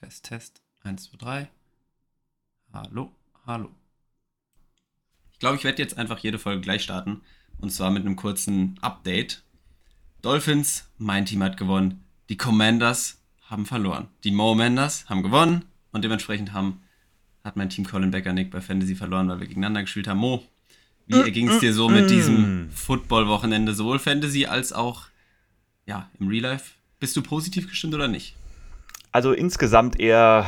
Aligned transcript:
Test, 0.00 0.24
Test. 0.24 0.62
1, 0.82 1.10
2, 1.10 1.16
3. 1.18 1.48
Hallo, 2.72 3.14
hallo. 3.44 3.68
Ich 5.30 5.38
glaube, 5.38 5.56
ich 5.56 5.64
werde 5.64 5.82
jetzt 5.82 5.98
einfach 5.98 6.18
jede 6.20 6.38
Folge 6.38 6.62
gleich 6.62 6.82
starten. 6.82 7.20
Und 7.58 7.70
zwar 7.70 7.90
mit 7.90 8.06
einem 8.06 8.16
kurzen 8.16 8.78
Update. 8.80 9.42
Dolphins, 10.22 10.88
mein 10.96 11.26
Team 11.26 11.42
hat 11.42 11.58
gewonnen. 11.58 12.02
Die 12.30 12.38
Commanders 12.38 13.20
haben 13.42 13.66
verloren. 13.66 14.08
Die 14.24 14.30
Momanders 14.30 15.06
haben 15.10 15.22
gewonnen. 15.22 15.66
Und 15.92 16.02
dementsprechend 16.02 16.54
haben, 16.54 16.80
hat 17.44 17.56
mein 17.56 17.68
Team 17.68 17.86
Colin 17.86 18.10
Becker 18.10 18.32
Nick 18.32 18.50
bei 18.50 18.62
Fantasy 18.62 18.94
verloren, 18.94 19.28
weil 19.28 19.40
wir 19.40 19.48
gegeneinander 19.48 19.82
gespielt 19.82 20.08
haben. 20.08 20.20
Mo, 20.20 20.42
wie 21.08 21.16
mm, 21.16 21.32
ging 21.32 21.48
es 21.50 21.58
dir 21.58 21.74
so 21.74 21.90
mit 21.90 22.06
mm. 22.06 22.08
diesem 22.08 22.70
Football-Wochenende? 22.70 23.74
Sowohl 23.74 23.98
Fantasy 23.98 24.46
als 24.46 24.72
auch 24.72 25.08
ja, 25.84 26.08
im 26.18 26.28
Real 26.28 26.52
Life. 26.52 26.76
Bist 27.00 27.14
du 27.18 27.22
positiv 27.22 27.68
gestimmt 27.68 27.92
oder 27.92 28.08
nicht? 28.08 28.34
Also 29.12 29.32
insgesamt 29.32 29.98
eher 29.98 30.46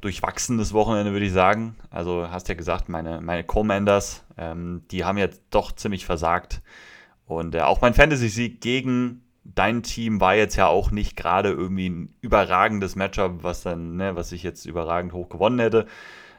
durchwachsenes 0.00 0.72
Wochenende, 0.72 1.12
würde 1.12 1.26
ich 1.26 1.32
sagen. 1.32 1.76
Also 1.90 2.28
hast 2.28 2.48
ja 2.48 2.54
gesagt, 2.54 2.88
meine, 2.88 3.20
meine 3.20 3.44
Commanders, 3.44 4.24
ähm, 4.36 4.82
die 4.90 5.04
haben 5.04 5.18
jetzt 5.18 5.42
doch 5.50 5.72
ziemlich 5.72 6.04
versagt. 6.04 6.62
Und 7.26 7.54
äh, 7.54 7.60
auch 7.60 7.80
mein 7.80 7.94
Fantasy-Sieg 7.94 8.60
gegen 8.60 9.22
dein 9.44 9.82
Team 9.82 10.20
war 10.20 10.34
jetzt 10.34 10.56
ja 10.56 10.66
auch 10.66 10.90
nicht 10.90 11.16
gerade 11.16 11.50
irgendwie 11.50 11.88
ein 11.88 12.14
überragendes 12.20 12.96
Matchup, 12.96 13.42
was 13.42 13.62
dann, 13.62 13.96
ne, 13.96 14.16
was 14.16 14.32
ich 14.32 14.42
jetzt 14.42 14.66
überragend 14.66 15.12
hoch 15.12 15.28
gewonnen 15.28 15.58
hätte. 15.58 15.86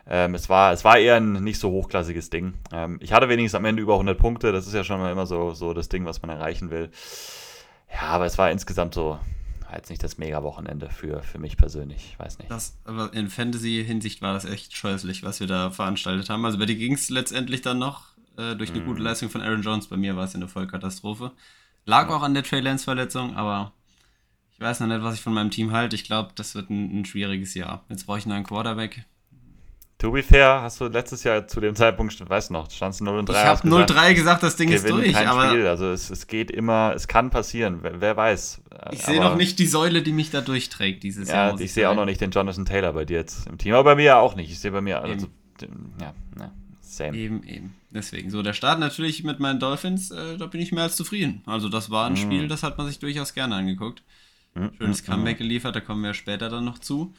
Ähm, 0.07 0.35
es, 0.35 0.49
war, 0.49 0.73
es 0.73 0.83
war 0.83 0.97
eher 0.97 1.15
ein 1.15 1.43
nicht 1.43 1.59
so 1.59 1.71
hochklassiges 1.71 2.29
Ding. 2.29 2.55
Ähm, 2.73 2.99
ich 3.01 3.13
hatte 3.13 3.29
wenigstens 3.29 3.57
am 3.57 3.65
Ende 3.65 3.81
über 3.81 3.93
100 3.93 4.17
Punkte. 4.17 4.51
Das 4.51 4.67
ist 4.67 4.73
ja 4.73 4.83
schon 4.83 4.99
mal 4.99 5.11
immer 5.11 5.25
so, 5.25 5.51
so 5.51 5.73
das 5.73 5.87
Ding, 5.87 6.05
was 6.05 6.21
man 6.21 6.29
erreichen 6.29 6.69
will. 6.71 6.89
Ja, 7.93 8.07
aber 8.09 8.25
es 8.25 8.37
war 8.37 8.51
insgesamt 8.51 8.93
so, 8.93 9.19
jetzt 9.75 9.89
nicht 9.89 10.03
das 10.03 10.17
Mega-Wochenende 10.17 10.89
für, 10.89 11.21
für 11.23 11.39
mich 11.39 11.57
persönlich. 11.57 12.09
Ich 12.11 12.19
weiß 12.19 12.39
nicht. 12.39 12.51
Das, 12.51 12.77
aber 12.85 13.13
in 13.13 13.29
Fantasy-Hinsicht 13.29 14.21
war 14.21 14.33
das 14.33 14.45
echt 14.45 14.75
scheußlich, 14.75 15.23
was 15.23 15.39
wir 15.39 15.47
da 15.47 15.71
veranstaltet 15.71 16.29
haben. 16.29 16.45
Also 16.45 16.57
bei 16.57 16.65
dir 16.65 16.75
ging 16.75 16.93
es 16.93 17.09
letztendlich 17.09 17.61
dann 17.61 17.79
noch 17.79 18.13
äh, 18.37 18.55
durch 18.55 18.71
eine 18.71 18.81
mm. 18.81 18.85
gute 18.85 19.01
Leistung 19.01 19.29
von 19.29 19.41
Aaron 19.41 19.61
Jones. 19.61 19.87
Bei 19.87 19.97
mir 19.97 20.15
war 20.15 20.25
es 20.25 20.35
eine 20.35 20.47
Vollkatastrophe. 20.47 21.31
Lag 21.85 22.09
ja. 22.09 22.15
auch 22.15 22.23
an 22.23 22.33
der 22.33 22.43
Trey 22.43 22.61
Lance-Verletzung, 22.61 23.35
aber 23.35 23.73
ich 24.53 24.59
weiß 24.59 24.79
noch 24.79 24.87
nicht, 24.87 25.03
was 25.03 25.15
ich 25.15 25.21
von 25.21 25.33
meinem 25.33 25.51
Team 25.51 25.71
halte. 25.71 25.95
Ich 25.95 26.03
glaube, 26.03 26.31
das 26.35 26.55
wird 26.55 26.69
ein, 26.69 27.01
ein 27.01 27.05
schwieriges 27.05 27.53
Jahr. 27.53 27.83
Jetzt 27.89 28.05
brauche 28.05 28.19
ich 28.19 28.25
noch 28.25 28.35
einen 28.35 28.45
Quarterback. 28.45 29.05
To 30.03 30.11
be 30.11 30.21
fair, 30.21 30.61
hast 30.61 30.81
du 30.81 30.87
letztes 30.87 31.23
Jahr 31.23 31.47
zu 31.47 31.61
dem 31.61 31.77
Zeitpunkt, 31.77 32.29
weißt 32.29 32.49
du 32.49 32.53
noch, 32.55 32.69
standst 32.69 32.99
du 32.99 33.05
0 33.05 33.19
und 33.19 33.29
3. 33.29 33.33
Ich 33.41 33.47
habe 33.47 33.69
0 33.69 33.85
3 33.85 34.13
gesagt, 34.13 34.43
das 34.43 34.57
Ding 34.57 34.69
ist 34.69 34.89
durch. 34.89 35.13
Kein 35.13 35.27
aber 35.27 35.47
Spiel. 35.47 35.65
Also 35.65 35.91
es, 35.91 36.09
es 36.09 36.27
geht 36.27 36.51
immer, 36.51 36.91
es 36.93 37.07
kann 37.07 37.29
passieren, 37.29 37.79
wer, 37.83 38.01
wer 38.01 38.17
weiß. 38.17 38.61
Ich 38.91 39.01
sehe 39.01 39.21
noch 39.21 39.37
nicht 39.37 39.59
die 39.59 39.65
Säule, 39.65 40.01
die 40.01 40.11
mich 40.11 40.29
da 40.29 40.41
durchträgt 40.41 41.03
dieses 41.03 41.29
ja, 41.29 41.35
Jahr. 41.35 41.57
Ja, 41.57 41.59
ich 41.63 41.71
sehe 41.71 41.89
auch 41.89 41.95
noch 41.95 42.03
nicht 42.03 42.19
den 42.19 42.31
Jonathan 42.31 42.65
Taylor 42.65 42.91
bei 42.91 43.05
dir 43.05 43.15
jetzt 43.15 43.47
im 43.47 43.57
Team, 43.57 43.75
aber 43.75 43.85
bei 43.85 43.95
mir 43.95 44.17
auch 44.17 44.35
nicht. 44.35 44.51
Ich 44.51 44.59
sehe 44.59 44.71
bei 44.71 44.81
mir, 44.81 45.01
also, 45.01 45.27
ja, 45.61 46.13
ja, 46.37 46.51
same. 46.81 47.15
Eben, 47.15 47.41
eben. 47.43 47.73
Deswegen. 47.89 48.29
So, 48.29 48.41
der 48.41 48.51
Start 48.51 48.81
natürlich 48.81 49.23
mit 49.23 49.39
meinen 49.39 49.61
Dolphins, 49.61 50.11
äh, 50.11 50.37
da 50.37 50.47
bin 50.47 50.59
ich 50.59 50.73
mehr 50.73 50.83
als 50.83 50.97
zufrieden. 50.97 51.43
Also 51.45 51.69
das 51.69 51.91
war 51.91 52.07
ein 52.07 52.13
mm. 52.13 52.17
Spiel, 52.17 52.47
das 52.49 52.63
hat 52.63 52.77
man 52.77 52.87
sich 52.87 52.99
durchaus 52.99 53.33
gerne 53.33 53.55
angeguckt. 53.55 54.03
Mm, 54.55 54.65
Schönes 54.77 55.01
mm, 55.01 55.05
Comeback 55.05 55.37
geliefert, 55.37 55.77
da 55.77 55.79
kommen 55.79 56.03
wir 56.03 56.13
später 56.13 56.49
dann 56.49 56.65
noch 56.65 56.79
zu. 56.79 57.13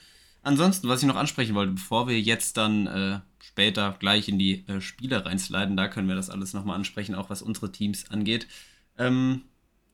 Ansonsten, 0.44 0.88
was 0.88 1.00
ich 1.00 1.08
noch 1.08 1.16
ansprechen 1.16 1.54
wollte, 1.54 1.72
bevor 1.72 2.06
wir 2.06 2.20
jetzt 2.20 2.58
dann 2.58 2.86
äh, 2.86 3.20
später 3.42 3.96
gleich 3.98 4.28
in 4.28 4.38
die 4.38 4.68
äh, 4.68 4.82
Spiele 4.82 5.24
reinsliden, 5.24 5.74
da 5.74 5.88
können 5.88 6.06
wir 6.06 6.14
das 6.14 6.28
alles 6.28 6.52
nochmal 6.52 6.76
ansprechen, 6.76 7.14
auch 7.14 7.30
was 7.30 7.40
unsere 7.40 7.72
Teams 7.72 8.10
angeht. 8.10 8.46
Ähm, 8.98 9.42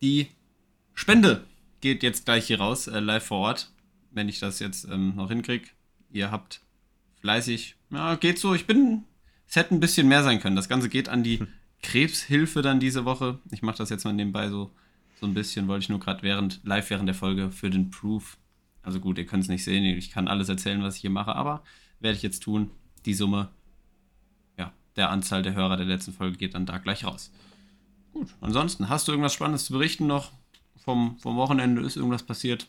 die 0.03 0.27
Spende 0.93 1.45
geht 1.81 2.03
jetzt 2.03 2.25
gleich 2.25 2.49
hier 2.49 2.59
raus, 2.59 2.89
äh, 2.89 2.99
live 2.99 3.25
vor 3.25 3.39
Ort, 3.39 3.71
wenn 4.11 4.29
ich 4.29 4.41
das 4.41 4.59
jetzt 4.59 4.87
ähm, 4.87 5.15
noch 5.15 5.29
hinkriege. 5.29 5.69
Ihr 6.11 6.33
habt 6.33 6.63
fleißig, 7.21 7.77
ja, 7.91 8.17
geht 8.17 8.41
so, 8.41 8.53
ich 8.53 8.67
bin, 8.67 9.05
es 9.49 9.55
hätte 9.55 9.73
ein 9.73 9.81
bisschen 9.81 10.09
mehr 10.09 10.25
sein 10.25 10.41
können. 10.41 10.57
Das 10.57 10.69
Ganze 10.69 10.89
geht 10.89 11.09
an 11.09 11.23
die 11.23 11.39
hm. 11.39 11.49
Krebshilfe 11.83 12.61
dann 12.61 12.81
diese 12.81 13.05
Woche. 13.05 13.39
Ich 13.53 13.63
mache 13.63 13.79
das 13.79 13.91
jetzt 13.91 14.05
mal 14.05 14.13
nebenbei 14.13 14.49
so, 14.49 14.73
so 15.21 15.27
ein 15.27 15.35
bisschen, 15.35 15.69
wollte 15.69 15.85
ich 15.85 15.89
nur 15.89 16.01
gerade 16.01 16.25
während, 16.25 16.61
live 16.65 16.91
während 16.91 17.09
der 17.09 17.15
Folge 17.15 17.53
für 17.53 17.71
den 17.71 17.91
Proof 17.91 18.37
also 18.83 19.01
gut, 19.01 19.19
ihr 19.19 19.27
könnt 19.27 19.43
es 19.45 19.49
nicht 19.49 19.65
sehen, 19.65 19.85
ich 19.85 20.11
kann 20.11 20.29
alles 20.29 20.49
erzählen, 20.49 20.83
was 20.83 20.97
ich 20.97 21.03
hier 21.03 21.11
mache, 21.11 21.35
aber 21.35 21.63
werde 22.01 22.17
ich 22.17 22.23
jetzt 22.23 22.43
tun. 22.43 22.71
Die 23.05 23.15
Summe 23.15 23.49
ja, 24.59 24.73
der 24.97 25.11
Anzahl 25.11 25.43
der 25.43 25.55
Hörer 25.55 25.77
der 25.77 25.87
letzten 25.87 26.13
Folge 26.13 26.37
geht 26.37 26.55
dann 26.55 26.67
da 26.67 26.79
gleich 26.79 27.05
raus. 27.05 27.33
Gut, 28.13 28.29
ansonsten, 28.41 28.89
hast 28.89 29.07
du 29.07 29.13
irgendwas 29.13 29.35
Spannendes 29.35 29.65
zu 29.65 29.73
berichten 29.73 30.07
noch 30.07 30.33
vom, 30.77 31.19
vom 31.19 31.37
Wochenende? 31.37 31.83
Ist 31.83 31.97
irgendwas 31.97 32.23
passiert? 32.23 32.69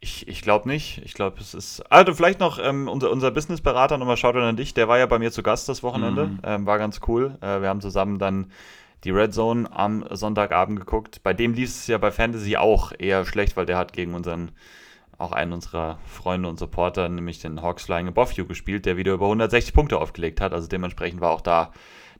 Ich, 0.00 0.28
ich 0.28 0.42
glaube 0.42 0.68
nicht. 0.68 1.00
Ich 1.04 1.14
glaube, 1.14 1.40
es 1.40 1.54
ist. 1.54 1.80
Also, 1.90 2.14
vielleicht 2.14 2.38
noch 2.38 2.58
ähm, 2.62 2.86
unser, 2.86 3.10
unser 3.10 3.30
Businessberater, 3.30 3.98
nochmal 3.98 4.16
schaut 4.16 4.36
an 4.36 4.56
dich. 4.56 4.74
Der 4.74 4.86
war 4.86 4.98
ja 4.98 5.06
bei 5.06 5.18
mir 5.18 5.32
zu 5.32 5.42
Gast 5.42 5.68
das 5.68 5.82
Wochenende. 5.82 6.26
Mhm. 6.26 6.40
Ähm, 6.44 6.66
war 6.66 6.78
ganz 6.78 7.00
cool. 7.08 7.36
Äh, 7.40 7.62
wir 7.62 7.68
haben 7.68 7.80
zusammen 7.80 8.18
dann 8.18 8.52
die 9.04 9.10
Red 9.10 9.34
Zone 9.34 9.70
am 9.72 10.04
Sonntagabend 10.10 10.78
geguckt. 10.78 11.22
Bei 11.22 11.34
dem 11.34 11.52
lief 11.54 11.70
es 11.70 11.86
ja 11.86 11.98
bei 11.98 12.12
Fantasy 12.12 12.56
auch 12.56 12.92
eher 12.96 13.24
schlecht, 13.24 13.56
weil 13.56 13.66
der 13.66 13.78
hat 13.78 13.92
gegen 13.92 14.14
unseren 14.14 14.52
auch 15.18 15.32
einen 15.32 15.52
unserer 15.52 15.98
Freunde 16.06 16.48
und 16.48 16.58
Supporter, 16.58 17.08
nämlich 17.08 17.40
den 17.40 17.60
Hawks 17.60 17.84
Flying 17.84 18.08
Above 18.08 18.34
You 18.34 18.46
gespielt, 18.46 18.86
der 18.86 18.96
wieder 18.96 19.12
über 19.12 19.26
160 19.26 19.74
Punkte 19.74 19.98
aufgelegt 19.98 20.40
hat. 20.40 20.52
Also 20.52 20.68
dementsprechend 20.68 21.20
war 21.20 21.32
auch 21.32 21.40
da, 21.40 21.72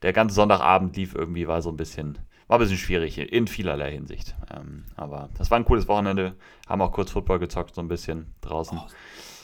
der 0.02 0.12
ganze 0.12 0.34
Sonntagabend 0.34 0.96
lief 0.96 1.14
irgendwie, 1.14 1.46
war 1.46 1.62
so 1.62 1.70
ein 1.70 1.76
bisschen, 1.76 2.18
war 2.48 2.58
ein 2.58 2.60
bisschen 2.60 2.76
schwierig 2.76 3.18
in 3.18 3.46
vielerlei 3.46 3.92
Hinsicht. 3.92 4.34
Ähm, 4.54 4.84
aber 4.96 5.30
das 5.38 5.50
war 5.50 5.58
ein 5.58 5.64
cooles 5.64 5.86
Wochenende, 5.86 6.34
haben 6.66 6.82
auch 6.82 6.92
kurz 6.92 7.12
Football 7.12 7.38
gezockt, 7.38 7.76
so 7.76 7.80
ein 7.80 7.88
bisschen 7.88 8.34
draußen. 8.40 8.76
Oh, 8.76 8.88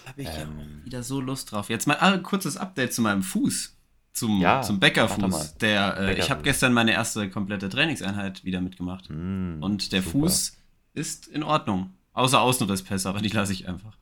habe 0.06 0.22
ich 0.22 0.28
ähm, 0.28 0.82
wieder 0.84 1.04
so 1.04 1.20
Lust 1.20 1.52
drauf. 1.52 1.70
Jetzt 1.70 1.86
mal 1.86 1.96
ein 1.98 2.24
kurzes 2.24 2.56
Update 2.56 2.92
zu 2.92 3.02
meinem 3.02 3.22
Fuß. 3.22 3.76
Zum, 4.12 4.40
ja, 4.40 4.62
zum 4.62 4.78
Bäckerfuß. 4.78 5.58
Der, 5.58 5.96
äh, 5.98 6.18
ich 6.18 6.30
habe 6.30 6.42
gestern 6.42 6.72
meine 6.72 6.92
erste 6.92 7.28
komplette 7.30 7.68
Trainingseinheit 7.68 8.44
wieder 8.44 8.60
mitgemacht. 8.60 9.10
Mm, 9.10 9.60
und 9.60 9.90
der 9.90 10.02
super. 10.02 10.20
Fuß 10.20 10.56
ist 10.92 11.26
in 11.26 11.42
Ordnung. 11.42 11.93
Außer 12.14 12.40
Außenrisspässe, 12.40 13.08
aber 13.08 13.20
die 13.20 13.28
lasse 13.28 13.52
ich 13.52 13.68
einfach. 13.68 13.96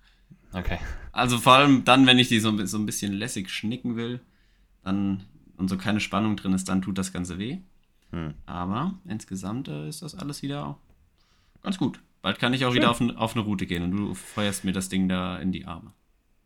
Okay. 0.52 0.78
Also 1.12 1.38
vor 1.38 1.54
allem 1.54 1.84
dann, 1.84 2.06
wenn 2.06 2.18
ich 2.18 2.28
die 2.28 2.40
so, 2.40 2.64
so 2.66 2.78
ein 2.78 2.86
bisschen 2.86 3.12
lässig 3.12 3.50
schnicken 3.50 3.96
will, 3.96 4.20
dann 4.84 5.24
und 5.56 5.68
so 5.68 5.76
keine 5.76 6.00
Spannung 6.00 6.36
drin 6.36 6.52
ist, 6.52 6.68
dann 6.68 6.82
tut 6.82 6.98
das 6.98 7.12
Ganze 7.12 7.38
weh. 7.38 7.58
Hm. 8.10 8.34
Aber 8.46 8.94
insgesamt 9.06 9.68
äh, 9.68 9.88
ist 9.88 10.02
das 10.02 10.14
alles 10.14 10.42
wieder 10.42 10.76
ganz 11.62 11.78
gut. 11.78 12.00
Bald 12.20 12.38
kann 12.38 12.52
ich 12.52 12.64
auch 12.64 12.72
Schön. 12.72 12.82
wieder 12.82 12.90
auf, 12.90 13.00
auf, 13.16 13.34
eine 13.34 13.44
Route 13.44 13.66
gehen 13.66 13.82
und 13.82 13.92
du 13.92 14.14
feuerst 14.14 14.64
mir 14.64 14.72
das 14.72 14.88
Ding 14.88 15.08
da 15.08 15.38
in 15.38 15.52
die 15.52 15.64
Arme. 15.64 15.92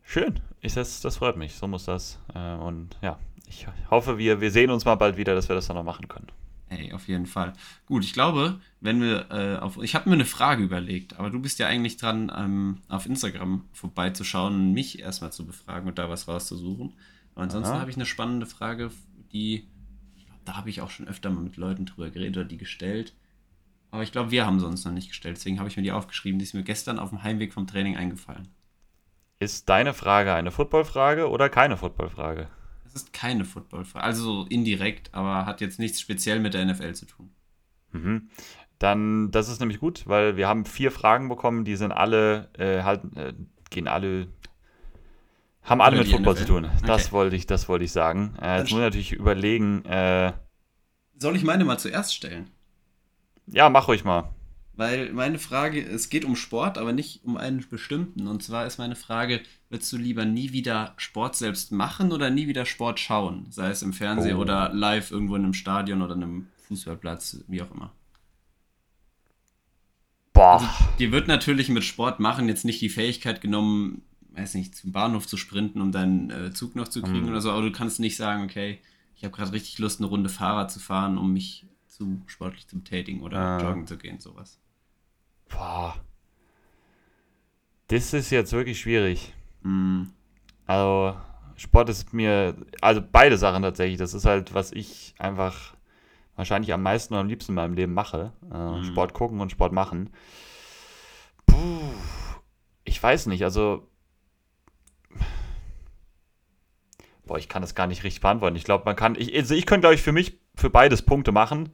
Schön. 0.03 0.39
Ich, 0.61 0.73
das, 0.73 1.01
das 1.01 1.17
freut 1.17 1.37
mich. 1.37 1.55
So 1.55 1.67
muss 1.67 1.85
das. 1.85 2.19
Äh, 2.33 2.55
und 2.55 2.97
ja, 3.01 3.19
ich 3.47 3.67
hoffe, 3.89 4.17
wir, 4.17 4.39
wir 4.39 4.51
sehen 4.51 4.69
uns 4.69 4.85
mal 4.85 4.95
bald 4.95 5.17
wieder, 5.17 5.35
dass 5.35 5.49
wir 5.49 5.55
das 5.55 5.67
dann 5.67 5.75
noch 5.75 5.83
machen 5.83 6.07
können. 6.07 6.27
Ey, 6.69 6.91
auf 6.91 7.07
jeden 7.07 7.25
Fall. 7.25 7.53
Gut, 7.85 8.03
ich 8.03 8.11
glaube, 8.11 8.59
wenn 8.81 9.01
wir 9.01 9.31
äh, 9.31 9.57
auf. 9.57 9.81
Ich 9.81 9.95
habe 9.95 10.09
mir 10.09 10.15
eine 10.15 10.25
Frage 10.25 10.63
überlegt, 10.63 11.17
aber 11.17 11.29
du 11.29 11.39
bist 11.39 11.59
ja 11.59 11.67
eigentlich 11.67 11.97
dran, 11.97 12.31
ähm, 12.35 12.81
auf 12.89 13.05
Instagram 13.05 13.63
vorbeizuschauen 13.71 14.53
und 14.53 14.73
mich 14.73 14.99
erstmal 14.99 15.31
zu 15.31 15.45
befragen 15.45 15.87
und 15.87 15.97
da 15.97 16.09
was 16.09 16.27
rauszusuchen. 16.27 16.93
Aber 17.35 17.43
ansonsten 17.43 17.75
habe 17.75 17.89
ich 17.89 17.95
eine 17.95 18.05
spannende 18.05 18.45
Frage, 18.45 18.91
die. 19.31 19.67
Ich 20.17 20.25
glaube, 20.25 20.41
da 20.43 20.57
habe 20.57 20.69
ich 20.69 20.81
auch 20.81 20.89
schon 20.89 21.07
öfter 21.07 21.29
mal 21.29 21.41
mit 21.41 21.55
Leuten 21.55 21.85
drüber 21.85 22.09
geredet 22.09 22.37
oder 22.37 22.45
die 22.45 22.57
gestellt. 22.57 23.13
Aber 23.89 24.03
ich 24.03 24.11
glaube, 24.11 24.31
wir 24.31 24.45
haben 24.45 24.59
sie 24.59 24.67
uns 24.67 24.83
noch 24.83 24.91
nicht 24.91 25.07
gestellt. 25.07 25.37
Deswegen 25.37 25.59
habe 25.59 25.69
ich 25.69 25.77
mir 25.77 25.83
die 25.83 25.93
aufgeschrieben. 25.93 26.39
Die 26.39 26.43
ist 26.43 26.53
mir 26.53 26.63
gestern 26.63 26.99
auf 26.99 27.09
dem 27.09 27.23
Heimweg 27.23 27.53
vom 27.53 27.67
Training 27.67 27.95
eingefallen. 27.95 28.49
Ist 29.39 29.69
deine 29.69 29.93
Frage 29.93 30.33
eine 30.33 30.51
Footballfrage 30.51 31.29
oder 31.29 31.47
keine 31.47 31.77
Footballfrage? 31.77 32.49
Ist 32.93 33.13
keine 33.13 33.45
Football-Frage. 33.45 34.03
Also 34.03 34.45
indirekt, 34.49 35.13
aber 35.13 35.45
hat 35.45 35.61
jetzt 35.61 35.79
nichts 35.79 35.99
speziell 36.01 36.39
mit 36.39 36.53
der 36.53 36.65
NFL 36.65 36.93
zu 36.93 37.05
tun. 37.05 37.29
Mhm. 37.91 38.29
Dann, 38.79 39.31
das 39.31 39.49
ist 39.49 39.59
nämlich 39.59 39.79
gut, 39.79 40.03
weil 40.07 40.37
wir 40.37 40.47
haben 40.47 40.65
vier 40.65 40.91
Fragen 40.91 41.29
bekommen, 41.29 41.65
die 41.65 41.75
sind 41.75 41.91
alle, 41.91 42.49
äh, 42.57 42.83
halt, 42.83 43.01
äh, 43.15 43.33
gehen 43.69 43.87
alle, 43.87 44.27
haben 45.63 45.81
alle 45.81 45.97
mit 45.97 46.07
Football 46.07 46.35
NFL. 46.35 46.45
zu 46.45 46.47
tun. 46.47 46.69
Das 46.85 47.05
okay. 47.05 47.11
wollte 47.13 47.35
ich, 47.35 47.47
das 47.47 47.67
wollte 47.67 47.85
ich 47.85 47.91
sagen. 47.91 48.35
Äh, 48.39 48.59
jetzt 48.59 48.71
muss 48.71 48.79
ich 48.79 48.85
natürlich 48.85 49.13
überlegen. 49.13 49.83
Äh, 49.85 50.33
Soll 51.17 51.35
ich 51.35 51.43
meine 51.43 51.65
mal 51.65 51.79
zuerst 51.79 52.13
stellen? 52.13 52.51
Ja, 53.47 53.69
mach 53.69 53.87
ruhig 53.87 54.03
mal. 54.03 54.35
Weil 54.73 55.11
meine 55.11 55.39
Frage, 55.39 55.83
es 55.83 56.09
geht 56.09 56.23
um 56.23 56.35
Sport, 56.35 56.77
aber 56.77 56.93
nicht 56.93 57.23
um 57.23 57.35
einen 57.35 57.65
bestimmten. 57.67 58.27
Und 58.27 58.43
zwar 58.43 58.67
ist 58.67 58.77
meine 58.77 58.95
Frage, 58.95 59.41
würdest 59.69 59.91
du 59.91 59.97
lieber 59.97 60.25
nie 60.25 60.51
wieder 60.53 60.93
Sport 60.97 61.35
selbst 61.35 61.71
machen 61.71 62.11
oder 62.11 62.29
nie 62.29 62.47
wieder 62.47 62.65
Sport 62.65 62.99
schauen? 62.99 63.47
Sei 63.49 63.69
es 63.69 63.81
im 63.81 63.93
Fernsehen 63.93 64.37
oh. 64.37 64.41
oder 64.41 64.73
live 64.73 65.11
irgendwo 65.11 65.35
in 65.35 65.43
einem 65.43 65.53
Stadion 65.53 66.01
oder 66.01 66.15
einem 66.15 66.47
Fußballplatz, 66.67 67.43
wie 67.47 67.61
auch 67.61 67.71
immer. 67.71 67.91
Boah. 70.33 70.53
Also, 70.53 70.67
dir 70.99 71.11
wird 71.11 71.27
natürlich 71.27 71.69
mit 71.69 71.83
Sport 71.83 72.19
machen 72.19 72.47
jetzt 72.47 72.63
nicht 72.63 72.81
die 72.81 72.89
Fähigkeit 72.89 73.41
genommen, 73.41 74.03
weiß 74.31 74.53
nicht, 74.53 74.75
zum 74.75 74.91
Bahnhof 74.91 75.27
zu 75.27 75.35
sprinten, 75.35 75.81
um 75.81 75.91
deinen 75.91 76.29
äh, 76.29 76.53
Zug 76.53 76.75
noch 76.75 76.87
zu 76.87 77.01
kriegen 77.01 77.23
mhm. 77.23 77.29
oder 77.29 77.41
so, 77.41 77.51
aber 77.51 77.63
du 77.63 77.71
kannst 77.71 77.99
nicht 77.99 78.15
sagen, 78.15 78.43
okay, 78.43 78.79
ich 79.15 79.23
habe 79.23 79.35
gerade 79.35 79.51
richtig 79.51 79.79
Lust, 79.79 79.99
eine 79.99 80.07
Runde 80.07 80.29
Fahrrad 80.29 80.71
zu 80.71 80.79
fahren, 80.79 81.17
um 81.17 81.33
mich 81.33 81.65
zu 81.87 82.21
sportlich 82.27 82.67
zu 82.67 82.77
betätigen 82.77 83.21
oder 83.21 83.57
äh. 83.57 83.63
joggen 83.63 83.87
zu 83.87 83.97
gehen, 83.97 84.19
sowas. 84.19 84.59
Boah. 85.49 85.95
Das 87.87 88.13
ist 88.13 88.29
jetzt 88.29 88.51
wirklich 88.51 88.79
schwierig. 88.79 89.33
Mhm. 89.61 90.11
Also, 90.65 91.17
Sport 91.55 91.89
ist 91.89 92.13
mir, 92.13 92.55
also 92.81 93.01
beide 93.01 93.37
Sachen 93.37 93.63
tatsächlich, 93.63 93.97
das 93.97 94.13
ist 94.13 94.25
halt, 94.25 94.53
was 94.53 94.71
ich 94.71 95.15
einfach 95.17 95.73
wahrscheinlich 96.35 96.71
am 96.71 96.83
meisten 96.83 97.13
und 97.13 97.19
am 97.19 97.27
liebsten 97.27 97.53
in 97.53 97.55
meinem 97.55 97.73
Leben 97.73 97.93
mache. 97.93 98.31
Äh, 98.53 98.57
mhm. 98.57 98.83
Sport 98.83 99.13
gucken 99.13 99.41
und 99.41 99.51
Sport 99.51 99.73
machen. 99.73 100.11
Puh, 101.45 101.55
ich 102.83 103.01
weiß 103.01 103.25
nicht, 103.25 103.43
also. 103.43 103.87
Boah, 107.25 107.37
ich 107.37 107.49
kann 107.49 107.61
das 107.61 107.75
gar 107.75 107.87
nicht 107.87 108.03
richtig 108.03 108.21
beantworten. 108.21 108.55
Ich 108.55 108.63
glaube, 108.63 108.85
man 108.85 108.95
kann. 108.95 109.15
Ich, 109.15 109.35
also 109.35 109.55
ich 109.55 109.65
könnte, 109.65 109.81
glaube 109.81 109.95
ich, 109.95 110.01
für 110.01 110.13
mich 110.13 110.39
für 110.55 110.69
beides 110.69 111.01
Punkte 111.01 111.31
machen, 111.31 111.73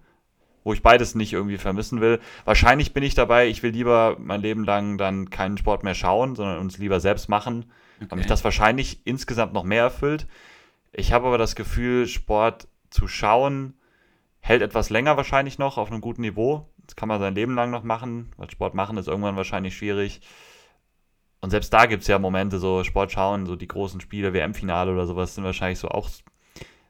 wo 0.64 0.74
ich 0.74 0.82
beides 0.82 1.16
nicht 1.16 1.34
irgendwie 1.34 1.58
vermissen 1.58 2.02
will. 2.02 2.20
Wahrscheinlich 2.46 2.94
bin 2.94 3.04
ich 3.04 3.16
dabei, 3.16 3.48
ich 3.48 3.64
will 3.64 3.72
lieber 3.72 4.18
mein 4.20 4.42
Leben 4.42 4.64
lang 4.64 4.98
dann 4.98 5.30
keinen 5.30 5.58
Sport 5.58 5.84
mehr 5.84 5.96
schauen, 5.96 6.36
sondern 6.36 6.60
uns 6.60 6.78
lieber 6.78 7.00
selbst 7.00 7.30
machen. 7.30 7.72
Okay. 7.98 8.12
Weil 8.12 8.18
mich 8.20 8.28
das 8.28 8.44
wahrscheinlich 8.44 9.02
insgesamt 9.06 9.54
noch 9.54 9.64
mehr 9.64 9.84
erfüllt. 9.84 10.28
Ich 10.92 11.12
habe 11.12 11.28
aber 11.28 11.38
das 11.38 11.56
Gefühl, 11.56 12.08
Sport 12.08 12.68
zu 12.90 13.08
schauen 13.08 13.74
hält 14.44 14.62
etwas 14.62 14.90
länger 14.90 15.16
wahrscheinlich 15.16 15.58
noch 15.58 15.78
auf 15.78 15.90
einem 15.90 16.02
guten 16.02 16.22
Niveau. 16.22 16.68
Das 16.86 16.98
kann 16.98 17.08
man 17.08 17.22
sein 17.22 17.34
Leben 17.34 17.56
lang 17.56 17.72
noch 17.72 17.84
machen, 17.84 18.34
weil 18.36 18.52
Sport 18.52 18.74
machen 18.76 18.98
ist 18.98 19.08
irgendwann 19.08 19.38
wahrscheinlich 19.38 19.76
schwierig. 19.76 20.20
Und 21.40 21.50
selbst 21.50 21.74
da 21.74 21.86
gibt 21.86 22.02
es 22.02 22.10
ja 22.10 22.20
Momente, 22.20 22.60
so 22.60 22.84
Sport 22.84 23.14
schauen, 23.14 23.46
so 23.46 23.56
die 23.56 23.70
großen 23.70 24.02
Spiele, 24.02 24.34
WM-Finale 24.34 24.92
oder 24.92 25.08
sowas, 25.08 25.34
sind 25.34 25.46
wahrscheinlich 25.46 25.80
so 25.80 25.88
auch, 25.88 26.10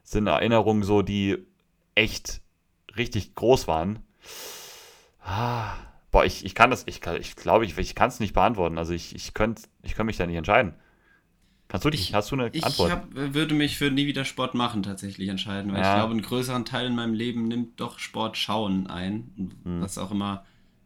sind 0.02 0.26
Erinnerungen 0.26 0.82
so, 0.82 1.02
die 1.02 1.38
echt 1.94 2.40
richtig 2.96 3.34
groß 3.34 3.68
waren. 3.68 4.00
Ah, 5.22 5.74
boah, 6.10 6.24
ich, 6.24 6.44
ich 6.44 6.54
kann 6.54 6.70
das, 6.70 6.84
ich, 6.86 7.00
ich 7.20 7.36
glaube, 7.36 7.64
ich, 7.64 7.76
ich 7.78 7.94
kann 7.94 8.08
es 8.08 8.20
nicht 8.20 8.34
beantworten. 8.34 8.78
Also 8.78 8.92
ich, 8.92 9.14
ich 9.14 9.34
könnte 9.34 9.62
ich 9.82 9.94
könnt 9.94 10.06
mich 10.06 10.16
da 10.16 10.26
nicht 10.26 10.36
entscheiden. 10.36 10.74
Kannst 11.68 11.86
du 11.86 11.90
dich, 11.90 12.10
ich, 12.10 12.14
hast 12.14 12.30
du 12.30 12.36
eine 12.36 12.50
ich 12.52 12.64
Antwort? 12.64 12.90
Ich 12.90 12.94
hab, 12.94 13.34
würde 13.34 13.54
mich 13.54 13.76
für 13.78 13.90
nie 13.90 14.06
wieder 14.06 14.24
Sport 14.24 14.54
machen 14.54 14.82
tatsächlich 14.82 15.28
entscheiden, 15.28 15.72
weil 15.72 15.80
ja. 15.80 15.94
ich 15.94 15.98
glaube, 15.98 16.12
einen 16.12 16.22
größeren 16.22 16.64
Teil 16.64 16.86
in 16.86 16.94
meinem 16.94 17.14
Leben 17.14 17.48
nimmt 17.48 17.80
doch 17.80 17.98
Sport 17.98 18.36
schauen 18.36 18.86
ein. 18.86 19.52
Hm. 19.64 19.80
Was 19.80 19.98
auch 19.98 20.10
immer 20.10 20.44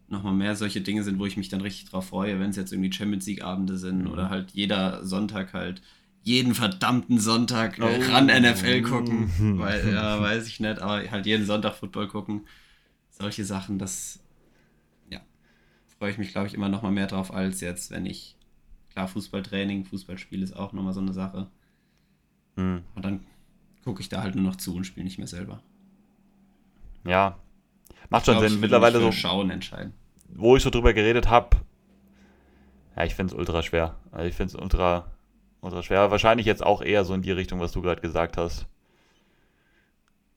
nochmal 0.08 0.32
mehr 0.32 0.56
solche 0.56 0.81
Dinge 0.81 1.02
sind, 1.02 1.19
wo 1.19 1.26
ich 1.26 1.37
mich 1.37 1.49
dann 1.49 1.60
richtig 1.60 1.90
drauf 1.90 2.08
freue, 2.08 2.40
wenn 2.40 2.50
es 2.50 2.56
jetzt 2.56 2.72
irgendwie 2.72 2.93
Champions 2.93 3.26
League 3.26 3.44
Abende 3.44 3.76
sind 3.76 4.05
mhm. 4.05 4.10
oder 4.10 4.31
halt 4.31 4.52
jeder 4.52 5.05
Sonntag 5.05 5.52
halt 5.52 5.82
jeden 6.23 6.55
verdammten 6.55 7.19
Sonntag 7.19 7.79
äh, 7.79 7.82
oh. 7.82 8.12
ran 8.12 8.26
NFL 8.26 8.82
gucken, 8.82 9.31
mhm. 9.38 9.59
weil 9.59 9.93
ja, 9.93 10.20
weiß 10.20 10.47
ich 10.47 10.61
nicht, 10.61 10.81
aber 10.81 11.11
halt 11.11 11.26
jeden 11.26 11.47
Sonntag 11.47 11.75
Football 11.75 12.09
gucken. 12.09 12.47
Solche 13.11 13.44
Sachen, 13.44 13.79
das 13.79 14.20
ja, 15.11 15.20
freue 15.99 16.11
ich 16.11 16.19
mich 16.19 16.32
glaube 16.32 16.47
ich 16.47 16.55
immer 16.55 16.69
noch 16.69 16.82
mal 16.82 16.93
mehr 16.93 17.06
drauf 17.06 17.32
als 17.32 17.61
jetzt, 17.61 17.91
wenn 17.91 18.06
ich 18.06 18.38
Klar, 18.99 19.06
Fußballtraining, 19.06 19.85
Fußballspiel 19.85 20.43
ist 20.43 20.56
auch 20.56 20.73
nochmal 20.73 20.93
so 20.93 20.99
eine 20.99 21.12
Sache. 21.12 21.47
Mhm. 22.56 22.82
Und 22.97 23.05
dann 23.05 23.25
gucke 23.85 24.00
ich 24.00 24.09
da 24.09 24.25
halt 24.25 24.35
nur 24.35 24.43
noch 24.43 24.56
zu 24.56 24.75
und 24.75 24.82
spiele 24.82 25.05
nicht 25.05 25.19
mehr 25.19 25.29
selber. 25.29 25.62
Ja. 27.05 27.38
Macht 28.11 28.26
schon 28.26 28.41
Sinn. 28.41 28.59
Mittlerweile 28.59 28.99
so. 28.99 29.12
Schauen 29.12 29.50
entscheiden. 29.50 29.93
Wo 30.31 30.56
ich 30.56 30.65
so 30.65 30.70
drüber 30.70 30.94
geredet 30.94 31.31
habe, 31.31 31.59
ja, 32.97 33.05
ich 33.05 33.15
finde 33.15 33.35
es 33.35 33.38
ultra 33.38 33.62
schwer. 33.62 33.94
Also 34.11 34.29
ich 34.29 34.35
finde 34.35 34.56
es 34.56 34.61
ultra, 34.61 35.09
ultra 35.60 35.82
schwer. 35.82 36.10
Wahrscheinlich 36.10 36.46
jetzt 36.46 36.64
auch 36.64 36.82
eher 36.82 37.05
so 37.05 37.14
in 37.14 37.22
die 37.22 37.32
Richtung, 37.32 37.60
was 37.60 37.72
du 37.72 37.82
gerade 37.82 38.00
gesagt 38.00 38.37
hast. 38.37 38.66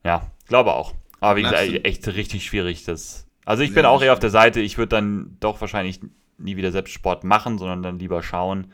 Ja, 0.03 0.31
glaube 0.47 0.73
auch. 0.73 0.93
Aber 1.19 1.35
wie 1.37 1.43
gesagt, 1.43 1.85
echt 1.85 2.07
richtig 2.07 2.45
schwierig. 2.45 2.83
Das, 2.85 3.27
also 3.45 3.63
ich 3.63 3.73
bin 3.73 3.85
auch 3.85 4.01
eher 4.01 4.13
auf 4.13 4.19
der 4.19 4.31
Seite, 4.31 4.59
ich 4.59 4.77
würde 4.77 4.89
dann 4.89 5.37
doch 5.39 5.61
wahrscheinlich 5.61 5.99
nie 6.37 6.57
wieder 6.57 6.71
selbst 6.71 6.93
Sport 6.93 7.23
machen, 7.23 7.59
sondern 7.59 7.83
dann 7.83 7.99
lieber 7.99 8.23
schauen. 8.23 8.73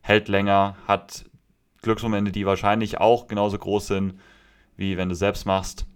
Hält 0.00 0.28
länger, 0.28 0.76
hat 0.86 1.24
Glücksmomente, 1.82 2.30
die 2.30 2.46
wahrscheinlich 2.46 3.00
auch 3.00 3.26
genauso 3.26 3.58
groß 3.58 3.88
sind, 3.88 4.20
wie 4.76 4.96
wenn 4.96 5.08
du 5.08 5.16
selbst 5.16 5.44
machst. 5.44 5.86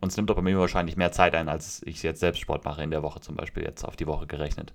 Und 0.00 0.10
es 0.10 0.16
nimmt 0.16 0.30
aber 0.30 0.42
mir 0.42 0.58
wahrscheinlich 0.58 0.96
mehr 0.96 1.12
Zeit 1.12 1.34
ein, 1.34 1.48
als 1.48 1.82
ich 1.84 2.02
jetzt 2.02 2.20
selbst 2.20 2.40
Sport 2.40 2.64
mache 2.64 2.82
in 2.82 2.90
der 2.90 3.02
Woche 3.02 3.20
zum 3.20 3.36
Beispiel, 3.36 3.62
jetzt 3.64 3.84
auf 3.84 3.96
die 3.96 4.06
Woche 4.06 4.26
gerechnet. 4.26 4.72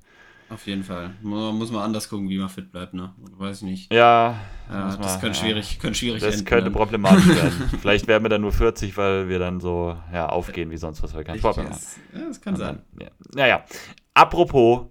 Auf 0.49 0.67
jeden 0.67 0.83
Fall. 0.83 1.11
Man 1.21 1.55
muss 1.55 1.71
man 1.71 1.81
anders 1.81 2.09
gucken, 2.09 2.29
wie 2.29 2.37
man 2.37 2.49
fit 2.49 2.71
bleibt, 2.71 2.93
ne? 2.93 3.13
Weiß 3.37 3.57
ich 3.57 3.63
nicht. 3.63 3.93
Ja. 3.93 4.37
ja 4.69 4.87
das 4.87 4.99
mal, 4.99 5.19
könnte, 5.19 5.39
ja. 5.39 5.43
Schwierig, 5.45 5.79
könnte 5.79 5.97
schwierig 5.97 6.21
Das 6.21 6.35
enden, 6.35 6.45
könnte 6.45 6.71
problematisch 6.71 7.27
werden. 7.27 7.69
Vielleicht 7.81 8.07
werden 8.07 8.23
wir 8.23 8.29
dann 8.29 8.41
nur 8.41 8.51
40, 8.51 8.95
weil 8.97 9.29
wir 9.29 9.39
dann 9.39 9.59
so 9.59 9.97
ja, 10.11 10.27
aufgehen 10.27 10.69
wie 10.69 10.77
sonst 10.77 11.01
was, 11.01 11.15
wir 11.15 11.23
keinen 11.23 11.39
Sport 11.39 11.57
mehr 11.57 11.69
machen. 11.69 11.81
Ja, 12.13 12.27
das 12.27 12.41
kann 12.41 12.53
Und 12.53 12.59
sein. 12.59 12.81
Dann, 12.97 13.07
ja. 13.07 13.11
Naja. 13.35 13.65
Apropos 14.13 14.87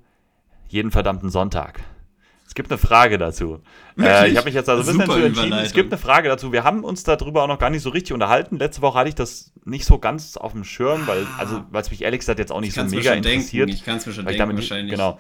jeden 0.69 0.90
verdammten 0.90 1.31
Sonntag. 1.31 1.81
Es 2.52 2.54
gibt 2.54 2.70
eine 2.70 2.76
Frage 2.76 3.16
dazu. 3.16 3.62
Äh, 3.99 4.28
ich 4.28 4.37
habe 4.37 4.44
mich 4.44 4.54
jetzt 4.54 4.69
also 4.69 4.90
ein 4.90 4.99
bisschen 4.99 5.25
entschieden. 5.25 5.54
Es 5.54 5.72
gibt 5.72 5.90
eine 5.90 5.99
Frage 5.99 6.28
dazu. 6.28 6.52
Wir 6.52 6.64
haben 6.64 6.84
uns 6.84 7.02
darüber 7.02 7.44
auch 7.44 7.46
noch 7.49 7.58
gar 7.58 7.70
nicht 7.70 7.81
so 7.81 7.88
richtig 7.88 8.12
unterhalten. 8.12 8.58
Letzte 8.58 8.82
Woche 8.82 8.99
hatte 8.99 9.08
ich 9.08 9.14
das 9.14 9.54
nicht 9.64 9.87
so 9.87 9.99
ganz 9.99 10.37
auf 10.37 10.52
dem 10.52 10.62
Schirm, 10.62 11.06
weil 11.06 11.26
also 11.38 11.64
weil 11.70 11.81
es 11.81 11.90
mich 11.90 12.02
ehrlich 12.02 12.20
gesagt 12.20 12.38
jetzt 12.38 12.52
auch 12.52 12.60
nicht 12.60 12.75
so 12.75 12.84
mega 12.84 13.14
interessiert. 13.14 13.70
Denken. 13.70 13.75
Ich 13.75 13.87
kann 13.87 13.96
es 13.96 14.04
mir 14.04 14.12
schon 14.12 14.26
denken, 14.26 14.38
damit, 14.38 14.56
wahrscheinlich. 14.58 14.90
Genau. 14.90 15.19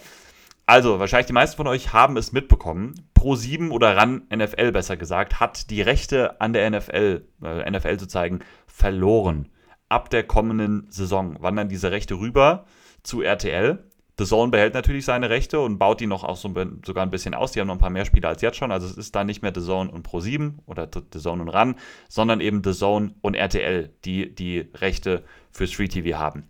Also, 0.66 0.98
wahrscheinlich 0.98 1.26
die 1.26 1.32
meisten 1.32 1.56
von 1.56 1.66
euch 1.68 1.94
haben 1.94 2.18
es 2.18 2.32
mitbekommen. 2.32 2.96
Pro7 3.16 3.70
oder 3.70 3.96
RAN 3.96 4.24
NFL 4.30 4.72
besser 4.72 4.98
gesagt, 4.98 5.40
hat 5.40 5.70
die 5.70 5.80
Rechte 5.80 6.38
an 6.38 6.52
der 6.52 6.70
NFL, 6.70 7.22
äh, 7.42 7.70
NFL 7.70 7.96
zu 7.96 8.08
zeigen, 8.08 8.40
verloren. 8.66 9.48
Ab 9.88 10.10
der 10.10 10.24
kommenden 10.24 10.86
Saison 10.90 11.40
wandern 11.40 11.70
diese 11.70 11.90
Rechte 11.90 12.16
rüber 12.16 12.66
zu 13.02 13.22
RTL. 13.22 13.82
The 14.22 14.28
Zone 14.28 14.52
behält 14.52 14.74
natürlich 14.74 15.04
seine 15.04 15.30
Rechte 15.30 15.58
und 15.58 15.78
baut 15.78 15.98
die 15.98 16.06
noch 16.06 16.22
auch 16.22 16.36
so, 16.36 16.54
sogar 16.86 17.04
ein 17.04 17.10
bisschen 17.10 17.34
aus. 17.34 17.50
Die 17.50 17.60
haben 17.60 17.66
noch 17.66 17.74
ein 17.74 17.80
paar 17.80 17.90
mehr 17.90 18.04
Spiele 18.04 18.28
als 18.28 18.40
jetzt 18.40 18.56
schon. 18.56 18.70
Also 18.70 18.86
es 18.86 18.96
ist 18.96 19.16
da 19.16 19.24
nicht 19.24 19.42
mehr 19.42 19.50
The 19.52 19.60
Zone 19.60 19.90
und 19.90 20.06
Pro7 20.06 20.58
oder 20.66 20.88
The 20.92 21.18
Zone 21.18 21.42
und 21.42 21.48
RAN, 21.48 21.74
sondern 22.08 22.40
eben 22.40 22.62
The 22.62 22.72
Zone 22.72 23.16
und 23.20 23.34
RTL, 23.34 23.92
die 24.04 24.32
die 24.32 24.68
Rechte 24.74 25.24
für 25.50 25.66
Street 25.66 25.90
TV 25.92 26.20
haben. 26.20 26.48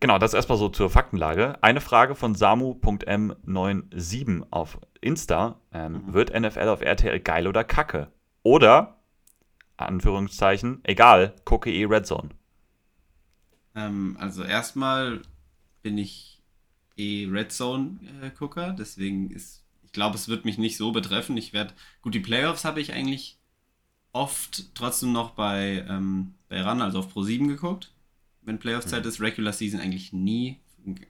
Genau, 0.00 0.18
das 0.18 0.34
erstmal 0.34 0.58
so 0.58 0.68
zur 0.68 0.90
Faktenlage. 0.90 1.56
Eine 1.62 1.80
Frage 1.80 2.14
von 2.14 2.34
Samu.m97 2.34 4.42
auf 4.50 4.78
Insta. 5.00 5.58
Ähm, 5.72 5.92
mhm. 5.92 6.12
Wird 6.12 6.38
NFL 6.38 6.68
auf 6.68 6.82
RTL 6.82 7.18
geil 7.20 7.46
oder 7.46 7.64
kacke? 7.64 8.08
Oder, 8.42 8.98
Anführungszeichen, 9.78 10.80
egal, 10.82 11.34
gucke 11.46 11.72
eh 11.72 11.86
Red 11.86 12.06
Zone. 12.06 12.28
Ähm, 13.74 14.18
also 14.20 14.44
erstmal 14.44 15.22
bin 15.82 15.98
ich 15.98 16.40
eh 16.96 17.26
Red 17.30 17.52
Zone-Gucker, 17.52 18.68
äh, 18.68 18.76
deswegen 18.76 19.30
ist, 19.30 19.64
ich 19.84 19.92
glaube, 19.92 20.16
es 20.16 20.28
wird 20.28 20.44
mich 20.44 20.58
nicht 20.58 20.76
so 20.76 20.92
betreffen. 20.92 21.36
Ich 21.36 21.52
werde, 21.52 21.74
gut, 22.00 22.14
die 22.14 22.20
Playoffs 22.20 22.64
habe 22.64 22.80
ich 22.80 22.92
eigentlich 22.92 23.38
oft 24.12 24.74
trotzdem 24.74 25.12
noch 25.12 25.30
bei, 25.30 25.84
ähm, 25.88 26.34
bei 26.48 26.60
RAN, 26.60 26.82
also 26.82 27.00
auf 27.00 27.08
Pro 27.08 27.22
7 27.22 27.48
geguckt. 27.48 27.92
Wenn 28.42 28.58
Playoff-Zeit 28.58 29.04
mhm. 29.04 29.08
ist, 29.08 29.20
Regular 29.20 29.52
Season 29.52 29.80
eigentlich 29.80 30.12
nie. 30.12 30.58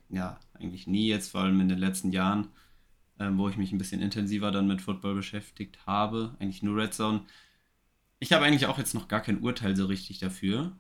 Ja, 0.09 0.39
eigentlich 0.55 0.87
nie 0.87 1.09
jetzt, 1.09 1.31
vor 1.31 1.43
allem 1.43 1.61
in 1.61 1.69
den 1.69 1.79
letzten 1.79 2.13
Jahren, 2.13 2.49
ähm, 3.19 3.39
wo 3.39 3.49
ich 3.49 3.57
mich 3.57 3.73
ein 3.73 3.79
bisschen 3.79 4.03
intensiver 4.03 4.51
dann 4.51 4.69
mit 4.69 4.83
Football 4.83 5.15
beschäftigt 5.15 5.87
habe. 5.87 6.37
Eigentlich 6.39 6.63
nur 6.63 6.77
Red 6.77 6.95
Zone. 6.95 7.23
Ich 8.19 8.33
habe 8.33 8.45
eigentlich 8.45 8.67
auch 8.67 8.79
jetzt 8.79 8.95
noch 8.95 9.09
gar 9.09 9.21
kein 9.21 9.41
Urteil 9.41 9.75
so 9.75 9.87
richtig 9.87 10.19
dafür. 10.19 10.77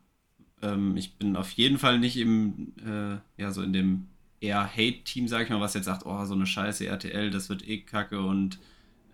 Ähm, 0.62 0.96
ich 0.96 1.16
bin 1.16 1.36
auf 1.36 1.50
jeden 1.50 1.78
Fall 1.78 1.98
nicht 1.98 2.16
im, 2.16 2.72
äh, 2.86 3.18
ja, 3.36 3.50
so 3.50 3.62
in 3.62 3.72
dem 3.72 4.06
eher 4.40 4.64
Hate-Team, 4.64 5.28
sag 5.28 5.42
ich 5.42 5.50
mal, 5.50 5.60
was 5.60 5.74
jetzt 5.74 5.84
sagt, 5.84 6.06
oh, 6.06 6.24
so 6.24 6.34
eine 6.34 6.46
scheiße 6.46 6.86
RTL, 6.86 7.30
das 7.30 7.48
wird 7.48 7.66
eh 7.66 7.80
kacke 7.80 8.20
und 8.20 8.58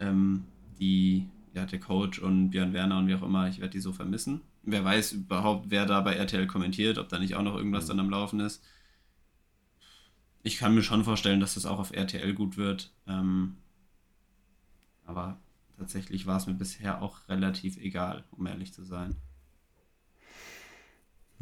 ähm, 0.00 0.44
die, 0.78 1.28
ja, 1.54 1.66
der 1.66 1.80
Coach 1.80 2.18
und 2.18 2.50
Björn 2.50 2.72
Werner 2.72 2.98
und 2.98 3.08
wie 3.08 3.14
auch 3.14 3.22
immer, 3.22 3.48
ich 3.48 3.60
werde 3.60 3.72
die 3.72 3.80
so 3.80 3.92
vermissen. 3.92 4.42
Wer 4.62 4.84
weiß 4.84 5.12
überhaupt, 5.12 5.70
wer 5.70 5.86
da 5.86 6.00
bei 6.00 6.14
RTL 6.14 6.46
kommentiert, 6.46 6.98
ob 6.98 7.08
da 7.08 7.18
nicht 7.18 7.34
auch 7.34 7.42
noch 7.42 7.56
irgendwas 7.56 7.84
mhm. 7.84 7.88
dann 7.88 8.00
am 8.00 8.10
Laufen 8.10 8.40
ist. 8.40 8.62
Ich 10.42 10.58
kann 10.58 10.74
mir 10.74 10.82
schon 10.82 11.04
vorstellen, 11.04 11.40
dass 11.40 11.54
das 11.54 11.66
auch 11.66 11.78
auf 11.78 11.92
RTL 11.92 12.32
gut 12.34 12.56
wird. 12.56 12.92
Ähm, 13.06 13.56
aber 15.04 15.38
tatsächlich 15.78 16.26
war 16.26 16.36
es 16.36 16.46
mir 16.46 16.54
bisher 16.54 17.02
auch 17.02 17.28
relativ 17.28 17.76
egal, 17.78 18.24
um 18.30 18.46
ehrlich 18.46 18.72
zu 18.72 18.84
sein 18.84 19.16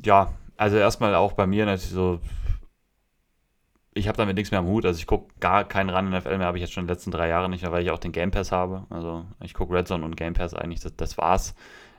ja, 0.05 0.33
also 0.57 0.77
erstmal 0.77 1.15
auch 1.15 1.33
bei 1.33 1.47
mir 1.47 1.67
natürlich 1.67 1.91
so, 1.91 2.21
ich 3.97 4.09
habe 4.09 4.19
damit 4.19 4.37
nichts 4.37 4.51
mehr 4.51 4.61
am 4.61 4.67
Hut. 4.67 4.85
Also 4.85 4.99
ich 4.99 5.07
gucke 5.07 5.33
gar 5.41 5.65
keinen 5.65 5.91
Run 5.91 6.11
NFL 6.11 6.37
mehr, 6.39 6.47
habe 6.47 6.59
ich 6.59 6.63
jetzt 6.63 6.75
schon 6.75 6.83
in 6.83 6.87
den 6.87 6.95
letzten 6.95 7.11
drei 7.11 7.29
Jahren 7.29 7.51
nicht 7.51 7.63
mehr, 7.63 7.73
weil 7.73 7.83
ich 7.83 7.91
auch 7.91 7.99
den 7.99 8.13
Game 8.13 8.31
Pass 8.31 8.53
habe. 8.53 8.87
Also 8.91 9.25
ich 9.43 9.55
gucke 9.55 9.73
Red 9.75 9.89
Zone 9.89 10.05
und 10.05 10.17
Game 10.17 10.35
Pass 10.35 10.55
eigentlich, 10.55 10.81
das, 10.81 10.95
das 10.97 11.19
war's. 11.19 11.55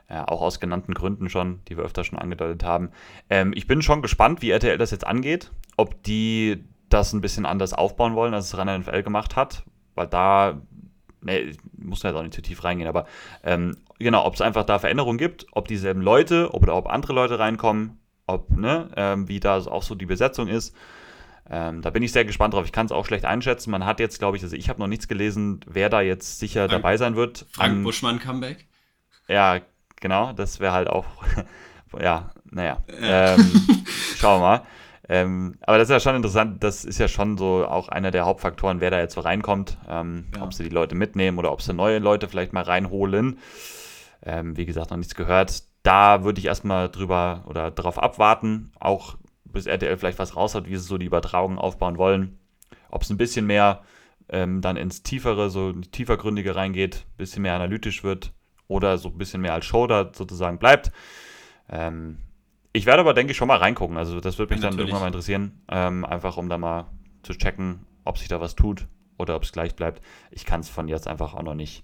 Ja, 0.10 0.26
auch 0.28 0.42
aus 0.42 0.62
genannten 0.62 0.94
Gründen 0.94 1.30
schon, 1.30 1.60
die 1.68 1.76
wir 1.76 1.84
öfter 1.84 2.06
schon 2.06 2.18
angedeutet 2.18 2.64
haben. 2.64 2.92
Ähm, 3.30 3.52
ich 3.54 3.68
bin 3.68 3.82
schon 3.82 4.02
gespannt, 4.02 4.42
wie 4.42 4.52
RTL 4.52 4.78
das 4.78 4.92
jetzt 4.92 5.06
angeht. 5.06 5.52
Ob 5.76 6.02
die 6.04 6.64
das 6.88 7.12
ein 7.12 7.20
bisschen 7.20 7.46
anders 7.46 7.74
aufbauen 7.74 8.16
wollen, 8.16 8.34
als 8.34 8.54
es 8.54 8.58
Run 8.58 8.80
NFL 8.80 9.04
gemacht 9.04 9.36
hat. 9.36 9.64
Weil 9.96 10.08
da, 10.08 10.62
muss 11.78 12.04
jetzt 12.04 12.16
auch 12.16 12.22
nicht 12.22 12.34
zu 12.34 12.42
tief 12.42 12.64
reingehen, 12.64 12.88
aber 12.88 13.06
ähm, 13.44 13.78
genau, 14.00 14.26
ob 14.26 14.36
es 14.36 14.42
einfach 14.42 14.64
da 14.64 14.80
Veränderungen 14.80 15.18
gibt, 15.18 15.48
ob 15.52 15.68
dieselben 15.68 16.02
Leute 16.02 16.52
oder 16.52 16.76
ob 16.76 16.88
andere 16.88 17.14
Leute 17.14 17.40
reinkommen, 17.40 18.00
ob, 18.28 18.50
ne, 18.52 18.90
ähm, 18.96 19.28
wie 19.28 19.40
da 19.40 19.58
auch 19.58 19.84
so 19.84 19.96
die 19.96 20.06
Besetzung 20.06 20.48
ist. 20.48 20.76
Ähm, 21.50 21.82
da 21.82 21.90
bin 21.92 22.04
ich 22.04 22.12
sehr 22.12 22.26
gespannt 22.26 22.54
drauf. 22.54 22.66
Ich 22.66 22.72
kann 22.72 22.86
es 22.86 22.92
auch 22.92 23.06
schlecht 23.06 23.26
einschätzen. 23.26 23.72
Man 23.72 23.86
hat 23.86 24.00
jetzt, 24.00 24.20
glaube 24.20 24.36
ich, 24.36 24.44
also 24.44 24.56
ich 24.56 24.68
habe 24.70 24.80
noch 24.80 24.88
nichts 24.88 25.08
gelesen, 25.08 25.62
wer 25.66 25.90
da 25.90 26.02
jetzt 26.02 26.40
sicher 26.40 26.68
Frank, 26.68 26.72
dabei 26.72 26.98
sein 26.98 27.16
wird. 27.16 27.46
Frank 27.52 27.78
um, 27.78 27.84
Buschmann 27.84 28.20
Comeback. 28.20 28.68
Ja, 29.28 29.60
genau. 30.02 30.34
Das 30.34 30.60
wäre 30.60 30.74
halt 30.74 30.90
auch, 30.90 31.06
ja, 32.00 32.32
naja. 32.52 32.84
Ähm, 33.00 33.40
schauen 34.18 34.42
wir 34.42 34.48
mal. 34.48 34.62
Ähm, 35.10 35.58
aber 35.62 35.78
das 35.78 35.88
ist 35.88 35.94
ja 35.94 36.00
schon 36.00 36.16
interessant. 36.16 36.64
Das 36.64 36.84
ist 36.84 37.00
ja 37.00 37.08
schon 37.08 37.38
so 37.38 37.66
auch 37.66 37.90
einer 37.90 38.12
der 38.12 38.26
Hauptfaktoren, 38.26 38.82
wer 38.82 38.92
da 38.92 39.00
jetzt 39.00 39.14
so 39.16 39.22
reinkommt. 39.22 39.78
Ähm, 39.88 40.26
ja. 40.36 40.44
Ob 40.44 40.54
sie 40.54 40.64
die 40.64 40.70
Leute 40.70 40.96
mitnehmen 40.96 41.38
oder 41.38 41.52
ob 41.52 41.62
sie 41.62 41.74
neue 41.74 42.00
Leute 42.00 42.28
vielleicht 42.28 42.54
mal 42.54 42.64
reinholen. 42.64 43.40
Ähm, 44.26 44.58
wie 44.58 44.66
gesagt, 44.66 44.92
noch 44.92 44.98
nichts 44.98 45.16
gehört. 45.16 45.64
Da 45.84 46.24
würde 46.24 46.40
ich 46.40 46.46
erstmal 46.46 46.90
drüber 46.90 47.44
oder 47.48 47.72
darauf 47.72 48.02
abwarten. 48.02 48.72
Auch 48.80 49.18
bis 49.46 49.66
RTL 49.66 49.98
vielleicht 49.98 50.20
was 50.20 50.36
raus 50.36 50.56
hat, 50.56 50.68
wie 50.68 50.76
sie 50.76 50.84
so 50.84 50.98
die 50.98 51.06
Übertragung 51.06 51.58
aufbauen 51.58 51.98
wollen. 51.98 52.38
Ob 52.90 53.04
es 53.04 53.10
ein 53.10 53.18
bisschen 53.18 53.46
mehr 53.46 53.84
ähm, 54.30 54.62
dann 54.62 54.76
ins 54.76 55.04
Tiefere, 55.04 55.50
so 55.50 55.72
tiefergründige 55.72 56.56
reingeht, 56.56 57.06
ein 57.08 57.18
bisschen 57.18 57.42
mehr 57.44 57.56
analytisch 57.56 58.04
wird 58.04 58.34
oder 58.68 58.98
so 58.98 59.10
ein 59.10 59.18
bisschen 59.18 59.42
mehr 59.42 59.54
als 59.54 59.66
Show 59.66 59.88
da 59.88 60.12
sozusagen 60.14 60.60
bleibt. 60.60 60.92
Ähm, 61.70 62.18
ich 62.78 62.86
werde 62.86 63.02
aber, 63.02 63.14
denke 63.14 63.32
ich, 63.32 63.38
schon 63.38 63.48
mal 63.48 63.58
reingucken. 63.58 63.98
Also 63.98 64.20
das 64.20 64.38
würde 64.38 64.54
mich 64.54 64.64
ja, 64.64 64.70
dann 64.70 64.80
irgendwann 64.80 65.02
mal 65.02 65.08
interessieren. 65.08 65.62
Ähm, 65.70 66.06
einfach 66.06 66.38
um 66.38 66.50
da 66.50 66.58
mal 66.58 66.88
zu 67.24 67.34
checken, 67.34 67.86
ob 68.06 68.18
sich 68.18 68.28
da 68.28 68.40
was 68.40 68.56
tut 68.56 68.88
oder 69.18 69.36
ob 69.36 69.44
es 69.44 69.52
gleich 69.52 69.76
bleibt. 69.76 70.02
Ich 70.32 70.46
kann 70.46 70.62
es 70.62 70.70
von 70.70 70.88
jetzt 70.88 71.08
einfach 71.08 71.34
auch 71.34 71.44
noch 71.44 71.56
nicht 71.56 71.84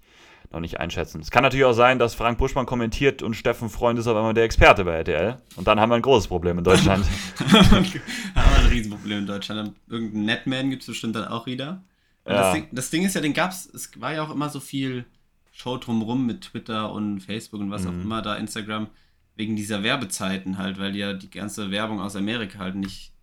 noch 0.53 0.59
nicht 0.59 0.79
einschätzen. 0.79 1.19
Es 1.19 1.31
kann 1.31 1.43
natürlich 1.43 1.65
auch 1.65 1.73
sein, 1.73 1.99
dass 1.99 2.13
Frank 2.13 2.37
Buschmann 2.37 2.65
kommentiert 2.65 3.23
und 3.23 3.33
Steffen 3.33 3.69
Freund 3.69 3.97
ist 3.97 4.07
auf 4.07 4.15
einmal 4.15 4.35
der 4.35 4.43
Experte 4.43 4.85
bei 4.85 4.93
RTL. 4.97 5.37
Und 5.55 5.67
dann 5.67 5.79
haben 5.79 5.89
wir 5.89 5.95
ein 5.95 6.01
großes 6.01 6.27
Problem 6.27 6.59
in 6.59 6.63
Deutschland. 6.63 7.05
haben 7.51 7.85
wir 7.91 8.01
ein 8.35 8.65
Riesenproblem 8.67 9.19
in 9.19 9.25
Deutschland. 9.25 9.75
Irgendein 9.89 10.25
Netman 10.25 10.69
gibt 10.69 10.83
es 10.83 10.87
bestimmt 10.87 11.15
dann 11.15 11.25
auch 11.25 11.47
wieder. 11.47 11.81
Ja. 12.27 12.33
Das, 12.33 12.53
Ding, 12.53 12.67
das, 12.71 12.89
Ding, 12.91 13.03
ist 13.03 13.15
ja, 13.15 13.21
den 13.21 13.33
gab 13.33 13.51
es, 13.51 13.65
es 13.73 13.99
war 13.99 14.13
ja 14.13 14.23
auch 14.23 14.31
immer 14.31 14.49
so 14.49 14.59
viel 14.59 15.05
Show 15.51 15.77
drumrum 15.77 16.25
mit 16.25 16.41
Twitter 16.41 16.91
und 16.91 17.21
Facebook 17.21 17.59
und 17.59 17.71
was 17.71 17.83
mhm. 17.83 17.89
auch 17.89 18.03
immer 18.03 18.21
da, 18.21 18.35
Instagram, 18.35 18.87
wegen 19.35 19.55
dieser 19.55 19.83
Werbezeiten 19.83 20.57
halt, 20.57 20.77
weil 20.77 20.91
die 20.91 20.99
ja 20.99 21.13
die 21.13 21.29
ganze 21.29 21.71
Werbung 21.71 21.99
aus 21.99 22.15
Amerika 22.15 22.59
halt 22.59 22.75
nicht 22.75 23.13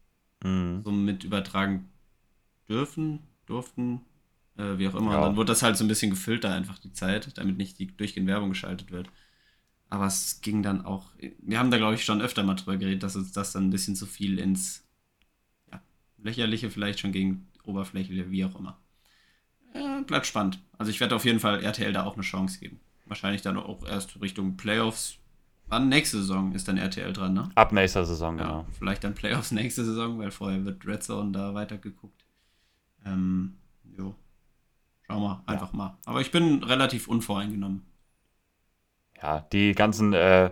mhm. 0.43 0.83
so 0.85 0.91
mit 0.91 1.25
übertragen 1.25 1.89
dürfen, 2.69 3.21
durften, 3.47 4.01
äh, 4.57 4.79
wie 4.79 4.89
auch 4.89 4.95
immer. 4.95 5.13
Ja. 5.13 5.19
Und 5.19 5.25
dann 5.25 5.37
wird 5.37 5.49
das 5.49 5.63
halt 5.63 5.77
so 5.77 5.85
ein 5.85 5.89
bisschen 5.89 6.11
gefiltert 6.11 6.53
einfach 6.53 6.79
die 6.79 6.93
Zeit, 6.93 7.37
damit 7.39 7.57
nicht 7.57 7.79
die 7.79 7.87
durchgehend 7.87 8.29
Werbung 8.29 8.51
geschaltet 8.51 8.91
wird. 8.91 9.09
Aber 9.89 10.07
es 10.07 10.41
ging 10.41 10.63
dann 10.63 10.85
auch, 10.85 11.11
wir 11.41 11.59
haben 11.59 11.71
da 11.71 11.77
glaube 11.77 11.95
ich 11.95 12.05
schon 12.05 12.23
öfter 12.23 12.45
mal 12.45 12.55
drüber 12.55 12.77
geredet, 12.77 13.03
dass 13.03 13.17
uns 13.17 13.33
das 13.33 13.53
dann 13.53 13.67
ein 13.67 13.71
bisschen 13.71 13.97
zu 13.97 14.07
viel 14.07 14.39
ins 14.39 14.87
ja, 15.71 15.83
lächerliche 16.19 16.71
vielleicht 16.71 17.01
schon 17.01 17.13
gegen 17.13 17.49
Oberfläche, 17.65 18.31
wie 18.31 18.45
auch 18.45 18.59
immer. 18.59 18.79
Äh, 19.75 20.03
bleibt 20.03 20.27
spannend. 20.27 20.61
Also 20.79 20.91
ich 20.91 21.01
werde 21.01 21.17
auf 21.17 21.25
jeden 21.25 21.41
Fall 21.41 21.63
RTL 21.63 21.93
da 21.93 22.05
auch 22.05 22.15
eine 22.15 22.23
Chance 22.23 22.61
geben. 22.61 22.81
Wahrscheinlich 23.07 23.43
dann 23.43 23.57
auch 23.57 23.85
erst 23.85 24.21
Richtung 24.21 24.57
Playoffs. 24.57 25.19
Wann 25.71 25.89
nächste 25.89 26.19
Saison 26.19 26.53
ist 26.53 26.67
dann 26.67 26.77
RTL 26.77 27.13
dran, 27.13 27.33
ne? 27.33 27.49
Ab 27.55 27.73
nächster 27.73 28.05
Saison, 28.05 28.39
ja, 28.39 28.45
genau. 28.45 28.67
Vielleicht 28.77 29.05
dann 29.05 29.15
Playoffs 29.15 29.51
nächste 29.53 29.85
Saison, 29.85 30.19
weil 30.19 30.33
vorher 30.33 30.65
wird 30.65 30.85
Red 30.85 31.03
Zone 31.03 31.31
da 31.31 31.55
weitergeguckt. 31.55 32.25
Ähm, 33.07 33.55
jo. 33.97 34.15
Schauen 35.07 35.23
wir 35.23 35.43
einfach 35.47 35.73
ja. 35.73 35.77
mal. 35.77 35.99
Aber 36.05 36.21
ich 36.21 36.33
bin 36.33 36.65
relativ 36.65 37.09
unvoreingenommen. 37.09 37.83
Ja, 39.23 39.41
die 39.53 39.73
ganzen 39.75 40.13
äh, 40.13 40.51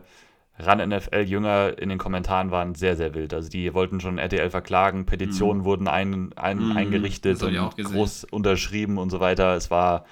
RAN-NFL-Jünger 0.58 1.78
in 1.78 1.88
den 1.88 1.98
Kommentaren 1.98 2.50
waren 2.52 2.76
sehr, 2.76 2.96
sehr 2.96 3.14
wild. 3.14 3.34
Also 3.34 3.48
die 3.48 3.74
wollten 3.74 4.00
schon 4.00 4.18
RTL 4.18 4.50
verklagen, 4.50 5.04
Petitionen 5.04 5.62
mm. 5.62 5.64
wurden 5.64 5.88
ein, 5.88 6.32
ein, 6.36 6.58
mm, 6.58 6.76
eingerichtet 6.76 7.42
und 7.42 7.76
groß 7.76 8.24
unterschrieben 8.24 8.98
und 8.98 9.10
so 9.10 9.18
weiter. 9.18 9.54
Es 9.56 9.70
war, 9.70 10.04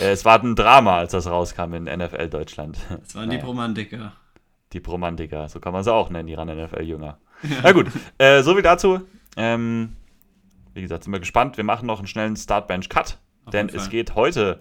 äh, 0.00 0.10
es 0.10 0.24
war 0.24 0.42
ein 0.42 0.54
Drama, 0.54 0.98
als 0.98 1.12
das 1.12 1.26
rauskam 1.26 1.74
in 1.74 1.84
NFL 1.84 2.28
Deutschland. 2.28 2.78
Das 3.00 3.14
waren 3.14 3.28
naja. 3.28 3.40
die 3.40 3.44
Bromantiker. 3.44 4.12
Die 4.72 4.80
Bromantiker, 4.80 5.48
so 5.48 5.60
kann 5.60 5.72
man 5.72 5.84
sie 5.84 5.92
auch 5.92 6.10
nennen, 6.10 6.26
die 6.26 6.34
RAN-NFL-Jünger. 6.34 7.18
Ja. 7.42 7.56
Na 7.62 7.72
gut, 7.72 7.90
äh, 8.18 8.42
so 8.42 8.54
viel 8.54 8.62
dazu. 8.62 9.00
Ähm, 9.36 9.96
wie 10.74 10.82
gesagt, 10.82 11.04
sind 11.04 11.12
wir 11.12 11.20
gespannt. 11.20 11.56
Wir 11.56 11.64
machen 11.64 11.86
noch 11.86 11.98
einen 11.98 12.06
schnellen 12.06 12.36
Start-Bench-Cut 12.36 13.18
denn 13.50 13.68
es 13.68 13.90
geht 13.90 14.14
heute 14.14 14.60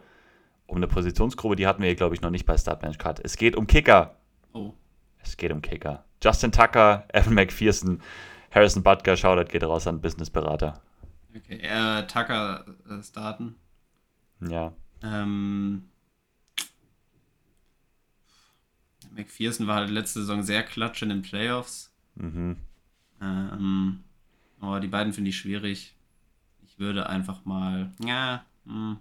um 0.66 0.78
eine 0.78 0.88
Positionsgruppe, 0.88 1.56
die 1.56 1.68
hatten 1.68 1.84
wir, 1.84 1.94
glaube 1.96 2.16
ich, 2.16 2.22
noch 2.22 2.30
nicht 2.30 2.46
bei 2.46 2.58
Startbench 2.58 2.98
Cut. 2.98 3.20
Es 3.20 3.36
geht 3.38 3.56
um 3.56 3.68
Kicker. 3.68 4.16
Oh. 4.54 4.74
Es 5.20 5.38
geht 5.38 5.52
um 5.52 5.62
Kicker. 5.62 6.06
Justin 6.24 6.52
Tucker, 6.52 7.06
Evan 7.14 7.34
McPherson, 7.34 8.02
Harrison 8.52 8.84
Butker, 8.84 9.18
Shoutout 9.18 9.52
geht 9.52 9.64
raus 9.64 9.88
an 9.88 10.02
Businessberater. 10.02 10.82
Okay, 11.36 11.60
äh, 11.62 12.08
Tucker 12.08 12.66
äh, 12.90 13.04
starten. 13.04 13.56
Ja. 14.40 14.74
Ähm, 15.04 15.90
McPherson 19.12 19.68
war 19.68 19.76
halt 19.76 19.90
letzte 19.90 20.22
Saison 20.22 20.44
sehr 20.44 20.64
klatsch 20.64 21.02
in 21.02 21.10
den 21.10 21.22
Playoffs. 21.22 21.94
Mhm. 22.16 22.58
Ähm, 23.22 24.04
aber 24.60 24.80
die 24.80 24.88
beiden 24.88 25.14
finde 25.14 25.30
ich 25.30 25.38
schwierig. 25.38 25.96
Ich 26.66 26.80
würde 26.80 27.08
einfach 27.08 27.46
mal, 27.46 27.92
ja, 28.04 28.46
hm. 28.66 28.98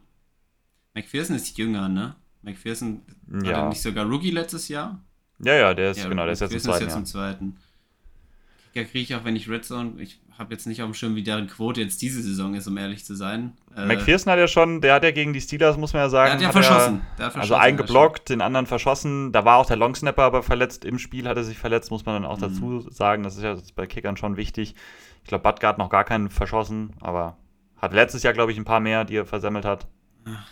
McPherson 0.95 1.37
ist 1.37 1.57
jünger, 1.57 1.89
ne? 1.89 2.17
McPherson 2.43 3.03
ja. 3.45 3.53
war 3.53 3.69
nicht 3.69 3.83
sogar 3.83 4.07
Rookie 4.07 4.31
letztes 4.31 4.69
Jahr? 4.69 5.01
Ja, 5.39 5.55
ja, 5.55 5.75
der 5.75 5.93
ist, 5.93 5.99
ja, 5.99 6.09
genau, 6.09 6.25
der 6.25 6.33
ist 6.33 6.41
jetzt 6.41 6.53
im 6.53 6.61
zweiten. 6.61 6.77
Ist 6.77 6.89
jetzt 6.89 6.97
im 6.97 7.07
zweiten. 7.07 7.57
Kicker 8.73 8.85
kriege 8.87 9.03
ich 9.03 9.15
auch, 9.15 9.25
wenn 9.25 9.37
ich 9.37 9.49
Red 9.49 9.65
Zone, 9.65 10.01
ich 10.01 10.21
habe 10.41 10.53
jetzt 10.55 10.67
nicht 10.67 10.83
auf 10.83 10.89
dem 10.89 10.95
Schirm, 10.95 11.15
wie 11.15 11.23
deren 11.23 11.47
Quote 11.47 11.81
jetzt 11.83 12.01
diese 12.03 12.23
Saison 12.23 12.55
ist, 12.55 12.67
um 12.67 12.77
ehrlich 12.77 13.05
zu 13.05 13.15
sein. 13.15 13.53
Äh, 13.77 13.85
McPherson 13.85 14.33
hat 14.33 14.39
ja 14.39 14.49
schon, 14.49 14.81
der 14.81 14.95
hat 14.95 15.05
ja 15.05 15.11
gegen 15.11 15.33
die 15.33 15.41
Steelers, 15.41 15.77
muss 15.77 15.93
man 15.93 16.03
ja 16.03 16.09
sagen. 16.09 16.39
Der 16.39 16.49
hat 16.49 16.55
ja 16.55 16.63
verschossen. 16.63 17.03
Er, 17.19 17.27
hat 17.27 17.33
verschossen. 17.33 17.41
Also 17.41 17.55
einen 17.55 17.77
geblockt, 17.77 18.31
den 18.31 18.41
anderen 18.41 18.67
verschossen. 18.67 19.33
Da 19.33 19.45
war 19.45 19.59
auch 19.59 19.67
der 19.67 19.77
Longsnapper 19.77 20.23
aber 20.23 20.43
verletzt. 20.43 20.85
Im 20.85 20.99
Spiel 20.99 21.29
hat 21.29 21.37
er 21.37 21.45
sich 21.45 21.59
verletzt, 21.59 21.91
muss 21.91 22.07
man 22.07 22.23
dann 22.23 22.31
auch 22.31 22.39
mhm. 22.39 22.41
dazu 22.41 22.81
sagen. 22.91 23.23
Das 23.23 23.37
ist 23.37 23.43
ja 23.43 23.55
bei 23.77 23.87
Kickern 23.87 24.17
schon 24.17 24.37
wichtig. 24.37 24.75
Ich 25.23 25.29
glaube, 25.29 25.47
hat 25.47 25.79
noch 25.79 25.91
gar 25.91 26.05
keinen 26.05 26.31
verschossen, 26.31 26.95
aber 27.01 27.37
hat 27.77 27.93
letztes 27.93 28.23
Jahr, 28.23 28.33
glaube 28.33 28.51
ich, 28.51 28.59
ein 28.59 28.65
paar 28.65 28.81
mehr, 28.81 29.05
die 29.05 29.17
er 29.17 29.27
versammelt 29.27 29.67
hat. 29.67 29.87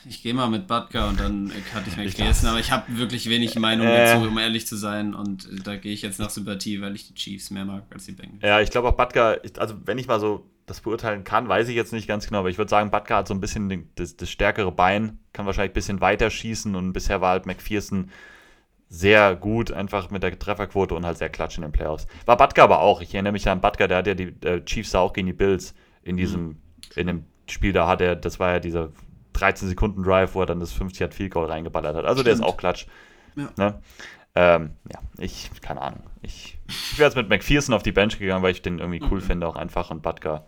Ich 0.08 0.22
gehe 0.22 0.34
mal 0.34 0.48
mit 0.48 0.66
Butker 0.66 1.08
und 1.08 1.20
dann 1.20 1.52
hatte 1.74 1.88
ich 1.88 1.96
mir 1.96 2.08
vergessen, 2.08 2.46
aber 2.46 2.58
ich 2.58 2.70
habe 2.70 2.84
wirklich 2.98 3.28
wenig 3.28 3.54
Meinung 3.58 3.86
äh, 3.86 4.06
dazu, 4.06 4.28
um 4.28 4.38
ehrlich 4.38 4.66
zu 4.66 4.76
sein. 4.76 5.14
Und 5.14 5.48
da 5.66 5.76
gehe 5.76 5.92
ich 5.92 6.02
jetzt 6.02 6.18
nach 6.18 6.30
Sympathie, 6.30 6.80
weil 6.80 6.94
ich 6.94 7.08
die 7.08 7.14
Chiefs 7.14 7.50
mehr 7.50 7.64
mag 7.64 7.84
als 7.92 8.06
die 8.06 8.12
Bengals. 8.12 8.42
Ja, 8.42 8.60
ich 8.60 8.70
glaube 8.70 8.88
auch 8.88 8.96
Butker, 8.96 9.40
also 9.58 9.74
wenn 9.84 9.98
ich 9.98 10.06
mal 10.06 10.20
so 10.20 10.48
das 10.66 10.80
beurteilen 10.80 11.24
kann, 11.24 11.48
weiß 11.48 11.68
ich 11.68 11.76
jetzt 11.76 11.92
nicht 11.92 12.06
ganz 12.06 12.26
genau, 12.26 12.40
aber 12.40 12.50
ich 12.50 12.58
würde 12.58 12.68
sagen, 12.68 12.90
Butker 12.90 13.16
hat 13.16 13.28
so 13.28 13.34
ein 13.34 13.40
bisschen 13.40 13.88
das, 13.94 14.16
das, 14.16 14.30
stärkere 14.30 14.70
Bein, 14.70 15.18
kann 15.32 15.46
wahrscheinlich 15.46 15.70
ein 15.70 15.74
bisschen 15.74 16.00
weiter 16.00 16.28
schießen 16.28 16.74
und 16.74 16.92
bisher 16.92 17.20
war 17.20 17.30
halt 17.30 17.46
McPherson 17.46 18.10
sehr 18.90 19.34
gut, 19.34 19.70
einfach 19.70 20.10
mit 20.10 20.22
der 20.22 20.38
Trefferquote 20.38 20.94
und 20.94 21.06
halt 21.06 21.18
sehr 21.18 21.30
klatsch 21.30 21.56
in 21.56 21.62
den 21.62 21.72
Playoffs. 21.72 22.06
War 22.26 22.36
Butker 22.36 22.64
aber 22.64 22.80
auch. 22.80 23.00
Ich 23.00 23.14
erinnere 23.14 23.32
mich 23.32 23.48
an 23.48 23.60
Butker, 23.60 23.88
der 23.88 23.98
hat 23.98 24.06
ja 24.06 24.14
die 24.14 24.34
äh, 24.46 24.62
Chiefs 24.64 24.94
auch 24.94 25.12
gegen 25.12 25.26
die 25.26 25.32
Bills 25.32 25.74
in 26.02 26.16
diesem 26.16 26.42
mhm 26.42 26.56
in 26.96 27.06
dem 27.06 27.24
Spiel 27.48 27.72
da 27.72 27.86
hat 27.86 28.00
er, 28.00 28.16
das 28.16 28.38
war 28.38 28.52
ja 28.52 28.60
dieser 28.60 28.90
13 29.38 29.68
Sekunden 29.68 30.02
Drive, 30.02 30.34
wo 30.34 30.40
er 30.40 30.46
dann 30.46 30.60
das 30.60 30.72
50 30.72 31.00
Yard 31.00 31.14
Field 31.14 31.32
Goal 31.32 31.46
reingeballert 31.46 31.96
hat. 31.96 32.04
Also 32.04 32.22
Stimmt. 32.22 32.26
der 32.26 32.34
ist 32.34 32.42
auch 32.42 32.56
klatsch. 32.56 32.86
Ja. 33.36 33.50
Ne? 33.56 33.82
Ähm, 34.34 34.70
ja, 34.92 35.00
ich, 35.18 35.50
keine 35.62 35.82
Ahnung. 35.82 36.02
Ich, 36.22 36.58
ich 36.68 36.98
wäre 36.98 37.08
jetzt 37.08 37.16
mit 37.16 37.28
McPherson 37.28 37.74
auf 37.74 37.82
die 37.82 37.92
Bench 37.92 38.18
gegangen, 38.18 38.42
weil 38.42 38.52
ich 38.52 38.62
den 38.62 38.78
irgendwie 38.78 39.02
cool 39.10 39.20
mhm. 39.20 39.24
finde, 39.24 39.46
auch 39.48 39.56
einfach. 39.56 39.90
Und 39.90 40.02
Butker, 40.02 40.46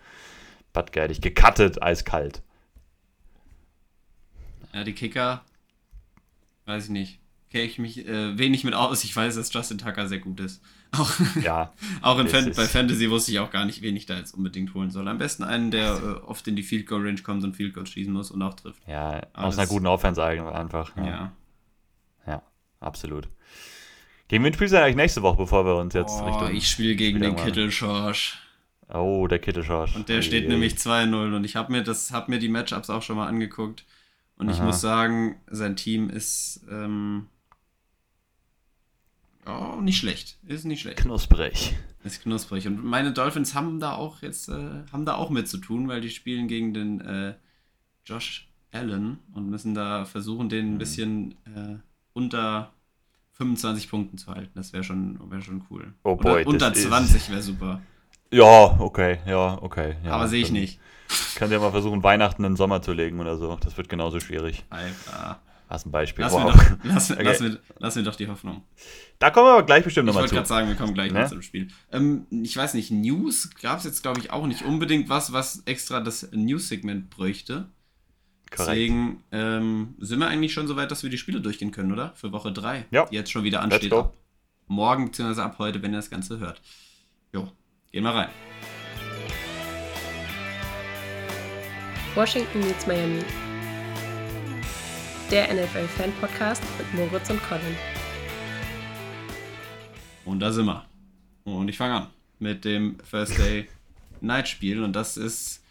Butker 0.72 1.02
hätte 1.02 1.12
ich 1.12 1.20
gecuttet, 1.20 1.82
eiskalt. 1.82 2.42
Ja, 4.72 4.84
die 4.84 4.92
Kicker, 4.92 5.44
weiß 6.66 6.84
ich 6.84 6.90
nicht. 6.90 7.20
Kenne 7.50 7.64
ich 7.64 7.78
mich 7.80 8.06
äh, 8.06 8.38
wenig 8.38 8.62
mit 8.62 8.74
aus. 8.74 9.02
Ich 9.02 9.16
weiß, 9.16 9.34
dass 9.34 9.52
Justin 9.52 9.78
Tucker 9.78 10.06
sehr 10.06 10.20
gut 10.20 10.38
ist. 10.38 10.62
Auch, 10.92 11.12
ja, 11.42 11.72
auch 12.02 12.18
in 12.18 12.28
Fan 12.28 12.52
bei 12.56 12.66
Fantasy 12.66 13.10
wusste 13.10 13.32
ich 13.32 13.38
auch 13.38 13.50
gar 13.50 13.64
nicht, 13.64 13.82
wen 13.82 13.96
ich 13.96 14.06
da 14.06 14.16
jetzt 14.16 14.34
unbedingt 14.34 14.74
holen 14.74 14.90
soll. 14.90 15.06
Am 15.06 15.18
besten 15.18 15.44
einen, 15.44 15.70
der 15.70 15.92
äh, 15.96 16.26
oft 16.26 16.46
in 16.48 16.56
die 16.56 16.62
Field 16.62 16.86
Goal 16.86 17.06
Range 17.06 17.20
kommt 17.22 17.44
und 17.44 17.54
Field 17.54 17.74
Goal 17.74 17.86
schießen 17.86 18.12
muss 18.12 18.30
und 18.30 18.42
auch 18.42 18.54
trifft. 18.54 18.82
Ja, 18.88 19.20
aus 19.32 19.56
einer 19.56 19.68
guten 19.68 19.86
Offense 19.86 20.22
einfach. 20.22 20.96
Ja. 20.96 21.06
ja. 21.06 21.32
Ja, 22.26 22.42
absolut. 22.80 23.28
Gegen 24.28 24.44
wen 24.44 24.54
spielst 24.54 24.74
du 24.74 24.82
eigentlich 24.82 24.96
nächste 24.96 25.22
Woche, 25.22 25.36
bevor 25.36 25.64
wir 25.64 25.76
uns 25.76 25.94
jetzt 25.94 26.20
oh, 26.20 26.24
Richtung. 26.24 26.54
Ich 26.54 26.68
spiele 26.68 26.94
gegen 26.96 27.20
den 27.20 27.36
Kittelschorsch. 27.36 28.38
Oh, 28.92 29.26
der 29.28 29.38
Kittelschorsch. 29.38 29.94
Und 29.96 30.08
der 30.08 30.16
hey, 30.16 30.22
steht 30.22 30.42
hey. 30.44 30.50
nämlich 30.50 30.74
2-0 30.74 31.36
und 31.36 31.44
ich 31.44 31.56
habe 31.56 31.72
mir, 31.72 31.84
hab 31.84 32.28
mir 32.28 32.38
die 32.38 32.48
Matchups 32.48 32.90
auch 32.90 33.02
schon 33.02 33.16
mal 33.16 33.28
angeguckt. 33.28 33.84
Und 34.36 34.48
Aha. 34.48 34.56
ich 34.56 34.62
muss 34.62 34.80
sagen, 34.80 35.40
sein 35.48 35.76
Team 35.76 36.10
ist. 36.10 36.64
Ähm, 36.70 37.26
Oh, 39.50 39.80
nicht 39.80 39.98
schlecht. 39.98 40.38
Ist 40.46 40.64
nicht 40.64 40.80
schlecht. 40.80 40.98
Knusprig. 40.98 41.76
Ist 42.04 42.22
knusprig. 42.22 42.66
Und 42.66 42.84
meine 42.84 43.12
Dolphins 43.12 43.54
haben 43.54 43.80
da 43.80 43.92
auch 43.92 44.22
jetzt, 44.22 44.48
äh, 44.48 44.84
haben 44.92 45.04
da 45.04 45.14
auch 45.14 45.30
mit 45.30 45.48
zu 45.48 45.58
tun, 45.58 45.88
weil 45.88 46.00
die 46.00 46.10
spielen 46.10 46.48
gegen 46.48 46.72
den 46.72 47.00
äh, 47.00 47.34
Josh 48.04 48.48
Allen 48.72 49.18
und 49.34 49.50
müssen 49.50 49.74
da 49.74 50.04
versuchen, 50.04 50.48
den 50.48 50.66
ein 50.66 50.74
mhm. 50.74 50.78
bisschen 50.78 51.32
äh, 51.46 51.76
unter 52.12 52.72
25 53.32 53.90
Punkten 53.90 54.18
zu 54.18 54.34
halten. 54.34 54.52
Das 54.54 54.72
wäre 54.72 54.84
schon, 54.84 55.18
wär 55.30 55.40
schon 55.40 55.64
cool. 55.70 55.94
Oh 56.04 56.16
boy, 56.16 56.42
Oder 56.42 56.46
unter 56.46 56.74
20 56.74 57.30
wäre 57.30 57.42
super. 57.42 57.80
Ja, 58.32 58.76
okay, 58.78 59.18
ja, 59.26 59.58
okay. 59.60 59.96
Ja, 60.04 60.12
Aber 60.12 60.28
sehe 60.28 60.42
ich 60.42 60.52
nicht. 60.52 60.78
Kann 61.34 61.50
ja 61.50 61.58
mal 61.58 61.72
versuchen, 61.72 62.02
Weihnachten 62.02 62.44
in 62.44 62.52
den 62.52 62.56
Sommer 62.56 62.80
zu 62.82 62.92
legen 62.92 63.18
oder 63.18 63.36
so. 63.36 63.56
Das 63.56 63.76
wird 63.76 63.88
genauso 63.88 64.20
schwierig. 64.20 64.64
Alter. 64.70 65.40
Hast 65.70 65.86
ein 65.86 65.92
Beispiel. 65.92 66.24
Lass, 66.24 66.32
wow. 66.32 66.44
mir, 66.44 66.50
doch, 66.52 66.78
lass, 66.82 67.10
Okay. 67.12 67.22
lass, 67.22 67.40
mir, 67.40 67.58
lass 67.78 67.94
mir 67.94 68.02
doch 68.02 68.16
die 68.16 68.26
Hoffnung. 68.28 68.64
Da 69.20 69.30
kommen 69.30 69.46
wir 69.46 69.52
aber 69.52 69.62
gleich 69.62 69.84
bestimmt 69.84 70.06
Ich 70.08 70.14
nochmal 70.14 70.22
wollte 70.22 70.30
zu. 70.30 70.34
gerade 70.34 70.48
sagen, 70.48 70.68
wir 70.68 70.74
kommen 70.74 70.94
gleich 70.94 71.12
Ne? 71.12 71.20
noch 71.22 71.28
zum 71.28 71.42
Spiel. 71.42 71.68
Ähm, 71.92 72.26
ich 72.42 72.56
weiß 72.56 72.74
nicht, 72.74 72.90
News 72.90 73.50
gab 73.62 73.78
es 73.78 73.84
jetzt, 73.84 74.02
glaube 74.02 74.18
ich, 74.18 74.32
auch 74.32 74.46
nicht 74.48 74.62
unbedingt 74.64 75.08
was, 75.08 75.32
was 75.32 75.62
extra 75.66 76.00
das 76.00 76.28
News-Segment 76.32 77.08
bräuchte. 77.08 77.68
Korrekt. 78.50 78.68
Deswegen 78.68 79.22
ähm, 79.30 79.94
sind 80.00 80.18
wir 80.18 80.26
eigentlich 80.26 80.52
schon 80.52 80.66
so 80.66 80.74
weit, 80.74 80.90
dass 80.90 81.04
wir 81.04 81.10
die 81.10 81.18
Spiele 81.18 81.40
durchgehen 81.40 81.70
können, 81.70 81.92
oder? 81.92 82.12
Für 82.16 82.32
Woche 82.32 82.50
3. 82.52 82.86
Ja. 82.90 83.06
Die 83.06 83.14
jetzt 83.14 83.30
schon 83.30 83.44
wieder 83.44 83.60
Let's 83.62 83.74
ansteht. 83.74 83.90
go. 83.92 83.98
Ab 84.00 84.14
morgen 84.66 85.04
bzw. 85.06 85.40
ab 85.40 85.56
heute, 85.60 85.80
wenn 85.82 85.92
ihr 85.92 85.98
das 85.98 86.10
Ganze 86.10 86.40
hört. 86.40 86.60
Jo, 87.32 87.48
gehen 87.92 88.02
wir 88.02 88.10
rein. 88.10 88.28
Washington 92.16 92.58
meets 92.58 92.88
Miami. 92.88 93.22
Der 95.30 95.52
NFL-Fan-Podcast 95.54 96.62
mit 96.78 96.94
Moritz 96.94 97.30
und 97.30 97.40
Colin. 97.42 97.76
Und 100.24 100.40
da 100.40 100.52
sind 100.52 100.66
wir. 100.66 100.84
Und 101.44 101.68
ich 101.68 101.76
fange 101.76 101.94
an 101.94 102.06
mit 102.38 102.64
dem 102.64 102.98
First 103.04 103.38
Day 103.38 103.68
Night 104.20 104.48
Spiel. 104.48 104.82
Und 104.82 104.94
das 104.94 105.16
ist 105.16 105.62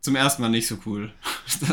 zum 0.00 0.16
ersten 0.16 0.42
Mal 0.42 0.48
nicht 0.48 0.66
so 0.66 0.78
cool. 0.86 1.12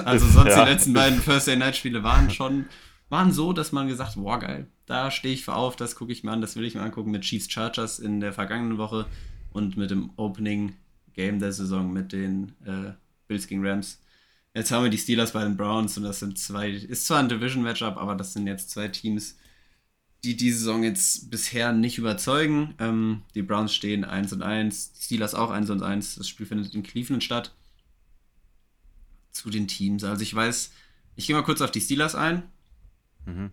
Also 0.04 0.28
sonst 0.28 0.50
Ja. 0.56 0.66
die 0.66 0.72
letzten 0.72 0.94
beiden 0.94 1.20
First 1.22 1.48
Day 1.48 1.56
Night 1.56 1.76
Spiele 1.78 2.04
waren 2.04 2.30
schon, 2.30 2.66
waren 3.08 3.32
so, 3.32 3.54
dass 3.54 3.72
man 3.72 3.88
gesagt 3.88 4.16
hat, 4.16 4.22
boah 4.22 4.38
geil, 4.38 4.68
da 4.88 5.10
stehe 5.10 5.34
ich 5.34 5.46
für 5.46 5.54
auf, 5.56 5.76
das 5.78 5.96
gucke 5.96 6.12
ich 6.12 6.24
mir 6.24 6.32
an, 6.32 6.42
das 6.42 6.56
will 6.58 6.66
ich 6.66 6.76
mir 6.76 6.82
angucken 6.82 7.12
mit 7.12 7.22
Chiefs 7.22 7.50
Chargers 7.50 7.98
in 7.98 8.20
der 8.20 8.34
vergangenen 8.34 8.78
Woche 8.78 9.06
und 9.54 9.78
mit 9.78 9.90
dem 9.90 10.12
Opening 10.18 10.74
Game 11.14 11.40
der 11.40 11.54
Saison 11.54 11.94
mit 11.94 12.12
den 12.12 12.56
äh, 12.66 12.92
Bills 13.28 13.48
gegen 13.48 13.66
Rams. 13.66 14.02
Jetzt 14.54 14.72
haben 14.72 14.84
wir 14.84 14.90
die 14.90 14.98
Steelers 14.98 15.34
bei 15.34 15.44
den 15.44 15.58
Browns 15.58 15.98
und 15.98 16.04
das 16.04 16.20
sind 16.20 16.38
zwei, 16.40 16.72
ist 16.72 17.06
zwar 17.06 17.20
ein 17.20 17.30
Division-Matchup, 17.30 17.98
aber 17.98 18.16
das 18.16 18.34
sind 18.34 18.48
jetzt 18.48 18.72
zwei 18.72 18.88
Teams, 18.88 19.38
die 20.24 20.36
die 20.36 20.52
Saison 20.52 20.84
jetzt 20.84 21.30
bisher 21.30 21.72
nicht 21.72 21.98
überzeugen. 21.98 22.74
Ähm, 22.80 23.24
die 23.36 23.44
Browns 23.44 23.74
stehen 23.74 24.04
1 24.04 24.34
und 24.34 24.42
1, 24.42 24.94
die 24.94 25.04
Steelers 25.04 25.36
auch 25.36 25.52
1 25.52 25.70
und 25.70 25.84
1. 25.84 26.16
Das 26.16 26.28
Spiel 26.28 26.46
findet 26.46 26.74
in 26.74 26.84
Cleveland 26.84 27.24
statt. 27.24 27.54
Zu 29.32 29.50
den 29.50 29.68
Teams. 29.68 30.04
Also 30.04 30.24
ich 30.24 30.34
weiß, 30.34 30.72
ich 31.16 31.28
gehe 31.28 31.36
mal 31.36 31.44
kurz 31.44 31.62
auf 31.62 31.72
die 31.72 31.82
Steelers 31.82 32.16
ein. 32.16 32.44
Mhm. 33.26 33.52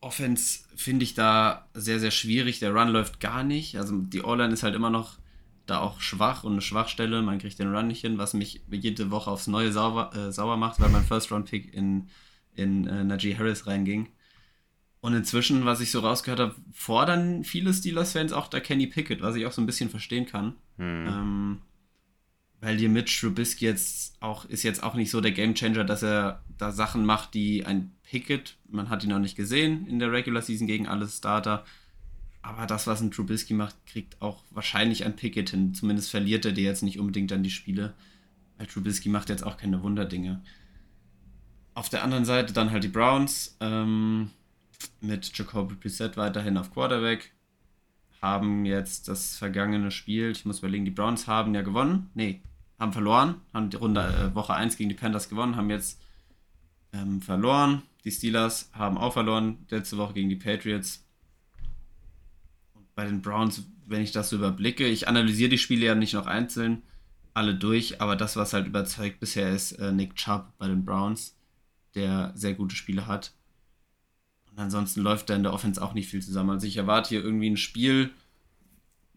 Offense 0.00 0.60
finde 0.76 1.04
ich 1.04 1.14
da 1.14 1.68
sehr, 1.74 2.00
sehr 2.00 2.10
schwierig. 2.10 2.58
Der 2.58 2.72
Run 2.72 2.88
läuft 2.88 3.20
gar 3.20 3.44
nicht. 3.44 3.76
Also 3.76 3.98
die 3.98 4.22
O-Line 4.22 4.52
ist 4.52 4.62
halt 4.62 4.74
immer 4.74 4.90
noch 4.90 5.18
da 5.66 5.80
auch 5.80 6.00
schwach 6.00 6.44
und 6.44 6.52
eine 6.52 6.60
Schwachstelle. 6.60 7.22
Man 7.22 7.38
kriegt 7.38 7.58
den 7.58 7.74
Run 7.74 7.86
nicht 7.86 8.00
hin, 8.00 8.18
was 8.18 8.34
mich 8.34 8.62
jede 8.70 9.10
Woche 9.10 9.30
aufs 9.30 9.46
Neue 9.46 9.72
sauber, 9.72 10.14
äh, 10.14 10.32
sauer 10.32 10.56
macht, 10.56 10.80
weil 10.80 10.90
mein 10.90 11.04
First-Round-Pick 11.04 11.72
in, 11.72 12.08
in 12.54 12.86
äh, 12.86 13.04
Najee 13.04 13.36
Harris 13.36 13.66
reinging. 13.66 14.08
Und 15.00 15.14
inzwischen, 15.14 15.66
was 15.66 15.80
ich 15.80 15.90
so 15.90 16.00
rausgehört 16.00 16.40
habe, 16.40 16.54
fordern 16.72 17.44
viele 17.44 17.74
Steelers-Fans 17.74 18.32
auch 18.32 18.48
da 18.48 18.60
Kenny 18.60 18.86
Pickett, 18.86 19.20
was 19.20 19.36
ich 19.36 19.44
auch 19.44 19.52
so 19.52 19.60
ein 19.60 19.66
bisschen 19.66 19.90
verstehen 19.90 20.26
kann. 20.26 20.54
Hm. 20.78 21.06
Ähm, 21.06 21.58
weil 22.64 22.78
dir 22.78 22.88
Mitch 22.88 23.20
Trubisky 23.20 23.66
jetzt 23.66 24.16
auch, 24.22 24.46
ist 24.46 24.62
jetzt 24.62 24.82
auch 24.82 24.94
nicht 24.94 25.10
so 25.10 25.20
der 25.20 25.32
Gamechanger, 25.32 25.84
dass 25.84 26.02
er 26.02 26.42
da 26.56 26.72
Sachen 26.72 27.04
macht, 27.04 27.34
die 27.34 27.66
ein 27.66 27.92
Pickett, 28.02 28.56
man 28.70 28.88
hat 28.88 29.04
ihn 29.04 29.10
noch 29.10 29.18
nicht 29.18 29.36
gesehen 29.36 29.86
in 29.86 29.98
der 29.98 30.10
Regular 30.10 30.40
Season 30.40 30.66
gegen 30.66 30.88
alle 30.88 31.06
Starter. 31.06 31.66
Aber 32.44 32.66
das, 32.66 32.86
was 32.86 33.00
ein 33.00 33.10
Trubisky 33.10 33.54
macht, 33.54 33.74
kriegt 33.86 34.20
auch 34.20 34.44
wahrscheinlich 34.50 35.06
ein 35.06 35.16
Pickett 35.16 35.48
hin. 35.48 35.72
Zumindest 35.72 36.10
verliert 36.10 36.44
er 36.44 36.52
dir 36.52 36.64
jetzt 36.64 36.82
nicht 36.82 37.00
unbedingt 37.00 37.30
dann 37.30 37.42
die 37.42 37.50
Spiele. 37.50 37.94
Weil 38.58 38.66
Trubisky 38.66 39.08
macht 39.08 39.30
jetzt 39.30 39.42
auch 39.42 39.56
keine 39.56 39.82
Wunderdinge. 39.82 40.42
Auf 41.72 41.88
der 41.88 42.04
anderen 42.04 42.26
Seite 42.26 42.52
dann 42.52 42.70
halt 42.70 42.84
die 42.84 42.88
Browns 42.88 43.56
ähm, 43.60 44.28
mit 45.00 45.36
Jacoby 45.36 45.74
Brissett 45.74 46.18
weiterhin 46.18 46.58
auf 46.58 46.70
Quarterback. 46.70 47.32
Haben 48.20 48.66
jetzt 48.66 49.08
das 49.08 49.36
vergangene 49.38 49.90
Spiel, 49.90 50.30
ich 50.30 50.44
muss 50.44 50.58
überlegen, 50.58 50.84
die 50.84 50.90
Browns 50.90 51.26
haben 51.26 51.54
ja 51.54 51.62
gewonnen. 51.62 52.10
Nee, 52.12 52.42
haben 52.78 52.92
verloren. 52.92 53.36
Haben 53.54 53.70
die 53.70 53.78
Runde 53.78 54.02
äh, 54.02 54.34
Woche 54.34 54.52
1 54.52 54.76
gegen 54.76 54.90
die 54.90 54.94
Panthers 54.94 55.30
gewonnen, 55.30 55.56
haben 55.56 55.70
jetzt 55.70 55.98
ähm, 56.92 57.22
verloren. 57.22 57.80
Die 58.04 58.10
Steelers 58.10 58.70
haben 58.74 58.98
auch 58.98 59.14
verloren, 59.14 59.64
letzte 59.70 59.96
Woche 59.96 60.12
gegen 60.12 60.28
die 60.28 60.36
Patriots. 60.36 61.03
Bei 62.94 63.04
den 63.04 63.22
Browns, 63.22 63.64
wenn 63.86 64.02
ich 64.02 64.12
das 64.12 64.30
so 64.30 64.36
überblicke, 64.36 64.86
ich 64.86 65.08
analysiere 65.08 65.50
die 65.50 65.58
Spiele 65.58 65.86
ja 65.86 65.94
nicht 65.94 66.14
noch 66.14 66.26
einzeln, 66.26 66.82
alle 67.34 67.54
durch, 67.54 68.00
aber 68.00 68.16
das, 68.16 68.36
was 68.36 68.52
halt 68.52 68.66
überzeugt 68.66 69.20
bisher 69.20 69.50
ist, 69.50 69.72
äh, 69.72 69.92
Nick 69.92 70.14
Chubb 70.14 70.52
bei 70.58 70.68
den 70.68 70.84
Browns, 70.84 71.36
der 71.94 72.32
sehr 72.36 72.54
gute 72.54 72.76
Spiele 72.76 73.06
hat. 73.06 73.32
Und 74.50 74.58
ansonsten 74.60 75.00
läuft 75.00 75.30
da 75.30 75.34
in 75.34 75.42
der 75.42 75.52
Offense 75.52 75.82
auch 75.82 75.94
nicht 75.94 76.08
viel 76.08 76.22
zusammen. 76.22 76.50
Also 76.50 76.66
ich 76.66 76.76
erwarte 76.76 77.08
hier 77.08 77.24
irgendwie 77.24 77.50
ein 77.50 77.56
Spiel, 77.56 78.10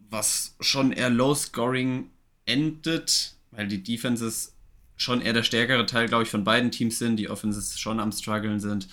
was 0.09 0.55
schon 0.59 0.91
eher 0.91 1.11
low-scoring 1.11 2.09
endet, 2.45 3.35
weil 3.51 3.67
die 3.67 3.83
Defenses 3.83 4.55
schon 4.95 5.21
eher 5.21 5.33
der 5.33 5.43
stärkere 5.43 5.85
Teil, 5.85 6.07
glaube 6.07 6.23
ich, 6.23 6.29
von 6.29 6.43
beiden 6.43 6.71
Teams 6.71 6.97
sind. 6.97 7.17
Die 7.17 7.29
Offenses 7.29 7.79
schon 7.79 7.99
am 7.99 8.11
struggeln 8.11 8.59
sind. 8.59 8.87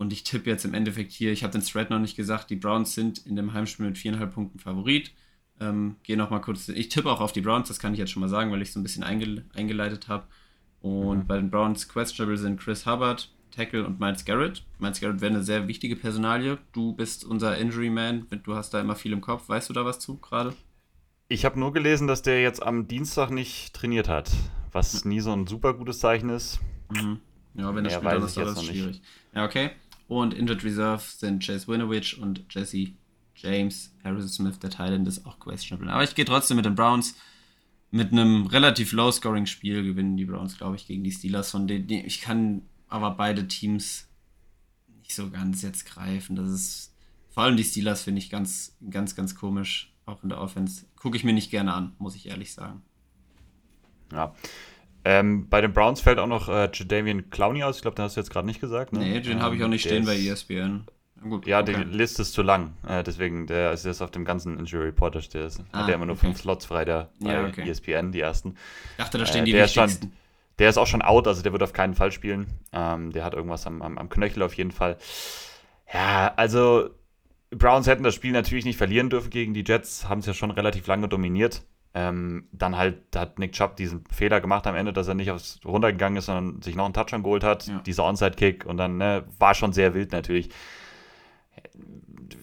Und 0.00 0.14
ich 0.14 0.24
tippe 0.24 0.48
jetzt 0.48 0.64
im 0.64 0.72
Endeffekt 0.72 1.12
hier, 1.12 1.30
ich 1.30 1.42
habe 1.42 1.52
den 1.52 1.62
Thread 1.62 1.90
noch 1.90 1.98
nicht 1.98 2.16
gesagt, 2.16 2.48
die 2.48 2.56
Browns 2.56 2.94
sind 2.94 3.18
in 3.26 3.36
dem 3.36 3.52
Heimspiel 3.52 3.84
mit 3.84 3.98
viereinhalb 3.98 4.32
Punkten 4.32 4.58
Favorit. 4.58 5.12
Ähm, 5.60 5.96
Gehe 6.04 6.16
noch 6.16 6.30
mal 6.30 6.38
kurz, 6.38 6.70
ich 6.70 6.88
tippe 6.88 7.10
auch 7.10 7.20
auf 7.20 7.32
die 7.32 7.42
Browns, 7.42 7.68
das 7.68 7.78
kann 7.78 7.92
ich 7.92 7.98
jetzt 7.98 8.10
schon 8.10 8.20
mal 8.20 8.28
sagen, 8.30 8.50
weil 8.50 8.62
ich 8.62 8.72
so 8.72 8.80
ein 8.80 8.82
bisschen 8.82 9.04
eingel 9.04 9.44
eingeleitet 9.54 10.08
habe. 10.08 10.24
Und 10.80 11.18
Mhm. 11.18 11.26
bei 11.26 11.36
den 11.36 11.50
Browns 11.50 11.86
questionable 11.86 12.38
sind 12.38 12.58
Chris 12.58 12.86
Hubbard, 12.86 13.30
Tackle 13.50 13.84
und 13.86 14.00
Miles 14.00 14.24
Garrett. 14.24 14.64
Miles 14.78 15.02
Garrett 15.02 15.20
wäre 15.20 15.34
eine 15.34 15.42
sehr 15.42 15.68
wichtige 15.68 15.96
Personalie. 15.96 16.56
Du 16.72 16.94
bist 16.94 17.22
unser 17.26 17.58
Injury 17.58 17.90
Man, 17.90 18.26
du 18.42 18.54
hast 18.54 18.72
da 18.72 18.80
immer 18.80 18.96
viel 18.96 19.12
im 19.12 19.20
Kopf. 19.20 19.50
Weißt 19.50 19.68
du 19.68 19.74
da 19.74 19.84
was 19.84 19.98
zu 19.98 20.16
gerade? 20.16 20.54
Ich 21.28 21.44
habe 21.44 21.60
nur 21.60 21.74
gelesen, 21.74 22.06
dass 22.08 22.22
der 22.22 22.40
jetzt 22.40 22.62
am 22.62 22.88
Dienstag 22.88 23.28
nicht 23.30 23.74
trainiert 23.74 24.08
hat, 24.08 24.30
was 24.72 25.04
nie 25.04 25.20
so 25.20 25.32
ein 25.32 25.46
super 25.46 25.74
gutes 25.74 25.98
Zeichen 25.98 26.30
ist. 26.30 26.58
Mhm. 26.90 27.20
Ja, 27.54 27.74
wenn 27.74 27.84
das 27.84 27.92
Mehr 27.92 28.00
Spiel 28.00 28.06
weiß 28.08 28.22
das 28.22 28.36
ich 28.36 28.42
ist 28.42 28.46
das 28.46 28.56
noch 28.56 28.62
nicht. 28.62 28.80
schwierig. 28.80 29.02
Ja, 29.34 29.44
okay. 29.44 29.70
Und 30.10 30.34
Injured 30.34 30.64
Reserve 30.64 31.04
sind 31.04 31.40
Chase 31.40 31.68
Winovich 31.68 32.18
und 32.18 32.44
Jesse 32.50 32.94
James. 33.36 33.94
Harrison 34.02 34.28
Smith, 34.28 34.58
der 34.58 34.70
Thailand, 34.70 35.06
ist 35.06 35.24
auch 35.24 35.38
questionable. 35.38 35.92
Aber 35.92 36.02
ich 36.02 36.16
gehe 36.16 36.24
trotzdem 36.24 36.56
mit 36.56 36.66
den 36.66 36.74
Browns. 36.74 37.14
Mit 37.92 38.10
einem 38.10 38.46
relativ 38.46 38.90
low-scoring-Spiel 38.90 39.84
gewinnen 39.84 40.16
die 40.16 40.24
Browns, 40.24 40.58
glaube 40.58 40.74
ich, 40.74 40.88
gegen 40.88 41.04
die 41.04 41.12
Steelers. 41.12 41.52
Von 41.52 41.68
denen 41.68 41.88
ich 41.88 42.20
kann 42.20 42.62
aber 42.88 43.12
beide 43.12 43.46
Teams 43.46 44.08
nicht 44.98 45.14
so 45.14 45.30
ganz 45.30 45.62
jetzt 45.62 45.86
greifen. 45.86 46.34
Das 46.34 46.50
ist 46.50 46.92
vor 47.28 47.44
allem 47.44 47.56
die 47.56 47.62
Steelers 47.62 48.02
finde 48.02 48.18
ich 48.18 48.30
ganz, 48.30 48.76
ganz, 48.90 49.14
ganz 49.14 49.36
komisch. 49.36 49.94
Auch 50.06 50.24
in 50.24 50.28
der 50.28 50.40
Offense. 50.40 50.86
Gucke 50.96 51.16
ich 51.16 51.22
mir 51.22 51.34
nicht 51.34 51.52
gerne 51.52 51.72
an, 51.72 51.94
muss 51.98 52.16
ich 52.16 52.26
ehrlich 52.26 52.52
sagen. 52.52 52.82
Ja. 54.10 54.34
Ähm, 55.04 55.48
bei 55.48 55.60
den 55.60 55.72
Browns 55.72 56.00
fällt 56.00 56.18
auch 56.18 56.26
noch 56.26 56.48
äh, 56.48 56.68
Jadavian 56.72 57.30
Clowney 57.30 57.62
aus. 57.62 57.76
Ich 57.76 57.82
glaube, 57.82 57.94
den 57.94 58.04
hast 58.04 58.16
du 58.16 58.20
jetzt 58.20 58.30
gerade 58.30 58.46
nicht 58.46 58.60
gesagt. 58.60 58.92
Ne? 58.92 58.98
Nee, 59.00 59.20
den 59.20 59.40
habe 59.42 59.56
ich 59.56 59.64
auch 59.64 59.68
nicht 59.68 59.84
Der 59.84 59.90
stehen 59.90 60.04
bei 60.04 60.14
ist- 60.16 60.50
ESPN. 60.50 60.84
Gut, 61.22 61.46
Ja, 61.46 61.60
okay. 61.60 61.74
die 61.84 61.96
Liste 61.96 62.22
ist 62.22 62.32
zu 62.32 62.40
lang. 62.42 62.72
Äh, 62.88 63.02
deswegen, 63.02 63.46
der 63.46 63.72
ist 63.72 63.84
jetzt 63.84 64.00
auf 64.00 64.10
dem 64.10 64.24
ganzen 64.24 64.58
Injury 64.58 64.86
Report, 64.86 65.22
steht. 65.22 65.42
Hat 65.44 65.60
Ah, 65.72 65.84
der 65.86 65.96
immer 65.96 66.06
nur 66.06 66.16
okay. 66.16 66.26
fünf 66.26 66.40
Slots 66.40 66.64
frei, 66.64 66.86
der 66.86 67.10
bei 67.20 67.32
Ja, 67.32 67.46
okay. 67.46 67.68
ESPN, 67.68 68.10
die 68.12 68.20
ersten. 68.20 68.54
Ich 68.92 68.96
dachte, 69.04 69.18
da 69.18 69.26
stehen 69.26 69.42
Äh, 69.42 69.44
die 69.46 69.52
der 69.52 69.66
ist 69.66 69.74
schon- 69.74 69.84
wichtigsten. 69.84 70.12
Der 70.58 70.68
ist 70.70 70.78
auch 70.78 70.86
schon 70.86 71.02
out, 71.02 71.26
also 71.26 71.42
der 71.42 71.52
wird 71.52 71.62
auf 71.62 71.72
keinen 71.74 71.94
Fall 71.94 72.10
spielen. 72.12 72.46
Ähm, 72.72 73.12
der 73.12 73.24
hat 73.24 73.34
irgendwas 73.34 73.66
am, 73.66 73.80
am, 73.82 73.96
am 73.98 74.08
Knöchel 74.10 74.42
auf 74.42 74.54
jeden 74.54 74.70
Fall. 74.70 74.96
Ja, 75.92 76.32
also 76.36 76.90
Browns 77.50 77.86
hätten 77.86 78.02
das 78.02 78.14
Spiel 78.14 78.32
natürlich 78.32 78.64
nicht 78.64 78.76
verlieren 78.76 79.10
dürfen 79.10 79.30
gegen 79.30 79.54
die 79.54 79.64
Jets, 79.66 80.08
haben 80.08 80.20
es 80.20 80.26
ja 80.26 80.34
schon 80.34 80.50
relativ 80.50 80.86
lange 80.86 81.08
dominiert. 81.08 81.62
Ähm, 81.92 82.46
dann 82.52 82.76
halt 82.76 82.98
da 83.10 83.20
hat 83.20 83.40
Nick 83.40 83.52
Chubb 83.52 83.74
diesen 83.76 84.04
Fehler 84.12 84.40
gemacht 84.40 84.66
am 84.68 84.76
Ende, 84.76 84.92
dass 84.92 85.08
er 85.08 85.14
nicht 85.14 85.32
aufs 85.32 85.58
runtergegangen 85.64 86.18
ist, 86.18 86.26
sondern 86.26 86.62
sich 86.62 86.76
noch 86.76 86.84
einen 86.84 86.94
Touchdown 86.94 87.24
geholt 87.24 87.42
hat. 87.42 87.66
Ja. 87.66 87.80
Dieser 87.80 88.04
Onside-Kick 88.04 88.64
und 88.64 88.76
dann 88.76 88.96
ne, 88.98 89.24
war 89.40 89.54
schon 89.54 89.72
sehr 89.72 89.92
wild 89.92 90.12
natürlich. 90.12 90.50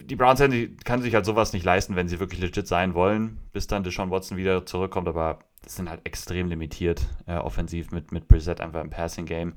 Die 0.03 0.15
Browns 0.15 0.39
die- 0.39 0.75
kann 0.83 1.01
sich 1.01 1.13
halt 1.15 1.25
sowas 1.25 1.53
nicht 1.53 1.63
leisten, 1.63 1.95
wenn 1.95 2.07
sie 2.09 2.19
wirklich 2.19 2.41
legit 2.41 2.67
sein 2.67 2.93
wollen, 2.93 3.39
bis 3.53 3.67
dann 3.67 3.83
Deshaun 3.83 4.11
Watson 4.11 4.37
wieder 4.37 4.65
zurückkommt, 4.65 5.07
aber 5.07 5.39
das 5.63 5.75
sind 5.75 5.89
halt 5.89 6.01
extrem 6.05 6.47
limitiert 6.47 7.05
äh, 7.25 7.35
offensiv 7.37 7.91
mit, 7.91 8.11
mit 8.11 8.27
Brissett 8.27 8.61
einfach 8.61 8.81
im 8.81 8.89
Passing-Game. 8.89 9.53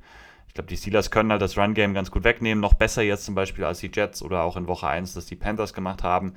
Ich 0.48 0.55
glaube, 0.55 0.68
die 0.68 0.76
Steelers 0.76 1.11
können 1.12 1.31
halt 1.31 1.42
das 1.42 1.57
Run-Game 1.57 1.94
ganz 1.94 2.11
gut 2.11 2.24
wegnehmen, 2.24 2.61
noch 2.61 2.74
besser 2.74 3.03
jetzt 3.03 3.24
zum 3.24 3.37
Beispiel 3.37 3.64
als 3.64 3.79
die 3.81 3.90
Jets 3.94 4.22
oder 4.22 4.42
auch 4.42 4.57
in 4.57 4.66
Woche 4.66 4.88
1, 4.88 5.14
das 5.14 5.26
die 5.26 5.37
Panthers 5.37 5.74
gemacht 5.74 6.03
haben. 6.03 6.35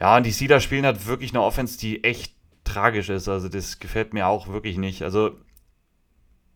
Ja, 0.00 0.16
und 0.16 0.26
die 0.26 0.32
Steelers 0.32 0.62
spielen 0.62 0.84
halt 0.84 1.06
wirklich 1.06 1.30
eine 1.30 1.42
Offense, 1.42 1.78
die 1.78 2.04
echt 2.04 2.34
tragisch 2.64 3.08
ist. 3.08 3.28
Also 3.28 3.48
das 3.48 3.78
gefällt 3.78 4.12
mir 4.12 4.26
auch 4.26 4.48
wirklich 4.48 4.76
nicht. 4.76 5.02
Also 5.02 5.36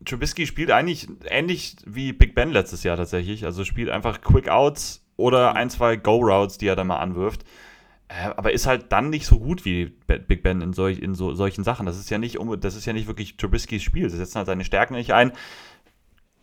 Trubisky 0.05 0.46
spielt 0.46 0.70
eigentlich 0.70 1.09
ähnlich 1.26 1.76
wie 1.87 2.12
Big 2.12 2.35
Ben 2.35 2.50
letztes 2.50 2.83
Jahr 2.83 2.96
tatsächlich. 2.96 3.44
Also 3.44 3.64
spielt 3.64 3.90
einfach 3.90 4.20
Quick 4.20 4.48
Outs 4.48 5.05
oder 5.16 5.55
ein, 5.55 5.70
zwei 5.70 5.96
Go-Routes, 5.96 6.59
die 6.59 6.66
er 6.66 6.76
dann 6.76 6.87
mal 6.87 6.98
anwirft. 6.98 7.44
Äh, 8.09 8.31
aber 8.37 8.53
ist 8.53 8.66
halt 8.66 8.90
dann 8.92 9.11
nicht 9.11 9.26
so 9.26 9.38
gut 9.38 9.64
wie 9.64 9.87
Big 9.87 10.42
Ben 10.42 10.62
in, 10.62 10.72
solch, 10.72 10.98
in 10.98 11.14
so, 11.14 11.35
solchen 11.35 11.64
Sachen. 11.64 11.87
Das 11.87 11.98
ist 11.98 12.11
ja 12.11 12.18
nicht, 12.18 12.38
das 12.61 12.74
ist 12.74 12.87
ja 12.87 12.92
nicht 12.92 13.07
wirklich 13.07 13.37
Trubiskys 13.37 13.83
Spiel. 13.83 14.11
Sie 14.11 14.16
setzen 14.16 14.37
halt 14.37 14.46
seine 14.46 14.64
Stärken 14.64 14.94
nicht 14.94 15.12
ein. 15.12 15.33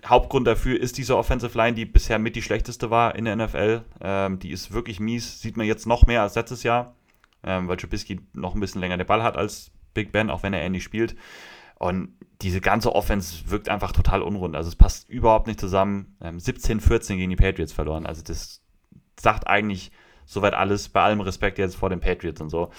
Hauptgrund 0.10 0.48
dafür 0.48 0.80
ist 0.80 0.98
diese 0.98 1.18
Offensive 1.18 1.58
Line, 1.58 1.76
die 1.76 1.86
bisher 1.86 2.20
mit 2.20 2.36
die 2.36 2.42
schlechteste 2.42 2.90
war 2.90 3.16
in 3.16 3.26
der 3.26 3.36
NFL. 3.36 3.84
Ähm, 4.02 4.40
die 4.40 4.52
ist 4.52 4.72
wirklich 4.72 5.00
mies. 5.00 5.42
Sieht 5.42 5.58
man 5.58 5.66
jetzt 5.66 5.86
noch 5.86 6.06
mehr 6.06 6.22
als 6.22 6.36
letztes 6.36 6.64
Jahr, 6.64 6.96
ähm, 7.44 7.68
weil 7.68 7.78
Trubisky 7.78 8.20
noch 8.34 8.56
ein 8.56 8.60
bisschen 8.60 8.82
länger 8.82 8.98
den 8.98 9.08
Ball 9.08 9.24
hat 9.24 9.38
als 9.38 9.72
Big 9.94 10.12
Ben, 10.12 10.30
auch 10.30 10.44
wenn 10.44 10.54
er 10.54 10.62
ähnlich 10.62 10.84
spielt. 10.84 11.16
Und 11.80 12.10
diese 12.42 12.62
ganze 12.62 12.94
Offense 12.96 13.50
wirkt 13.50 13.70
einfach 13.70 13.92
total 13.92 14.22
unrund. 14.22 14.56
Also 14.56 14.70
es 14.70 14.76
passt 14.76 15.10
überhaupt 15.10 15.48
nicht 15.48 15.60
zusammen. 15.60 16.16
Ähm, 16.22 16.38
17-14 16.38 17.18
gegen 17.18 17.30
die 17.30 17.36
Patriots 17.36 17.74
verloren. 17.74 18.06
Also 18.06 18.24
das 18.24 18.62
sagt 19.20 19.48
eigentlich 19.48 19.92
soweit 20.26 20.54
alles, 20.54 20.90
bei 20.90 21.02
allem 21.02 21.22
Respekt 21.22 21.58
jetzt 21.58 21.76
vor 21.76 21.90
den 21.90 22.00
Patriots 22.00 22.42
und 22.42 22.50
so. 22.50 22.72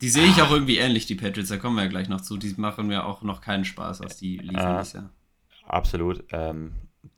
Die 0.00 0.08
sehe 0.08 0.26
ich 0.26 0.42
auch 0.42 0.50
irgendwie 0.50 0.78
ähnlich, 0.78 1.06
die 1.06 1.14
Patriots, 1.14 1.48
da 1.48 1.58
kommen 1.58 1.76
wir 1.76 1.84
ja 1.84 1.88
gleich 1.88 2.08
noch 2.08 2.20
zu. 2.20 2.36
Die 2.36 2.52
machen 2.56 2.88
mir 2.88 3.06
auch 3.06 3.22
noch 3.22 3.40
keinen 3.40 3.64
Spaß, 3.64 4.00
was 4.00 4.16
die 4.16 4.38
liefern 4.38 4.76
äh, 4.76 4.78
bisher. 4.80 5.10
Absolut. 5.66 6.24
Ähm, 6.32 6.72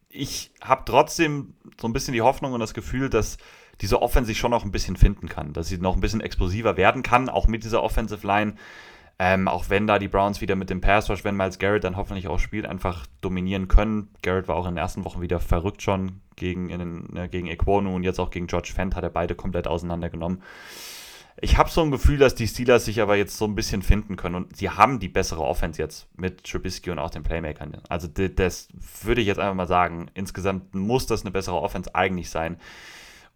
ich 0.09 0.53
habe 0.61 0.83
trotzdem 0.85 1.55
so 1.81 1.87
ein 1.87 1.93
bisschen 1.93 2.15
die 2.15 2.23
Hoffnung 2.23 2.53
und 2.53 2.61
das 2.61 2.75
Gefühl, 2.75 3.11
dass 3.11 3.37
diese 3.81 4.03
Offense 4.03 4.29
sich 4.29 4.39
schon 4.39 4.51
noch 4.51 4.65
ein 4.65 4.73
bisschen 4.73 4.97
finden 4.97 5.29
kann, 5.29 5.53
dass 5.53 5.69
sie 5.69 5.79
noch 5.79 5.95
ein 5.95 6.01
bisschen 6.01 6.21
explosiver 6.21 6.77
werden 6.77 7.03
kann, 7.03 7.29
auch 7.29 7.47
mit 7.47 7.63
dieser 7.65 7.83
Offensive 7.83 8.27
Line. 8.27 8.55
Ähm, 9.21 9.49
auch 9.49 9.69
wenn 9.69 9.89
da 9.89 9.99
die 9.99 10.07
Browns 10.07 10.41
wieder 10.41 10.55
mit 10.55 10.71
dem 10.71 10.81
Pass 10.81 11.11
Rush, 11.11 11.25
wenn 11.25 11.37
Miles 11.37 11.59
Garrett 11.59 11.83
dann 11.83 11.97
hoffentlich 11.97 12.29
auch 12.29 12.39
spielt, 12.39 12.67
einfach 12.67 13.05
dominieren 13.21 13.67
können. 13.67 14.11
Garrett 14.23 14.47
war 14.47 14.55
auch 14.55 14.67
in 14.67 14.75
den 14.75 14.79
ersten 14.79 15.05
Wochen 15.05 15.21
wieder 15.21 15.41
verrückt 15.41 15.83
schon 15.83 16.21
gegen, 16.37 16.71
in, 16.71 17.17
äh, 17.17 17.29
gegen 17.29 17.49
Equonu 17.49 17.97
und 17.97 18.05
jetzt 18.05 18.21
auch 18.21 18.31
gegen 18.31 18.47
George 18.47 18.71
Fent 18.73 18.95
hat 18.95 19.03
er 19.03 19.11
beide 19.11 19.35
komplett 19.35 19.67
auseinandergenommen. 19.67 20.41
Ich 21.41 21.57
habe 21.57 21.71
so 21.71 21.83
ein 21.83 21.91
Gefühl, 21.91 22.19
dass 22.19 22.35
die 22.35 22.49
Steelers 22.49 22.85
sich 22.85 23.01
aber 23.01 23.17
jetzt 23.17 23.37
so 23.37 23.45
ein 23.45 23.55
bisschen 23.55 23.83
finden 23.83 24.17
können 24.17 24.35
und 24.35 24.57
sie 24.57 24.71
haben 24.71 24.99
die 24.99 25.09
bessere 25.09 25.43
Offense 25.43 25.81
jetzt 25.81 26.09
mit 26.17 26.45
Trubisky 26.45 26.91
und 26.91 26.99
auch 26.99 27.11
den 27.11 27.23
Playmakern. 27.23 27.77
Also 27.89 28.09
das 28.09 28.69
würde 29.03 29.21
ich 29.21 29.27
jetzt 29.27 29.39
einfach 29.39 29.55
mal 29.55 29.69
sagen. 29.69 30.11
Insgesamt 30.15 30.75
muss 30.75 31.07
das 31.07 31.23
eine 31.23 31.31
bessere 31.31 31.61
Offense 31.61 31.95
eigentlich 31.95 32.31
sein. 32.31 32.57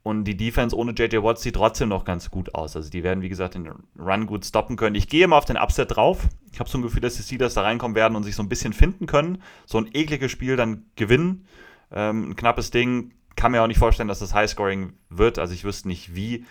Und 0.03 0.25
die 0.25 0.37
Defense 0.37 0.77
ohne 0.77 0.93
JJ 0.93 1.19
Watt 1.19 1.39
sieht 1.39 1.55
trotzdem 1.55 1.89
noch 1.89 2.05
ganz 2.05 2.31
gut 2.31 2.57
aus. 2.57 2.75
Also 2.75 2.91
die 2.91 3.05
werden, 3.05 3.23
wie 3.23 3.29
gesagt, 3.29 3.55
den 3.55 3.71
Run 3.97 4.27
gut 4.27 4.45
stoppen 4.45 4.75
können. 4.77 4.97
Ich 4.97 5.09
gehe 5.09 5.29
mal 5.29 5.39
auf 5.39 5.45
den 5.45 5.57
Upset 5.57 5.95
drauf. 5.95 6.27
Ich 6.51 6.59
habe 6.59 6.69
so 6.69 6.79
ein 6.79 6.83
Gefühl, 6.83 7.03
dass 7.03 7.15
die 7.15 7.23
Steelers 7.23 7.55
da 7.55 7.63
reinkommen 7.63 7.95
werden 7.95 8.17
und 8.17 8.25
sich 8.25 8.35
so 8.35 8.43
ein 8.43 8.49
bisschen 8.49 8.73
finden 8.73 9.07
können. 9.07 9.41
So 9.65 9.79
ein 9.79 9.89
ekliges 9.93 10.33
Spiel 10.33 10.57
dann 10.57 10.87
gewinnen. 10.97 11.47
Ähm, 11.93 12.31
ein 12.31 12.37
knappes 12.37 12.73
Ding. 12.73 13.13
Kann 13.37 13.53
mir 13.53 13.63
auch 13.63 13.69
nicht 13.69 13.79
vorstellen, 13.79 14.09
dass 14.09 14.19
das 14.19 14.35
Highscoring 14.35 14.93
wird. 15.09 15.39
Also 15.39 15.55
ich 15.55 15.63
wüsste 15.63 15.87
nicht 15.87 16.17
wie. 16.17 16.45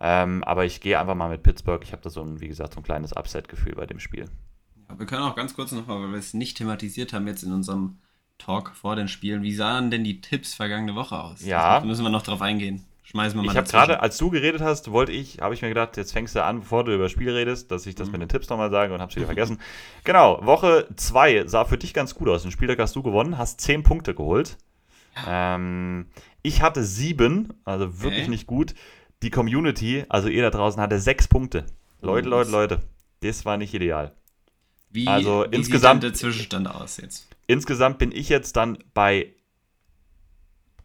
Ähm, 0.00 0.44
aber 0.44 0.64
ich 0.64 0.80
gehe 0.80 0.98
einfach 0.98 1.14
mal 1.14 1.30
mit 1.30 1.42
Pittsburgh. 1.42 1.82
Ich 1.82 1.92
habe 1.92 2.02
da 2.02 2.10
so 2.10 2.22
ein, 2.22 2.40
wie 2.40 2.48
gesagt, 2.48 2.74
so 2.74 2.80
ein 2.80 2.84
kleines 2.84 3.16
Upset-Gefühl 3.16 3.74
bei 3.74 3.86
dem 3.86 3.98
Spiel. 3.98 4.26
Ja, 4.88 4.98
wir 4.98 5.06
können 5.06 5.22
auch 5.22 5.36
ganz 5.36 5.54
kurz 5.54 5.72
nochmal, 5.72 6.02
weil 6.02 6.12
wir 6.12 6.18
es 6.18 6.34
nicht 6.34 6.58
thematisiert 6.58 7.12
haben 7.12 7.26
jetzt 7.26 7.42
in 7.42 7.52
unserem 7.52 7.98
Talk 8.38 8.72
vor 8.74 8.96
den 8.96 9.08
Spielen. 9.08 9.42
Wie 9.42 9.54
sahen 9.54 9.90
denn 9.90 10.04
die 10.04 10.20
Tipps 10.20 10.54
vergangene 10.54 10.94
Woche 10.94 11.18
aus? 11.18 11.44
Ja. 11.44 11.80
Da 11.80 11.86
müssen 11.86 12.04
wir 12.04 12.10
noch 12.10 12.22
drauf 12.22 12.42
eingehen. 12.42 12.84
Schmeißen 13.02 13.38
wir 13.38 13.44
mal 13.44 13.52
Ich 13.52 13.56
habe 13.56 13.68
gerade, 13.68 14.00
als 14.00 14.18
du 14.18 14.30
geredet 14.30 14.60
hast, 14.60 14.90
wollte 14.90 15.12
ich, 15.12 15.38
habe 15.40 15.54
ich 15.54 15.62
mir 15.62 15.68
gedacht, 15.68 15.96
jetzt 15.96 16.12
fängst 16.12 16.34
du 16.34 16.42
an, 16.42 16.60
bevor 16.60 16.82
du 16.82 16.92
über 16.92 17.04
das 17.04 17.12
Spiel 17.12 17.30
redest, 17.30 17.70
dass 17.70 17.86
ich 17.86 17.94
das 17.94 18.08
mhm. 18.08 18.12
mit 18.12 18.20
den 18.22 18.28
Tipps 18.28 18.48
nochmal 18.48 18.70
sage 18.70 18.92
und 18.92 19.00
habe 19.00 19.10
es 19.10 19.16
wieder 19.16 19.26
vergessen. 19.26 19.60
Genau, 20.04 20.44
Woche 20.44 20.88
2 20.96 21.46
sah 21.46 21.64
für 21.64 21.78
dich 21.78 21.94
ganz 21.94 22.16
gut 22.16 22.28
aus. 22.28 22.42
Den 22.42 22.50
Spieltag 22.50 22.80
hast 22.80 22.96
du 22.96 23.02
gewonnen, 23.02 23.38
hast 23.38 23.60
10 23.60 23.84
Punkte 23.84 24.14
geholt. 24.14 24.58
Ja. 25.24 25.54
Ähm, 25.54 26.06
ich 26.42 26.62
hatte 26.62 26.82
7, 26.82 27.52
also 27.64 28.02
wirklich 28.02 28.22
okay. 28.22 28.30
nicht 28.30 28.46
gut. 28.46 28.74
Die 29.22 29.30
Community, 29.30 30.04
also 30.08 30.28
ihr 30.28 30.42
da 30.42 30.50
draußen, 30.50 30.80
hatte 30.80 30.98
6 30.98 31.28
Punkte. 31.28 31.66
Leute, 32.00 32.28
Leute, 32.28 32.50
Leute, 32.50 32.82
das 33.20 33.44
war 33.44 33.56
nicht 33.56 33.74
ideal. 33.74 34.14
Wie, 34.90 35.06
also 35.06 35.46
wie 35.48 35.56
insgesamt, 35.56 36.02
sieht 36.02 36.10
der 36.10 36.14
Zwischenstand 36.14 36.68
aus 36.68 36.98
jetzt? 36.98 37.28
Insgesamt 37.46 37.98
bin 37.98 38.12
ich 38.12 38.28
jetzt 38.28 38.56
dann 38.56 38.78
bei 38.94 39.32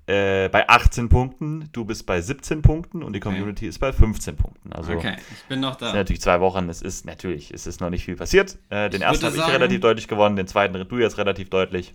äh, 0.08 0.50
bei 0.50 0.68
18 0.68 1.10
Punkten, 1.10 1.70
du 1.72 1.86
bist 1.86 2.06
bei 2.06 2.20
17 2.20 2.62
Punkten 2.62 3.04
und 3.04 3.14
die 3.14 3.20
Community 3.20 3.66
okay. 3.66 3.70
ist 3.70 3.80
bei 3.80 3.94
15 3.94 4.36
Punkten. 4.36 4.74
Also 4.74 4.94
okay, 4.94 5.16
ich 5.32 5.44
bin 5.48 5.60
noch 5.60 5.76
da. 5.76 5.86
Es 5.86 5.92
sind 5.92 6.00
natürlich 6.00 6.22
zwei 6.22 6.40
Wochen, 6.42 6.68
es 6.70 6.82
ist 6.82 7.06
natürlich, 7.06 7.52
es 7.52 7.68
ist 7.68 7.80
noch 7.80 7.90
nicht 7.90 8.04
viel 8.04 8.16
passiert. 8.16 8.58
Äh, 8.70 8.90
den 8.90 9.02
ich 9.02 9.08
ersten 9.08 9.26
habe 9.28 9.38
ich 9.38 9.48
relativ 9.48 9.80
deutlich 9.80 10.08
gewonnen, 10.08 10.36
den 10.36 10.48
zweiten 10.48 10.74
du 10.88 10.98
jetzt 10.98 11.18
relativ 11.18 11.50
deutlich. 11.50 11.94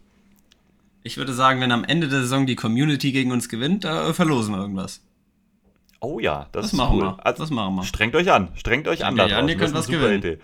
Ich 1.02 1.16
würde 1.16 1.34
sagen, 1.34 1.60
wenn 1.60 1.72
am 1.72 1.84
Ende 1.84 2.08
der 2.08 2.20
Saison 2.20 2.46
die 2.46 2.56
Community 2.56 3.12
gegen 3.12 3.32
uns 3.32 3.48
gewinnt, 3.48 3.84
da 3.84 4.12
verlosen 4.12 4.54
wir 4.54 4.60
irgendwas. 4.60 5.02
Oh 6.00 6.18
ja, 6.18 6.46
das, 6.52 6.62
das 6.62 6.64
ist 6.66 6.72
machen 6.74 6.96
cool. 6.98 7.04
Wir. 7.04 7.26
Also, 7.26 7.42
das 7.42 7.50
machen 7.50 7.74
wir. 7.76 7.84
Strengt 7.84 8.14
euch 8.14 8.30
an, 8.30 8.48
strengt 8.54 8.88
euch 8.88 9.04
an. 9.04 9.16
Ja, 9.16 9.26
ja, 9.26 9.46
ihr 9.46 9.56
könnt 9.56 9.74
was 9.74 9.88
gewinnen. 9.88 10.18
Idee. 10.18 10.38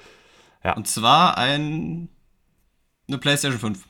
Ja. 0.64 0.74
Und 0.74 0.86
zwar 0.88 1.36
ein 1.36 2.08
eine 3.08 3.18
PlayStation 3.18 3.58
5. 3.58 3.84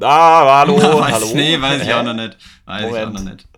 Ah, 0.00 0.60
hallo, 0.60 0.76
weiß, 0.78 1.14
hallo. 1.14 1.30
Nee, 1.34 1.60
weiß 1.60 1.82
ich 1.82 1.92
auch 1.92 2.02
noch 2.02 2.14
nicht. 2.14 2.36
Weiß 2.64 2.82
Moment. 2.82 2.96
ich 2.96 3.06
auch 3.06 3.12
noch 3.12 3.30
nicht. 3.30 3.48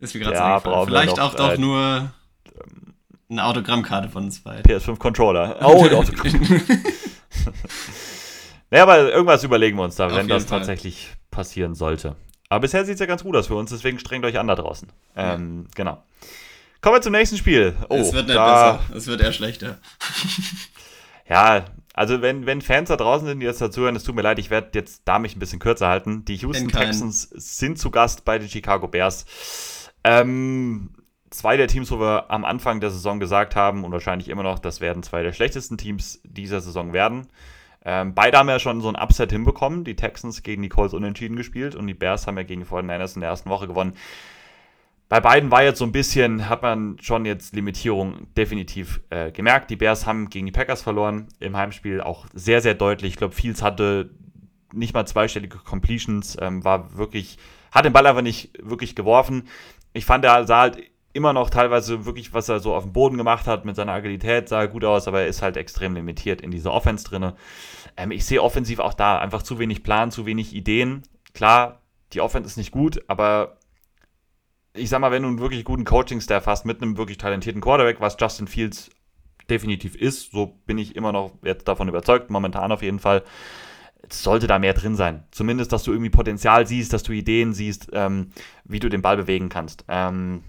Ist 0.00 0.14
mir 0.14 0.20
gerade 0.20 0.36
ja, 0.36 0.60
so 0.60 0.86
Vielleicht 0.86 1.16
noch, 1.16 1.24
auch 1.24 1.34
doch 1.34 1.52
äh, 1.52 1.58
nur 1.58 2.12
eine 3.30 3.44
Autogrammkarte 3.44 4.08
von 4.08 4.24
uns 4.24 4.40
beiden. 4.40 4.62
PS5 4.64 4.98
Controller. 4.98 5.56
Oh, 5.62 5.84
ein 5.84 5.94
Autogramm. 5.94 6.40
naja, 8.70 8.82
aber 8.82 9.12
irgendwas 9.12 9.44
überlegen 9.44 9.76
wir 9.78 9.84
uns 9.84 9.96
da, 9.96 10.06
Auf 10.06 10.16
wenn 10.16 10.28
das 10.28 10.44
Fall. 10.44 10.58
tatsächlich 10.58 11.12
passieren 11.30 11.74
sollte. 11.74 12.16
Aber 12.48 12.60
bisher 12.60 12.84
sieht 12.84 12.94
es 12.94 13.00
ja 13.00 13.06
ganz 13.06 13.22
gut 13.22 13.36
aus 13.36 13.46
für 13.46 13.54
uns, 13.54 13.70
deswegen 13.70 13.98
strengt 13.98 14.24
euch 14.24 14.38
an 14.38 14.46
da 14.46 14.54
draußen. 14.54 14.88
Ähm, 15.16 15.62
ja. 15.62 15.70
Genau. 15.74 16.02
Kommen 16.82 16.96
wir 16.96 17.00
zum 17.00 17.12
nächsten 17.12 17.36
Spiel. 17.36 17.76
Oh, 17.88 17.96
es 17.96 18.12
wird 18.12 18.26
nicht 18.26 18.36
da, 18.36 18.72
besser, 18.72 18.96
es 18.96 19.06
wird 19.06 19.20
eher 19.20 19.32
schlechter. 19.32 19.78
ja, 21.28 21.64
also 21.94 22.22
wenn, 22.22 22.44
wenn 22.44 22.60
Fans 22.60 22.88
da 22.88 22.96
draußen 22.96 23.26
sind, 23.26 23.38
die 23.38 23.46
jetzt 23.46 23.60
dazuhören, 23.60 23.94
es 23.94 24.02
tut 24.02 24.16
mir 24.16 24.22
leid, 24.22 24.40
ich 24.40 24.50
werde 24.50 24.70
jetzt 24.74 25.02
da 25.04 25.20
mich 25.20 25.36
ein 25.36 25.38
bisschen 25.38 25.60
kürzer 25.60 25.86
halten. 25.86 26.24
Die 26.24 26.34
Houston 26.36 26.68
Texans 26.68 27.22
sind 27.22 27.78
zu 27.78 27.92
Gast 27.92 28.24
bei 28.24 28.36
den 28.36 28.48
Chicago 28.48 28.88
Bears. 28.88 29.90
Ähm, 30.02 30.90
zwei 31.30 31.56
der 31.56 31.68
Teams, 31.68 31.88
wo 31.92 32.00
wir 32.00 32.32
am 32.32 32.44
Anfang 32.44 32.80
der 32.80 32.90
Saison 32.90 33.20
gesagt 33.20 33.54
haben 33.54 33.84
und 33.84 33.92
wahrscheinlich 33.92 34.28
immer 34.28 34.42
noch, 34.42 34.58
das 34.58 34.80
werden 34.80 35.04
zwei 35.04 35.22
der 35.22 35.32
schlechtesten 35.32 35.78
Teams 35.78 36.20
dieser 36.24 36.60
Saison 36.60 36.92
werden. 36.92 37.28
Ähm, 37.84 38.12
beide 38.12 38.38
haben 38.38 38.48
ja 38.48 38.58
schon 38.58 38.80
so 38.80 38.88
ein 38.88 38.96
Upset 38.96 39.30
hinbekommen. 39.30 39.84
Die 39.84 39.94
Texans 39.94 40.42
gegen 40.42 40.62
die 40.62 40.68
Colts 40.68 40.94
unentschieden 40.94 41.36
gespielt 41.36 41.76
und 41.76 41.86
die 41.86 41.94
Bears 41.94 42.26
haben 42.26 42.36
ja 42.38 42.42
gegen 42.42 42.62
die 42.62 42.66
49ers 42.66 43.14
in 43.14 43.20
der 43.20 43.30
ersten 43.30 43.50
Woche 43.50 43.68
gewonnen. 43.68 43.94
Bei 45.12 45.20
beiden 45.20 45.50
war 45.50 45.62
jetzt 45.62 45.78
so 45.78 45.84
ein 45.84 45.92
bisschen, 45.92 46.48
hat 46.48 46.62
man 46.62 46.96
schon 46.98 47.26
jetzt 47.26 47.54
Limitierung 47.54 48.32
definitiv 48.34 49.02
äh, 49.10 49.30
gemerkt. 49.30 49.68
Die 49.68 49.76
Bears 49.76 50.06
haben 50.06 50.30
gegen 50.30 50.46
die 50.46 50.52
Packers 50.52 50.80
verloren 50.80 51.28
im 51.38 51.54
Heimspiel, 51.54 52.00
auch 52.00 52.24
sehr, 52.32 52.62
sehr 52.62 52.72
deutlich. 52.72 53.10
Ich 53.10 53.16
glaube, 53.18 53.34
Fields 53.34 53.60
hatte 53.60 54.08
nicht 54.72 54.94
mal 54.94 55.04
zweistellige 55.04 55.58
Completions, 55.58 56.38
ähm, 56.40 56.64
war 56.64 56.96
wirklich, 56.96 57.36
hat 57.72 57.84
den 57.84 57.92
Ball 57.92 58.06
einfach 58.06 58.22
nicht 58.22 58.52
wirklich 58.62 58.96
geworfen. 58.96 59.48
Ich 59.92 60.06
fand, 60.06 60.24
er 60.24 60.46
sah 60.46 60.60
halt 60.60 60.78
immer 61.12 61.34
noch 61.34 61.50
teilweise 61.50 62.06
wirklich, 62.06 62.32
was 62.32 62.48
er 62.48 62.60
so 62.60 62.74
auf 62.74 62.84
dem 62.84 62.94
Boden 62.94 63.18
gemacht 63.18 63.46
hat 63.46 63.66
mit 63.66 63.76
seiner 63.76 63.92
Agilität, 63.92 64.48
sah 64.48 64.64
gut 64.64 64.82
aus, 64.82 65.08
aber 65.08 65.20
er 65.20 65.26
ist 65.26 65.42
halt 65.42 65.58
extrem 65.58 65.94
limitiert 65.94 66.40
in 66.40 66.50
dieser 66.50 66.72
Offense 66.72 67.04
drin. 67.04 67.32
Ähm, 67.98 68.12
ich 68.12 68.24
sehe 68.24 68.42
offensiv 68.42 68.78
auch 68.78 68.94
da 68.94 69.18
einfach 69.18 69.42
zu 69.42 69.58
wenig 69.58 69.82
Plan, 69.82 70.10
zu 70.10 70.24
wenig 70.24 70.54
Ideen. 70.54 71.02
Klar, 71.34 71.82
die 72.14 72.22
Offense 72.22 72.48
ist 72.48 72.56
nicht 72.56 72.70
gut, 72.72 73.04
aber 73.08 73.58
ich 74.74 74.88
sag 74.88 75.00
mal, 75.00 75.10
wenn 75.10 75.22
du 75.22 75.28
einen 75.28 75.38
wirklich 75.38 75.64
guten 75.64 75.84
Coaching-Staff 75.84 76.46
hast 76.46 76.64
mit 76.64 76.80
einem 76.80 76.96
wirklich 76.96 77.18
talentierten 77.18 77.60
Quarterback, 77.60 78.00
was 78.00 78.16
Justin 78.18 78.46
Fields 78.46 78.90
definitiv 79.50 79.94
ist, 79.94 80.32
so 80.32 80.58
bin 80.66 80.78
ich 80.78 80.96
immer 80.96 81.12
noch 81.12 81.32
jetzt 81.42 81.68
davon 81.68 81.88
überzeugt, 81.88 82.30
momentan 82.30 82.72
auf 82.72 82.82
jeden 82.82 82.98
Fall, 82.98 83.22
sollte 84.10 84.46
da 84.46 84.58
mehr 84.58 84.74
drin 84.74 84.96
sein. 84.96 85.24
Zumindest, 85.30 85.72
dass 85.72 85.84
du 85.84 85.92
irgendwie 85.92 86.10
Potenzial 86.10 86.66
siehst, 86.66 86.92
dass 86.92 87.02
du 87.02 87.12
Ideen 87.12 87.52
siehst, 87.52 87.90
ähm, 87.92 88.30
wie 88.64 88.80
du 88.80 88.88
den 88.88 89.02
Ball 89.02 89.16
bewegen 89.16 89.48
kannst. 89.48 89.84
Ähm, 89.88 90.42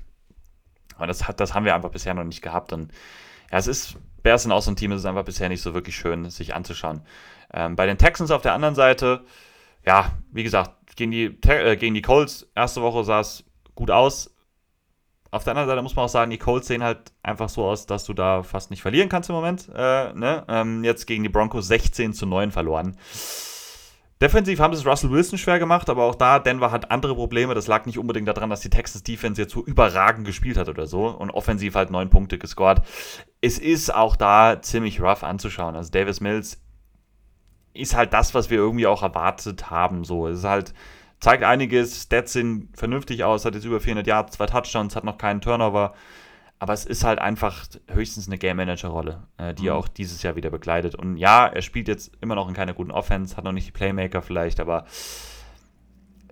aber 0.96 1.08
das, 1.08 1.28
hat, 1.28 1.40
das 1.40 1.54
haben 1.54 1.66
wir 1.66 1.76
einfach 1.76 1.92
bisher 1.92 2.14
noch 2.14 2.24
nicht 2.24 2.42
gehabt. 2.42 2.74
Und 2.74 2.92
ja, 3.52 3.58
es 3.58 3.68
ist, 3.68 3.98
Bears 4.24 4.44
sind 4.44 4.52
auch 4.52 4.62
so 4.62 4.72
ein 4.72 4.76
Team, 4.76 4.92
es 4.92 5.02
ist 5.02 5.06
einfach 5.06 5.26
bisher 5.26 5.50
nicht 5.50 5.62
so 5.62 5.74
wirklich 5.74 5.96
schön, 5.96 6.30
sich 6.30 6.56
anzuschauen. 6.56 7.02
Ähm, 7.54 7.76
bei 7.76 7.86
den 7.86 7.98
Texans 7.98 8.32
auf 8.32 8.42
der 8.42 8.54
anderen 8.54 8.76
Seite, 8.76 9.24
ja, 9.86 10.12
wie 10.32 10.44
gesagt, 10.44 10.96
gegen 10.96 11.12
die, 11.12 11.26
äh, 11.48 11.76
gegen 11.76 11.94
die 11.94 12.02
Colts, 12.02 12.50
erste 12.56 12.82
Woche 12.82 13.02
es 13.20 13.44
gut 13.76 13.92
aus. 13.92 14.34
Auf 15.32 15.44
der 15.44 15.52
anderen 15.52 15.68
Seite 15.68 15.82
muss 15.82 15.96
man 15.96 16.06
auch 16.06 16.10
sagen, 16.10 16.30
die 16.30 16.38
Colts 16.38 16.68
sehen 16.68 16.84
halt 16.84 17.12
einfach 17.24 17.50
so 17.50 17.66
aus, 17.66 17.88
dass 17.88 18.06
du 18.06 18.14
da 18.14 18.44
fast 18.44 18.70
nicht 18.70 18.84
verlieren 18.84 19.10
kannst 19.10 19.30
im 19.30 19.36
Moment. 19.36 19.68
Äh, 19.74 20.14
ne? 20.14 20.46
ähm, 20.48 20.84
jetzt 20.84 21.08
gegen 21.08 21.24
die 21.24 21.30
Broncos 21.30 21.68
16 21.68 22.14
zu 22.14 22.28
9 22.28 22.52
verloren. 22.52 22.96
Defensiv 24.22 24.60
haben 24.60 24.74
es 24.74 24.86
Russell 24.86 25.10
Wilson 25.10 25.38
schwer 25.38 25.60
gemacht, 25.60 25.90
aber 25.90 26.04
auch 26.04 26.16
da, 26.16 26.40
Denver 26.40 26.72
hat 26.72 26.92
andere 26.92 27.16
Probleme. 27.16 27.56
Das 27.56 27.68
lag 27.68 27.86
nicht 27.86 27.98
unbedingt 27.98 28.28
daran, 28.28 28.50
dass 28.50 28.62
die 28.62 28.70
Texas 28.70 29.04
Defense 29.04 29.42
jetzt 29.42 29.54
so 29.54 29.66
überragend 29.66 30.26
gespielt 30.26 30.56
hat 30.56 30.70
oder 30.70 30.86
so 30.86 31.08
und 31.08 31.32
offensiv 31.32 31.76
halt 31.76 31.90
neun 31.90 32.10
Punkte 32.10 32.38
gescored. 32.38 32.84
Es 33.42 33.58
ist 33.58 33.94
auch 33.94 34.16
da 34.16 34.62
ziemlich 34.62 35.02
rough 35.02 35.24
anzuschauen. 35.24 35.76
Also 35.76 35.90
Davis 35.90 36.22
Mills 36.22 36.62
ist 37.74 37.96
halt 37.96 38.14
das, 38.14 38.34
was 38.34 38.50
wir 38.50 38.58
irgendwie 38.58 38.88
auch 38.88 39.04
erwartet 39.04 39.70
haben. 39.70 40.06
So, 40.06 40.28
es 40.28 40.40
ist 40.40 40.46
halt 40.46 40.74
zeigt 41.24 41.44
einiges, 41.44 42.04
Stats 42.04 42.34
sehen 42.34 42.68
vernünftig 42.74 43.24
aus, 43.24 43.46
hat 43.46 43.56
jetzt 43.56 43.64
über 43.64 43.80
400 43.80 44.06
Yards, 44.06 44.36
zwei 44.36 44.46
Touchdowns, 44.46 44.94
hat 44.98 45.06
noch 45.06 45.18
keinen 45.18 45.40
Turnover. 45.40 45.94
aber 46.60 46.74
es 46.74 46.86
ist 46.86 47.06
halt 47.06 47.20
einfach 47.20 47.66
höchstens 47.90 48.28
eine 48.28 48.38
Game 48.38 48.58
Manager-Rolle, 48.58 49.24
äh, 49.38 49.54
die 49.54 49.64
mhm. 49.64 49.68
er 49.70 49.76
auch 49.76 49.88
dieses 49.88 50.22
Jahr 50.22 50.36
wieder 50.36 50.50
begleitet. 50.50 50.96
Und 50.96 51.16
ja, 51.16 51.48
er 51.48 51.62
spielt 51.62 51.88
jetzt 51.88 52.12
immer 52.20 52.36
noch 52.36 52.50
in 52.50 52.54
keiner 52.54 52.74
guten 52.74 52.92
Offense, 52.92 53.38
hat 53.38 53.46
noch 53.46 53.54
nicht 53.54 53.68
die 53.68 53.72
Playmaker 53.72 54.22
vielleicht, 54.22 54.60
aber 54.60 54.86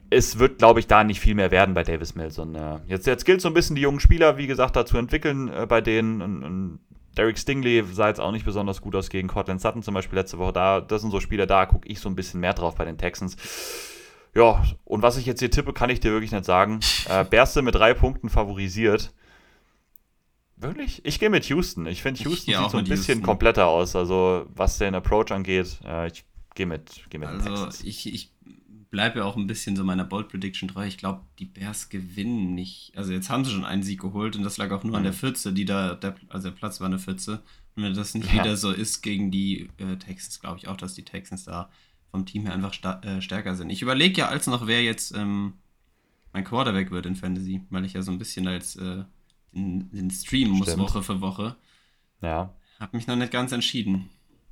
es 0.10 0.40
wird, 0.40 0.58
glaube 0.58 0.82
ich, 0.82 0.88
da 0.88 1.06
nicht 1.06 1.22
viel 1.22 1.36
mehr 1.36 1.52
werden 1.52 1.74
bei 1.74 1.84
Davis 1.84 2.16
Mills. 2.16 2.38
Und 2.38 2.56
äh, 2.56 2.80
jetzt, 2.88 3.08
jetzt 3.08 3.24
gilt 3.26 3.40
so 3.40 3.48
ein 3.48 3.54
bisschen 3.54 3.78
die 3.78 3.82
jungen 3.84 4.02
Spieler, 4.02 4.38
wie 4.38 4.48
gesagt, 4.48 4.76
da 4.76 4.86
zu 4.86 4.98
entwickeln 4.98 5.48
äh, 5.54 5.66
bei 5.66 5.80
denen. 5.80 6.22
Und, 6.22 6.44
und 6.44 6.80
Derek 7.18 7.38
Stingley 7.38 7.84
sah 7.94 8.10
jetzt 8.10 8.20
auch 8.20 8.34
nicht 8.34 8.46
besonders 8.46 8.82
gut 8.82 8.96
aus 8.96 9.10
gegen 9.10 9.30
Cortland 9.30 9.62
Sutton 9.62 9.84
zum 9.84 9.94
Beispiel 9.94 10.20
letzte 10.20 10.38
Woche. 10.38 10.52
Da, 10.52 10.82
das 10.82 11.02
sind 11.02 11.12
so 11.12 11.22
Spieler, 11.22 11.46
da 11.46 11.66
gucke 11.66 11.88
ich 11.88 12.02
so 12.02 12.10
ein 12.10 12.16
bisschen 12.16 12.42
mehr 12.42 12.54
drauf 12.54 12.76
bei 12.76 12.84
den 12.84 12.98
Texans. 12.98 13.38
Ja, 14.34 14.64
und 14.86 15.02
was 15.02 15.18
ich 15.18 15.26
jetzt 15.26 15.40
hier 15.40 15.52
tippe, 15.52 15.74
kann 15.74 15.90
ich 15.90 16.00
dir 16.00 16.12
wirklich 16.12 16.32
nicht 16.32 16.46
sagen. 16.46 16.80
Äh, 17.10 17.26
Berste 17.26 17.62
mit 17.62 17.76
drei 17.76 17.94
Punkten 17.94 18.30
favorisiert. 18.30 19.14
Wirklich? 20.56 21.04
Ich 21.04 21.20
gehe 21.20 21.30
mit 21.30 21.46
Houston. 21.46 21.86
Ich 21.88 22.02
finde, 22.02 22.22
Houston 22.24 22.54
sieht 22.54 22.72
so 22.72 22.78
ein 22.78 22.86
bisschen 22.86 23.16
Houston. 23.16 23.24
kompletter 23.24 23.68
aus. 23.68 23.96
Also, 23.96 24.46
was 24.56 24.78
den 24.78 24.96
Approach 24.96 25.32
angeht. 25.32 25.80
Äh, 25.84 26.08
ich 26.08 26.24
gehe 26.56 26.66
mit, 26.66 27.04
geh 27.10 27.18
mit 27.18 27.30
also. 27.30 27.68
Ich, 27.84 28.14
ich 28.14 28.32
bleibe 28.92 29.20
ja 29.20 29.26
auch 29.26 29.36
ein 29.36 29.48
bisschen 29.48 29.76
so 29.76 29.84
meiner 29.84 30.06
Bold 30.06 30.30
Prediction 30.30 30.70
treu. 30.70 30.86
Ich 30.86 30.98
glaube, 30.98 31.22
die 31.40 31.46
Bears 31.46 31.90
gewinnen 31.90 32.54
nicht. 32.54 32.94
Also, 32.96 33.12
jetzt 33.12 33.30
haben 33.30 33.44
sie 33.44 33.52
schon 33.52 33.66
einen 33.66 33.84
Sieg 33.84 34.00
geholt 34.00 34.36
und 34.36 34.44
das 34.44 34.58
lag 34.58 34.72
auch 34.72 34.84
nur 34.84 34.92
mhm. 34.92 34.98
an 34.98 35.04
der 35.04 35.14
Pfütze, 35.14 35.52
die 35.52 35.66
da, 35.66 35.96
der, 35.96 36.16
also 36.30 36.50
der 36.50 36.56
Platz 36.56 36.80
war 36.80 36.88
eine 36.88 37.00
Pfütze. 37.00 37.42
Und 37.76 37.84
wenn 37.84 37.94
das 37.94 38.14
nicht 38.14 38.32
ja. 38.32 38.44
wieder 38.44 38.56
so 38.56 38.72
ist 38.72 39.02
gegen 39.02 39.32
die 39.32 39.70
äh, 39.78 39.98
Texans, 39.98 40.40
glaube 40.40 40.60
ich 40.60 40.68
auch, 40.68 40.78
dass 40.78 40.94
die 40.94 41.06
Texans 41.06 41.44
da 41.44 41.70
vom 42.12 42.26
Team 42.26 42.46
her 42.46 42.54
einfach 42.54 42.76
äh, 43.04 43.22
stärker 43.22 43.56
sind. 43.56 43.70
Ich 43.70 43.82
überlege 43.82 44.22
ja 44.22 44.28
als 44.28 44.48
noch, 44.48 44.68
wer 44.68 44.84
jetzt 44.84 45.16
ähm, 45.16 45.54
mein 46.34 46.44
Quarterback 46.44 46.92
wird 46.92 47.06
in 47.06 47.16
Fantasy, 47.16 47.62
weil 47.70 47.86
ich 47.86 47.94
ja 47.94 48.02
so 48.02 48.12
ein 48.12 48.20
bisschen 48.20 48.48
als 48.48 48.76
äh, 48.76 49.04
den, 49.54 49.90
den 49.92 50.12
Stream 50.12 50.50
muss 50.50 50.78
Woche 50.78 51.02
für 51.02 51.22
Woche. 51.22 51.56
Ja. 52.22 52.54
Hab 52.80 52.94
mich 52.94 53.08
noch 53.08 53.16
nicht 53.16 53.32
ganz 53.32 53.52
entschieden. 53.52 54.10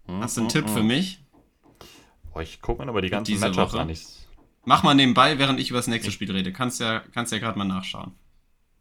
Mhm, 0.08 0.22
Hast 0.22 0.38
du 0.38 0.42
einen 0.42 0.48
mhm, 0.48 0.52
Tipp 0.52 0.66
mhm. 0.66 0.70
für 0.70 0.84
mich? 0.84 1.24
Boah, 2.34 2.42
ich 2.42 2.62
gucke 2.62 2.84
mir 2.84 2.90
aber 2.90 3.02
die 3.02 3.10
ganzen 3.10 3.40
Matchups 3.40 3.76
an. 3.76 3.94
Mach 4.66 4.84
mal 4.84 4.94
nebenbei, 4.94 5.40
während 5.40 5.60
ich 5.60 5.70
über 5.70 5.80
das 5.80 5.88
nächste 5.88 6.12
Spiel 6.12 6.32
rede. 6.32 6.52
Kannst 6.52 6.80
ja, 6.80 7.00
kannst 7.14 7.32
ja 7.32 7.40
gerade 7.40 7.58
mal 7.58 7.66
nachschauen. 7.66 8.12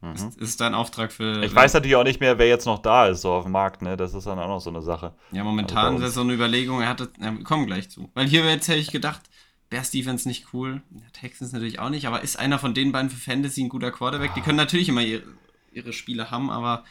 Mhm. 0.01 0.13
Ist, 0.13 0.39
ist 0.39 0.61
dein 0.61 0.75
Auftrag 0.75 1.13
für. 1.13 1.43
Ich 1.43 1.55
weiß 1.55 1.75
natürlich 1.75 1.97
auch 1.97 2.05
nicht 2.05 2.21
mehr, 2.21 2.39
wer 2.39 2.47
jetzt 2.47 2.67
noch 2.67 2.79
da 2.79 3.09
ist, 3.09 3.23
so 3.23 3.33
auf 3.33 3.45
dem 3.45 3.53
Markt, 3.53 3.83
ne? 3.83 3.97
Das 3.97 4.15
ist 4.15 4.27
dann 4.27 4.39
auch 4.39 4.49
noch 4.49 4.61
so 4.61 4.71
eine 4.71 4.83
Sache. 4.83 5.15
Ja, 5.33 5.43
momentan 5.43 5.95
also 5.95 5.97
ist 5.97 6.03
das 6.03 6.15
so 6.15 6.21
eine 6.21 6.35
Überlegung, 6.35 6.81
er 6.81 6.89
hatte. 6.89 7.11
Ja, 7.21 7.33
kommen 7.43 7.67
gleich 7.67 7.91
zu. 7.91 8.09
Weil 8.15 8.27
hier 8.29 8.45
jetzt 8.45 8.69
hätte 8.69 8.79
ich 8.79 8.93
gedacht, 8.93 9.23
Bears 9.71 9.91
Defense 9.91 10.29
nicht 10.29 10.53
cool. 10.53 10.83
Der 10.91 11.13
Texans 11.13 11.53
natürlich 11.53 11.81
auch 11.81 11.91
nicht, 11.91 12.07
aber 12.07 12.23
ist 12.23 12.39
einer 12.39 12.59
von 12.59 12.75
den 12.75 12.93
beiden 12.93 13.11
für 13.11 13.19
Fantasy 13.19 13.65
ein 13.65 13.69
guter 13.69 13.91
Quarterback? 13.91 14.35
Die 14.35 14.41
können 14.41 14.57
natürlich 14.57 14.89
immer 14.89 15.03
ihre, 15.03 15.25
ihre 15.73 15.93
Spiele 15.93 16.31
haben, 16.31 16.49
aber 16.49 16.85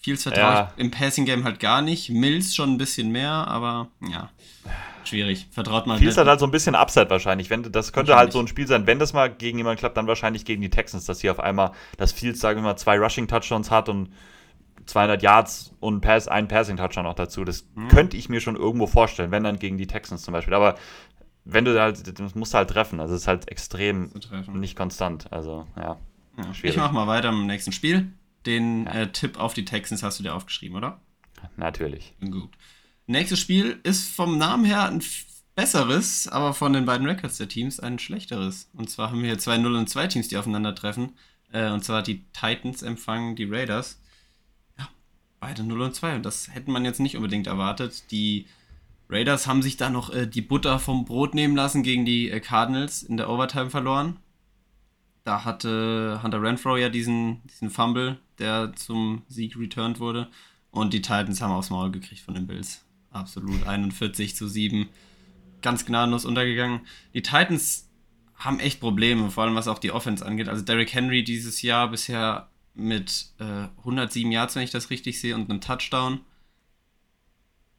Fields 0.00 0.22
vertraue 0.22 0.42
ja. 0.42 0.72
ich 0.76 0.80
im 0.84 0.90
Passing 0.90 1.24
Game 1.24 1.44
halt 1.44 1.58
gar 1.58 1.82
nicht. 1.82 2.10
Mills 2.10 2.54
schon 2.54 2.72
ein 2.72 2.78
bisschen 2.78 3.10
mehr, 3.10 3.30
aber 3.30 3.88
ja. 4.08 4.30
Schwierig. 5.04 5.48
Vertraut 5.50 5.86
man. 5.86 5.98
Fields 5.98 6.16
hat 6.16 6.26
halt 6.26 6.40
so 6.40 6.46
ein 6.46 6.50
bisschen 6.50 6.74
Upside 6.74 7.10
wahrscheinlich. 7.10 7.50
Wenn, 7.50 7.62
das 7.70 7.92
könnte 7.92 8.16
halt 8.16 8.32
so 8.32 8.38
ein 8.38 8.48
Spiel 8.48 8.66
sein, 8.66 8.86
wenn 8.86 8.98
das 8.98 9.12
mal 9.12 9.30
gegen 9.30 9.58
jemanden 9.58 9.78
klappt, 9.78 9.96
dann 9.96 10.06
wahrscheinlich 10.06 10.44
gegen 10.44 10.62
die 10.62 10.70
Texans, 10.70 11.04
dass 11.04 11.20
hier 11.20 11.32
auf 11.32 11.40
einmal, 11.40 11.72
dass 11.96 12.12
Fields, 12.12 12.40
sagen 12.40 12.60
wir 12.60 12.62
mal, 12.62 12.76
zwei 12.76 12.98
Rushing-Touchdowns 12.98 13.70
hat 13.70 13.88
und 13.88 14.10
200 14.86 15.22
Yards 15.22 15.74
und 15.80 16.00
Pass, 16.00 16.28
ein 16.28 16.48
Passing-Touchdown 16.48 17.04
noch 17.04 17.14
dazu. 17.14 17.44
Das 17.44 17.66
mhm. 17.74 17.88
könnte 17.88 18.16
ich 18.16 18.28
mir 18.28 18.40
schon 18.40 18.56
irgendwo 18.56 18.86
vorstellen, 18.86 19.30
wenn 19.30 19.44
dann 19.44 19.58
gegen 19.58 19.78
die 19.78 19.86
Texans 19.86 20.22
zum 20.22 20.32
Beispiel. 20.32 20.54
Aber 20.54 20.76
wenn 21.44 21.64
du 21.64 21.80
halt, 21.80 22.18
das 22.18 22.34
musst 22.34 22.54
du 22.54 22.58
halt 22.58 22.70
treffen. 22.70 23.00
Also 23.00 23.14
es 23.14 23.22
ist 23.22 23.28
halt 23.28 23.50
extrem 23.50 24.10
nicht 24.52 24.76
konstant. 24.76 25.32
Also, 25.32 25.66
ja. 25.76 25.98
ja. 26.36 26.54
Schwierig. 26.54 26.76
Ich 26.76 26.76
mach 26.76 26.92
mal 26.92 27.06
weiter 27.06 27.30
im 27.30 27.46
nächsten 27.46 27.72
Spiel. 27.72 28.12
Den 28.46 28.86
ja. 28.86 28.92
äh, 28.92 29.12
Tipp 29.12 29.38
auf 29.38 29.54
die 29.54 29.64
Texans 29.64 30.02
hast 30.02 30.18
du 30.18 30.22
dir 30.22 30.34
aufgeschrieben, 30.34 30.76
oder? 30.76 31.00
Natürlich. 31.56 32.14
Gut. 32.20 32.50
Nächstes 33.06 33.40
Spiel 33.40 33.80
ist 33.82 34.08
vom 34.14 34.38
Namen 34.38 34.64
her 34.64 34.88
ein 34.88 35.02
besseres, 35.54 36.28
aber 36.28 36.54
von 36.54 36.72
den 36.72 36.84
beiden 36.84 37.06
Records 37.06 37.38
der 37.38 37.48
Teams 37.48 37.80
ein 37.80 37.98
schlechteres. 37.98 38.70
Und 38.74 38.90
zwar 38.90 39.10
haben 39.10 39.20
wir 39.20 39.28
hier 39.28 39.38
zwei 39.38 39.58
0 39.58 39.74
und 39.76 39.88
2 39.88 40.06
Teams, 40.06 40.28
die 40.28 40.36
aufeinandertreffen. 40.36 41.12
Äh, 41.52 41.70
und 41.70 41.84
zwar 41.84 42.02
die 42.02 42.24
Titans 42.32 42.82
empfangen 42.82 43.36
die 43.36 43.44
Raiders. 43.44 44.00
Ja, 44.78 44.88
beide 45.40 45.62
0 45.64 45.80
und 45.80 45.94
2. 45.94 46.16
Und 46.16 46.22
das 46.26 46.48
hätte 46.54 46.70
man 46.70 46.84
jetzt 46.84 47.00
nicht 47.00 47.16
unbedingt 47.16 47.46
erwartet. 47.46 48.10
Die 48.10 48.46
Raiders 49.08 49.46
haben 49.46 49.62
sich 49.62 49.76
da 49.76 49.90
noch 49.90 50.10
äh, 50.10 50.26
die 50.26 50.40
Butter 50.40 50.78
vom 50.78 51.04
Brot 51.04 51.34
nehmen 51.34 51.56
lassen 51.56 51.82
gegen 51.82 52.04
die 52.04 52.30
äh, 52.30 52.40
Cardinals 52.40 53.02
in 53.02 53.16
der 53.16 53.28
Overtime 53.28 53.70
verloren. 53.70 54.18
Da 55.24 55.44
hatte 55.44 56.20
Hunter 56.22 56.42
Renfro 56.42 56.76
ja 56.76 56.88
diesen, 56.88 57.42
diesen 57.46 57.70
Fumble, 57.70 58.18
der 58.38 58.72
zum 58.74 59.22
Sieg 59.28 59.56
returned 59.56 60.00
wurde. 60.00 60.28
Und 60.70 60.94
die 60.94 61.02
Titans 61.02 61.42
haben 61.42 61.52
aufs 61.52 61.70
Maul 61.70 61.92
gekriegt 61.92 62.22
von 62.22 62.34
den 62.34 62.46
Bills. 62.46 62.81
Absolut. 63.12 63.66
41 63.66 64.34
zu 64.34 64.48
7. 64.48 64.88
Ganz 65.60 65.84
gnadenlos 65.86 66.24
untergegangen. 66.24 66.80
Die 67.14 67.22
Titans 67.22 67.88
haben 68.36 68.58
echt 68.58 68.80
Probleme, 68.80 69.30
vor 69.30 69.44
allem 69.44 69.54
was 69.54 69.68
auch 69.68 69.78
die 69.78 69.92
Offense 69.92 70.24
angeht. 70.24 70.48
Also 70.48 70.64
Derrick 70.64 70.92
Henry 70.92 71.22
dieses 71.22 71.62
Jahr 71.62 71.90
bisher 71.90 72.48
mit 72.74 73.26
äh, 73.38 73.68
107 73.78 74.32
Yards, 74.32 74.56
wenn 74.56 74.62
ich 74.62 74.70
das 74.70 74.90
richtig 74.90 75.20
sehe, 75.20 75.34
und 75.34 75.50
einem 75.50 75.60
Touchdown. 75.60 76.20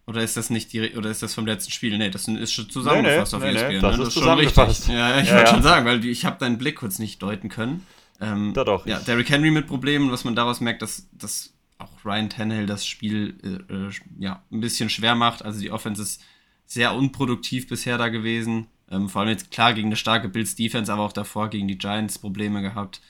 Oder 0.05 0.21
ist 0.21 0.35
das 0.35 0.49
nicht 0.49 0.73
die 0.73 0.95
oder 0.95 1.09
ist 1.09 1.23
das 1.23 1.33
vom 1.33 1.45
letzten 1.45 1.71
Spiel? 1.71 1.97
Nee, 1.97 2.09
das 2.09 2.27
ist 2.27 2.51
schon 2.51 2.69
zusammengefasst 2.69 3.33
nee, 3.33 3.39
nee, 3.39 3.45
auf 3.45 3.55
ESPN. 3.55 3.73
Nee, 3.73 3.79
das, 3.79 3.91
ne? 3.91 3.97
das 3.97 4.07
ist, 4.09 4.13
zusammengefasst. 4.13 4.87
Ja, 4.89 5.19
ich 5.19 5.29
ja, 5.29 5.35
wollte 5.35 5.49
ja. 5.49 5.53
schon 5.53 5.63
sagen, 5.63 5.85
weil 5.85 6.05
ich 6.05 6.25
habe 6.25 6.37
deinen 6.39 6.57
Blick 6.57 6.75
kurz 6.75 6.99
nicht 6.99 7.21
deuten 7.21 7.47
können. 7.47 7.85
Ähm, 8.19 8.53
da 8.53 8.65
doch. 8.65 8.85
Ja, 8.85 8.99
Derrick 8.99 9.29
Henry 9.29 9.51
mit 9.51 9.67
Problemen, 9.67 10.11
was 10.11 10.25
man 10.25 10.35
daraus 10.35 10.59
merkt, 10.59 10.81
dass, 10.81 11.07
dass 11.13 11.52
auch 11.77 12.05
Ryan 12.05 12.29
Tannehill 12.29 12.65
das 12.65 12.85
Spiel 12.85 13.37
äh, 13.43 13.73
äh, 13.73 13.91
ja, 14.19 14.43
ein 14.51 14.61
bisschen 14.61 14.89
schwer 14.89 15.15
macht. 15.15 15.43
Also 15.43 15.59
die 15.59 15.71
Offense 15.71 16.01
ist 16.01 16.21
sehr 16.65 16.93
unproduktiv 16.93 17.67
bisher 17.67 17.97
da 17.97 18.09
gewesen. 18.09 18.67
Ähm, 18.89 19.09
vor 19.09 19.21
allem 19.21 19.31
jetzt 19.31 19.51
klar 19.51 19.73
gegen 19.73 19.87
eine 19.87 19.95
starke 19.95 20.29
Bills 20.29 20.55
Defense, 20.55 20.91
aber 20.91 21.03
auch 21.03 21.13
davor 21.13 21.49
gegen 21.49 21.67
die 21.67 21.77
Giants 21.77 22.19
Probleme 22.19 22.61
gehabt. 22.61 23.01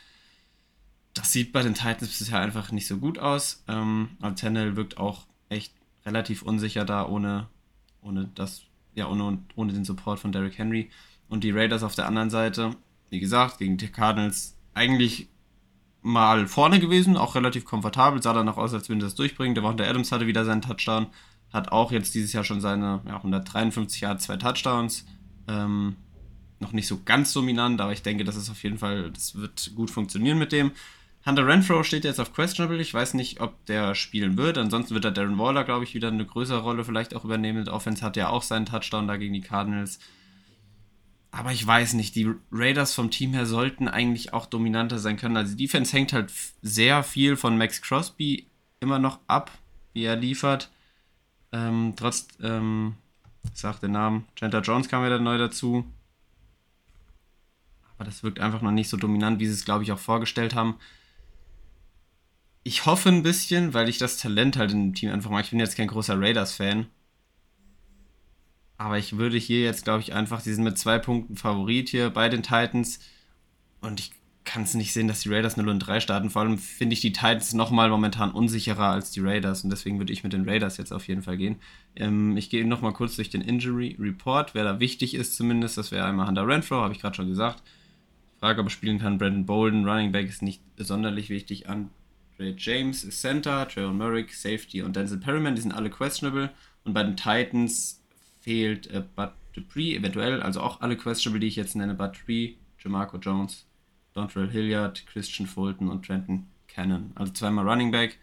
Das 1.13 1.31
sieht 1.31 1.51
bei 1.53 1.61
den 1.61 1.75
Titans 1.75 2.17
bisher 2.17 2.39
einfach 2.39 2.71
nicht 2.71 2.87
so 2.87 2.97
gut 2.97 3.19
aus. 3.19 3.63
Ähm, 3.67 4.09
aber 4.21 4.35
Tannehill 4.35 4.75
wirkt 4.75 4.97
auch 4.97 5.27
echt 5.49 5.73
relativ 6.05 6.41
unsicher 6.41 6.85
da, 6.85 7.07
ohne, 7.07 7.47
ohne 8.01 8.29
das, 8.35 8.63
ja, 8.95 9.07
ohne, 9.07 9.39
ohne 9.55 9.73
den 9.73 9.85
Support 9.85 10.19
von 10.19 10.31
Derrick 10.31 10.57
Henry. 10.57 10.89
Und 11.29 11.43
die 11.43 11.51
Raiders 11.51 11.83
auf 11.83 11.95
der 11.95 12.07
anderen 12.07 12.29
Seite, 12.29 12.75
wie 13.09 13.19
gesagt, 13.19 13.59
gegen 13.59 13.77
die 13.77 13.87
Cardinals 13.87 14.57
eigentlich 14.73 15.29
mal 16.03 16.47
vorne 16.47 16.79
gewesen, 16.79 17.17
auch 17.17 17.35
relativ 17.35 17.65
komfortabel, 17.65 18.21
sah 18.21 18.33
danach 18.33 18.57
aus, 18.57 18.73
als 18.73 18.89
würde 18.89 19.01
das 19.01 19.15
durchbringen. 19.15 19.55
Der 19.55 19.63
Wanda 19.63 19.85
Adams 19.85 20.11
hatte 20.11 20.27
wieder 20.27 20.45
seinen 20.45 20.61
Touchdown, 20.61 21.07
hat 21.51 21.71
auch 21.71 21.91
jetzt 21.91 22.13
dieses 22.13 22.33
Jahr 22.33 22.43
schon 22.43 22.61
seine 22.61 23.01
ja, 23.07 23.15
153 23.15 24.01
Jahre, 24.01 24.17
zwei 24.17 24.37
Touchdowns. 24.37 25.05
Ähm, 25.47 25.95
noch 26.59 26.73
nicht 26.73 26.87
so 26.87 27.01
ganz 27.03 27.33
dominant, 27.33 27.81
aber 27.81 27.91
ich 27.91 28.03
denke, 28.03 28.23
das 28.23 28.35
ist 28.35 28.49
auf 28.49 28.63
jeden 28.63 28.77
Fall, 28.77 29.11
das 29.11 29.35
wird 29.35 29.71
gut 29.75 29.89
funktionieren 29.89 30.37
mit 30.37 30.51
dem. 30.51 30.71
Hunter 31.25 31.47
Renfro 31.47 31.83
steht 31.83 32.03
jetzt 32.03 32.19
auf 32.19 32.33
Questionable. 32.33 32.81
Ich 32.81 32.93
weiß 32.93 33.13
nicht, 33.13 33.39
ob 33.39 33.65
der 33.65 33.95
spielen 33.95 34.37
wird. 34.37 34.57
Ansonsten 34.57 34.93
wird 34.93 35.05
da 35.05 35.11
Darren 35.11 35.37
Waller, 35.37 35.63
glaube 35.63 35.85
ich, 35.85 35.95
wieder 35.95 36.09
eine 36.09 36.25
größere 36.25 36.59
Rolle 36.59 36.83
vielleicht 36.83 37.15
auch 37.15 37.23
übernehmen. 37.23 37.63
Der 37.63 37.73
Offense 37.73 38.03
hat 38.03 38.17
ja 38.17 38.27
auch 38.27 38.41
seinen 38.41 38.65
Touchdown 38.65 39.07
da 39.07 39.15
gegen 39.15 39.33
die 39.33 39.41
Cardinals. 39.41 39.99
Aber 41.33 41.51
ich 41.51 41.65
weiß 41.65 41.93
nicht, 41.93 42.15
die 42.15 42.31
Raiders 42.51 42.93
vom 42.93 43.09
Team 43.09 43.33
her 43.33 43.47
sollten 43.47 43.87
eigentlich 43.87 44.33
auch 44.33 44.45
dominanter 44.45 44.99
sein 44.99 45.17
können. 45.17 45.35
Also 45.35 45.55
die 45.55 45.65
Defense 45.65 45.91
hängt 45.91 46.13
halt 46.13 46.31
sehr 46.61 47.01
viel 47.03 47.35
von 47.35 47.57
Max 47.57 47.81
Crosby 47.81 48.47
immer 48.79 48.99
noch 48.99 49.19
ab, 49.25 49.49
wie 49.93 50.03
er 50.03 50.15
liefert. 50.15 50.69
Ähm, 51.51 51.93
trotz, 51.95 52.27
ähm, 52.41 52.95
ich 53.51 53.59
sag 53.59 53.79
den 53.79 53.93
Namen, 53.93 54.27
Chandler 54.35 54.61
Jones 54.61 54.89
kam 54.89 55.01
ja 55.01 55.09
dann 55.09 55.23
neu 55.23 55.39
dazu. 55.39 55.85
Aber 57.95 58.05
das 58.05 58.21
wirkt 58.21 58.39
einfach 58.39 58.61
noch 58.61 58.71
nicht 58.71 58.89
so 58.89 58.97
dominant, 58.97 59.39
wie 59.39 59.47
sie 59.47 59.53
es, 59.53 59.65
glaube 59.65 59.83
ich, 59.83 59.91
auch 59.91 59.99
vorgestellt 59.99 60.53
haben 60.53 60.75
ich 62.63 62.85
hoffe 62.85 63.09
ein 63.09 63.23
bisschen, 63.23 63.73
weil 63.73 63.89
ich 63.89 63.97
das 63.97 64.17
Talent 64.17 64.57
halt 64.57 64.71
in 64.71 64.89
dem 64.91 64.95
Team 64.95 65.11
einfach 65.11 65.29
mag. 65.29 65.43
Ich 65.43 65.51
bin 65.51 65.59
jetzt 65.59 65.75
kein 65.75 65.87
großer 65.87 66.19
Raiders-Fan. 66.19 66.87
Aber 68.77 68.97
ich 68.97 69.17
würde 69.17 69.37
hier 69.37 69.63
jetzt, 69.63 69.83
glaube 69.83 70.01
ich, 70.01 70.13
einfach, 70.13 70.41
die 70.41 70.53
sind 70.53 70.63
mit 70.63 70.77
zwei 70.77 70.99
Punkten 70.99 71.35
Favorit 71.37 71.89
hier 71.89 72.09
bei 72.09 72.29
den 72.29 72.43
Titans. 72.43 72.99
Und 73.81 73.99
ich 73.99 74.11
kann 74.45 74.63
es 74.63 74.73
nicht 74.73 74.93
sehen, 74.93 75.07
dass 75.07 75.21
die 75.21 75.29
Raiders 75.29 75.57
0 75.57 75.69
und 75.69 75.79
3 75.79 75.99
starten. 75.99 76.29
Vor 76.29 76.41
allem 76.41 76.57
finde 76.57 76.93
ich 76.93 77.01
die 77.01 77.13
Titans 77.13 77.53
nochmal 77.53 77.89
momentan 77.89 78.31
unsicherer 78.31 78.87
als 78.87 79.11
die 79.11 79.21
Raiders. 79.21 79.63
Und 79.63 79.69
deswegen 79.69 79.99
würde 79.99 80.11
ich 80.11 80.23
mit 80.23 80.33
den 80.33 80.47
Raiders 80.47 80.77
jetzt 80.77 80.91
auf 80.91 81.07
jeden 81.07 81.21
Fall 81.21 81.37
gehen. 81.37 81.57
Ähm, 81.95 82.35
ich 82.35 82.49
gehe 82.49 82.67
nochmal 82.67 82.93
kurz 82.93 83.15
durch 83.15 83.29
den 83.29 83.41
Injury 83.41 83.95
Report. 83.99 84.53
Wer 84.53 84.63
da 84.63 84.79
wichtig 84.79 85.13
ist 85.13 85.35
zumindest, 85.35 85.77
das 85.77 85.91
wäre 85.91 86.05
einmal 86.05 86.27
Hunter 86.27 86.47
Renfro, 86.47 86.81
habe 86.81 86.93
ich 86.93 86.99
gerade 86.99 87.15
schon 87.15 87.29
gesagt. 87.29 87.63
Frage, 88.39 88.59
ob 88.59 88.67
er 88.67 88.71
spielen 88.71 88.99
kann. 88.99 89.17
Brandon 89.17 89.45
Bolden, 89.45 89.87
Running 89.87 90.11
Back 90.11 90.27
ist 90.27 90.41
nicht 90.41 90.61
sonderlich 90.77 91.29
wichtig 91.29 91.69
an. 91.69 91.89
Ray 92.39 92.55
James 92.57 93.03
ist 93.03 93.21
Center, 93.21 93.67
Trevor 93.67 93.93
Merrick 93.93 94.33
Safety 94.33 94.81
und 94.81 94.95
Denzel 94.95 95.19
Perryman, 95.19 95.55
die 95.55 95.61
sind 95.61 95.73
alle 95.73 95.89
questionable. 95.89 96.49
Und 96.83 96.93
bei 96.93 97.03
den 97.03 97.15
Titans 97.15 98.02
fehlt 98.43 98.87
äh, 98.87 99.03
Bud 99.15 99.31
Dupree 99.53 99.95
eventuell, 99.95 100.41
also 100.41 100.61
auch 100.61 100.81
alle 100.81 100.97
questionable, 100.97 101.39
die 101.39 101.47
ich 101.47 101.55
jetzt 101.55 101.75
nenne, 101.75 101.93
Bud 101.93 102.17
Dupree, 102.19 102.55
Jamarco 102.79 103.17
Jones, 103.17 103.65
Dontrell 104.13 104.49
Hilliard, 104.49 105.05
Christian 105.07 105.47
Fulton 105.47 105.89
und 105.89 106.05
Trenton 106.05 106.47
Cannon. 106.67 107.11
Also 107.15 107.33
zweimal 107.33 107.67
Running 107.67 107.91
Back. 107.91 108.17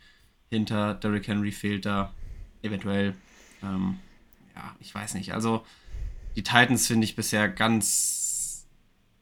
hinter 0.50 0.94
Derrick 0.94 1.28
Henry 1.28 1.52
fehlt 1.52 1.86
da 1.86 2.12
eventuell. 2.62 3.14
Ähm, 3.62 3.98
ja, 4.54 4.74
ich 4.80 4.94
weiß 4.94 5.14
nicht. 5.14 5.32
Also 5.32 5.64
die 6.36 6.42
Titans 6.42 6.86
finde 6.86 7.04
ich 7.04 7.16
bisher 7.16 7.48
ganz, 7.48 8.66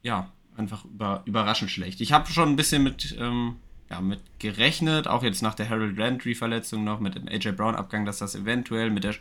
ja, 0.02 0.32
einfach 0.56 0.84
über, 0.84 1.22
überraschend 1.26 1.70
schlecht. 1.70 2.00
Ich 2.00 2.12
habe 2.12 2.30
schon 2.30 2.48
ein 2.48 2.56
bisschen 2.56 2.82
mit, 2.82 3.16
ähm, 3.18 3.56
ja, 3.90 4.00
mit 4.00 4.20
gerechnet, 4.38 5.06
auch 5.06 5.22
jetzt 5.22 5.42
nach 5.42 5.54
der 5.54 5.68
Harold 5.68 5.96
Landry-Verletzung 5.96 6.84
noch, 6.84 7.00
mit 7.00 7.14
dem 7.14 7.28
AJ 7.28 7.52
Brown-Abgang, 7.52 8.04
dass 8.04 8.18
das 8.18 8.34
eventuell 8.34 8.90
mit 8.90 9.04
der 9.04 9.14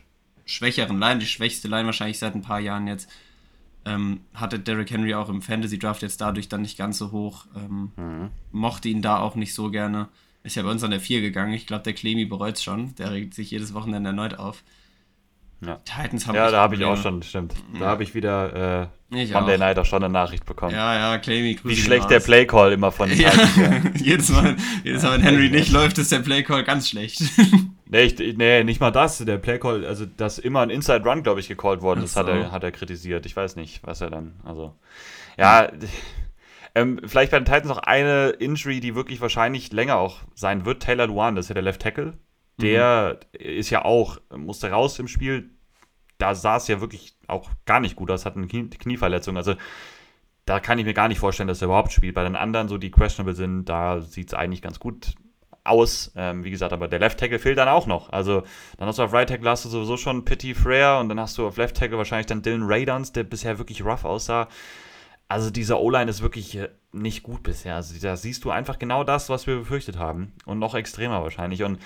schwächeren 0.48 1.00
Line, 1.00 1.20
die 1.20 1.28
schwächste 1.28 1.68
Line 1.68 1.86
wahrscheinlich 1.86 2.18
seit 2.18 2.34
ein 2.34 2.42
paar 2.42 2.60
Jahren 2.60 2.88
jetzt, 2.88 3.10
ähm, 3.86 4.22
hatte 4.34 4.60
Derrick 4.60 4.90
Henry 4.90 5.14
auch 5.14 5.30
im 5.30 5.42
Fantasy 5.42 5.78
Draft 5.78 6.02
jetzt 6.02 6.20
dadurch 6.20 6.50
dann 6.50 6.62
nicht 6.62 6.78
ganz 6.78 6.98
so 6.98 7.12
hoch. 7.12 7.46
Ähm, 7.56 7.92
mhm. 7.96 8.30
Mochte 8.52 8.90
ihn 8.90 9.02
da 9.02 9.20
auch 9.20 9.36
nicht 9.36 9.54
so 9.54 9.70
gerne. 9.70 10.10
Ist 10.44 10.56
ja 10.56 10.64
bei 10.64 10.72
uns 10.72 10.84
an 10.84 10.92
der 10.92 11.00
4 11.00 11.22
gegangen. 11.22 11.54
Ich 11.54 11.68
glaube, 11.68 11.84
der 11.84 11.94
Clemi 11.94 12.26
bereut 12.26 12.56
es 12.56 12.64
schon. 12.64 12.96
Der 12.96 13.12
regt 13.12 13.34
sich 13.34 13.52
jedes 13.52 13.74
Wochenende 13.74 14.10
erneut 14.10 14.40
auf. 14.40 14.64
Ja. 15.66 15.80
Titans 15.86 16.28
haben 16.28 16.36
Ja, 16.36 16.52
da 16.52 16.62
habe 16.62 16.76
ich 16.76 16.86
auch 16.86 16.98
schon, 16.98 17.24
stimmt. 17.24 17.56
Da 17.80 17.88
habe 17.88 18.04
ich 18.04 18.14
wieder 18.14 18.92
äh, 19.10 19.24
ich 19.24 19.34
Monday 19.34 19.56
auch. 19.56 19.60
Night 19.60 19.80
auch 19.80 19.86
schon 19.86 20.04
eine 20.04 20.12
Nachricht 20.12 20.46
bekommen. 20.46 20.74
Ja, 20.74 21.14
ja, 21.14 21.18
Claymy, 21.18 21.60
Wie 21.64 21.76
schlecht 21.76 22.10
der 22.12 22.20
Playcall 22.20 22.74
immer 22.74 22.92
von 22.92 23.10
den 23.10 23.20
ja. 23.20 23.32
Titans. 23.32 24.02
jedes 24.02 24.30
Mal, 24.30 24.56
jedes 24.84 25.02
Mal, 25.02 25.14
wenn 25.14 25.22
Henry 25.22 25.50
nicht 25.50 25.72
läuft, 25.74 25.98
ist 25.98 26.12
der 26.12 26.20
Playcall 26.20 26.64
ganz 26.64 26.90
schlecht. 26.90 27.24
Nee, 27.90 28.04
ich, 28.04 28.38
nee, 28.38 28.64
nicht 28.64 28.80
mal 28.80 28.92
das. 28.92 29.20
Der 29.20 29.38
Playcall, 29.38 29.86
also 29.86 30.06
dass 30.06 30.40
immer 30.40 30.62
ein 30.62 30.70
Inside 30.70 31.04
Run, 31.04 31.24
glaube 31.24 31.40
ich, 31.40 31.48
gecallt 31.48 31.82
worden 31.82 32.04
ist, 32.04 32.14
so. 32.14 32.20
hat, 32.22 32.28
er, 32.28 32.52
hat 32.52 32.64
er 32.64 32.72
kritisiert. 32.72 33.26
Ich 33.26 33.36
weiß 33.36 33.56
nicht, 33.56 33.86
was 33.86 34.02
er 34.02 34.10
dann, 34.10 34.40
also. 34.44 34.76
Ja, 35.38 35.72
ähm, 36.76 37.00
vielleicht 37.06 37.32
bei 37.32 37.40
den 37.40 37.46
Titans 37.46 37.68
noch 37.68 37.80
eine 37.80 38.30
Injury, 38.30 38.80
die 38.80 38.96
wirklich 38.96 39.22
wahrscheinlich 39.22 39.72
länger 39.72 39.98
auch 39.98 40.20
sein 40.36 40.66
wird. 40.66 40.84
Taylor 40.84 41.08
Luan, 41.08 41.36
das 41.36 41.46
ist 41.46 41.50
ja 41.50 41.56
der 41.56 41.64
Left 41.64 41.82
Tackle. 41.82 42.14
Der 42.60 43.20
mhm. 43.34 43.40
ist 43.40 43.70
ja 43.70 43.86
auch, 43.86 44.18
musste 44.36 44.72
raus 44.72 45.00
im 45.00 45.08
Spiel. 45.08 45.52
Da 46.18 46.34
sah 46.34 46.58
es 46.58 46.68
ja 46.68 46.82
wirklich 46.82 47.16
auch 47.28 47.50
gar 47.66 47.80
nicht 47.80 47.96
gut 47.96 48.10
aus, 48.10 48.26
hat 48.26 48.36
eine 48.36 48.48
Knie 48.48 48.70
Knieverletzung. 48.70 49.38
Also 49.38 49.56
da 50.46 50.60
kann 50.60 50.80
ich 50.80 50.86
mir 50.86 50.94
gar 50.94 51.10
nicht 51.10 51.20
vorstellen, 51.20 51.48
dass 51.48 51.62
er 51.62 51.66
überhaupt 51.66 51.92
spielt. 51.92 52.16
Bei 52.16 52.24
den 52.24 52.36
anderen, 52.36 52.70
so 52.70 52.78
die 52.78 52.90
questionable 52.90 53.36
sind, 53.36 53.66
da 53.66 54.02
sieht 54.02 54.30
es 54.30 54.34
eigentlich 54.34 54.62
ganz 54.62 54.80
gut 54.80 55.14
aus. 55.68 56.12
Ähm, 56.16 56.44
wie 56.44 56.52
gesagt, 56.52 56.74
aber 56.74 56.88
der 56.88 57.00
Left 57.00 57.20
Tackle 57.20 57.40
fehlt 57.40 57.58
dann 57.58 57.68
auch 57.68 57.88
noch. 57.88 58.10
Also 58.10 58.44
dann 58.78 58.88
hast 58.88 59.00
du 59.00 59.04
auf 59.04 59.14
Right 59.14 59.30
Tackle 59.30 59.50
hast 59.50 59.66
du 59.66 59.70
sowieso 59.70 59.98
schon 59.98 60.26
Pitty 60.26 60.56
Frere 60.56 61.00
und 61.00 61.10
dann 61.10 61.20
hast 61.20 61.38
du 61.38 61.48
auf 61.48 61.58
Left 61.58 61.78
Tackle 61.78 61.98
wahrscheinlich 61.98 62.28
dann 62.28 62.42
Dylan 62.42 62.64
Raydance, 62.64 63.14
der 63.14 63.24
bisher 63.24 63.58
wirklich 63.58 63.84
rough 63.84 64.06
aussah. 64.06 64.48
Also 65.30 65.50
diese 65.50 65.80
O-Line 65.80 66.10
ist 66.10 66.22
wirklich 66.22 66.56
äh, 66.56 66.70
nicht 66.94 67.24
gut 67.24 67.44
bisher. 67.44 67.76
Also 67.76 67.94
da 68.02 68.16
siehst 68.16 68.46
du 68.46 68.52
einfach 68.52 68.80
genau 68.80 69.04
das, 69.04 69.30
was 69.30 69.46
wir 69.46 69.58
befürchtet 69.58 69.98
haben. 69.98 70.34
Und 70.46 70.60
noch 70.60 70.74
extremer 70.74 71.22
wahrscheinlich. 71.22 71.64
Und 71.64 71.80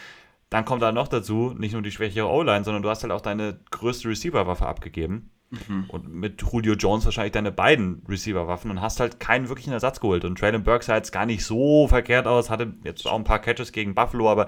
dann 0.50 0.65
kommt 0.65 0.82
da 0.82 0.91
noch 0.91 1.08
dazu, 1.08 1.54
nicht 1.58 1.74
nur 1.74 1.82
die 1.82 1.91
schwächere 1.91 2.30
O-Line, 2.30 2.63
sondern 2.63 2.84
du 2.84 2.89
hast 2.89 3.04
halt 3.04 3.13
auch 3.13 3.22
deine 3.22 3.60
größte 3.72 4.10
Receiver-Waffe 4.10 4.65
abgegeben. 4.65 5.32
Mhm. 5.51 5.85
Und 5.89 6.13
mit 6.13 6.41
Julio 6.41 6.73
Jones 6.73 7.05
wahrscheinlich 7.05 7.33
deine 7.33 7.51
beiden 7.51 8.03
Receiver-Waffen 8.07 8.71
und 8.71 8.81
hast 8.81 8.99
halt 8.99 9.19
keinen 9.19 9.49
wirklichen 9.49 9.73
Ersatz 9.73 9.99
geholt. 9.99 10.25
Und 10.25 10.39
Traylon 10.39 10.63
Burks 10.63 10.85
sah 10.85 10.95
jetzt 10.95 11.11
gar 11.11 11.25
nicht 11.25 11.45
so 11.45 11.87
verkehrt 11.87 12.25
aus, 12.25 12.49
hatte 12.49 12.73
jetzt 12.83 13.05
auch 13.05 13.17
ein 13.17 13.23
paar 13.23 13.39
Catches 13.39 13.71
gegen 13.71 13.93
Buffalo, 13.93 14.29
aber 14.29 14.47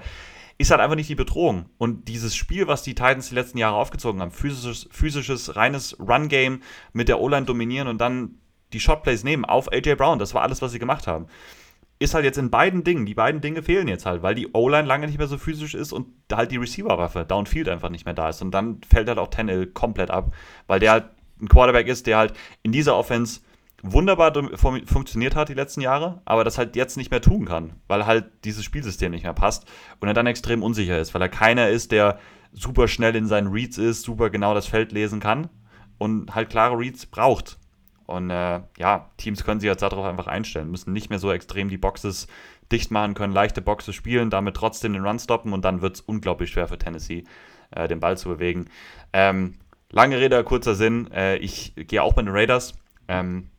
ist 0.56 0.70
halt 0.70 0.80
einfach 0.80 0.96
nicht 0.96 1.08
die 1.08 1.14
Bedrohung. 1.14 1.66
Und 1.78 2.08
dieses 2.08 2.34
Spiel, 2.34 2.66
was 2.66 2.82
die 2.82 2.94
Titans 2.94 3.28
die 3.28 3.34
letzten 3.34 3.58
Jahre 3.58 3.76
aufgezogen 3.76 4.20
haben, 4.20 4.30
physisches, 4.30 4.88
physisches 4.90 5.56
reines 5.56 5.98
Run-Game 5.98 6.62
mit 6.92 7.08
der 7.08 7.20
O-Line 7.20 7.46
dominieren 7.46 7.88
und 7.88 7.98
dann 8.00 8.38
die 8.72 8.80
Shotplays 8.80 9.24
nehmen 9.24 9.44
auf 9.44 9.72
AJ 9.72 9.96
Brown, 9.96 10.18
das 10.18 10.34
war 10.34 10.42
alles, 10.42 10.62
was 10.62 10.72
sie 10.72 10.78
gemacht 10.78 11.06
haben 11.06 11.26
ist 11.98 12.14
halt 12.14 12.24
jetzt 12.24 12.38
in 12.38 12.50
beiden 12.50 12.84
Dingen, 12.84 13.06
die 13.06 13.14
beiden 13.14 13.40
Dinge 13.40 13.62
fehlen 13.62 13.88
jetzt 13.88 14.04
halt, 14.06 14.22
weil 14.22 14.34
die 14.34 14.48
O-Line 14.52 14.86
lange 14.86 15.06
nicht 15.06 15.18
mehr 15.18 15.26
so 15.26 15.38
physisch 15.38 15.74
ist 15.74 15.92
und 15.92 16.08
halt 16.32 16.50
die 16.50 16.56
Receiver-Waffe, 16.56 17.24
Downfield 17.24 17.68
einfach 17.68 17.90
nicht 17.90 18.04
mehr 18.04 18.14
da 18.14 18.28
ist. 18.28 18.42
Und 18.42 18.50
dann 18.50 18.80
fällt 18.88 19.08
halt 19.08 19.18
auch 19.18 19.28
Tennell 19.28 19.66
komplett 19.66 20.10
ab, 20.10 20.34
weil 20.66 20.80
der 20.80 20.92
halt 20.92 21.04
ein 21.40 21.48
Quarterback 21.48 21.86
ist, 21.86 22.06
der 22.06 22.18
halt 22.18 22.34
in 22.62 22.72
dieser 22.72 22.96
Offense 22.96 23.40
wunderbar 23.84 24.32
funktioniert 24.86 25.36
hat 25.36 25.50
die 25.50 25.54
letzten 25.54 25.82
Jahre, 25.82 26.22
aber 26.24 26.42
das 26.42 26.56
halt 26.56 26.74
jetzt 26.74 26.96
nicht 26.96 27.10
mehr 27.10 27.20
tun 27.20 27.44
kann, 27.44 27.74
weil 27.86 28.06
halt 28.06 28.24
dieses 28.44 28.64
Spielsystem 28.64 29.10
nicht 29.10 29.24
mehr 29.24 29.34
passt 29.34 29.66
und 30.00 30.08
er 30.08 30.14
dann 30.14 30.26
extrem 30.26 30.62
unsicher 30.62 30.98
ist, 30.98 31.12
weil 31.12 31.20
er 31.20 31.28
keiner 31.28 31.68
ist, 31.68 31.92
der 31.92 32.18
super 32.52 32.88
schnell 32.88 33.14
in 33.14 33.26
seinen 33.26 33.48
Reads 33.48 33.76
ist, 33.78 34.02
super 34.02 34.30
genau 34.30 34.54
das 34.54 34.66
Feld 34.66 34.92
lesen 34.92 35.20
kann 35.20 35.48
und 35.98 36.34
halt 36.34 36.48
klare 36.48 36.78
Reads 36.78 37.06
braucht. 37.06 37.58
Und 38.06 38.30
äh, 38.30 38.60
ja, 38.78 39.10
Teams 39.16 39.44
können 39.44 39.60
sich 39.60 39.68
jetzt 39.68 39.82
darauf 39.82 40.04
einfach 40.04 40.26
einstellen, 40.26 40.70
müssen 40.70 40.92
nicht 40.92 41.10
mehr 41.10 41.18
so 41.18 41.32
extrem 41.32 41.68
die 41.68 41.78
Boxes 41.78 42.26
dicht 42.70 42.90
machen, 42.90 43.14
können 43.14 43.32
leichte 43.32 43.62
Boxes 43.62 43.94
spielen, 43.94 44.30
damit 44.30 44.56
trotzdem 44.56 44.92
den 44.92 45.04
Run 45.04 45.18
stoppen 45.18 45.52
und 45.52 45.64
dann 45.64 45.82
wird 45.82 45.96
es 45.96 46.00
unglaublich 46.00 46.50
schwer 46.50 46.68
für 46.68 46.78
Tennessee, 46.78 47.24
äh, 47.70 47.88
den 47.88 48.00
Ball 48.00 48.18
zu 48.18 48.28
bewegen. 48.28 48.66
Ähm, 49.12 49.54
lange 49.90 50.18
Rede, 50.18 50.42
kurzer 50.44 50.74
Sinn. 50.74 51.10
Äh, 51.12 51.36
ich 51.36 51.74
gehe 51.76 52.02
auch 52.02 52.14
bei 52.14 52.22
den 52.22 52.34
Raiders. 52.34 52.74
Ähm, 53.08 53.50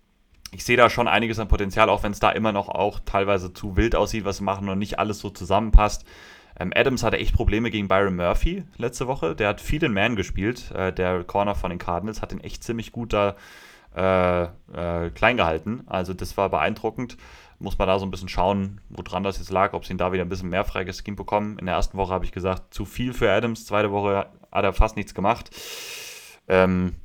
ich 0.52 0.64
sehe 0.64 0.78
da 0.78 0.90
schon 0.90 1.08
einiges 1.08 1.40
an 1.40 1.48
Potenzial, 1.48 1.90
auch 1.90 2.04
wenn 2.04 2.12
es 2.12 2.20
da 2.20 2.32
immer 2.32 2.52
noch 2.52 2.70
auch 2.70 3.00
teilweise 3.06 3.54
zu 3.54 3.76
wild 3.76 3.96
aussieht, 3.96 4.26
was 4.26 4.38
sie 4.38 4.44
machen 4.44 4.70
und 4.70 4.80
nicht 4.80 5.00
alles 5.00 5.20
so 5.20 5.30
zusammenpasst. 5.30 6.06
Ähm, 6.58 6.72
Adams 6.74 7.04
hatte 7.04 7.18
echt 7.18 7.36
Probleme 7.36 7.70
gegen 7.70 7.88
Byron 7.88 8.16
Murphy 8.16 8.64
letzte 8.78 9.08
Woche. 9.08 9.36
Der 9.36 9.50
hat 9.50 9.62
viel 9.62 9.84
in 9.84 9.94
Man 9.94 10.16
gespielt. 10.16 10.72
Äh, 10.72 10.94
der 10.94 11.24
Corner 11.24 11.56
von 11.56 11.70
den 11.70 11.80
Cardinals 11.80 12.22
hat 12.22 12.32
ihn 12.32 12.40
echt 12.40 12.64
ziemlich 12.64 12.92
gut 12.92 13.12
da 13.12 13.36
äh, 13.96 14.44
äh, 14.44 15.10
klein 15.12 15.38
gehalten. 15.38 15.84
Also 15.88 16.14
das 16.14 16.38
war 16.38 16.50
beeindruckend. 16.50 17.18
Muss 17.58 17.78
man 17.78 17.88
da 17.88 17.98
so 17.98 18.06
ein 18.06 18.12
bisschen 18.12 18.28
schauen, 18.28 18.82
woran 18.90 19.24
das 19.24 19.38
jetzt 19.38 19.50
lag, 19.50 19.74
ob 19.74 19.86
sie 19.86 19.94
ihn 19.94 19.98
da 19.98 20.12
wieder 20.12 20.26
ein 20.26 20.30
bisschen 20.30 20.50
mehr 20.50 20.66
freigeschrieben 20.66 21.16
bekommen. 21.16 21.58
In 21.58 21.68
der 21.68 21.76
ersten 21.76 21.98
Woche 21.98 22.14
habe 22.14 22.26
ich 22.26 22.34
gesagt, 22.34 22.74
zu 22.74 22.84
viel 22.84 23.14
für 23.14 23.32
Adams. 23.32 23.66
Zweite 23.66 23.92
Woche 23.92 24.28
hat 24.52 24.66
er 24.66 24.74
fast 24.74 24.98
nichts 24.98 25.14
gemacht. 25.14 25.50
Ähm, 26.50 26.96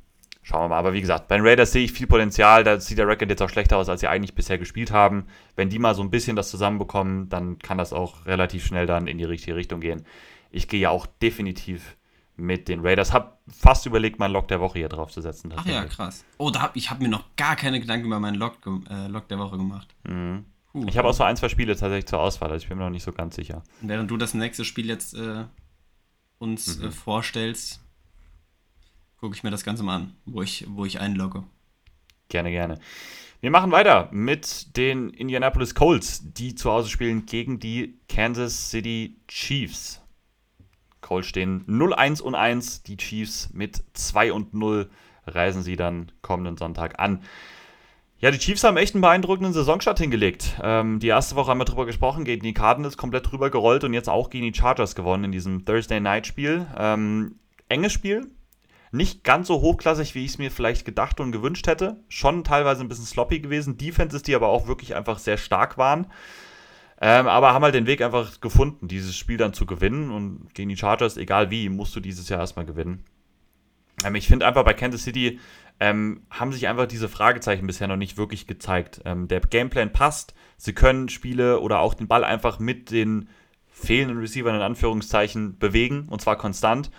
schauen 0.41 0.63
wir 0.63 0.67
mal. 0.69 0.77
Aber 0.77 0.91
wie 0.91 0.99
gesagt, 0.99 1.29
bei 1.29 1.37
den 1.37 1.47
Raiders 1.47 1.71
sehe 1.71 1.85
ich 1.85 1.93
viel 1.93 2.07
Potenzial. 2.07 2.65
Da 2.65 2.81
sieht 2.81 2.97
der 2.97 3.07
Record 3.07 3.29
jetzt 3.29 3.41
auch 3.41 3.49
schlechter 3.49 3.77
aus, 3.77 3.87
als 3.87 4.01
sie 4.01 4.07
eigentlich 4.07 4.35
bisher 4.35 4.57
gespielt 4.57 4.91
haben. 4.91 5.27
Wenn 5.55 5.69
die 5.69 5.79
mal 5.79 5.95
so 5.95 6.01
ein 6.01 6.11
bisschen 6.11 6.35
das 6.35 6.51
zusammenbekommen, 6.51 7.29
dann 7.29 7.57
kann 7.59 7.77
das 7.77 7.93
auch 7.93 8.25
relativ 8.25 8.65
schnell 8.65 8.87
dann 8.87 9.07
in 9.07 9.17
die 9.17 9.23
richtige 9.23 9.55
Richtung 9.55 9.79
gehen. 9.79 10.05
Ich 10.51 10.67
gehe 10.67 10.81
ja 10.81 10.89
auch 10.89 11.05
definitiv 11.05 11.95
mit 12.41 12.67
den 12.67 12.81
Raiders. 12.81 13.13
Hab 13.13 13.41
fast 13.47 13.85
überlegt, 13.85 14.19
meinen 14.19 14.33
Lock 14.33 14.47
der 14.47 14.59
Woche 14.59 14.79
hier 14.79 14.89
drauf 14.89 15.11
zu 15.11 15.21
setzen. 15.21 15.53
Ach 15.55 15.65
ja, 15.65 15.85
krass. 15.85 16.25
Oh, 16.37 16.49
da 16.49 16.61
hab, 16.61 16.75
ich 16.75 16.89
habe 16.89 17.03
mir 17.03 17.09
noch 17.09 17.23
gar 17.37 17.55
keine 17.55 17.79
Gedanken 17.79 18.07
über 18.07 18.19
meinen 18.19 18.35
Lock, 18.35 18.57
äh, 18.89 19.07
Lock 19.07 19.27
der 19.27 19.39
Woche 19.39 19.57
gemacht. 19.57 19.87
Mhm. 20.03 20.45
Uh, 20.73 20.85
ich 20.87 20.97
habe 20.97 21.09
auch 21.09 21.13
so 21.13 21.23
ein, 21.23 21.35
zwei 21.35 21.49
Spiele 21.49 21.75
tatsächlich 21.75 22.07
zur 22.07 22.19
Auswahl, 22.19 22.49
also 22.49 22.63
ich 22.63 22.69
bin 22.69 22.77
mir 22.77 22.85
noch 22.85 22.91
nicht 22.91 23.03
so 23.03 23.11
ganz 23.11 23.35
sicher. 23.35 23.61
Während 23.81 24.09
du 24.09 24.17
das 24.17 24.33
nächste 24.33 24.63
Spiel 24.63 24.87
jetzt 24.87 25.13
äh, 25.13 25.45
uns 26.37 26.79
mhm. 26.79 26.87
äh, 26.87 26.91
vorstellst, 26.91 27.81
gucke 29.17 29.35
ich 29.35 29.43
mir 29.43 29.51
das 29.51 29.63
Ganze 29.63 29.83
mal 29.83 29.95
an, 29.97 30.15
wo 30.25 30.41
ich, 30.41 30.65
wo 30.69 30.85
ich 30.85 30.99
einlogge. 30.99 31.43
Gerne, 32.29 32.51
gerne. 32.51 32.79
Wir 33.41 33.51
machen 33.51 33.71
weiter 33.71 34.07
mit 34.11 34.77
den 34.77 35.09
Indianapolis 35.09 35.75
Colts, 35.75 36.21
die 36.33 36.55
zu 36.55 36.71
Hause 36.71 36.89
spielen 36.89 37.25
gegen 37.25 37.59
die 37.59 37.99
Kansas 38.07 38.69
City 38.69 39.19
Chiefs. 39.27 40.00
Colts 41.01 41.27
stehen 41.27 41.65
0-1 41.67 42.21
und 42.21 42.35
1. 42.35 42.83
Die 42.83 42.97
Chiefs 42.97 43.49
mit 43.53 43.83
2 43.93 44.33
und 44.33 44.53
0 44.53 44.89
reisen 45.27 45.63
sie 45.63 45.75
dann 45.75 46.11
kommenden 46.21 46.57
Sonntag 46.57 46.99
an. 46.99 47.21
Ja, 48.19 48.29
die 48.29 48.37
Chiefs 48.37 48.63
haben 48.63 48.77
echt 48.77 48.93
einen 48.93 49.01
beeindruckenden 49.01 49.51
Saisonstart 49.51 49.97
hingelegt. 49.97 50.55
Ähm, 50.61 50.99
die 50.99 51.07
erste 51.07 51.35
Woche 51.35 51.49
haben 51.49 51.59
wir 51.59 51.65
drüber 51.65 51.87
gesprochen, 51.87 52.23
gegen 52.23 52.43
die 52.43 52.53
Cardinals 52.53 52.95
komplett 52.95 53.31
drüber 53.31 53.49
gerollt 53.49 53.83
und 53.83 53.93
jetzt 53.93 54.09
auch 54.09 54.29
gegen 54.29 54.45
die 54.45 54.57
Chargers 54.57 54.93
gewonnen 54.93 55.23
in 55.23 55.31
diesem 55.31 55.65
Thursday 55.65 55.99
Night 55.99 56.27
Spiel. 56.27 56.67
Ähm, 56.77 57.39
enges 57.67 57.93
Spiel, 57.93 58.27
nicht 58.91 59.23
ganz 59.23 59.47
so 59.47 59.61
hochklassig, 59.61 60.13
wie 60.13 60.23
ich 60.23 60.31
es 60.31 60.37
mir 60.37 60.51
vielleicht 60.51 60.85
gedacht 60.85 61.19
und 61.19 61.31
gewünscht 61.31 61.65
hätte. 61.65 62.03
Schon 62.09 62.43
teilweise 62.43 62.81
ein 62.81 62.89
bisschen 62.89 63.05
sloppy 63.05 63.39
gewesen. 63.39 63.77
Defenses, 63.77 64.21
die 64.21 64.35
aber 64.35 64.49
auch 64.49 64.67
wirklich 64.67 64.95
einfach 64.95 65.17
sehr 65.17 65.37
stark 65.37 65.79
waren. 65.79 66.05
Ähm, 67.03 67.27
aber 67.27 67.53
haben 67.53 67.63
halt 67.63 67.73
den 67.73 67.87
Weg 67.87 68.01
einfach 68.01 68.39
gefunden, 68.41 68.87
dieses 68.87 69.17
Spiel 69.17 69.37
dann 69.37 69.53
zu 69.53 69.65
gewinnen. 69.65 70.11
Und 70.11 70.53
gegen 70.53 70.69
die 70.69 70.77
Chargers, 70.77 71.17
egal 71.17 71.49
wie, 71.49 71.67
musst 71.67 71.95
du 71.95 71.99
dieses 71.99 72.29
Jahr 72.29 72.39
erstmal 72.39 72.65
gewinnen. 72.65 73.03
Ähm, 74.05 74.15
ich 74.15 74.27
finde 74.27 74.45
einfach 74.45 74.63
bei 74.63 74.73
Kansas 74.73 75.03
City 75.03 75.39
ähm, 75.79 76.21
haben 76.29 76.53
sich 76.53 76.67
einfach 76.67 76.85
diese 76.85 77.09
Fragezeichen 77.09 77.65
bisher 77.65 77.87
noch 77.87 77.97
nicht 77.97 78.15
wirklich 78.15 78.45
gezeigt. 78.45 79.01
Ähm, 79.03 79.27
der 79.27 79.39
Gameplan 79.39 79.91
passt. 79.91 80.35
Sie 80.57 80.73
können 80.73 81.09
Spiele 81.09 81.59
oder 81.59 81.79
auch 81.79 81.95
den 81.95 82.07
Ball 82.07 82.23
einfach 82.23 82.59
mit 82.59 82.91
den 82.91 83.27
fehlenden 83.71 84.19
Receivern 84.19 84.55
in 84.55 84.61
Anführungszeichen 84.61 85.57
bewegen 85.57 86.07
und 86.07 86.21
zwar 86.21 86.37
konstant. 86.37 86.91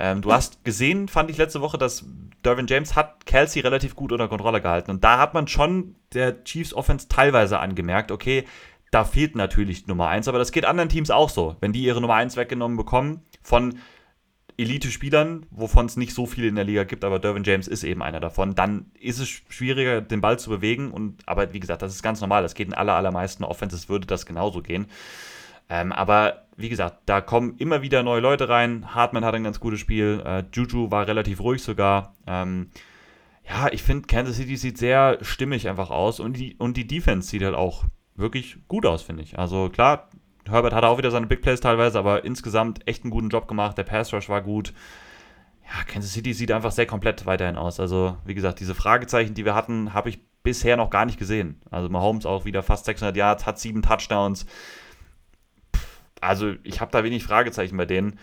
Ähm, 0.00 0.22
du 0.22 0.32
hast 0.32 0.64
gesehen, 0.64 1.06
fand 1.06 1.30
ich 1.30 1.36
letzte 1.36 1.60
Woche, 1.60 1.76
dass 1.76 2.06
Dervin 2.44 2.66
James 2.66 2.96
hat 2.96 3.26
Kelsey 3.26 3.60
relativ 3.60 3.94
gut 3.94 4.10
unter 4.10 4.28
Kontrolle 4.28 4.62
gehalten. 4.62 4.90
Und 4.90 5.04
da 5.04 5.18
hat 5.18 5.34
man 5.34 5.46
schon 5.46 5.94
der 6.14 6.44
Chiefs 6.44 6.72
Offense 6.72 7.08
teilweise 7.08 7.58
angemerkt, 7.58 8.10
okay, 8.10 8.44
da 8.94 9.04
fehlt 9.04 9.34
natürlich 9.34 9.88
Nummer 9.88 10.08
1, 10.08 10.28
aber 10.28 10.38
das 10.38 10.52
geht 10.52 10.64
anderen 10.64 10.88
Teams 10.88 11.10
auch 11.10 11.28
so. 11.28 11.56
Wenn 11.60 11.72
die 11.72 11.82
ihre 11.82 12.00
Nummer 12.00 12.14
1 12.14 12.36
weggenommen 12.36 12.76
bekommen 12.76 13.22
von 13.42 13.78
Elite-Spielern, 14.56 15.46
wovon 15.50 15.86
es 15.86 15.96
nicht 15.96 16.14
so 16.14 16.26
viele 16.26 16.46
in 16.46 16.54
der 16.54 16.64
Liga 16.64 16.84
gibt, 16.84 17.04
aber 17.04 17.18
Dervin 17.18 17.42
James 17.42 17.66
ist 17.66 17.82
eben 17.82 18.02
einer 18.02 18.20
davon, 18.20 18.54
dann 18.54 18.92
ist 19.00 19.18
es 19.18 19.28
schwieriger, 19.28 20.00
den 20.00 20.20
Ball 20.20 20.38
zu 20.38 20.48
bewegen. 20.48 20.92
Und, 20.92 21.28
aber 21.28 21.52
wie 21.52 21.58
gesagt, 21.58 21.82
das 21.82 21.92
ist 21.92 22.04
ganz 22.04 22.20
normal. 22.20 22.42
Das 22.42 22.54
geht 22.54 22.68
in 22.68 22.74
aller, 22.74 22.94
allermeisten 22.94 23.42
Offenses, 23.42 23.88
würde 23.88 24.06
das 24.06 24.26
genauso 24.26 24.62
gehen. 24.62 24.86
Ähm, 25.68 25.90
aber 25.90 26.44
wie 26.56 26.68
gesagt, 26.68 26.98
da 27.06 27.20
kommen 27.20 27.56
immer 27.58 27.82
wieder 27.82 28.04
neue 28.04 28.20
Leute 28.20 28.48
rein. 28.48 28.94
Hartman 28.94 29.24
hat 29.24 29.34
ein 29.34 29.42
ganz 29.42 29.58
gutes 29.58 29.80
Spiel. 29.80 30.22
Äh, 30.24 30.44
Juju 30.52 30.92
war 30.92 31.08
relativ 31.08 31.40
ruhig 31.40 31.62
sogar. 31.62 32.14
Ähm, 32.28 32.70
ja, 33.48 33.72
ich 33.72 33.82
finde, 33.82 34.06
Kansas 34.06 34.36
City 34.36 34.56
sieht 34.56 34.78
sehr 34.78 35.18
stimmig 35.22 35.68
einfach 35.68 35.90
aus 35.90 36.20
und 36.20 36.36
die, 36.36 36.54
und 36.58 36.76
die 36.76 36.86
Defense 36.86 37.28
sieht 37.28 37.42
halt 37.42 37.56
auch 37.56 37.84
wirklich 38.16 38.58
gut 38.68 38.86
aus, 38.86 39.02
finde 39.02 39.22
ich. 39.22 39.38
Also 39.38 39.68
klar, 39.68 40.08
Herbert 40.46 40.72
hatte 40.72 40.88
auch 40.88 40.98
wieder 40.98 41.10
seine 41.10 41.26
Big 41.26 41.42
Plays 41.42 41.60
teilweise, 41.60 41.98
aber 41.98 42.24
insgesamt 42.24 42.86
echt 42.86 43.04
einen 43.04 43.10
guten 43.10 43.28
Job 43.28 43.48
gemacht. 43.48 43.78
Der 43.78 43.84
Pass 43.84 44.12
Rush 44.12 44.28
war 44.28 44.42
gut. 44.42 44.72
Ja, 45.64 45.82
Kansas 45.84 46.12
City 46.12 46.34
sieht 46.34 46.52
einfach 46.52 46.72
sehr 46.72 46.86
komplett 46.86 47.24
weiterhin 47.26 47.56
aus. 47.56 47.80
Also, 47.80 48.18
wie 48.24 48.34
gesagt, 48.34 48.60
diese 48.60 48.74
Fragezeichen, 48.74 49.34
die 49.34 49.44
wir 49.44 49.54
hatten, 49.54 49.94
habe 49.94 50.10
ich 50.10 50.20
bisher 50.42 50.76
noch 50.76 50.90
gar 50.90 51.06
nicht 51.06 51.18
gesehen. 51.18 51.60
Also, 51.70 51.88
Mahomes 51.88 52.26
auch 52.26 52.44
wieder 52.44 52.62
fast 52.62 52.84
600 52.84 53.16
Yards, 53.16 53.46
hat 53.46 53.58
sieben 53.58 53.80
Touchdowns. 53.80 54.44
Also, 56.20 56.52
ich 56.62 56.80
habe 56.80 56.92
da 56.92 57.02
wenig 57.02 57.24
Fragezeichen 57.24 57.76
bei 57.78 57.86
denen. 57.86 58.18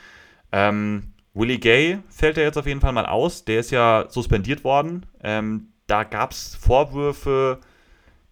Ähm, 0.52 1.14
Willie 1.34 1.60
Gay 1.60 2.00
fällt 2.10 2.38
ja 2.38 2.44
jetzt 2.44 2.58
auf 2.58 2.68
jeden 2.68 2.82
Fall 2.82 2.94
mal 2.94 3.06
aus. 3.08 3.46
Der 3.46 3.60
ist 3.60 3.72
ja 3.72 4.06
suspendiert 4.10 4.64
worden. 4.64 5.08
Ähm, 5.24 5.74
da 5.88 6.04
gab 6.04 6.32
es 6.32 6.56
Vorwürfe 6.56 7.60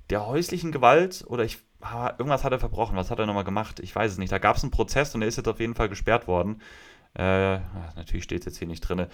der 0.09 0.25
häuslichen 0.25 0.71
Gewalt 0.71 1.23
oder 1.27 1.43
ich 1.43 1.59
ah, 1.81 2.13
irgendwas 2.17 2.43
hat 2.43 2.51
er 2.51 2.59
verbrochen. 2.59 2.97
Was 2.97 3.11
hat 3.11 3.19
er 3.19 3.25
nochmal 3.25 3.43
gemacht? 3.43 3.79
Ich 3.79 3.95
weiß 3.95 4.11
es 4.11 4.17
nicht. 4.17 4.31
Da 4.31 4.37
gab 4.37 4.57
es 4.57 4.63
einen 4.63 4.71
Prozess 4.71 5.15
und 5.15 5.21
er 5.21 5.27
ist 5.27 5.37
jetzt 5.37 5.47
auf 5.47 5.59
jeden 5.59 5.75
Fall 5.75 5.89
gesperrt 5.89 6.27
worden. 6.27 6.61
Äh, 7.15 7.59
natürlich 7.95 8.23
steht 8.23 8.41
es 8.41 8.45
jetzt 8.45 8.57
hier 8.57 8.67
nicht 8.67 8.81
drin. 8.81 9.07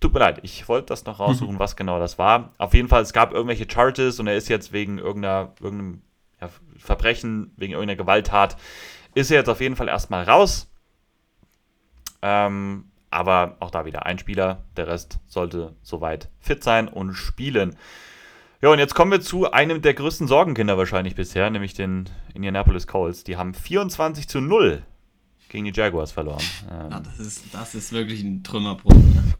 Tut 0.00 0.12
mir 0.12 0.20
leid, 0.20 0.40
ich 0.42 0.68
wollte 0.68 0.86
das 0.86 1.04
noch 1.04 1.20
raussuchen, 1.20 1.54
mhm. 1.54 1.58
was 1.60 1.76
genau 1.76 1.98
das 1.98 2.18
war. 2.18 2.54
Auf 2.58 2.74
jeden 2.74 2.88
Fall, 2.88 3.02
es 3.02 3.12
gab 3.12 3.32
irgendwelche 3.32 3.66
Charges 3.70 4.18
und 4.20 4.26
er 4.26 4.36
ist 4.36 4.48
jetzt 4.48 4.72
wegen 4.72 4.98
irgendeiner, 4.98 5.54
irgendeinem 5.60 6.02
ja, 6.40 6.50
Verbrechen, 6.76 7.52
wegen 7.56 7.72
irgendeiner 7.72 7.96
Gewalttat, 7.96 8.56
ist 9.14 9.30
er 9.30 9.38
jetzt 9.38 9.48
auf 9.48 9.60
jeden 9.60 9.76
Fall 9.76 9.88
erstmal 9.88 10.24
raus. 10.24 10.70
Ähm, 12.20 12.90
aber 13.10 13.56
auch 13.60 13.70
da 13.70 13.84
wieder 13.84 14.06
ein 14.06 14.18
Spieler, 14.18 14.64
der 14.76 14.88
Rest 14.88 15.18
sollte 15.26 15.76
soweit 15.82 16.30
fit 16.40 16.64
sein 16.64 16.88
und 16.88 17.14
spielen. 17.14 17.76
Ja, 18.62 18.70
und 18.70 18.78
jetzt 18.78 18.94
kommen 18.94 19.10
wir 19.10 19.20
zu 19.20 19.50
einem 19.50 19.82
der 19.82 19.92
größten 19.92 20.28
Sorgenkinder 20.28 20.78
wahrscheinlich 20.78 21.16
bisher, 21.16 21.50
nämlich 21.50 21.74
den 21.74 22.08
Indianapolis 22.32 22.86
Colts. 22.86 23.24
Die 23.24 23.36
haben 23.36 23.54
24 23.54 24.28
zu 24.28 24.40
0 24.40 24.84
gegen 25.48 25.64
die 25.64 25.72
Jaguars 25.74 26.12
verloren. 26.12 26.44
Ähm, 26.70 26.90
ja, 26.92 27.00
das, 27.00 27.18
ist, 27.18 27.52
das 27.52 27.74
ist 27.74 27.92
wirklich 27.92 28.22
ein 28.22 28.44
Trümmerbruch. 28.44 28.94
Ne? 28.94 29.34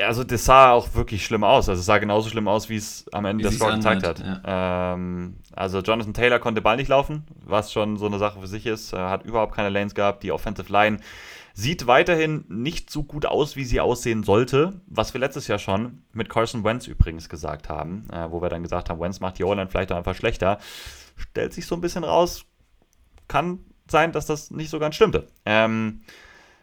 Also 0.00 0.22
das 0.22 0.44
sah 0.44 0.70
auch 0.70 0.94
wirklich 0.94 1.24
schlimm 1.24 1.42
aus. 1.42 1.68
Also 1.68 1.80
es 1.80 1.86
sah 1.86 1.98
genauso 1.98 2.30
schlimm 2.30 2.46
aus, 2.46 2.68
wie 2.68 2.76
es 2.76 3.04
am 3.12 3.24
Ende 3.24 3.42
wie 3.42 3.48
das 3.48 3.56
Score 3.56 3.74
gezeigt 3.74 4.06
hat. 4.06 4.20
Ja. 4.20 4.92
Ähm, 4.94 5.38
also 5.56 5.80
Jonathan 5.80 6.14
Taylor 6.14 6.38
konnte 6.38 6.62
Ball 6.62 6.76
nicht 6.76 6.88
laufen, 6.88 7.24
was 7.44 7.72
schon 7.72 7.96
so 7.96 8.06
eine 8.06 8.18
Sache 8.20 8.40
für 8.40 8.46
sich 8.46 8.64
ist. 8.64 8.92
Er 8.92 9.10
hat 9.10 9.24
überhaupt 9.24 9.56
keine 9.56 9.70
Lanes 9.70 9.96
gehabt. 9.96 10.22
Die 10.22 10.30
Offensive 10.30 10.72
Line 10.72 10.98
Sieht 11.60 11.88
weiterhin 11.88 12.44
nicht 12.46 12.88
so 12.88 13.02
gut 13.02 13.26
aus, 13.26 13.56
wie 13.56 13.64
sie 13.64 13.80
aussehen 13.80 14.22
sollte, 14.22 14.80
was 14.86 15.12
wir 15.12 15.20
letztes 15.20 15.48
Jahr 15.48 15.58
schon 15.58 16.04
mit 16.12 16.28
Carson 16.28 16.62
Wentz 16.62 16.86
übrigens 16.86 17.28
gesagt 17.28 17.68
haben, 17.68 18.06
äh, 18.12 18.30
wo 18.30 18.40
wir 18.40 18.48
dann 18.48 18.62
gesagt 18.62 18.88
haben, 18.88 19.00
Wentz 19.00 19.18
macht 19.18 19.40
die 19.40 19.42
O-Line 19.42 19.66
vielleicht 19.68 19.90
auch 19.90 19.96
einfach 19.96 20.14
schlechter. 20.14 20.60
Stellt 21.16 21.52
sich 21.52 21.66
so 21.66 21.74
ein 21.74 21.80
bisschen 21.80 22.04
raus, 22.04 22.44
kann 23.26 23.58
sein, 23.90 24.12
dass 24.12 24.26
das 24.26 24.52
nicht 24.52 24.70
so 24.70 24.78
ganz 24.78 24.94
stimmte. 24.94 25.26
Ähm, 25.46 26.02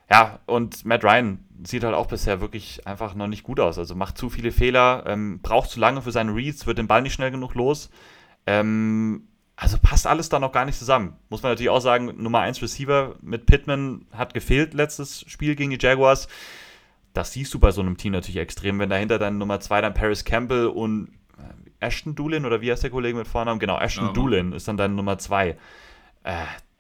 ja, 0.10 0.40
und 0.46 0.86
Matt 0.86 1.04
Ryan 1.04 1.44
sieht 1.66 1.84
halt 1.84 1.94
auch 1.94 2.08
bisher 2.08 2.40
wirklich 2.40 2.88
einfach 2.88 3.16
noch 3.16 3.28
nicht 3.28 3.44
gut 3.44 3.60
aus. 3.60 3.78
Also 3.78 3.96
macht 3.96 4.18
zu 4.18 4.30
viele 4.30 4.54
Fehler, 4.54 5.04
ähm, 5.08 5.42
braucht 5.42 5.72
zu 5.72 5.82
lange 5.82 6.04
für 6.04 6.14
seine 6.14 6.34
Reads, 6.34 6.68
wird 6.68 6.78
den 6.78 6.88
Ball 6.88 7.02
nicht 7.02 7.16
schnell 7.16 7.32
genug 7.32 7.54
los. 7.56 7.90
Ähm, 8.48 9.28
also 9.58 9.78
passt 9.82 10.06
alles 10.06 10.30
da 10.30 10.40
noch 10.40 10.52
gar 10.52 10.66
nicht 10.66 10.78
zusammen. 10.78 11.16
Muss 11.30 11.42
man 11.42 11.52
natürlich 11.52 11.70
auch 11.70 11.80
sagen, 11.80 12.14
Nummer 12.18 12.42
1 12.42 12.62
Receiver 12.62 13.16
mit 13.22 13.46
Pittman 13.46 14.06
hat 14.12 14.34
gefehlt 14.34 14.74
letztes 14.74 15.24
Spiel 15.28 15.56
gegen 15.56 15.72
die 15.72 15.78
Jaguars. 15.80 16.28
Das 17.14 17.32
siehst 17.32 17.54
du 17.54 17.60
bei 17.60 17.72
so 17.72 17.82
einem 17.82 17.96
Team 17.96 18.12
natürlich 18.12 18.42
extrem, 18.42 18.80
wenn 18.80 18.90
dahinter 18.90 19.18
dann 19.18 19.38
Nummer 19.38 19.62
2 19.62 19.82
dann 19.82 19.94
Paris 19.94 20.26
Campbell 20.26 20.68
und 20.68 21.08
äh, 21.38 21.86
Ashton 21.86 22.16
Doolin 22.16 22.46
oder 22.46 22.60
wie 22.60 22.72
heißt 22.72 22.84
der 22.84 22.90
Kollege 22.90 23.18
mit 23.18 23.28
Vornamen? 23.28 23.60
Genau, 23.60 23.80
Ashton 23.80 24.10
oh. 24.10 24.14
Doolin 24.14 24.52
ist 24.52 24.68
dann 24.68 24.76
deine 24.76 24.94
Nummer 24.94 25.18
2. 25.18 25.50
Äh, 25.50 25.56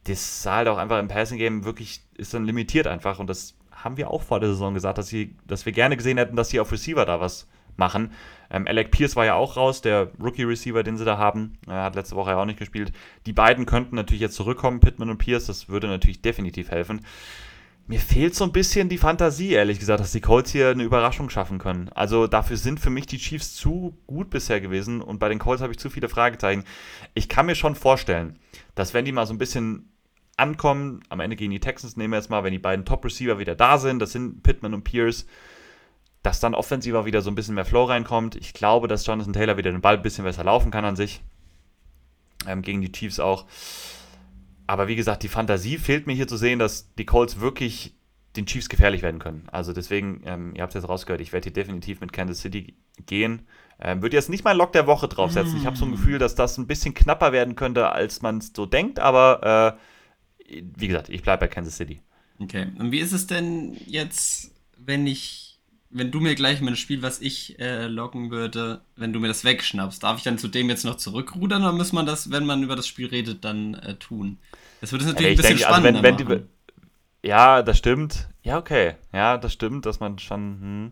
das 0.03 0.43
sah 0.43 0.57
halt 0.57 0.67
auch 0.67 0.77
einfach 0.77 0.99
im 0.99 1.07
Passing 1.07 1.37
Game 1.37 1.63
wirklich, 1.63 2.01
ist 2.17 2.33
dann 2.33 2.43
limitiert 2.43 2.87
einfach 2.87 3.19
und 3.19 3.27
das 3.27 3.55
haben 3.71 3.95
wir 3.95 4.11
auch 4.11 4.21
vor 4.21 4.39
der 4.41 4.49
Saison 4.49 4.73
gesagt, 4.73 4.97
dass, 4.97 5.07
sie, 5.07 5.35
dass 5.47 5.65
wir 5.65 5.71
gerne 5.71 5.95
gesehen 5.95 6.17
hätten, 6.17 6.35
dass 6.35 6.49
sie 6.49 6.59
auf 6.59 6.71
Receiver 6.71 7.05
da 7.05 7.21
was 7.21 7.47
machen. 7.77 8.11
Ähm, 8.49 8.67
Alec 8.67 8.91
Pierce 8.91 9.15
war 9.15 9.25
ja 9.25 9.35
auch 9.35 9.57
raus, 9.57 9.81
der 9.81 10.11
Rookie-Receiver, 10.21 10.83
den 10.83 10.97
sie 10.97 11.05
da 11.05 11.17
haben. 11.17 11.57
Er 11.67 11.83
hat 11.83 11.95
letzte 11.95 12.15
Woche 12.15 12.31
ja 12.31 12.37
auch 12.37 12.45
nicht 12.45 12.59
gespielt. 12.59 12.91
Die 13.25 13.33
beiden 13.33 13.65
könnten 13.65 13.95
natürlich 13.95 14.21
jetzt 14.21 14.35
zurückkommen, 14.35 14.79
Pittman 14.79 15.09
und 15.09 15.17
Pierce. 15.17 15.47
Das 15.47 15.69
würde 15.69 15.87
natürlich 15.87 16.21
definitiv 16.21 16.69
helfen. 16.69 17.01
Mir 17.87 17.99
fehlt 17.99 18.33
so 18.33 18.43
ein 18.43 18.51
bisschen 18.51 18.89
die 18.89 18.97
Fantasie, 18.97 19.51
ehrlich 19.51 19.77
gesagt, 19.77 19.99
dass 19.99 20.11
die 20.11 20.21
Colts 20.21 20.51
hier 20.51 20.69
eine 20.69 20.83
Überraschung 20.83 21.29
schaffen 21.29 21.59
können. 21.59 21.89
Also 21.93 22.25
dafür 22.25 22.57
sind 22.57 22.79
für 22.79 22.89
mich 22.89 23.05
die 23.05 23.19
Chiefs 23.19 23.53
zu 23.53 23.95
gut 24.07 24.31
bisher 24.31 24.59
gewesen 24.59 25.01
und 25.01 25.19
bei 25.19 25.29
den 25.29 25.37
Colts 25.37 25.61
habe 25.61 25.71
ich 25.71 25.77
zu 25.77 25.91
viele 25.91 26.09
Fragezeichen. 26.09 26.63
Ich 27.13 27.29
kann 27.29 27.45
mir 27.45 27.53
schon 27.53 27.75
vorstellen, 27.75 28.39
dass 28.73 28.95
wenn 28.95 29.05
die 29.05 29.11
mal 29.11 29.27
so 29.27 29.35
ein 29.35 29.37
bisschen 29.37 29.91
ankommen, 30.35 31.01
am 31.09 31.19
Ende 31.19 31.35
gegen 31.35 31.51
die 31.51 31.59
Texans 31.59 31.95
nehmen 31.95 32.13
wir 32.13 32.17
jetzt 32.17 32.31
mal, 32.31 32.43
wenn 32.43 32.51
die 32.51 32.59
beiden 32.59 32.85
Top-Receiver 32.85 33.37
wieder 33.37 33.55
da 33.55 33.77
sind, 33.77 33.99
das 33.99 34.11
sind 34.11 34.41
Pittman 34.41 34.73
und 34.73 34.83
Pierce, 34.83 35.27
dass 36.25 36.39
dann 36.39 36.55
offensiver 36.55 37.05
wieder 37.05 37.21
so 37.21 37.29
ein 37.29 37.35
bisschen 37.35 37.53
mehr 37.53 37.65
Flow 37.65 37.83
reinkommt. 37.83 38.35
Ich 38.35 38.53
glaube, 38.53 38.87
dass 38.87 39.05
Jonathan 39.05 39.33
Taylor 39.33 39.57
wieder 39.57 39.71
den 39.71 39.81
Ball 39.81 39.97
ein 39.97 40.01
bisschen 40.01 40.23
besser 40.23 40.43
laufen 40.43 40.71
kann 40.71 40.83
an 40.83 40.95
sich. 40.95 41.21
Ähm, 42.47 42.63
gegen 42.63 42.81
die 42.81 42.91
Chiefs 42.91 43.19
auch. 43.19 43.45
Aber 44.65 44.87
wie 44.87 44.95
gesagt, 44.95 45.21
die 45.21 45.27
Fantasie 45.27 45.77
fehlt 45.77 46.07
mir 46.07 46.13
hier 46.13 46.27
zu 46.27 46.37
sehen, 46.37 46.57
dass 46.57 46.93
die 46.95 47.05
Colts 47.05 47.39
wirklich 47.39 47.93
den 48.35 48.47
Chiefs 48.47 48.69
gefährlich 48.69 49.03
werden 49.03 49.19
können. 49.19 49.47
Also 49.51 49.71
deswegen, 49.71 50.21
ähm, 50.25 50.53
ihr 50.55 50.63
habt 50.63 50.73
es 50.73 50.81
jetzt 50.81 50.89
rausgehört, 50.89 51.21
ich 51.21 51.31
werde 51.31 51.45
hier 51.45 51.53
definitiv 51.53 52.01
mit 52.01 52.11
Kansas 52.11 52.39
City 52.39 52.75
gehen. 53.05 53.47
Ähm, 53.79 54.01
würde 54.01 54.15
jetzt 54.15 54.29
nicht 54.29 54.43
mal 54.43 54.57
Lock 54.57 54.73
der 54.73 54.87
Woche 54.87 55.07
draufsetzen. 55.07 55.53
Mm. 55.53 55.57
Ich 55.57 55.65
habe 55.67 55.77
so 55.77 55.85
ein 55.85 55.91
Gefühl, 55.91 56.17
dass 56.17 56.33
das 56.33 56.57
ein 56.57 56.65
bisschen 56.65 56.95
knapper 56.95 57.33
werden 57.33 57.55
könnte, 57.55 57.91
als 57.91 58.23
man 58.23 58.39
es 58.39 58.51
so 58.55 58.65
denkt. 58.65 58.99
Aber 58.99 59.77
äh, 60.49 60.59
wie 60.75 60.87
gesagt, 60.87 61.09
ich 61.09 61.21
bleibe 61.21 61.41
bei 61.41 61.47
Kansas 61.47 61.77
City. 61.77 62.01
Okay. 62.39 62.67
Und 62.79 62.91
wie 62.91 62.99
ist 62.99 63.13
es 63.13 63.27
denn 63.27 63.77
jetzt, 63.85 64.51
wenn 64.77 65.05
ich 65.05 65.44
wenn 65.95 66.11
du 66.11 66.19
mir 66.19 66.35
gleich 66.35 66.59
dem 66.59 66.75
Spiel, 66.75 67.01
was 67.01 67.21
ich 67.21 67.57
äh, 67.57 67.87
loggen 67.87 68.29
würde, 68.29 68.81
wenn 68.97 69.13
du 69.13 69.21
mir 69.21 69.29
das 69.29 69.45
wegschnappst, 69.45 70.03
darf 70.03 70.17
ich 70.17 70.23
dann 70.23 70.37
zu 70.37 70.49
dem 70.49 70.67
jetzt 70.69 70.83
noch 70.83 70.95
zurückrudern 70.95 71.63
oder 71.63 71.71
muss 71.71 71.93
man 71.93 72.05
das, 72.05 72.31
wenn 72.31 72.45
man 72.45 72.63
über 72.63 72.75
das 72.75 72.85
Spiel 72.85 73.07
redet, 73.07 73.45
dann 73.45 73.75
äh, 73.75 73.95
tun? 73.95 74.37
Das 74.81 74.91
würde 74.91 75.05
es 75.05 75.11
natürlich 75.11 75.27
ja, 75.27 75.31
ein 75.31 75.37
bisschen 75.37 75.57
denke, 75.57 75.63
spannender 75.63 76.09
also 76.09 76.19
wenn, 76.19 76.29
wenn 76.29 76.43
die, 77.21 77.27
Ja, 77.27 77.61
das 77.63 77.77
stimmt. 77.77 78.27
Ja, 78.43 78.57
okay. 78.57 78.95
Ja, 79.13 79.37
das 79.37 79.53
stimmt, 79.53 79.85
dass 79.85 80.01
man 80.01 80.19
schon. 80.19 80.41
Hm. 80.59 80.91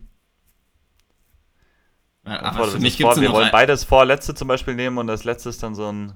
Ja, 2.26 2.42
aber 2.42 2.68
für 2.68 2.78
mich 2.78 2.96
gibt's 2.96 3.14
vor, 3.14 3.22
wir 3.22 3.30
wollen 3.30 3.50
beides 3.52 3.84
vorletzte 3.84 4.34
zum 4.34 4.48
Beispiel 4.48 4.74
nehmen 4.74 4.96
und 4.96 5.06
das 5.06 5.24
letzte 5.24 5.50
ist 5.50 5.62
dann 5.62 5.74
so 5.74 5.92
ein. 5.92 6.14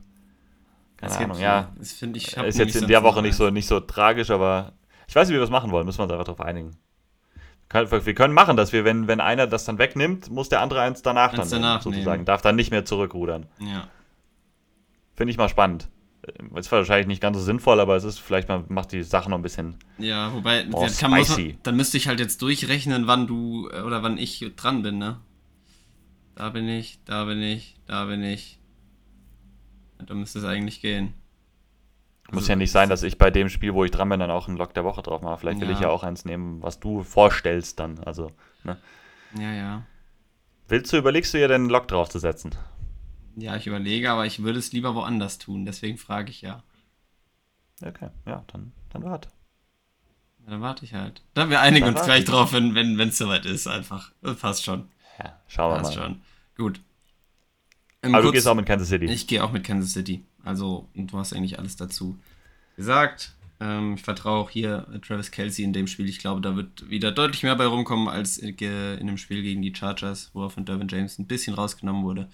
Keine 0.96 1.12
das 1.12 1.18
Ahnung, 1.18 1.38
ja. 1.38 1.72
Das 1.76 2.02
ich, 2.02 2.36
ist 2.36 2.58
jetzt 2.58 2.76
in 2.76 2.88
der 2.88 3.02
Woche 3.02 3.20
nicht 3.20 3.36
so, 3.36 3.50
nicht 3.50 3.68
so 3.68 3.80
tragisch, 3.80 4.30
aber 4.30 4.72
ich 5.06 5.14
weiß 5.14 5.28
nicht, 5.28 5.34
wie 5.34 5.38
wir 5.38 5.42
das 5.42 5.50
machen 5.50 5.70
wollen. 5.72 5.84
Müssen 5.84 5.98
wir 5.98 6.04
uns 6.04 6.12
einfach 6.12 6.24
darauf 6.24 6.40
einigen. 6.40 6.78
Wir 7.70 8.14
können 8.14 8.32
machen, 8.32 8.56
dass 8.56 8.72
wir, 8.72 8.84
wenn, 8.84 9.08
wenn 9.08 9.20
einer 9.20 9.46
das 9.46 9.64
dann 9.64 9.78
wegnimmt, 9.78 10.30
muss 10.30 10.48
der 10.48 10.60
andere 10.60 10.80
eins 10.80 11.02
danach 11.02 11.32
eins 11.34 11.50
dann 11.50 11.62
danach 11.62 11.82
sozusagen. 11.82 12.18
Nehmen. 12.18 12.24
Darf 12.24 12.40
dann 12.40 12.56
nicht 12.56 12.70
mehr 12.70 12.84
zurückrudern. 12.84 13.46
Ja. 13.58 13.88
Finde 15.14 15.32
ich 15.32 15.36
mal 15.36 15.48
spannend. 15.48 15.88
Ist 16.54 16.72
wahrscheinlich 16.72 17.06
nicht 17.06 17.20
ganz 17.20 17.36
so 17.36 17.42
sinnvoll, 17.42 17.80
aber 17.80 17.96
es 17.96 18.04
ist 18.04 18.18
vielleicht 18.18 18.48
mal, 18.48 18.64
macht 18.68 18.92
die 18.92 19.02
Sache 19.02 19.30
noch 19.30 19.38
ein 19.38 19.42
bisschen. 19.42 19.76
Ja, 19.98 20.32
wobei, 20.32 20.64
kann, 20.98 21.10
man, 21.10 21.24
dann 21.62 21.76
müsste 21.76 21.96
ich 21.96 22.08
halt 22.08 22.20
jetzt 22.20 22.42
durchrechnen, 22.42 23.06
wann 23.06 23.26
du 23.26 23.68
äh, 23.70 23.80
oder 23.80 24.02
wann 24.02 24.18
ich 24.18 24.44
dran 24.56 24.82
bin, 24.82 24.98
ne? 24.98 25.20
Da 26.34 26.50
bin 26.50 26.68
ich, 26.68 27.00
da 27.04 27.24
bin 27.24 27.42
ich, 27.42 27.76
da 27.86 28.04
bin 28.04 28.22
ich. 28.22 28.60
Da 30.06 30.14
müsste 30.14 30.38
es 30.38 30.44
eigentlich 30.44 30.80
gehen. 30.80 31.14
Muss 32.30 32.48
ja 32.48 32.56
nicht 32.56 32.72
sein, 32.72 32.90
dass 32.90 33.02
ich 33.02 33.16
bei 33.16 33.30
dem 33.30 33.48
Spiel, 33.48 33.72
wo 33.72 33.84
ich 33.84 33.90
dran 33.90 34.08
bin, 34.10 34.20
dann 34.20 34.30
auch 34.30 34.48
einen 34.48 34.58
Lock 34.58 34.74
der 34.74 34.84
Woche 34.84 35.02
drauf 35.02 35.22
mache. 35.22 35.38
Vielleicht 35.38 35.60
will 35.60 35.68
ja. 35.68 35.74
ich 35.74 35.80
ja 35.80 35.88
auch 35.88 36.02
eins 36.02 36.26
nehmen, 36.26 36.62
was 36.62 36.78
du 36.78 37.02
vorstellst 37.02 37.80
dann. 37.80 37.98
Also, 38.00 38.32
ne? 38.64 38.76
Ja, 39.38 39.52
ja. 39.52 39.86
Willst 40.68 40.92
du, 40.92 40.98
überlegst 40.98 41.32
du 41.32 41.38
dir 41.38 41.48
denn 41.48 41.62
einen 41.62 41.70
Lock 41.70 41.88
drauf 41.88 42.10
zu 42.10 42.18
setzen? 42.18 42.54
Ja, 43.36 43.56
ich 43.56 43.66
überlege, 43.66 44.10
aber 44.10 44.26
ich 44.26 44.42
würde 44.42 44.58
es 44.58 44.72
lieber 44.72 44.94
woanders 44.94 45.38
tun. 45.38 45.64
Deswegen 45.64 45.96
frage 45.96 46.30
ich 46.30 46.42
ja. 46.42 46.62
Okay, 47.82 48.08
ja, 48.26 48.44
dann, 48.52 48.72
dann 48.90 49.04
warte. 49.04 49.30
Ja, 50.44 50.50
dann 50.50 50.60
warte 50.60 50.84
ich 50.84 50.92
halt. 50.92 51.22
Dann 51.34 51.48
wir 51.48 51.60
einigen 51.60 51.86
dann 51.86 51.94
uns 51.94 52.04
gleich 52.04 52.24
drauf, 52.24 52.52
wenn 52.52 52.76
es 52.76 52.98
wenn, 52.98 53.10
soweit 53.10 53.46
ist, 53.46 53.66
einfach. 53.66 54.12
Das 54.20 54.36
passt 54.36 54.64
schon. 54.64 54.88
Ja, 55.18 55.40
schauen 55.46 55.72
wir 55.72 55.82
passt 55.82 55.96
mal. 55.96 56.02
schon. 56.02 56.20
Gut. 56.56 56.80
aber 58.02 58.12
kurz, 58.12 58.24
du 58.24 58.32
gehst 58.32 58.48
auch 58.48 58.54
mit 58.54 58.66
Kansas 58.66 58.88
City. 58.88 59.06
Ich 59.06 59.26
gehe 59.26 59.42
auch 59.42 59.52
mit 59.52 59.64
Kansas 59.64 59.92
City. 59.92 60.24
Also, 60.48 60.88
du 60.94 61.18
hast 61.18 61.34
eigentlich 61.34 61.58
alles 61.58 61.76
dazu 61.76 62.18
gesagt. 62.74 63.34
Ähm, 63.60 63.94
ich 63.96 64.02
vertraue 64.02 64.38
auch 64.38 64.48
hier 64.48 64.86
Travis 65.06 65.30
Kelsey 65.30 65.62
in 65.62 65.74
dem 65.74 65.86
Spiel. 65.86 66.08
Ich 66.08 66.20
glaube, 66.20 66.40
da 66.40 66.56
wird 66.56 66.88
wieder 66.88 67.12
deutlich 67.12 67.42
mehr 67.42 67.54
bei 67.54 67.66
rumkommen 67.66 68.08
als 68.08 68.38
in 68.38 68.56
dem 68.56 69.18
Spiel 69.18 69.42
gegen 69.42 69.60
die 69.60 69.74
Chargers, 69.74 70.30
wo 70.32 70.44
er 70.44 70.50
von 70.50 70.64
Dervin 70.64 70.88
James 70.88 71.18
ein 71.18 71.26
bisschen 71.26 71.52
rausgenommen 71.52 72.02
wurde. 72.02 72.30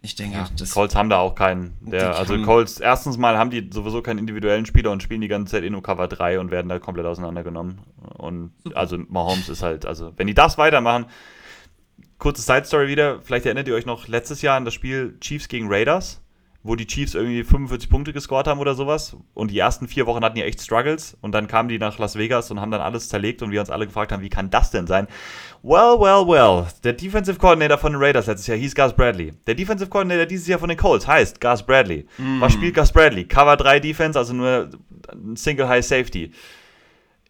Ich 0.00 0.16
denke, 0.16 0.36
Ja, 0.36 0.48
das 0.58 0.72
Colts 0.72 0.96
haben 0.96 1.10
da 1.10 1.18
auch 1.18 1.36
keinen. 1.36 1.78
Der, 1.80 2.16
also 2.16 2.36
Colts, 2.42 2.80
erstens 2.80 3.18
mal 3.18 3.38
haben 3.38 3.50
die 3.50 3.70
sowieso 3.72 4.02
keinen 4.02 4.18
individuellen 4.18 4.66
Spieler 4.66 4.90
und 4.90 5.00
spielen 5.00 5.20
die 5.20 5.28
ganze 5.28 5.52
Zeit 5.52 5.62
in 5.62 5.80
Cover 5.80 6.08
3 6.08 6.40
und 6.40 6.50
werden 6.50 6.68
da 6.68 6.80
komplett 6.80 7.06
auseinandergenommen. 7.06 7.78
Und 8.18 8.50
Super. 8.64 8.76
also 8.76 8.98
Mahomes 8.98 9.48
ist 9.48 9.62
halt, 9.62 9.86
also 9.86 10.12
wenn 10.16 10.26
die 10.26 10.34
das 10.34 10.58
weitermachen, 10.58 11.06
kurze 12.22 12.40
Side 12.40 12.64
Story 12.64 12.86
wieder, 12.86 13.20
vielleicht 13.22 13.46
erinnert 13.46 13.66
ihr 13.66 13.74
euch 13.74 13.84
noch 13.84 14.06
letztes 14.06 14.42
Jahr 14.42 14.56
an 14.56 14.64
das 14.64 14.74
Spiel 14.74 15.16
Chiefs 15.20 15.48
gegen 15.48 15.66
Raiders, 15.68 16.21
wo 16.64 16.76
die 16.76 16.86
Chiefs 16.86 17.14
irgendwie 17.14 17.42
45 17.42 17.90
Punkte 17.90 18.12
gescored 18.12 18.46
haben 18.46 18.60
oder 18.60 18.74
sowas 18.74 19.16
und 19.34 19.50
die 19.50 19.58
ersten 19.58 19.88
vier 19.88 20.06
Wochen 20.06 20.24
hatten 20.24 20.36
die 20.36 20.42
echt 20.42 20.60
Struggles 20.60 21.16
und 21.20 21.32
dann 21.32 21.48
kamen 21.48 21.68
die 21.68 21.78
nach 21.78 21.98
Las 21.98 22.16
Vegas 22.16 22.50
und 22.50 22.60
haben 22.60 22.70
dann 22.70 22.80
alles 22.80 23.08
zerlegt 23.08 23.42
und 23.42 23.50
wir 23.50 23.60
uns 23.60 23.70
alle 23.70 23.86
gefragt 23.86 24.12
haben, 24.12 24.22
wie 24.22 24.28
kann 24.28 24.50
das 24.50 24.70
denn 24.70 24.86
sein? 24.86 25.08
Well, 25.62 25.98
well, 25.98 26.26
well. 26.26 26.66
Der 26.84 26.92
Defensive 26.92 27.38
Coordinator 27.38 27.78
von 27.78 27.92
den 27.92 28.02
Raiders 28.02 28.26
letztes 28.26 28.46
Jahr 28.46 28.58
hieß 28.58 28.74
Gus 28.74 28.92
Bradley. 28.92 29.32
Der 29.46 29.54
Defensive 29.54 29.90
Coordinator 29.90 30.26
dieses 30.26 30.46
Jahr 30.46 30.58
von 30.58 30.68
den 30.68 30.78
Colts 30.78 31.06
heißt 31.06 31.40
Gus 31.40 31.62
Bradley. 31.64 32.06
Was 32.38 32.52
spielt 32.52 32.74
Gus 32.74 32.92
Bradley? 32.92 33.24
Cover 33.24 33.56
3 33.56 33.80
Defense, 33.80 34.18
also 34.18 34.32
nur 34.32 34.70
ein 35.12 35.36
Single 35.36 35.68
High 35.68 35.84
Safety. 35.84 36.32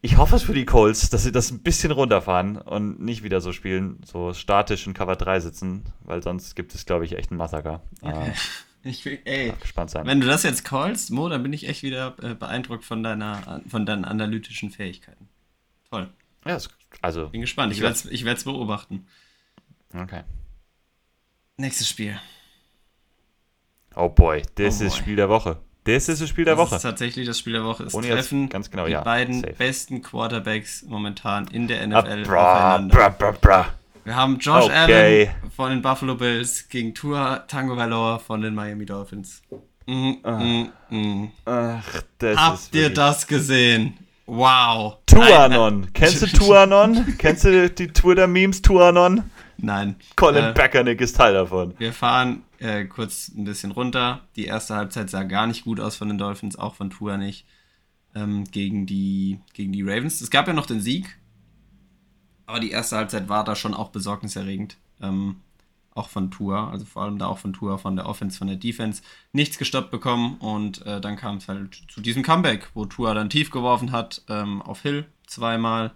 Ich 0.04 0.16
hoffe 0.16 0.34
es 0.34 0.42
für 0.42 0.52
die 0.52 0.64
Colts, 0.64 1.10
dass 1.10 1.22
sie 1.22 1.30
das 1.30 1.52
ein 1.52 1.62
bisschen 1.62 1.92
runterfahren 1.92 2.56
und 2.56 3.00
nicht 3.00 3.22
wieder 3.22 3.40
so 3.40 3.52
spielen, 3.52 4.00
so 4.04 4.32
statisch 4.34 4.86
in 4.86 4.94
Cover 4.94 5.14
3 5.14 5.38
sitzen, 5.40 5.84
weil 6.00 6.22
sonst 6.22 6.56
gibt 6.56 6.74
es, 6.74 6.84
glaube 6.84 7.04
ich, 7.04 7.16
echt 7.16 7.30
ein 7.30 7.36
Massaker. 7.36 7.82
Okay. 8.02 8.32
Ich 8.84 9.04
will, 9.04 9.20
ey, 9.24 9.52
gespannt 9.60 9.90
sein. 9.90 10.06
wenn 10.06 10.20
du 10.20 10.26
das 10.26 10.42
jetzt 10.42 10.64
callst, 10.64 11.10
Mo, 11.10 11.28
dann 11.28 11.42
bin 11.42 11.52
ich 11.52 11.68
echt 11.68 11.82
wieder 11.84 12.16
äh, 12.22 12.34
beeindruckt 12.34 12.84
von 12.84 13.02
deiner, 13.02 13.60
von 13.68 13.86
deinen 13.86 14.04
analytischen 14.04 14.70
Fähigkeiten. 14.70 15.28
Toll. 15.90 16.08
ja, 16.44 16.58
also, 17.00 17.28
Bin 17.28 17.40
gespannt. 17.42 17.72
Ich 17.72 17.80
werde 17.80 17.94
es 17.94 18.04
ich 18.06 18.24
werd's 18.24 18.44
beobachten. 18.44 19.06
okay. 19.94 20.22
Nächstes 21.56 21.88
Spiel. 21.88 22.18
Oh 23.94 24.08
boy, 24.08 24.42
das 24.56 24.80
Oh 24.80 24.84
ist 24.86 24.92
boy. 24.94 25.00
Spiel 25.00 25.16
der 25.16 25.28
Woche. 25.28 25.58
Das 25.84 26.08
ist 26.08 26.20
das 26.20 26.28
Spiel 26.28 26.44
der 26.44 26.54
das 26.56 26.66
Woche. 26.66 26.76
ist 26.76 26.82
tatsächlich 26.82 27.26
das 27.26 27.38
Spiel 27.38 27.54
der 27.54 27.64
Woche. 27.64 27.84
Es 27.84 27.94
Ohne 27.94 28.06
jetzt 28.06 28.14
treffen 28.16 28.48
ganz 28.48 28.70
genau, 28.70 28.86
die 28.86 28.92
ja, 28.92 29.02
beiden 29.02 29.40
safe. 29.40 29.52
besten 29.54 30.00
Quarterbacks 30.00 30.82
momentan 30.84 31.46
in 31.48 31.66
der 31.68 31.80
Ah, 31.82 32.02
NFL 32.02 32.22
bra, 32.24 32.76
aufeinander. 32.76 32.94
bra, 32.96 33.08
bra, 33.10 33.30
bra. 33.32 33.74
Wir 34.04 34.16
haben 34.16 34.38
Josh 34.38 34.64
Okay. 34.64 35.28
Allen 35.28 35.50
von 35.54 35.70
den 35.70 35.82
Buffalo 35.82 36.16
Bills 36.16 36.68
gegen 36.68 36.94
Tua 36.94 37.38
Tango 37.48 37.76
Valor 37.76 38.18
von 38.18 38.40
den 38.40 38.54
Miami 38.54 38.84
Dolphins. 38.84 39.42
Mm, 39.86 40.12
mm, 40.24 40.68
mm. 40.90 41.28
Ach, 41.44 42.02
das 42.18 42.32
ist 42.32 42.38
Habt 42.38 42.74
ihr 42.74 42.90
das 42.90 43.26
gesehen? 43.26 43.98
Wow. 44.26 44.98
Tuanon. 45.06 45.92
Kennst 45.92 46.22
du 46.22 46.26
Tuanon? 46.38 47.16
Kennst 47.18 47.44
du 47.44 47.68
die 47.70 47.88
Twitter-Memes 47.88 48.62
Tuanon? 48.62 49.24
Nein. 49.58 49.96
Colin 50.16 50.46
Äh, 50.46 50.54
Kaepernick 50.54 51.00
ist 51.00 51.16
Teil 51.16 51.34
davon. 51.34 51.74
Wir 51.78 51.92
fahren 51.92 52.42
äh, 52.58 52.84
kurz 52.84 53.28
ein 53.28 53.44
bisschen 53.44 53.72
runter. 53.72 54.22
Die 54.36 54.46
erste 54.46 54.74
Halbzeit 54.74 55.10
sah 55.10 55.22
gar 55.24 55.46
nicht 55.46 55.64
gut 55.64 55.80
aus 55.80 55.96
von 55.96 56.08
den 56.08 56.18
Dolphins, 56.18 56.56
auch 56.58 56.74
von 56.74 56.90
Tua 56.90 57.16
nicht. 57.16 57.46
Ähm, 58.14 58.44
gegen, 58.50 58.86
die, 58.86 59.40
gegen 59.54 59.72
die 59.72 59.82
Ravens. 59.82 60.20
Es 60.20 60.30
gab 60.30 60.46
ja 60.46 60.52
noch 60.52 60.66
den 60.66 60.80
Sieg, 60.80 61.18
aber 62.52 62.60
die 62.60 62.70
erste 62.70 62.96
Halbzeit 62.96 63.30
war 63.30 63.44
da 63.44 63.56
schon 63.56 63.72
auch 63.72 63.88
besorgniserregend. 63.88 64.76
Ähm, 65.00 65.36
auch 65.94 66.08
von 66.08 66.30
Tua, 66.30 66.70
also 66.70 66.84
vor 66.84 67.02
allem 67.02 67.18
da 67.18 67.26
auch 67.26 67.38
von 67.38 67.54
Tua, 67.54 67.78
von 67.78 67.96
der 67.96 68.06
Offense, 68.06 68.36
von 68.36 68.46
der 68.46 68.56
Defense. 68.56 69.02
Nichts 69.32 69.58
gestoppt 69.58 69.90
bekommen 69.90 70.36
und 70.38 70.84
äh, 70.86 71.00
dann 71.00 71.16
kam 71.16 71.36
es 71.36 71.48
halt 71.48 71.82
zu 71.88 72.00
diesem 72.02 72.22
Comeback, 72.22 72.68
wo 72.74 72.84
Tua 72.84 73.14
dann 73.14 73.30
tief 73.30 73.50
geworfen 73.50 73.90
hat 73.92 74.22
ähm, 74.28 74.60
auf 74.62 74.82
Hill 74.82 75.06
zweimal 75.26 75.92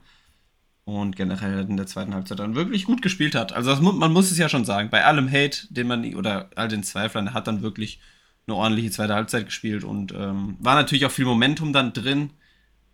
und 0.85 1.15
generell 1.17 1.61
in 1.61 1.77
der 1.77 1.87
zweiten 1.87 2.15
Halbzeit 2.15 2.39
dann 2.39 2.55
wirklich 2.55 2.85
gut 2.85 3.03
gespielt 3.03 3.35
hat. 3.35 3.53
Also 3.53 3.71
das, 3.71 3.81
man 3.81 4.13
muss 4.13 4.31
es 4.31 4.39
ja 4.39 4.49
schon 4.49 4.65
sagen, 4.65 4.89
bei 4.89 5.05
allem 5.05 5.31
Hate, 5.31 5.67
den 5.71 5.87
man 5.87 6.15
oder 6.15 6.49
all 6.57 6.69
den 6.69 6.83
Zweiflern, 6.83 7.29
er 7.29 7.35
hat 7.35 7.49
dann 7.49 7.63
wirklich 7.63 8.01
eine 8.47 8.57
ordentliche 8.57 8.93
zweite 8.93 9.15
Halbzeit 9.15 9.47
gespielt 9.47 9.85
und 9.85 10.13
ähm, 10.13 10.57
war 10.61 10.75
natürlich 10.75 11.05
auch 11.05 11.11
viel 11.11 11.25
Momentum 11.27 11.73
dann 11.73 11.93
drin, 11.93 12.31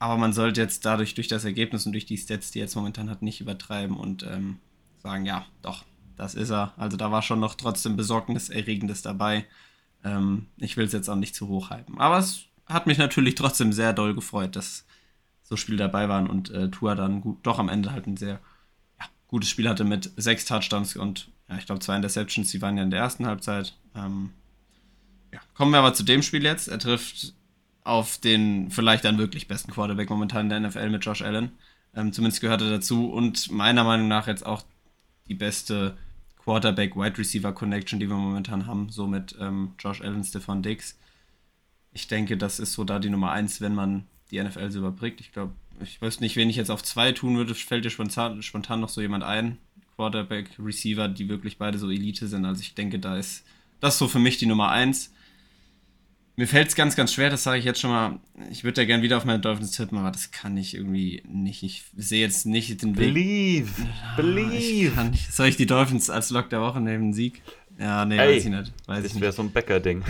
aber 0.03 0.17
man 0.17 0.33
sollte 0.33 0.61
jetzt 0.61 0.85
dadurch 0.85 1.15
durch 1.15 1.29
das 1.29 1.45
Ergebnis 1.45 1.87
und 1.87 1.93
durch 1.93 2.07
die 2.07 2.17
Stats, 2.17 2.51
die 2.51 2.59
er 2.59 2.65
jetzt 2.65 2.75
momentan 2.75 3.09
hat, 3.09 3.23
nicht 3.23 3.41
übertreiben 3.41 3.97
und 3.97 4.25
ähm, 4.25 4.59
sagen, 5.01 5.25
ja, 5.25 5.47
doch, 5.63 5.85
das 6.17 6.35
ist 6.35 6.51
er. 6.51 6.73
Also 6.77 6.97
da 6.97 7.13
war 7.13 7.23
schon 7.23 7.39
noch 7.39 7.55
trotzdem 7.55 7.97
Besorgniserregendes 7.97 9.03
dabei. 9.03 9.47
Ähm, 10.03 10.49
ich 10.57 10.77
will 10.77 10.87
es 10.87 10.93
jetzt 10.93 11.09
auch 11.09 11.15
nicht 11.15 11.37
zu 11.37 11.47
hoch 11.47 11.71
hypen. 11.71 12.01
Aber 12.01 12.19
es 12.19 12.47
hat 12.67 12.89
mich 12.89 12.99
natürlich 12.99 13.37
trotzdem 13.37 13.73
sehr 13.73 13.93
doll 13.93 14.13
gefreut, 14.13 14.57
dass 14.57 14.87
so 15.45 15.57
Spiele 15.57 15.79
dabei 15.79 16.09
waren 16.09 16.29
und 16.29 16.51
äh, 16.51 16.69
Tua 16.69 16.97
dann 16.97 17.21
gut, 17.21 17.39
doch 17.45 17.61
am 17.61 17.69
Ende 17.69 17.93
halt 17.93 18.09
ein 18.09 18.17
sehr 18.17 18.41
ja, 18.99 19.07
gutes 19.29 19.51
Spiel 19.51 19.69
hatte 19.69 19.85
mit 19.85 20.11
sechs 20.17 20.47
Touchdowns 20.47 20.97
und 20.97 21.31
ja, 21.49 21.59
ich 21.59 21.67
glaube 21.67 21.79
zwei 21.79 21.95
Interceptions, 21.95 22.51
die 22.51 22.61
waren 22.61 22.77
ja 22.77 22.83
in 22.83 22.91
der 22.91 22.99
ersten 22.99 23.25
Halbzeit. 23.25 23.79
Ähm, 23.95 24.31
ja. 25.33 25.39
Kommen 25.55 25.71
wir 25.71 25.79
aber 25.79 25.95
zu 25.95 26.03
dem 26.03 26.25
Spiel 26.25 26.43
jetzt. 26.43 26.67
Er 26.67 26.81
trifft 26.81 27.35
auf 27.85 28.19
den 28.19 28.71
vielleicht 28.71 29.05
dann 29.05 29.19
wirklich 29.19 29.49
besten 29.49 29.73
Quarterback 29.73 30.11
momentan 30.11 30.51
in 30.51 30.51
der 30.51 30.69
NFL 30.69 30.91
mit 30.91 31.05
Josh 31.05 31.23
Allen. 31.23 31.53
Ähm, 31.95 32.13
zumindest 32.13 32.41
gehört 32.41 32.63
er 32.63 32.71
dazu 32.71 33.11
und 33.11 33.51
meiner 33.51 33.85
Meinung 33.85 34.09
nach 34.09 34.27
jetzt 34.27 34.47
auch 34.47 34.63
die 35.29 35.35
beste 35.35 35.97
Quarterback-Wide 36.45 37.19
Receiver-Connection, 37.19 38.01
die 38.01 38.09
wir 38.09 38.17
momentan 38.17 38.67
haben, 38.67 38.91
so 38.91 39.07
mit 39.07 39.37
ähm, 39.41 39.75
Josh 39.79 40.01
Allen, 40.01 40.25
Stefan 40.25 40.63
Diggs. 40.63 40.99
Ich 41.93 42.09
denke, 42.09 42.37
das 42.37 42.59
ist 42.59 42.73
so 42.73 42.85
da 42.85 42.99
die 42.99 43.11
Nummer 43.11 43.33
eins, 43.33 43.61
wenn 43.61 43.75
man 43.75 44.07
die 44.31 44.43
NFL 44.43 44.71
so 44.71 44.79
überbringt. 44.81 45.21
Ich 45.21 45.33
glaube, 45.33 45.53
ich 45.81 46.01
weiß 46.01 46.21
nicht, 46.21 46.37
wen 46.37 46.51
ich 46.51 46.57
jetzt 46.57 46.71
auf 46.71 46.83
zwei 46.83 47.13
tun 47.13 47.37
würde, 47.37 47.55
fällt 47.55 47.85
dir 47.85 47.91
spontan, 47.91 48.43
spontan 48.43 48.81
noch 48.81 48.89
so 48.89 49.01
jemand 49.01 49.25
ein. 49.25 49.59
Quarterback, 49.97 50.51
Receiver, 50.59 51.09
die 51.09 51.29
wirklich 51.29 51.59
beide 51.59 51.79
so 51.79 51.91
Elite 51.91 52.27
sind. 52.27 52.45
Also 52.45 52.63
ich 52.63 52.75
denke, 52.75 52.99
da 52.99 53.17
ist 53.17 53.45
das 53.81 53.99
so 53.99 54.09
für 54.09 54.19
mich 54.19 54.39
die 54.39 54.47
Nummer 54.47 54.71
eins. 54.71 55.13
Mir 56.43 56.49
fällt 56.49 56.67
es 56.71 56.75
ganz, 56.75 56.97
ganz 56.97 57.13
schwer, 57.15 57.31
das 57.31 57.45
sage 57.45 57.61
ich 57.61 57.65
jetzt 57.65 57.81
schon 57.81 57.91
mal. 57.91 58.19
Ich 58.51 58.65
würde 58.65 58.81
ja 58.81 58.85
gern 58.85 59.01
wieder 59.01 59.17
auf 59.17 59.25
meine 59.25 59.39
Dolphins 59.39 59.71
tippen, 59.71 59.97
aber 59.97 60.11
das 60.11 60.33
kann 60.33 60.57
ich 60.57 60.75
irgendwie 60.75 61.23
nicht. 61.25 61.63
Ich 61.63 61.85
sehe 61.97 62.21
jetzt 62.21 62.47
nicht 62.47 62.83
den 62.83 62.99
Weg. 62.99 63.15
Believe. 63.15 63.71
Ich 63.81 64.17
Believe. 64.17 65.05
nicht. 65.05 65.33
Soll 65.33 65.47
ich 65.47 65.57
die 65.57 65.67
Dolphins 65.67 66.11
als 66.11 66.31
Lock 66.31 66.51
der 66.51 66.61
Woche 66.61 66.81
nehmen? 66.81 67.13
Sieg? 67.13 67.43
Ja, 67.79 68.05
nee, 68.05 68.19
Ey, 68.19 68.35
weiß 68.39 68.45
ich 68.45 68.51
nicht. 68.51 68.73
Weiß 68.89 69.05
ich 69.05 69.13
Das 69.13 69.21
wäre 69.21 69.31
so 69.31 69.43
ein 69.43 69.53
Bäcker-Ding. 69.53 70.03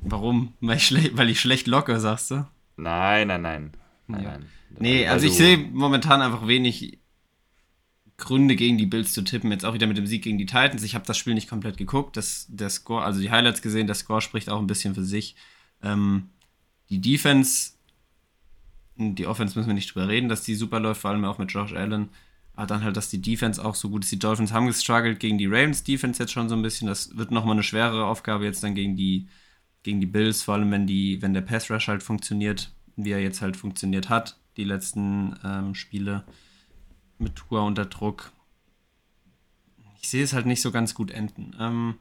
Warum? 0.00 0.52
Weil 0.60 0.78
ich, 0.78 0.84
schle 0.88 1.10
weil 1.14 1.30
ich 1.30 1.38
schlecht 1.38 1.68
locke, 1.68 2.00
sagst 2.00 2.32
du? 2.32 2.44
Nein, 2.76 3.28
nein, 3.28 3.42
nein. 3.42 3.70
Nein, 4.08 4.22
Ja. 4.24 4.30
nein. 4.30 4.46
Nee, 4.80 5.06
also 5.06 5.26
ich 5.28 5.34
sehe 5.34 5.58
momentan 5.58 6.22
einfach 6.22 6.48
wenig 6.48 6.98
Gründe 8.22 8.54
gegen 8.54 8.78
die 8.78 8.86
Bills 8.86 9.12
zu 9.12 9.22
tippen. 9.22 9.50
Jetzt 9.50 9.64
auch 9.64 9.74
wieder 9.74 9.88
mit 9.88 9.98
dem 9.98 10.06
Sieg 10.06 10.22
gegen 10.22 10.38
die 10.38 10.46
Titans. 10.46 10.84
Ich 10.84 10.94
habe 10.94 11.04
das 11.04 11.18
Spiel 11.18 11.34
nicht 11.34 11.50
komplett 11.50 11.76
geguckt. 11.76 12.16
Das, 12.16 12.46
der 12.48 12.70
Score, 12.70 13.02
also 13.02 13.20
die 13.20 13.32
Highlights 13.32 13.62
gesehen, 13.62 13.88
der 13.88 13.96
Score 13.96 14.20
spricht 14.20 14.48
auch 14.48 14.60
ein 14.60 14.68
bisschen 14.68 14.94
für 14.94 15.04
sich. 15.04 15.34
Ähm, 15.82 16.28
die 16.88 17.00
Defense, 17.00 17.72
die 18.96 19.26
Offense 19.26 19.58
müssen 19.58 19.68
wir 19.68 19.74
nicht 19.74 19.92
drüber 19.92 20.06
reden, 20.06 20.28
dass 20.28 20.44
die 20.44 20.54
super 20.54 20.78
läuft, 20.78 21.00
vor 21.00 21.10
allem 21.10 21.24
auch 21.24 21.38
mit 21.38 21.50
Josh 21.50 21.72
Allen. 21.72 22.10
Aber 22.54 22.66
dann 22.66 22.84
halt, 22.84 22.96
dass 22.96 23.10
die 23.10 23.20
Defense 23.20 23.62
auch 23.64 23.74
so 23.74 23.90
gut 23.90 24.04
ist. 24.04 24.12
Die 24.12 24.18
Dolphins 24.20 24.52
haben 24.52 24.66
gestruggelt 24.66 25.18
gegen 25.18 25.36
die 25.36 25.46
Ravens 25.46 25.82
Defense 25.82 26.22
jetzt 26.22 26.32
schon 26.32 26.48
so 26.48 26.54
ein 26.54 26.62
bisschen. 26.62 26.86
Das 26.86 27.16
wird 27.16 27.32
nochmal 27.32 27.56
eine 27.56 27.64
schwerere 27.64 28.06
Aufgabe 28.06 28.44
jetzt 28.44 28.62
dann 28.62 28.76
gegen 28.76 28.94
die, 28.94 29.26
gegen 29.82 30.00
die 30.00 30.06
Bills, 30.06 30.42
vor 30.42 30.54
allem 30.54 30.70
wenn 30.70 30.86
die, 30.86 31.20
wenn 31.22 31.34
der 31.34 31.40
Pass 31.40 31.70
Rush 31.70 31.88
halt 31.88 32.04
funktioniert, 32.04 32.70
wie 32.94 33.10
er 33.10 33.20
jetzt 33.20 33.42
halt 33.42 33.56
funktioniert 33.56 34.10
hat, 34.10 34.36
die 34.56 34.64
letzten 34.64 35.34
ähm, 35.44 35.74
Spiele 35.74 36.22
mit 37.22 37.36
Tour 37.36 37.62
unter 37.64 37.84
Druck. 37.84 38.32
Ich 40.00 40.08
sehe 40.08 40.24
es 40.24 40.32
halt 40.32 40.46
nicht 40.46 40.60
so 40.60 40.70
ganz 40.72 40.94
gut 40.94 41.10
enden. 41.10 41.54
Ähm, 41.58 41.94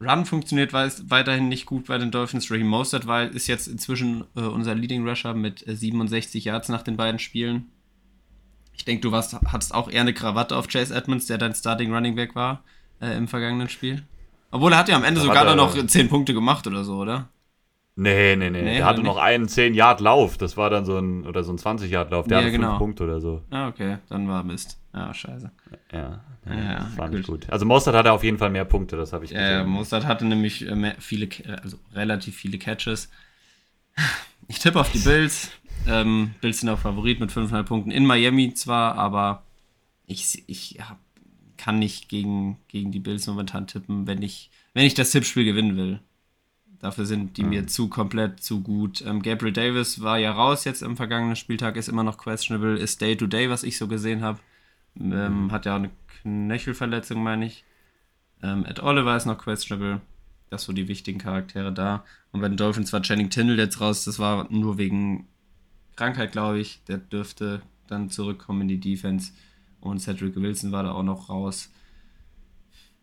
Run 0.00 0.26
funktioniert 0.26 0.74
weiterhin 0.74 1.48
nicht 1.48 1.64
gut 1.64 1.86
bei 1.86 1.96
den 1.96 2.10
Dolphins. 2.10 2.50
Raheem 2.50 2.66
Mostert 2.66 3.06
war, 3.06 3.22
ist 3.22 3.46
jetzt 3.46 3.66
inzwischen 3.66 4.24
äh, 4.36 4.40
unser 4.40 4.74
Leading 4.74 5.08
Rusher 5.08 5.32
mit 5.32 5.66
äh, 5.66 5.74
67 5.74 6.44
Yards 6.44 6.68
nach 6.68 6.82
den 6.82 6.98
beiden 6.98 7.18
Spielen. 7.18 7.70
Ich 8.74 8.84
denke, 8.84 9.00
du 9.00 9.10
warst, 9.10 9.32
hattest 9.32 9.74
auch 9.74 9.90
eher 9.90 10.02
eine 10.02 10.12
Krawatte 10.12 10.54
auf 10.54 10.68
Chase 10.68 10.94
Edmonds, 10.94 11.26
der 11.26 11.38
dein 11.38 11.54
Starting 11.54 11.94
Running 11.94 12.14
Back 12.14 12.34
war 12.34 12.62
äh, 13.00 13.16
im 13.16 13.26
vergangenen 13.26 13.70
Spiel. 13.70 14.04
Obwohl 14.50 14.72
er 14.72 14.78
hat 14.78 14.88
ja 14.90 14.96
am 14.96 15.04
Ende 15.04 15.22
sogar 15.22 15.44
Krawatte- 15.46 15.56
noch 15.56 15.86
10 15.86 16.08
Punkte 16.08 16.34
gemacht 16.34 16.66
oder 16.66 16.84
so, 16.84 16.96
oder? 16.96 17.30
Nee, 17.96 18.36
nee, 18.36 18.50
nee. 18.50 18.62
Nee, 18.62 18.76
der 18.76 18.84
hatte 18.84 19.00
oder 19.00 19.08
noch 19.08 19.16
einen 19.16 19.48
10-Yard-Lauf. 19.48 20.36
Das 20.36 20.56
war 20.56 20.68
dann 20.68 20.84
so 20.84 20.98
ein, 20.98 21.26
oder 21.26 21.42
so 21.44 21.52
ein 21.52 21.58
20-Yard-Lauf. 21.58 22.26
Der 22.28 22.38
Ja, 22.38 22.42
hatte 22.44 22.52
genau. 22.52 22.68
fünf 22.68 22.78
Punkte 22.78 23.04
oder 23.04 23.20
so. 23.20 23.42
Ah, 23.50 23.68
okay, 23.68 23.98
dann 24.08 24.28
war 24.28 24.42
Mist. 24.44 24.78
Ja, 24.92 25.12
scheiße. 25.14 25.50
Ja, 25.92 26.20
ja, 26.46 26.54
Ja, 26.54 26.74
das 26.76 26.98
war 26.98 27.08
gut. 27.08 27.18
nicht 27.18 27.26
gut. 27.26 27.50
Also 27.50 27.64
Mostert 27.64 27.94
hatte 27.94 28.12
auf 28.12 28.22
jeden 28.22 28.38
Fall 28.38 28.50
mehr 28.50 28.64
Punkte, 28.66 28.96
das 28.96 29.12
habe 29.12 29.24
ich 29.24 29.30
Ja, 29.30 29.62
gesehen. 29.62 29.68
Mostert 29.70 30.06
hatte 30.06 30.26
nämlich 30.26 30.66
äh, 30.66 30.94
viele, 30.98 31.26
Ca- 31.26 31.54
also 31.54 31.78
relativ 31.94 32.36
viele 32.36 32.58
Catches. 32.58 33.10
Ich 34.48 34.58
tippe 34.60 34.78
auf 34.80 34.92
die 34.92 34.98
Bills. 35.00 35.50
Ähm, 35.88 36.32
Bills 36.40 36.60
sind 36.60 36.68
auch 36.68 36.78
Favorit 36.78 37.18
mit 37.20 37.30
5,5 37.32 37.66
Punkten 37.66 37.90
in 37.90 38.06
Miami 38.06 38.54
zwar, 38.54 38.96
aber 38.96 39.42
ich, 40.06 40.44
ich 40.48 40.78
hab, 40.80 40.98
kann 41.56 41.78
nicht 41.78 42.08
gegen, 42.08 42.58
gegen 42.68 42.92
die 42.92 43.00
Bills 43.00 43.26
momentan 43.26 43.66
tippen, 43.66 44.06
wenn 44.06 44.22
ich, 44.22 44.50
wenn 44.74 44.84
ich 44.86 44.94
das 44.94 45.10
Tippspiel 45.10 45.44
gewinnen 45.44 45.76
will. 45.76 46.00
Dafür 46.80 47.06
sind 47.06 47.36
die 47.36 47.44
mir 47.44 47.66
zu 47.66 47.88
komplett 47.88 48.42
zu 48.42 48.62
gut. 48.62 49.02
Ähm, 49.06 49.22
Gabriel 49.22 49.52
Davis 49.52 50.02
war 50.02 50.18
ja 50.18 50.32
raus 50.32 50.64
jetzt 50.64 50.82
im 50.82 50.96
vergangenen 50.96 51.36
Spieltag, 51.36 51.76
ist 51.76 51.88
immer 51.88 52.02
noch 52.02 52.18
questionable, 52.18 52.78
ist 52.78 53.00
Day 53.00 53.16
to 53.16 53.26
Day, 53.26 53.48
was 53.48 53.62
ich 53.62 53.78
so 53.78 53.88
gesehen 53.88 54.22
habe. 54.22 54.38
Ähm, 54.98 55.52
Hat 55.52 55.66
ja 55.66 55.72
auch 55.72 55.78
eine 55.78 55.90
Knöchelverletzung, 56.22 57.22
meine 57.22 57.46
ich. 57.46 57.64
Ähm, 58.42 58.64
Ed 58.66 58.82
Oliver 58.82 59.16
ist 59.16 59.26
noch 59.26 59.38
questionable. 59.38 60.00
Das 60.50 60.64
so 60.64 60.72
die 60.72 60.88
wichtigen 60.88 61.18
Charaktere 61.18 61.72
da. 61.72 62.04
Und 62.30 62.40
bei 62.40 62.48
den 62.48 62.56
Dolphins 62.56 62.92
war 62.92 63.02
Channing 63.02 63.30
Tindall 63.30 63.58
jetzt 63.58 63.80
raus. 63.80 64.04
Das 64.04 64.18
war 64.18 64.50
nur 64.50 64.78
wegen 64.78 65.26
Krankheit, 65.96 66.32
glaube 66.32 66.60
ich. 66.60 66.82
Der 66.84 66.98
dürfte 66.98 67.62
dann 67.88 68.10
zurückkommen 68.10 68.62
in 68.62 68.68
die 68.68 68.80
Defense. 68.80 69.32
Und 69.80 69.98
Cedric 69.98 70.36
Wilson 70.36 70.72
war 70.72 70.84
da 70.84 70.92
auch 70.92 71.02
noch 71.02 71.28
raus. 71.28 71.70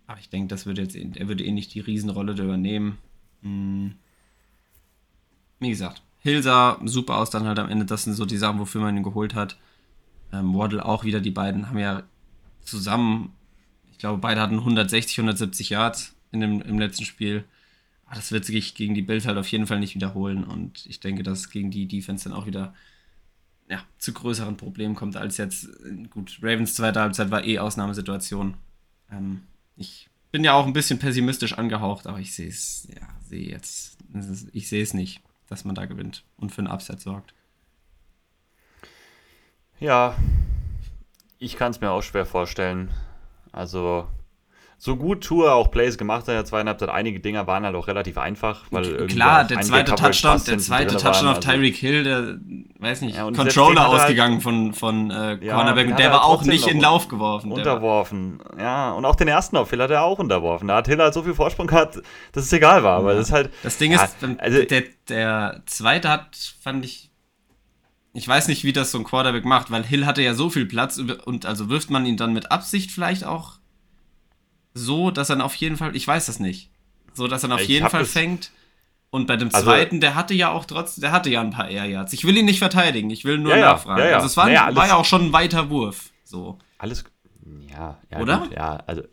Aber 0.08 0.20
ich 0.20 0.30
denke, 0.30 0.48
das 0.48 0.66
wird 0.66 0.78
jetzt, 0.78 0.96
er 0.96 1.28
würde 1.28 1.44
eh 1.44 1.52
nicht 1.52 1.74
die 1.74 1.80
Riesenrolle 1.80 2.36
da 2.36 2.44
übernehmen. 2.44 2.98
Hm. 3.44 3.96
Wie 5.60 5.70
gesagt, 5.70 6.02
Hill 6.20 6.42
sah 6.42 6.80
super 6.84 7.18
aus 7.18 7.30
dann 7.30 7.46
halt 7.46 7.60
am 7.60 7.70
Ende. 7.70 7.86
Das 7.86 8.04
sind 8.04 8.14
so 8.14 8.26
die 8.26 8.38
Sachen, 8.38 8.60
wofür 8.60 8.82
man 8.82 8.98
ihn 8.98 9.04
geholt 9.04 9.36
hat. 9.36 9.58
Ähm, 10.32 10.54
Waddle 10.56 10.84
auch 10.84 11.04
wieder. 11.04 11.20
Die 11.20 11.32
beiden 11.32 11.70
haben 11.70 11.78
ja 11.78 12.04
zusammen, 12.62 13.34
ich 13.92 13.98
glaube, 13.98 14.20
beide 14.20 14.42
hatten 14.42 14.60
160, 14.60 15.20
170 15.20 15.70
Yards 15.70 16.16
in 16.32 16.40
dem, 16.40 16.62
im 16.62 16.80
letzten 16.80 17.06
Spiel. 17.06 17.44
Aber 18.06 18.16
das 18.16 18.32
wird 18.32 18.46
sich 18.46 18.74
gegen 18.76 18.96
die 18.96 19.02
Bills 19.02 19.26
halt 19.26 19.38
auf 19.38 19.48
jeden 19.48 19.68
Fall 19.68 19.80
nicht 19.80 19.96
wiederholen. 19.96 20.44
Und 20.44 20.86
ich 20.86 21.00
denke, 21.00 21.24
dass 21.24 21.50
gegen 21.50 21.72
die 21.72 21.88
Defense 21.88 22.30
dann 22.30 22.38
auch 22.38 22.46
wieder 22.46 22.74
ja, 23.70 23.84
zu 23.98 24.14
größeren 24.14 24.58
Problemen 24.58 24.96
kommt 24.96 25.18
als 25.18 25.38
jetzt. 25.38 25.70
Gut, 26.10 26.40
Ravens 26.42 26.76
zweite 26.76 27.02
Halbzeit 27.02 27.32
war 27.32 27.44
eh 27.44 27.60
Ausnahmesituation. 27.60 28.56
Ähm, 29.12 29.44
ich 29.76 30.10
bin 30.34 30.44
ja 30.44 30.54
auch 30.54 30.66
ein 30.66 30.74
bisschen 30.74 30.98
pessimistisch 30.98 31.54
angehaucht, 31.54 32.08
aber 32.08 32.18
ich 32.18 32.34
sehe 32.34 32.50
es, 32.50 32.88
ja, 32.90 33.08
sehe 33.24 33.52
jetzt, 33.52 33.98
ich 34.52 34.68
sehe 34.68 34.82
es 34.82 34.96
nicht, 34.96 35.22
dass 35.48 35.64
man 35.64 35.76
da 35.76 35.86
gewinnt 35.86 36.26
und 36.38 36.52
für 36.52 36.58
einen 36.58 36.72
Upset 36.72 37.00
sorgt. 37.00 37.36
Ja, 39.80 40.18
ich 41.38 41.56
kann 41.56 41.70
es 41.70 41.82
mir 41.82 41.92
auch 41.92 42.02
schwer 42.02 42.26
vorstellen. 42.26 42.90
Also, 43.52 44.08
so 44.84 44.98
gut 44.98 45.24
Tour 45.24 45.54
auch 45.54 45.72
Plays 45.72 45.98
gemacht 45.98 46.24
hat 46.24 46.28
in 46.28 46.34
der 46.34 46.44
zweiten 46.44 46.68
Halbzeit, 46.68 46.90
einige 46.90 47.22
Dinger 47.22 47.48
waren 47.48 47.64
halt 47.64 47.74
auch 47.74 47.88
relativ 47.88 48.18
einfach. 48.18 48.66
Weil 48.70 49.08
Klar, 49.08 49.46
der 49.46 49.62
zweite 49.62 49.96
Touchdown, 49.96 50.44
der 50.46 50.58
zweite 50.58 50.98
Touchdown 50.98 51.30
auf 51.30 51.38
also 51.38 51.52
Tyreek 51.52 51.78
Hill, 51.78 52.04
der, 52.04 52.38
weiß 52.80 53.00
nicht, 53.00 53.16
ja, 53.16 53.24
Controller 53.24 53.90
halt 53.90 54.02
ausgegangen 54.02 54.34
halt, 54.34 54.44
von, 54.44 54.74
von 54.74 55.10
äh, 55.10 55.38
ja, 55.42 55.56
Cornerback 55.56 55.88
und 55.88 55.98
der 55.98 56.12
war 56.12 56.26
auch 56.26 56.44
nicht 56.44 56.68
in 56.68 56.82
Lauf 56.82 57.08
geworfen. 57.08 57.54
Unterworfen, 57.54 58.42
ja. 58.60 58.92
Und 58.92 59.06
auch 59.06 59.16
den 59.16 59.30
ersten 59.30 59.56
auf 59.56 59.70
Hill 59.70 59.82
hat 59.82 59.90
er 59.90 60.04
auch 60.04 60.20
unterworfen. 60.20 60.68
Da 60.68 60.76
hat 60.76 60.88
Hill 60.88 60.98
halt 60.98 61.14
so 61.14 61.24
viel 61.24 61.34
Vorsprung 61.34 61.68
gehabt, 61.68 62.02
dass 62.34 62.44
es 62.44 62.52
egal 62.52 62.84
war. 62.84 62.98
Aber 62.98 63.14
das 63.14 63.28
ist 63.28 63.34
halt. 63.34 63.52
Das 63.64 63.78
Ding 63.78 63.94
ist, 63.94 64.18
also, 64.38 64.66
der, 64.66 64.84
der 65.08 65.62
zweite 65.66 66.10
hat, 66.10 66.36
fand 66.62 66.84
ich, 66.84 67.10
ich 68.12 68.28
weiß 68.28 68.50
nicht, 68.50 68.66
wie 68.66 68.74
das 68.74 68.92
so 68.92 68.98
ein 68.98 69.06
Quarterback 69.06 69.46
macht, 69.46 69.72
weil 69.72 69.86
Hill 69.86 70.06
hatte 70.06 70.22
ja 70.22 70.34
so 70.34 70.50
viel 70.50 70.66
Platz 70.66 71.00
und 71.24 71.46
also 71.46 71.70
wirft 71.70 71.90
man 71.90 72.06
ihn 72.06 72.18
dann 72.18 72.34
mit 72.34 72.52
Absicht 72.52 72.92
vielleicht 72.92 73.24
auch 73.24 73.63
so, 74.74 75.12
dass 75.12 75.30
er 75.30 75.44
auf 75.44 75.56
jeden 75.56 75.78
Fall, 75.78 75.96
ich 75.96 76.08
weiß 76.08 76.26
das 76.26 76.40
nicht, 76.40 76.70
so, 77.14 77.28
dass 77.28 77.44
er 77.44 77.54
auf 77.54 77.62
ich 77.62 77.68
jeden 77.68 77.90
Fall 77.90 78.06
fängt. 78.06 78.52
Und 79.10 79.28
bei 79.28 79.38
dem 79.38 79.54
also, 79.54 79.68
zweiten, 79.68 80.02
der 80.02 80.16
hatte 80.16 80.34
ja 80.34 80.52
auch 80.52 80.66
trotzdem, 80.66 81.04
der 81.04 81.12
hatte 81.12 81.30
ja 81.30 81.40
ein 81.42 81.52
paar 81.52 81.70
Air 81.70 81.86
Yards. 81.86 82.14
Ich 82.14 82.26
will 82.26 82.36
ihn 82.36 82.46
nicht 82.46 82.58
verteidigen, 82.58 83.12
ich 83.12 83.26
will 83.26 83.38
nur 83.38 83.56
ja, 83.56 83.74
nachfragen. 83.74 84.02
Ja, 84.02 84.10
ja. 84.10 84.16
Also 84.16 84.26
es 84.26 84.38
war, 84.38 84.48
naja, 84.48 84.76
war, 84.76 84.88
ja 84.88 84.96
auch 84.96 85.06
schon 85.06 85.26
ein 85.26 85.34
weiter 85.34 85.70
Wurf. 85.70 86.10
So. 86.24 86.58
Alles, 86.80 87.04
ja, 87.70 88.00
ja 88.10 88.20
Oder? 88.20 88.38
Gut, 88.40 88.54
ja, 88.54 88.84
also. 88.88 89.04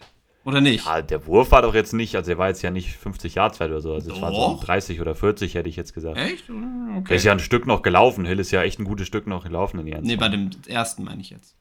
Oder 0.45 0.63
nicht? 0.63 0.87
Ja, 0.87 1.03
der 1.03 1.27
Wurf 1.27 1.51
war 1.51 1.61
doch 1.61 1.75
jetzt 1.75 1.93
nicht, 1.93 2.17
also 2.17 2.31
er 2.31 2.39
war 2.39 2.49
jetzt 2.49 2.63
ja 2.63 2.71
nicht 2.71 2.97
50 2.97 3.35
Yards 3.35 3.61
weit 3.61 3.69
oder 3.69 3.83
so. 3.83 3.93
Also 3.93 4.15
es 4.15 4.23
war 4.23 4.33
so 4.33 4.59
30 4.65 5.03
oder 5.03 5.15
40, 5.15 5.55
hätte 5.55 5.69
ich 5.69 5.77
jetzt 5.77 5.93
gesagt. 5.93 6.17
Echt? 6.17 6.45
Okay. 6.49 7.05
Der 7.09 7.17
ist 7.17 7.25
ja 7.25 7.33
ein 7.33 7.39
Stück 7.39 7.67
noch 7.67 7.83
gelaufen. 7.83 8.25
Hill 8.25 8.39
ist 8.39 8.51
ja 8.51 8.63
echt 8.63 8.79
ein 8.79 8.85
gutes 8.85 9.07
Stück 9.07 9.27
noch 9.27 9.45
gelaufen 9.45 9.79
in 9.81 9.87
die 9.87 9.95
Nee, 10.01 10.17
bei 10.17 10.31
dem 10.31 10.49
ersten 10.67 11.05
meine 11.05 11.21
ich 11.21 11.29
jetzt. 11.29 11.57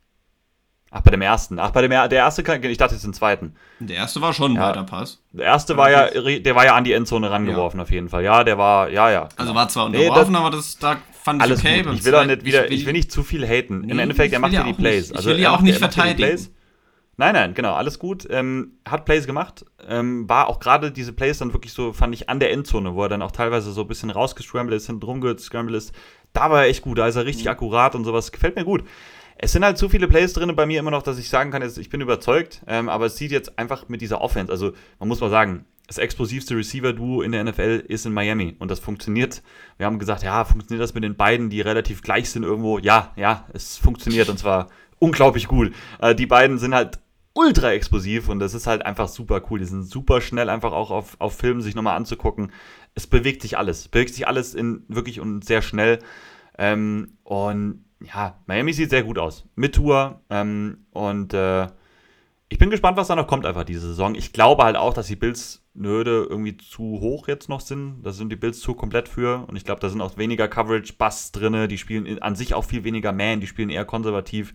Ach, 0.92 1.02
bei 1.02 1.12
dem 1.12 1.22
ersten. 1.22 1.60
Ach, 1.60 1.70
bei 1.72 1.82
dem 1.82 1.92
der 1.92 2.12
erste, 2.12 2.42
ich 2.42 2.78
dachte 2.78 2.96
jetzt 2.96 3.04
den 3.04 3.14
zweiten. 3.14 3.56
Der 3.80 3.98
erste 3.98 4.22
war 4.22 4.34
schon 4.34 4.54
ein 4.54 4.56
ja. 4.56 4.70
weiter 4.70 4.84
Pass. 4.84 5.22
Der 5.32 5.46
erste 5.46 5.78
war 5.78 5.92
ja, 5.92 6.08
der 6.08 6.56
war 6.56 6.66
ja 6.66 6.76
an 6.76 6.84
die 6.84 6.94
Endzone 6.94 7.30
rangeworfen 7.30 7.80
ja. 7.80 7.84
auf 7.84 7.92
jeden 7.92 8.10
Fall. 8.10 8.24
Ja, 8.24 8.44
der 8.44 8.58
war, 8.58 8.90
ja, 8.90 9.12
ja. 9.12 9.22
Genau. 9.22 9.34
Also 9.38 9.56
war 9.56 9.70
zwar 9.70 9.86
unterworfen, 9.86 10.14
nee, 10.14 10.34
das, 10.34 10.42
aber 10.42 10.56
das 10.56 10.78
da 10.80 10.98
fand 11.22 11.46
ich 11.46 11.52
okay. 11.52 11.84
Gut. 11.84 11.94
Ich 11.94 12.06
will 12.06 12.16
auch 12.16 12.26
nicht 12.26 12.44
wieder, 12.44 12.66
ich 12.66 12.72
will, 12.72 12.78
ich 12.80 12.86
will, 12.88 12.94
nicht 12.94 13.12
zu 13.12 13.24
viel 13.24 13.48
haten. 13.48 13.82
Nee, 13.82 13.92
Im 13.92 14.00
Endeffekt, 14.00 14.34
er 14.34 14.40
macht 14.40 14.54
ja 14.54 14.64
die 14.64 14.74
Plays. 14.74 15.10
Nicht. 15.10 15.18
Also, 15.18 15.30
ich 15.30 15.36
will 15.36 15.44
ja 15.44 15.54
auch 15.54 15.62
nicht 15.62 15.78
verteidigen. 15.78 16.48
Nein, 17.18 17.34
nein, 17.34 17.54
genau, 17.54 17.74
alles 17.74 18.00
gut. 18.00 18.26
Ähm, 18.32 18.78
hat 18.88 19.04
Plays 19.04 19.28
gemacht. 19.28 19.66
Ähm, 19.86 20.30
war 20.30 20.48
auch 20.48 20.60
gerade 20.60 20.90
diese 20.90 21.12
Plays 21.12 21.40
dann 21.40 21.52
wirklich 21.52 21.74
so, 21.74 21.92
fand 21.92 22.16
ich, 22.16 22.30
an 22.30 22.40
der 22.40 22.54
Endzone, 22.54 22.96
wo 22.96 23.04
er 23.04 23.10
dann 23.10 23.22
auch 23.22 23.32
teilweise 23.32 23.74
so 23.74 23.82
ein 23.82 23.88
bisschen 23.90 24.10
rausgescrambled 24.10 24.78
ist, 24.78 24.88
hinten 24.88 25.04
rumgescrambled 25.04 25.76
ist. 25.76 25.94
Da 26.32 26.50
war 26.50 26.64
er 26.64 26.70
echt 26.70 26.82
gut, 26.82 26.98
da 26.98 27.08
ist 27.08 27.18
er 27.18 27.26
richtig 27.26 27.46
mhm. 27.46 27.52
akkurat 27.52 27.94
und 27.94 28.06
sowas. 28.06 28.32
Gefällt 28.32 28.56
mir 28.56 28.64
gut. 28.64 28.86
Es 29.42 29.54
sind 29.54 29.64
halt 29.64 29.78
zu 29.78 29.88
viele 29.88 30.10
Plays 30.10 30.34
drin 30.34 30.54
bei 30.54 30.66
mir 30.66 30.80
immer 30.80 30.92
noch, 30.92 31.02
dass 31.02 31.18
ich 31.18 31.30
sagen 31.30 31.50
kann, 31.50 31.62
ich 31.64 31.90
bin 31.90 32.02
überzeugt, 32.02 32.62
ähm, 32.68 32.90
aber 32.90 33.06
es 33.06 33.16
sieht 33.16 33.32
jetzt 33.32 33.58
einfach 33.58 33.88
mit 33.88 34.02
dieser 34.02 34.20
Offense, 34.20 34.52
also 34.52 34.74
man 35.00 35.08
muss 35.08 35.22
mal 35.22 35.30
sagen, 35.30 35.66
das 35.88 35.98
explosivste 35.98 36.58
Receiver-Duo 36.58 37.22
in 37.22 37.32
der 37.32 37.46
NFL 37.46 37.86
ist 37.88 38.06
in 38.06 38.12
Miami 38.12 38.58
und 38.60 38.70
das 38.70 38.80
funktioniert. 38.80 39.42
Wir 39.78 39.86
haben 39.86 39.98
gesagt, 39.98 40.24
ja, 40.24 40.44
funktioniert 40.44 40.84
das 40.84 40.94
mit 40.94 41.06
den 41.06 41.16
beiden, 41.16 41.50
die 41.50 41.62
relativ 41.62 42.04
gleich 42.04 42.30
sind 42.30 42.44
irgendwo? 42.44 42.80
Ja, 42.80 43.14
ja, 43.16 43.48
es 43.54 43.78
funktioniert 43.78 44.28
und 44.28 44.38
zwar 44.38 44.68
unglaublich 45.00 45.48
gut. 45.48 45.74
Äh, 46.00 46.16
die 46.16 46.28
beiden 46.28 46.58
sind 46.58 46.76
halt 46.76 47.00
ultra 47.34 47.72
explosiv 47.72 48.28
und 48.28 48.40
das 48.40 48.54
ist 48.54 48.68
halt 48.68 48.86
einfach 48.86 49.08
super 49.08 49.42
cool. 49.50 49.60
Die 49.60 49.66
sind 49.66 49.84
super 49.84 50.20
schnell 50.20 50.50
einfach 50.50 50.74
auch 50.74 50.92
auf, 50.92 51.16
auf 51.20 51.38
Filmen 51.38 51.62
sich 51.62 51.76
nochmal 51.76 51.96
anzugucken. 51.96 52.52
Es 52.94 53.08
bewegt 53.08 53.42
sich 53.42 53.58
alles, 53.58 53.88
bewegt 53.88 54.14
sich 54.14 54.28
alles 54.28 54.54
in 54.54 54.84
wirklich 54.90 55.22
und 55.22 55.46
sehr 55.46 55.62
schnell. 55.62 56.00
Ähm, 56.58 57.18
und 57.24 57.86
ja, 58.02 58.40
Miami 58.46 58.74
sieht 58.74 58.90
sehr 58.90 59.04
gut 59.04 59.18
aus. 59.18 59.46
Mit 59.56 59.76
Tour. 59.76 60.22
Ähm, 60.30 60.86
und 60.92 61.34
äh, 61.34 61.68
ich 62.48 62.58
bin 62.58 62.70
gespannt, 62.70 62.98
was 62.98 63.08
da 63.08 63.16
noch 63.16 63.28
kommt, 63.28 63.46
einfach 63.46 63.64
diese 63.64 63.88
Saison. 63.88 64.16
Ich 64.16 64.34
glaube 64.34 64.64
halt 64.64 64.76
auch, 64.76 64.94
dass 64.94 65.08
die 65.08 65.16
Bills 65.16 65.64
Nöde 65.76 66.28
irgendwie 66.30 66.58
zu 66.58 66.84
hoch 66.84 67.28
jetzt 67.28 67.48
noch 67.48 67.62
sind. 67.62 68.02
Da 68.04 68.12
sind 68.12 68.32
die 68.32 68.36
Bills 68.36 68.60
zu 68.60 68.74
komplett 68.74 69.08
für. 69.08 69.46
Und 69.48 69.56
ich 69.56 69.66
glaube, 69.66 69.82
da 69.82 69.90
sind 69.90 70.02
auch 70.02 70.18
weniger 70.18 70.48
Coverage-Busts 70.48 71.32
drin. 71.32 71.68
Die 71.70 71.78
spielen 71.78 72.22
an 72.22 72.36
sich 72.36 72.54
auch 72.54 72.66
viel 72.66 72.84
weniger 72.84 73.12
Man. 73.12 73.40
Die 73.40 73.48
spielen 73.48 73.70
eher 73.70 73.86
konservativ. 73.86 74.54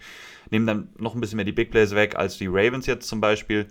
Nehmen 0.51 0.67
dann 0.67 0.89
noch 0.99 1.15
ein 1.15 1.21
bisschen 1.21 1.37
mehr 1.37 1.45
die 1.45 1.53
Big 1.53 1.71
Plays 1.71 1.95
weg 1.95 2.17
als 2.17 2.37
die 2.37 2.49
Ravens 2.49 2.87
jetzt 2.87 3.09
zum 3.09 3.21
Beispiel. 3.21 3.69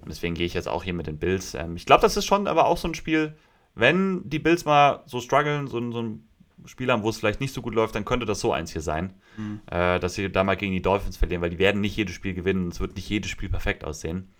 Und 0.00 0.08
deswegen 0.08 0.34
gehe 0.34 0.46
ich 0.46 0.54
jetzt 0.54 0.68
auch 0.68 0.82
hier 0.82 0.94
mit 0.94 1.06
den 1.06 1.18
Bills. 1.18 1.54
Ähm, 1.54 1.76
ich 1.76 1.86
glaube, 1.86 2.02
das 2.02 2.16
ist 2.16 2.24
schon 2.24 2.46
aber 2.46 2.66
auch 2.66 2.78
so 2.78 2.88
ein 2.88 2.94
Spiel, 2.94 3.34
wenn 3.74 4.28
die 4.28 4.40
Bills 4.40 4.64
mal 4.64 5.02
so 5.06 5.20
strugglen, 5.20 5.68
so, 5.68 5.92
so 5.92 6.02
ein 6.02 6.28
Spiel 6.66 6.90
haben, 6.90 7.02
wo 7.02 7.08
es 7.08 7.18
vielleicht 7.18 7.40
nicht 7.40 7.54
so 7.54 7.62
gut 7.62 7.74
läuft, 7.74 7.94
dann 7.94 8.04
könnte 8.04 8.26
das 8.26 8.40
so 8.40 8.52
eins 8.52 8.72
hier 8.72 8.82
sein, 8.82 9.14
mhm. 9.36 9.60
äh, 9.70 9.98
dass 9.98 10.14
sie 10.14 10.30
da 10.30 10.44
mal 10.44 10.56
gegen 10.56 10.72
die 10.72 10.82
Dolphins 10.82 11.16
verlieren, 11.16 11.42
weil 11.42 11.50
die 11.50 11.58
werden 11.58 11.80
nicht 11.80 11.96
jedes 11.96 12.14
Spiel 12.14 12.34
gewinnen. 12.34 12.68
Es 12.68 12.80
wird 12.80 12.96
nicht 12.96 13.08
jedes 13.08 13.30
Spiel 13.30 13.48
perfekt 13.48 13.84
aussehen. 13.84 14.32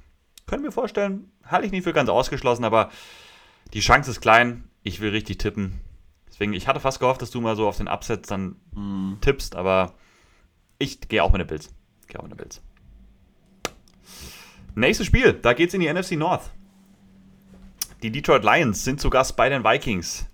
Können 0.47 0.65
wir 0.65 0.73
vorstellen, 0.73 1.31
halte 1.45 1.67
ich 1.67 1.73
nicht 1.73 1.85
für 1.85 1.93
ganz 1.93 2.09
ausgeschlossen, 2.09 2.65
aber 2.65 2.91
die 3.73 3.81
Chance 3.81 4.11
ist 4.11 4.21
klein. 4.21 4.65
Ich 4.83 5.01
will 5.01 5.11
richtig 5.11 5.39
tippen. 5.39 5.81
Deswegen, 6.29 6.53
ich 6.53 6.67
hatte 6.67 6.81
fast 6.81 6.99
gehofft, 6.99 7.23
dass 7.23 7.31
du 7.31 7.41
mal 7.41 7.57
so 7.57 7.69
auf 7.69 7.77
den 7.77 7.89
Upset 7.89 8.31
dann 8.31 8.57
mhm. 8.75 9.19
tippst, 9.21 9.55
aber 9.55 9.95
ich 10.79 11.01
gehe 11.01 11.23
auch 11.23 11.33
mit 11.33 11.41
den 11.41 11.47
Bills. 11.47 11.71
Gehe 12.09 12.19
auch 12.19 12.25
mit 12.25 12.33
den 12.33 12.39
Bills. 12.39 12.61
Nächstes 14.75 15.07
Spiel, 15.07 15.35
da 15.35 15.53
geht's 15.53 15.75
in 15.75 15.81
die 15.81 15.93
NFC 15.93 16.13
North. 16.13 16.51
Die 18.03 18.11
Detroit 18.11 18.43
Lions 18.43 18.85
sind 18.85 19.01
zu 19.01 19.11
Gast 19.11 19.37
bei 19.37 19.49
den 19.49 19.63
Vikings. 19.63 20.27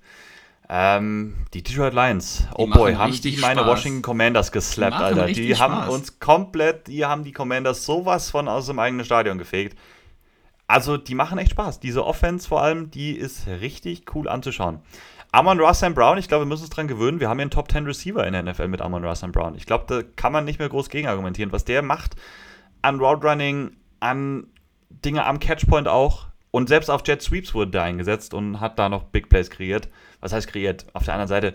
Ähm, 0.70 1.34
die 1.54 1.62
Detroit 1.62 1.94
Lions, 1.94 2.46
oh 2.54 2.66
boy, 2.66 2.94
haben 2.94 3.12
die 3.12 3.38
meine 3.38 3.60
Spaß. 3.60 3.70
Washington 3.70 4.02
Commanders 4.02 4.52
geslappt, 4.52 4.96
Alter. 4.96 5.26
Die 5.26 5.56
haben 5.56 5.74
Spaß. 5.74 5.88
uns 5.88 6.20
komplett, 6.20 6.88
die 6.88 7.06
haben 7.06 7.24
die 7.24 7.32
Commanders 7.32 7.86
sowas 7.86 8.30
von 8.30 8.48
aus 8.48 8.66
dem 8.66 8.78
eigenen 8.78 9.06
Stadion 9.06 9.38
gefegt. 9.38 9.78
Also, 10.66 10.98
die 10.98 11.14
machen 11.14 11.38
echt 11.38 11.52
Spaß. 11.52 11.80
Diese 11.80 12.04
Offense 12.04 12.46
vor 12.46 12.60
allem, 12.60 12.90
die 12.90 13.12
ist 13.12 13.46
richtig 13.46 14.14
cool 14.14 14.28
anzuschauen. 14.28 14.80
Amon 15.32 15.58
Ross 15.58 15.80
Brown, 15.80 16.18
ich 16.18 16.28
glaube, 16.28 16.44
wir 16.44 16.48
müssen 16.48 16.64
uns 16.64 16.70
dran 16.70 16.88
gewöhnen. 16.88 17.20
Wir 17.20 17.30
haben 17.30 17.38
hier 17.38 17.44
einen 17.44 17.50
Top 17.50 17.70
10 17.70 17.86
Receiver 17.86 18.26
in 18.26 18.34
der 18.34 18.42
NFL 18.42 18.68
mit 18.68 18.82
Amon 18.82 19.04
Ross 19.04 19.22
Brown. 19.32 19.54
Ich 19.54 19.64
glaube, 19.64 19.84
da 19.86 20.02
kann 20.16 20.32
man 20.32 20.44
nicht 20.44 20.58
mehr 20.58 20.68
groß 20.68 20.90
gegen 20.90 21.08
argumentieren. 21.08 21.52
Was 21.52 21.64
der 21.64 21.80
macht 21.80 22.16
an 22.82 23.00
Route 23.00 23.26
Running, 23.26 23.70
an 24.00 24.46
Dinge 24.90 25.24
am 25.24 25.40
Catchpoint 25.40 25.88
auch. 25.88 26.26
Und 26.50 26.68
selbst 26.68 26.90
auf 26.90 27.02
Jet 27.06 27.22
Sweeps 27.22 27.54
wurde 27.54 27.70
der 27.70 27.82
eingesetzt 27.84 28.34
und 28.34 28.60
hat 28.60 28.78
da 28.78 28.90
noch 28.90 29.04
Big 29.04 29.30
Plays 29.30 29.48
kreiert 29.48 29.88
was 30.20 30.32
heißt 30.32 30.48
kreiert? 30.48 30.86
Auf 30.92 31.04
der 31.04 31.14
anderen 31.14 31.28
Seite, 31.28 31.54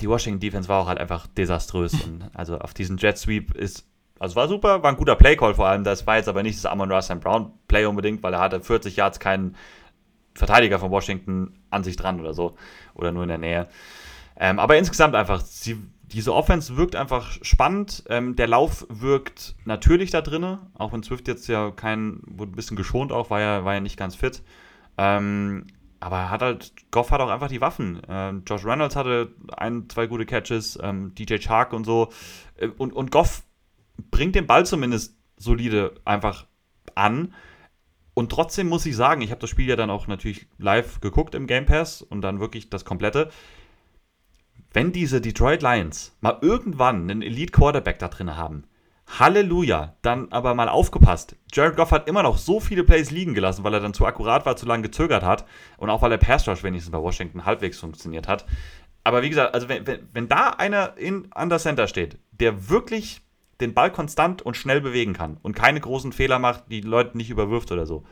die 0.00 0.08
Washington 0.08 0.40
Defense 0.40 0.68
war 0.68 0.82
auch 0.82 0.88
halt 0.88 0.98
einfach 0.98 1.26
desaströs. 1.26 1.94
und 2.04 2.30
also 2.34 2.58
auf 2.58 2.74
diesen 2.74 2.96
Jet 2.96 3.18
Sweep 3.18 3.54
ist, 3.54 3.86
also 4.18 4.36
war 4.36 4.48
super, 4.48 4.82
war 4.82 4.90
ein 4.90 4.96
guter 4.96 5.16
Play 5.16 5.36
Call 5.36 5.54
vor 5.54 5.66
allem. 5.66 5.84
Das 5.84 6.06
war 6.06 6.16
jetzt 6.16 6.28
aber 6.28 6.42
nicht 6.42 6.56
das 6.56 6.66
Amon 6.66 6.90
Russell 6.90 7.16
Brown 7.16 7.52
Play 7.68 7.86
unbedingt, 7.86 8.22
weil 8.22 8.34
er 8.34 8.40
hatte 8.40 8.60
40 8.60 8.96
Yards 8.96 9.20
keinen 9.20 9.56
Verteidiger 10.34 10.78
von 10.78 10.90
Washington 10.90 11.60
an 11.70 11.84
sich 11.84 11.96
dran 11.96 12.20
oder 12.20 12.34
so. 12.34 12.56
Oder 12.94 13.12
nur 13.12 13.22
in 13.22 13.28
der 13.28 13.38
Nähe. 13.38 13.68
Ähm, 14.36 14.58
aber 14.58 14.76
insgesamt 14.76 15.14
einfach, 15.14 15.40
sie, 15.40 15.78
diese 16.02 16.34
Offense 16.34 16.76
wirkt 16.76 16.96
einfach 16.96 17.30
spannend. 17.42 18.04
Ähm, 18.08 18.36
der 18.36 18.48
Lauf 18.48 18.86
wirkt 18.88 19.54
natürlich 19.64 20.10
da 20.10 20.20
drin, 20.20 20.58
auch 20.74 20.92
wenn 20.92 21.02
Swift 21.02 21.28
jetzt 21.28 21.48
ja 21.48 21.70
kein, 21.70 22.20
wurde 22.26 22.52
ein 22.52 22.56
bisschen 22.56 22.76
geschont 22.76 23.12
auch, 23.12 23.30
war 23.30 23.40
ja, 23.40 23.64
war 23.64 23.74
ja 23.74 23.80
nicht 23.80 23.96
ganz 23.96 24.16
fit. 24.16 24.42
Ähm, 24.98 25.66
aber 26.04 26.18
er 26.18 26.30
hat 26.30 26.42
halt, 26.42 26.74
Goff 26.90 27.10
hat 27.10 27.22
auch 27.22 27.30
einfach 27.30 27.48
die 27.48 27.62
Waffen. 27.62 28.02
Ähm, 28.10 28.42
Josh 28.46 28.66
Reynolds 28.66 28.94
hatte 28.94 29.32
ein, 29.56 29.88
zwei 29.88 30.06
gute 30.06 30.26
Catches, 30.26 30.78
ähm, 30.82 31.14
DJ 31.14 31.38
Chark 31.38 31.72
und 31.72 31.84
so. 31.84 32.10
Äh, 32.56 32.68
und, 32.76 32.92
und 32.92 33.10
Goff 33.10 33.42
bringt 34.10 34.34
den 34.34 34.46
Ball 34.46 34.66
zumindest 34.66 35.16
solide 35.38 35.94
einfach 36.04 36.46
an. 36.94 37.32
Und 38.12 38.30
trotzdem 38.30 38.68
muss 38.68 38.84
ich 38.84 38.94
sagen, 38.94 39.22
ich 39.22 39.30
habe 39.30 39.40
das 39.40 39.48
Spiel 39.48 39.66
ja 39.66 39.76
dann 39.76 39.88
auch 39.88 40.06
natürlich 40.06 40.46
live 40.58 41.00
geguckt 41.00 41.34
im 41.34 41.46
Game 41.46 41.64
Pass 41.64 42.02
und 42.02 42.20
dann 42.20 42.38
wirklich 42.38 42.68
das 42.68 42.84
komplette. 42.84 43.30
Wenn 44.74 44.92
diese 44.92 45.22
Detroit 45.22 45.62
Lions 45.62 46.14
mal 46.20 46.36
irgendwann 46.42 47.10
einen 47.10 47.22
Elite 47.22 47.52
Quarterback 47.52 47.98
da 47.98 48.08
drin 48.08 48.36
haben, 48.36 48.64
Halleluja, 49.18 49.96
dann 50.02 50.30
aber 50.32 50.54
mal 50.54 50.68
aufgepasst. 50.68 51.36
Jared 51.52 51.76
Goff 51.76 51.90
hat 51.90 52.08
immer 52.08 52.22
noch 52.22 52.38
so 52.38 52.60
viele 52.60 52.84
Plays 52.84 53.10
liegen 53.10 53.34
gelassen, 53.34 53.64
weil 53.64 53.74
er 53.74 53.80
dann 53.80 53.94
zu 53.94 54.06
akkurat 54.06 54.44
war, 54.46 54.56
zu 54.56 54.66
lange 54.66 54.82
gezögert 54.82 55.22
hat 55.22 55.44
und 55.76 55.90
auch 55.90 56.02
weil 56.02 56.10
der 56.10 56.18
Pass 56.18 56.48
Rush 56.48 56.62
wenigstens 56.62 56.92
bei 56.92 57.00
Washington 57.00 57.44
halbwegs 57.44 57.78
funktioniert 57.78 58.28
hat. 58.28 58.44
Aber 59.04 59.22
wie 59.22 59.28
gesagt, 59.28 59.54
also 59.54 59.68
wenn, 59.68 59.86
wenn, 59.86 60.08
wenn 60.12 60.28
da 60.28 60.50
einer 60.50 60.96
in, 60.96 61.28
an 61.32 61.50
der 61.50 61.58
Center 61.58 61.86
steht, 61.86 62.18
der 62.32 62.68
wirklich 62.68 63.20
den 63.60 63.74
Ball 63.74 63.92
konstant 63.92 64.42
und 64.42 64.56
schnell 64.56 64.80
bewegen 64.80 65.12
kann 65.12 65.36
und 65.42 65.54
keine 65.54 65.80
großen 65.80 66.12
Fehler 66.12 66.38
macht, 66.38 66.64
die 66.70 66.80
Leute 66.80 67.16
nicht 67.16 67.30
überwirft 67.30 67.70
oder 67.70 67.86
so, 67.86 68.04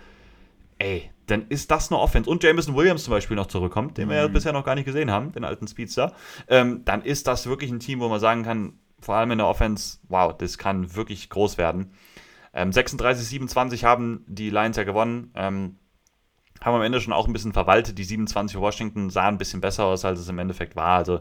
ey, 0.79 1.11
dann 1.27 1.47
ist 1.49 1.71
das 1.71 1.91
eine 1.91 2.01
Offense. 2.01 2.29
Und 2.29 2.45
Jameson 2.45 2.77
Williams 2.77 3.05
zum 3.05 3.13
Beispiel 3.13 3.37
noch 3.37 3.47
zurückkommt, 3.47 3.99
den 3.99 4.09
wir 4.09 4.17
ja 4.17 4.29
mhm. 4.29 4.33
bisher 4.33 4.53
noch 4.53 4.65
gar 4.65 4.75
nicht 4.75 4.85
gesehen 4.85 5.11
haben, 5.11 5.33
den 5.33 5.45
alten 5.45 5.67
Speedster, 5.67 6.13
ähm, 6.49 6.83
dann 6.85 7.03
ist 7.03 7.27
das 7.27 7.47
wirklich 7.47 7.71
ein 7.71 7.81
Team, 7.81 8.01
wo 8.01 8.09
man 8.09 8.21
sagen 8.21 8.43
kann, 8.43 8.75
vor 9.03 9.17
allem 9.17 9.33
in 9.33 9.39
der 9.39 9.47
Offense, 9.47 9.99
wow, 10.09 10.37
das 10.37 10.59
kann 10.59 10.95
wirklich 10.95 11.29
groß 11.29 11.59
werden. 11.59 11.93
Ähm, 12.55 12.73
36, 12.73 13.27
27 13.27 13.85
haben 13.85 14.25
die 14.27 14.51
Lions 14.51 14.77
ja 14.77 14.85
gewonnen. 14.85 15.33
Ähm, 15.35 15.79
haben 16.61 16.77
am 16.77 16.83
Ende 16.83 17.01
schon 17.01 17.13
auch 17.13 17.27
ein 17.27 17.33
bisschen 17.33 17.53
verwaltet. 17.53 17.99
Die 17.99 18.05
27 18.05 18.57
für 18.57 18.63
Washington 18.63 19.11
sahen 19.11 19.35
ein 19.35 19.39
bisschen 19.39 19.61
besser 19.61 19.85
aus, 19.85 20.05
als 20.05 20.21
es 20.21 20.29
im 20.29 20.39
Endeffekt 20.39 20.77
war. 20.77 20.99
Also 20.99 21.21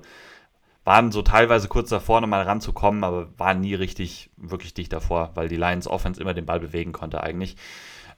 waren 0.83 1.11
so 1.11 1.21
teilweise 1.21 1.67
kurz 1.67 1.89
davor, 1.89 2.21
nochmal 2.21 2.43
ranzukommen, 2.43 3.03
aber 3.03 3.27
waren 3.37 3.61
nie 3.61 3.75
richtig, 3.75 4.31
wirklich 4.37 4.73
dicht 4.73 4.91
davor, 4.93 5.31
weil 5.35 5.47
die 5.47 5.57
Lions 5.57 5.87
Offense 5.87 6.19
immer 6.19 6.33
den 6.33 6.45
Ball 6.45 6.59
bewegen 6.59 6.91
konnte 6.91 7.21
eigentlich. 7.21 7.55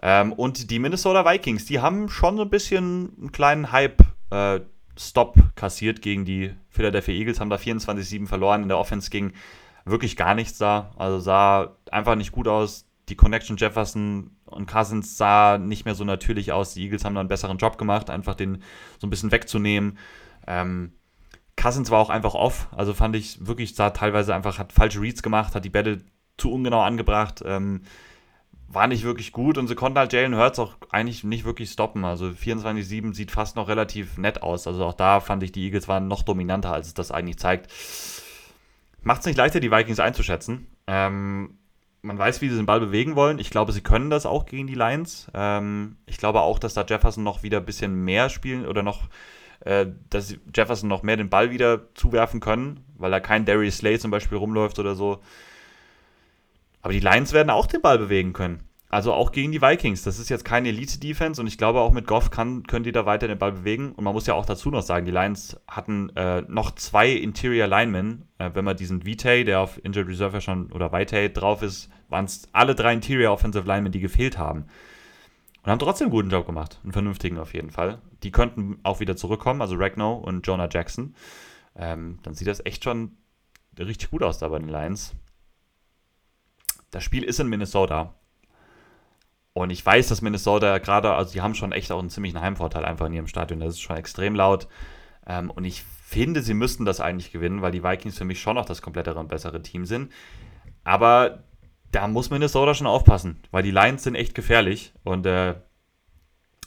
Ähm, 0.02 0.34
und 0.34 0.70
die 0.70 0.80
Minnesota 0.80 1.26
Vikings, 1.26 1.66
die 1.66 1.80
haben 1.80 2.10
schon 2.10 2.38
so 2.38 2.44
ein 2.44 2.50
bisschen 2.50 3.14
einen 3.20 3.32
kleinen 3.32 3.72
Hype-Stop 3.72 4.62
äh, 4.62 4.73
kassiert 5.56 6.02
gegen 6.02 6.26
die 6.26 6.54
Philadelphia 6.70 7.14
Eagles, 7.14 7.40
haben 7.40 7.50
da 7.50 7.56
24-7 7.56 8.28
verloren. 8.28 8.64
In 8.64 8.68
der 8.68 8.78
Offense 8.78 9.10
ging 9.10 9.34
wirklich 9.86 10.16
gar 10.16 10.36
nichts 10.36 10.58
da. 10.58 10.92
Also 10.98 11.20
sah 11.20 11.76
einfach 11.92 12.16
nicht 12.16 12.32
gut 12.32 12.48
aus. 12.48 12.86
Die 13.10 13.16
Connection 13.16 13.58
Jefferson 13.58 14.32
und 14.46 14.68
Cousins 14.68 15.18
sah 15.18 15.58
nicht 15.58 15.86
mehr 15.86 15.96
so 15.96 16.04
natürlich 16.04 16.52
aus. 16.52 16.74
Die 16.74 16.84
Eagles 16.84 17.04
haben 17.04 17.16
da 17.16 17.20
einen 17.20 17.30
besseren 17.30 17.58
Job 17.58 17.78
gemacht, 17.78 18.10
einfach 18.10 18.36
den 18.36 18.64
so 19.00 19.08
ein 19.08 19.10
bisschen 19.10 19.32
wegzunehmen. 19.32 19.98
Ähm, 20.48 20.94
Cousins 21.56 21.92
war 21.92 22.00
auch 22.00 22.10
einfach 22.10 22.34
off, 22.34 22.68
also 22.72 22.94
fand 22.94 23.16
ich 23.16 23.46
wirklich, 23.46 23.76
sah 23.76 23.92
teilweise 23.92 24.34
einfach, 24.34 24.58
hat 24.58 24.74
falsche 24.74 25.02
Reads 25.02 25.22
gemacht, 25.22 25.54
hat 25.54 25.66
die 25.66 25.70
Bälle 25.70 26.02
zu 26.38 26.52
ungenau 26.52 26.82
angebracht. 26.82 27.44
Ähm, 27.46 27.82
war 28.74 28.88
nicht 28.88 29.04
wirklich 29.04 29.32
gut 29.32 29.58
und 29.58 29.68
sie 29.68 29.76
konnten 29.76 30.00
halt 30.00 30.14
Jalen 30.14 30.36
Hurts 30.36 30.60
auch 30.60 30.76
eigentlich 30.90 31.24
nicht 31.24 31.46
wirklich 31.46 31.70
stoppen. 31.70 32.06
Also 32.06 32.26
24-7 32.28 33.14
sieht 33.14 33.32
fast 33.32 33.56
noch 33.56 33.68
relativ 33.68 34.18
nett 34.18 34.42
aus. 34.42 34.68
Also 34.68 34.86
auch 34.86 34.94
da 34.94 35.20
fand 35.20 35.44
ich, 35.44 35.52
die 35.52 35.66
Eagles 35.66 35.88
waren 35.88 36.08
noch 36.08 36.24
dominanter, 36.24 36.74
als 36.74 36.88
es 36.88 36.94
das 36.94 37.12
eigentlich 37.12 37.38
zeigt. 37.38 37.72
Macht 39.02 39.22
es 39.22 39.26
nicht 39.26 39.38
leichter, 39.38 39.60
die 39.60 39.72
Vikings 39.72 40.00
einzuschätzen. 40.00 40.68
Ähm, 40.88 41.58
man 42.02 42.18
weiß, 42.18 42.42
wie 42.42 42.50
sie 42.50 42.56
den 42.56 42.66
Ball 42.66 42.80
bewegen 42.80 43.16
wollen. 43.16 43.40
Ich 43.40 43.50
glaube, 43.50 43.72
sie 43.72 43.82
können 43.82 44.10
das 44.10 44.26
auch 44.26 44.46
gegen 44.46 44.68
die 44.68 44.76
Lions. 44.76 45.32
Ähm, 45.34 45.98
ich 46.06 46.18
glaube 46.18 46.42
auch, 46.42 46.60
dass 46.60 46.74
da 46.74 46.86
Jefferson 46.88 47.24
noch 47.24 47.44
wieder 47.44 47.58
ein 47.60 47.66
bisschen 47.66 47.96
mehr 48.04 48.30
spielen 48.30 48.66
oder 48.66 48.84
noch, 48.84 49.10
äh, 49.62 49.88
dass 50.10 50.36
Jefferson 50.54 50.90
noch 50.90 51.04
mehr 51.04 51.18
den 51.18 51.30
Ball 51.30 51.52
wieder 51.52 51.94
zuwerfen 51.96 52.40
können, 52.40 52.82
weil 52.98 53.12
da 53.12 53.20
kein 53.20 53.46
Darius 53.46 53.78
Slay 53.78 53.98
zum 54.00 54.12
Beispiel 54.12 54.38
rumläuft 54.38 54.80
oder 54.80 54.96
so. 54.96 55.22
Aber 56.84 56.94
die 56.94 57.00
Lions 57.00 57.34
werden 57.34 57.50
auch 57.50 57.66
den 57.66 57.82
Ball 57.82 57.98
bewegen 57.98 58.34
können. 58.34 58.62
Also 58.90 59.12
auch 59.12 59.32
gegen 59.32 59.52
die 59.52 59.62
Vikings. 59.62 60.04
Das 60.04 60.20
ist 60.20 60.30
jetzt 60.30 60.46
keine 60.46 60.70
Elite-Defense 60.70 61.42
und 61.42 61.48
ich 61.48 61.58
glaube 61.58 61.80
auch 61.80 61.92
mit 61.92 62.06
Goff 62.06 62.30
kann, 62.30 62.62
können 62.68 62.84
die 62.84 62.92
da 62.92 63.08
weiter 63.08 63.28
den 63.28 63.40
Ball 63.40 63.54
bewegen. 63.54 63.94
Und 63.94 64.04
man 64.04 64.14
muss 64.14 64.28
ja 64.28 64.36
auch 64.36 64.46
dazu 64.46 64.70
noch 64.70 64.84
sagen, 64.84 65.08
die 65.08 65.12
Lions 65.12 65.60
hatten 65.68 66.10
äh, 66.16 66.44
noch 66.44 66.76
zwei 66.76 67.10
Interior 67.10 67.66
Linemen. 67.66 68.28
Äh, 68.38 68.52
wenn 68.54 68.64
man 68.64 68.78
diesen 68.78 69.04
Vitae, 69.04 69.46
der 69.46 69.62
auf 69.62 69.84
Injured 69.84 70.08
Reserve 70.08 70.36
ja 70.36 70.42
schon, 70.42 70.72
oder 70.72 70.92
Vitae 70.92 71.30
drauf 71.30 71.64
ist, 71.64 71.90
waren 72.10 72.26
es 72.26 72.48
alle 72.52 72.76
drei 72.76 72.94
Interior 72.94 73.34
Offensive 73.34 73.66
Linemen, 73.66 73.92
die 73.92 74.00
gefehlt 74.00 74.38
haben. 74.38 74.66
Und 75.64 75.72
haben 75.72 75.80
trotzdem 75.80 76.06
einen 76.06 76.12
guten 76.12 76.30
Job 76.30 76.46
gemacht. 76.46 76.80
Einen 76.84 76.92
vernünftigen 76.92 77.40
auf 77.40 77.56
jeden 77.56 77.72
Fall. 77.72 78.00
Die 78.22 78.32
könnten 78.32 78.78
auch 78.84 79.00
wieder 79.00 79.16
zurückkommen, 79.16 79.62
also 79.62 79.76
Ragno 79.76 80.14
und 80.14 80.46
Jonah 80.46 80.70
Jackson. 80.70 81.16
Ähm, 81.76 82.20
dann 82.22 82.36
sieht 82.36 82.48
das 82.48 82.64
echt 82.64 82.84
schon 82.84 83.18
richtig 83.80 84.12
gut 84.12 84.22
aus 84.22 84.38
da 84.38 84.50
bei 84.50 84.60
den 84.60 84.70
Lions. 84.70 85.16
Das 86.94 87.04
Spiel 87.04 87.24
ist 87.24 87.40
in 87.40 87.48
Minnesota. 87.48 88.14
Und 89.54 89.72
ich 89.72 89.84
weiß, 89.84 90.08
dass 90.10 90.22
Minnesota 90.22 90.78
gerade, 90.78 91.14
also 91.14 91.34
die 91.34 91.42
haben 91.42 91.56
schon 91.56 91.72
echt 91.72 91.92
auch 91.92 92.00
einen 92.00 92.12
ziemlichen 92.12 92.40
Heimvorteil 92.40 92.86
einfach 92.86 93.08
in 93.08 93.14
ihrem 93.14 93.28
Stadion. 93.28 93.60
Das 93.60 93.74
ist 93.74 93.82
schon 93.82 93.98
extrem 93.98 94.36
laut. 94.36 94.68
Ähm, 95.26 95.50
und 95.50 95.66
ich 95.66 95.84
finde, 95.84 96.44
sie 96.44 96.54
müssten 96.54 96.86
das 96.86 97.00
eigentlich 97.00 97.32
gewinnen, 97.32 97.64
weil 97.64 97.72
die 97.72 97.84
Vikings 97.84 98.18
für 98.18 98.26
mich 98.26 98.40
schon 98.40 98.56
noch 98.56 98.66
das 98.66 98.84
komplettere 98.84 99.20
und 99.20 99.28
bessere 99.28 99.62
Team 99.64 99.86
sind. 99.86 100.12
Aber 100.84 101.44
da 101.92 102.08
muss 102.08 102.30
Minnesota 102.30 102.76
schon 102.76 102.88
aufpassen, 102.88 103.42
weil 103.50 103.64
die 103.64 103.72
Lions 103.72 104.04
sind 104.04 104.16
echt 104.16 104.36
gefährlich. 104.36 104.94
Und 105.04 105.26
äh, 105.26 105.56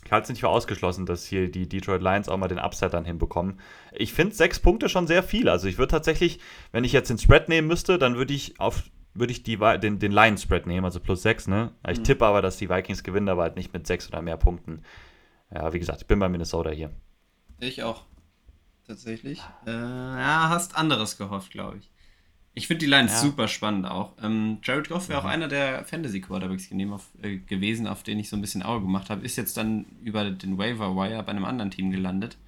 ich 0.04 0.10
halte 0.10 0.24
es 0.24 0.30
nicht 0.30 0.40
für 0.40 0.48
ausgeschlossen, 0.48 1.06
dass 1.06 1.24
hier 1.24 1.50
die 1.50 1.68
Detroit 1.68 2.02
Lions 2.02 2.28
auch 2.28 2.36
mal 2.36 2.48
den 2.48 2.58
Upset 2.58 2.94
dann 2.94 3.04
hinbekommen. 3.04 3.60
Ich 3.92 4.12
finde 4.12 4.34
sechs 4.34 4.58
Punkte 4.58 4.88
schon 4.88 5.06
sehr 5.06 5.22
viel. 5.22 5.48
Also 5.48 5.68
ich 5.68 5.78
würde 5.78 5.92
tatsächlich, 5.92 6.40
wenn 6.72 6.84
ich 6.84 6.92
jetzt 6.92 7.10
den 7.10 7.18
Spread 7.18 7.48
nehmen 7.48 7.68
müsste, 7.68 7.98
dann 7.98 8.16
würde 8.16 8.34
ich 8.34 8.58
auf 8.58 8.82
würde 9.18 9.32
ich 9.32 9.42
die, 9.42 9.56
den, 9.56 9.98
den 9.98 10.12
Line-Spread 10.12 10.66
nehmen, 10.66 10.84
also 10.84 11.00
plus 11.00 11.22
6, 11.22 11.48
ne? 11.48 11.72
Ich 11.88 11.98
mhm. 11.98 12.04
tippe 12.04 12.26
aber, 12.26 12.42
dass 12.42 12.56
die 12.56 12.68
Vikings 12.68 13.02
gewinnen, 13.02 13.28
aber 13.28 13.42
halt 13.42 13.56
nicht 13.56 13.72
mit 13.72 13.86
6 13.86 14.08
oder 14.08 14.22
mehr 14.22 14.36
Punkten. 14.36 14.82
Ja, 15.54 15.72
wie 15.72 15.78
gesagt, 15.78 16.02
ich 16.02 16.06
bin 16.06 16.18
bei 16.18 16.28
Minnesota 16.28 16.70
hier. 16.70 16.90
Ich 17.60 17.82
auch. 17.82 18.04
Tatsächlich. 18.86 19.42
Äh, 19.66 19.72
ja, 19.72 20.48
hast 20.48 20.76
anderes 20.76 21.18
gehofft, 21.18 21.50
glaube 21.50 21.78
ich. 21.78 21.90
Ich 22.54 22.68
finde 22.68 22.80
die 22.80 22.90
Lines 22.90 23.12
ja. 23.12 23.18
super 23.18 23.48
spannend 23.48 23.86
auch. 23.86 24.14
Ähm, 24.22 24.58
Jared 24.62 24.88
Goff 24.88 25.08
wäre 25.08 25.20
mhm. 25.20 25.26
auch 25.26 25.30
einer 25.30 25.48
der 25.48 25.84
Fantasy-Quarterbacks 25.84 26.70
äh, 26.70 27.36
gewesen, 27.38 27.86
auf 27.86 28.02
den 28.02 28.18
ich 28.18 28.30
so 28.30 28.36
ein 28.36 28.40
bisschen 28.40 28.62
Auge 28.62 28.86
gemacht 28.86 29.10
habe. 29.10 29.24
Ist 29.24 29.36
jetzt 29.36 29.56
dann 29.56 29.84
über 30.02 30.30
den 30.30 30.56
Waiver 30.56 30.96
Wire 30.96 31.22
bei 31.22 31.32
einem 31.32 31.44
anderen 31.44 31.70
Team 31.70 31.90
gelandet. 31.90 32.38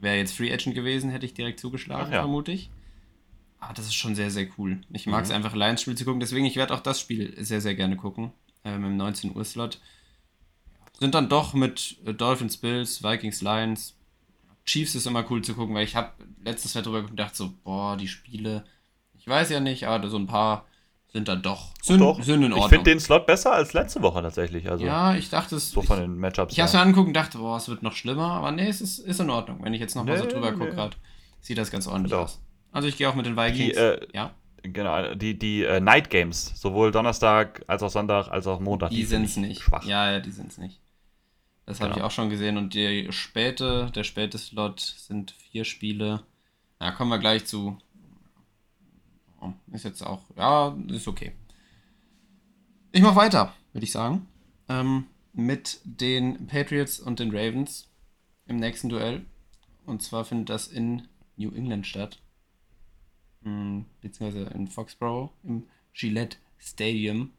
Wäre 0.00 0.16
jetzt 0.16 0.36
Free 0.36 0.52
Agent 0.52 0.74
gewesen, 0.74 1.10
hätte 1.10 1.26
ich 1.26 1.34
direkt 1.34 1.60
zugeschlagen, 1.60 2.12
ja. 2.12 2.20
vermute 2.20 2.50
ich. 2.50 2.70
Ah, 3.62 3.72
das 3.72 3.86
ist 3.86 3.94
schon 3.94 4.16
sehr, 4.16 4.32
sehr 4.32 4.48
cool. 4.58 4.80
Ich 4.90 5.06
mag 5.06 5.22
es 5.22 5.28
mhm. 5.28 5.36
einfach, 5.36 5.54
Lions-Spiel 5.54 5.94
zu 5.94 6.04
gucken. 6.04 6.18
Deswegen, 6.18 6.44
ich 6.44 6.56
werde 6.56 6.74
auch 6.74 6.80
das 6.80 7.00
Spiel 7.00 7.32
sehr, 7.38 7.60
sehr 7.60 7.76
gerne 7.76 7.96
gucken. 7.96 8.32
Ähm, 8.64 8.84
Im 8.84 8.96
19 8.96 9.36
Uhr 9.36 9.44
Slot. 9.44 9.78
Sind 10.98 11.14
dann 11.14 11.28
doch 11.28 11.54
mit 11.54 11.96
äh, 12.04 12.12
Dolphins, 12.12 12.56
Bills, 12.56 13.04
Vikings, 13.04 13.40
Lions. 13.40 13.96
Chiefs 14.64 14.96
ist 14.96 15.06
immer 15.06 15.24
cool 15.30 15.42
zu 15.42 15.54
gucken, 15.54 15.76
weil 15.76 15.84
ich 15.84 15.94
habe 15.94 16.10
letztes 16.44 16.74
Jahr 16.74 16.82
drüber 16.82 17.04
gedacht, 17.04 17.36
so, 17.36 17.52
boah, 17.62 17.96
die 17.96 18.08
Spiele. 18.08 18.64
Ich 19.16 19.28
weiß 19.28 19.50
ja 19.50 19.60
nicht, 19.60 19.86
aber 19.86 20.08
so 20.08 20.16
ein 20.16 20.26
paar 20.26 20.66
sind 21.12 21.28
dann 21.28 21.40
doch, 21.42 21.70
sind, 21.82 22.00
doch. 22.00 22.20
sind 22.20 22.42
in 22.42 22.52
Ordnung. 22.52 22.66
Ich 22.66 22.68
finde 22.68 22.90
den 22.90 22.98
Slot 22.98 23.26
besser 23.26 23.52
als 23.52 23.74
letzte 23.74 24.02
Woche 24.02 24.22
tatsächlich. 24.22 24.68
Also 24.68 24.84
ja, 24.84 25.14
ich 25.14 25.30
dachte 25.30 25.54
es. 25.54 25.70
So 25.70 25.82
von 25.82 26.00
den 26.00 26.18
Matchups. 26.18 26.52
Ich 26.52 26.58
habe 26.58 26.66
es 26.66 26.72
mir 26.72 26.80
angeguckt 26.80 27.06
und 27.06 27.14
dachte, 27.14 27.38
boah, 27.38 27.58
es 27.58 27.68
wird 27.68 27.84
noch 27.84 27.94
schlimmer, 27.94 28.32
aber 28.32 28.50
nee, 28.50 28.66
es 28.66 28.80
ist, 28.80 28.98
ist 28.98 29.20
in 29.20 29.30
Ordnung. 29.30 29.62
Wenn 29.62 29.72
ich 29.72 29.80
jetzt 29.80 29.94
noch 29.94 30.02
nee, 30.02 30.10
mal 30.10 30.18
so 30.18 30.26
drüber 30.26 30.50
nee. 30.50 30.58
gucke, 30.58 30.72
gerade, 30.72 30.96
sieht 31.40 31.58
das 31.58 31.70
ganz 31.70 31.86
ordentlich 31.86 32.14
aus. 32.14 32.40
Also 32.72 32.88
ich 32.88 32.96
gehe 32.96 33.08
auch 33.08 33.14
mit 33.14 33.26
den 33.26 33.36
Vikings. 33.36 33.74
Die, 33.74 33.78
äh, 33.78 34.06
ja. 34.12 34.34
Genau, 34.62 35.14
die, 35.14 35.38
die 35.38 35.64
äh, 35.64 35.80
Night 35.80 36.08
Games, 36.08 36.52
sowohl 36.60 36.92
Donnerstag 36.92 37.62
als 37.66 37.82
auch 37.82 37.90
Sonntag 37.90 38.28
als 38.28 38.46
auch 38.46 38.60
Montag. 38.60 38.90
Die, 38.90 38.96
die 38.96 39.04
sind 39.04 39.24
es 39.24 39.36
nicht. 39.36 39.62
Schwach. 39.62 39.84
Ja, 39.84 40.12
ja, 40.12 40.20
die 40.20 40.30
sind 40.30 40.50
es 40.50 40.58
nicht. 40.58 40.80
Das 41.66 41.78
genau. 41.78 41.90
habe 41.90 42.00
ich 42.00 42.04
auch 42.04 42.10
schon 42.10 42.30
gesehen. 42.30 42.56
Und 42.56 42.74
die 42.74 43.08
späte, 43.10 43.90
der 43.94 44.04
späte 44.04 44.38
Slot 44.38 44.80
sind 44.80 45.32
vier 45.32 45.64
Spiele. 45.64 46.22
Da 46.78 46.92
kommen 46.92 47.10
wir 47.10 47.18
gleich 47.18 47.44
zu. 47.44 47.78
Ist 49.72 49.84
jetzt 49.84 50.02
auch, 50.02 50.22
ja, 50.36 50.76
ist 50.88 51.08
okay. 51.08 51.32
Ich 52.92 53.02
mache 53.02 53.16
weiter, 53.16 53.52
würde 53.72 53.84
ich 53.84 53.92
sagen. 53.92 54.28
Ähm, 54.68 55.06
mit 55.32 55.80
den 55.84 56.46
Patriots 56.46 57.00
und 57.00 57.18
den 57.18 57.30
Ravens 57.30 57.90
im 58.46 58.56
nächsten 58.56 58.88
Duell. 58.88 59.24
Und 59.86 60.02
zwar 60.02 60.24
findet 60.24 60.50
das 60.50 60.68
in 60.68 61.08
New 61.36 61.50
England 61.52 61.86
statt. 61.86 62.20
Hm, 63.44 63.86
beziehungsweise 64.00 64.50
in 64.54 64.68
Foxborough 64.68 65.30
im 65.42 65.64
Gillette 65.92 66.38
Stadium. 66.58 67.30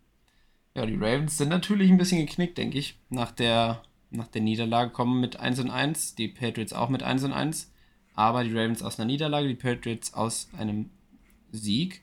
Ja, 0.75 0.85
die 0.85 0.95
Ravens 0.95 1.37
sind 1.37 1.49
natürlich 1.49 1.89
ein 1.89 1.97
bisschen 1.97 2.25
geknickt, 2.25 2.57
denke 2.57 2.77
ich. 2.77 2.97
Nach 3.09 3.31
der, 3.31 3.83
nach 4.09 4.27
der 4.27 4.41
Niederlage 4.41 4.91
kommen 4.91 5.21
mit 5.21 5.39
1 5.39 5.59
und 5.59 5.69
1, 5.69 6.15
die 6.15 6.27
Patriots 6.27 6.73
auch 6.73 6.89
mit 6.89 7.03
1 7.03 7.23
und 7.23 7.33
1. 7.33 7.71
Aber 8.15 8.43
die 8.43 8.51
Ravens 8.51 8.83
aus 8.83 8.99
einer 8.99 9.05
Niederlage, 9.05 9.47
die 9.47 9.55
Patriots 9.55 10.13
aus 10.13 10.49
einem 10.57 10.89
Sieg 11.51 12.01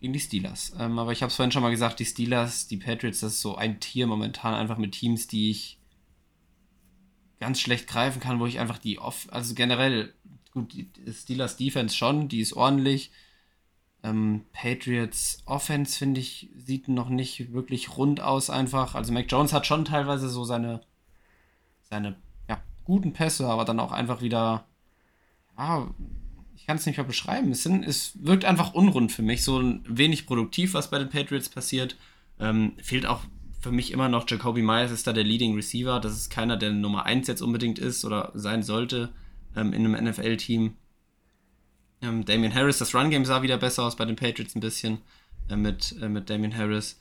gegen 0.00 0.12
die 0.12 0.20
Steelers. 0.20 0.74
Ähm, 0.78 0.98
aber 0.98 1.12
ich 1.12 1.22
habe 1.22 1.28
es 1.28 1.36
vorhin 1.36 1.52
schon 1.52 1.62
mal 1.62 1.70
gesagt, 1.70 2.00
die 2.00 2.04
Steelers, 2.04 2.66
die 2.66 2.76
Patriots, 2.76 3.20
das 3.20 3.34
ist 3.34 3.42
so 3.42 3.56
ein 3.56 3.80
Tier 3.80 4.06
momentan 4.06 4.54
einfach 4.54 4.78
mit 4.78 4.92
Teams, 4.92 5.26
die 5.26 5.50
ich 5.50 5.78
ganz 7.40 7.60
schlecht 7.60 7.88
greifen 7.88 8.20
kann, 8.20 8.38
wo 8.38 8.46
ich 8.46 8.58
einfach 8.58 8.78
die 8.78 8.98
off, 8.98 9.26
also 9.30 9.54
generell 9.54 10.14
gut, 10.52 10.72
die 10.72 10.88
Steelers 11.12 11.56
Defense 11.56 11.96
schon, 11.96 12.28
die 12.28 12.40
ist 12.40 12.52
ordentlich. 12.54 13.10
Ähm, 14.04 14.44
Patriots 14.52 15.42
Offense, 15.46 15.96
finde 15.96 16.20
ich, 16.20 16.50
sieht 16.56 16.88
noch 16.88 17.08
nicht 17.08 17.52
wirklich 17.52 17.96
rund 17.96 18.20
aus 18.20 18.50
einfach. 18.50 18.94
Also 18.94 19.12
Mac 19.12 19.26
Jones 19.30 19.52
hat 19.52 19.66
schon 19.66 19.84
teilweise 19.84 20.28
so 20.28 20.44
seine, 20.44 20.80
seine 21.82 22.16
ja, 22.48 22.60
guten 22.84 23.12
Pässe, 23.12 23.46
aber 23.46 23.64
dann 23.64 23.80
auch 23.80 23.92
einfach 23.92 24.20
wieder, 24.20 24.66
ja, 25.56 25.88
ich 26.56 26.66
kann 26.66 26.76
es 26.76 26.86
nicht 26.86 26.96
mehr 26.96 27.06
beschreiben. 27.06 27.52
Es, 27.52 27.62
sind, 27.62 27.84
es 27.84 28.12
wirkt 28.24 28.44
einfach 28.44 28.74
unrund 28.74 29.12
für 29.12 29.22
mich, 29.22 29.44
so 29.44 29.62
wenig 29.84 30.26
produktiv, 30.26 30.74
was 30.74 30.90
bei 30.90 30.98
den 30.98 31.10
Patriots 31.10 31.48
passiert. 31.48 31.96
Ähm, 32.40 32.72
fehlt 32.82 33.06
auch 33.06 33.20
für 33.60 33.70
mich 33.70 33.92
immer 33.92 34.08
noch 34.08 34.28
Jacoby 34.28 34.62
Myers 34.62 34.90
ist 34.90 35.06
da 35.06 35.12
der 35.12 35.22
Leading 35.22 35.54
Receiver. 35.54 36.00
Das 36.00 36.14
ist 36.14 36.30
keiner, 36.30 36.56
der 36.56 36.72
Nummer 36.72 37.06
1 37.06 37.28
jetzt 37.28 37.42
unbedingt 37.42 37.78
ist 37.78 38.04
oder 38.04 38.32
sein 38.34 38.64
sollte 38.64 39.12
ähm, 39.56 39.72
in 39.72 39.86
einem 39.86 40.04
NFL-Team. 40.04 40.74
Ähm, 42.02 42.24
Damian 42.24 42.54
Harris, 42.54 42.78
das 42.78 42.94
Run-Game 42.94 43.24
sah 43.24 43.42
wieder 43.42 43.58
besser 43.58 43.84
aus 43.84 43.96
bei 43.96 44.04
den 44.04 44.16
Patriots 44.16 44.54
ein 44.54 44.60
bisschen 44.60 44.98
äh, 45.48 45.56
mit, 45.56 45.94
äh, 46.00 46.08
mit 46.08 46.30
Damian 46.30 46.56
Harris. 46.56 46.98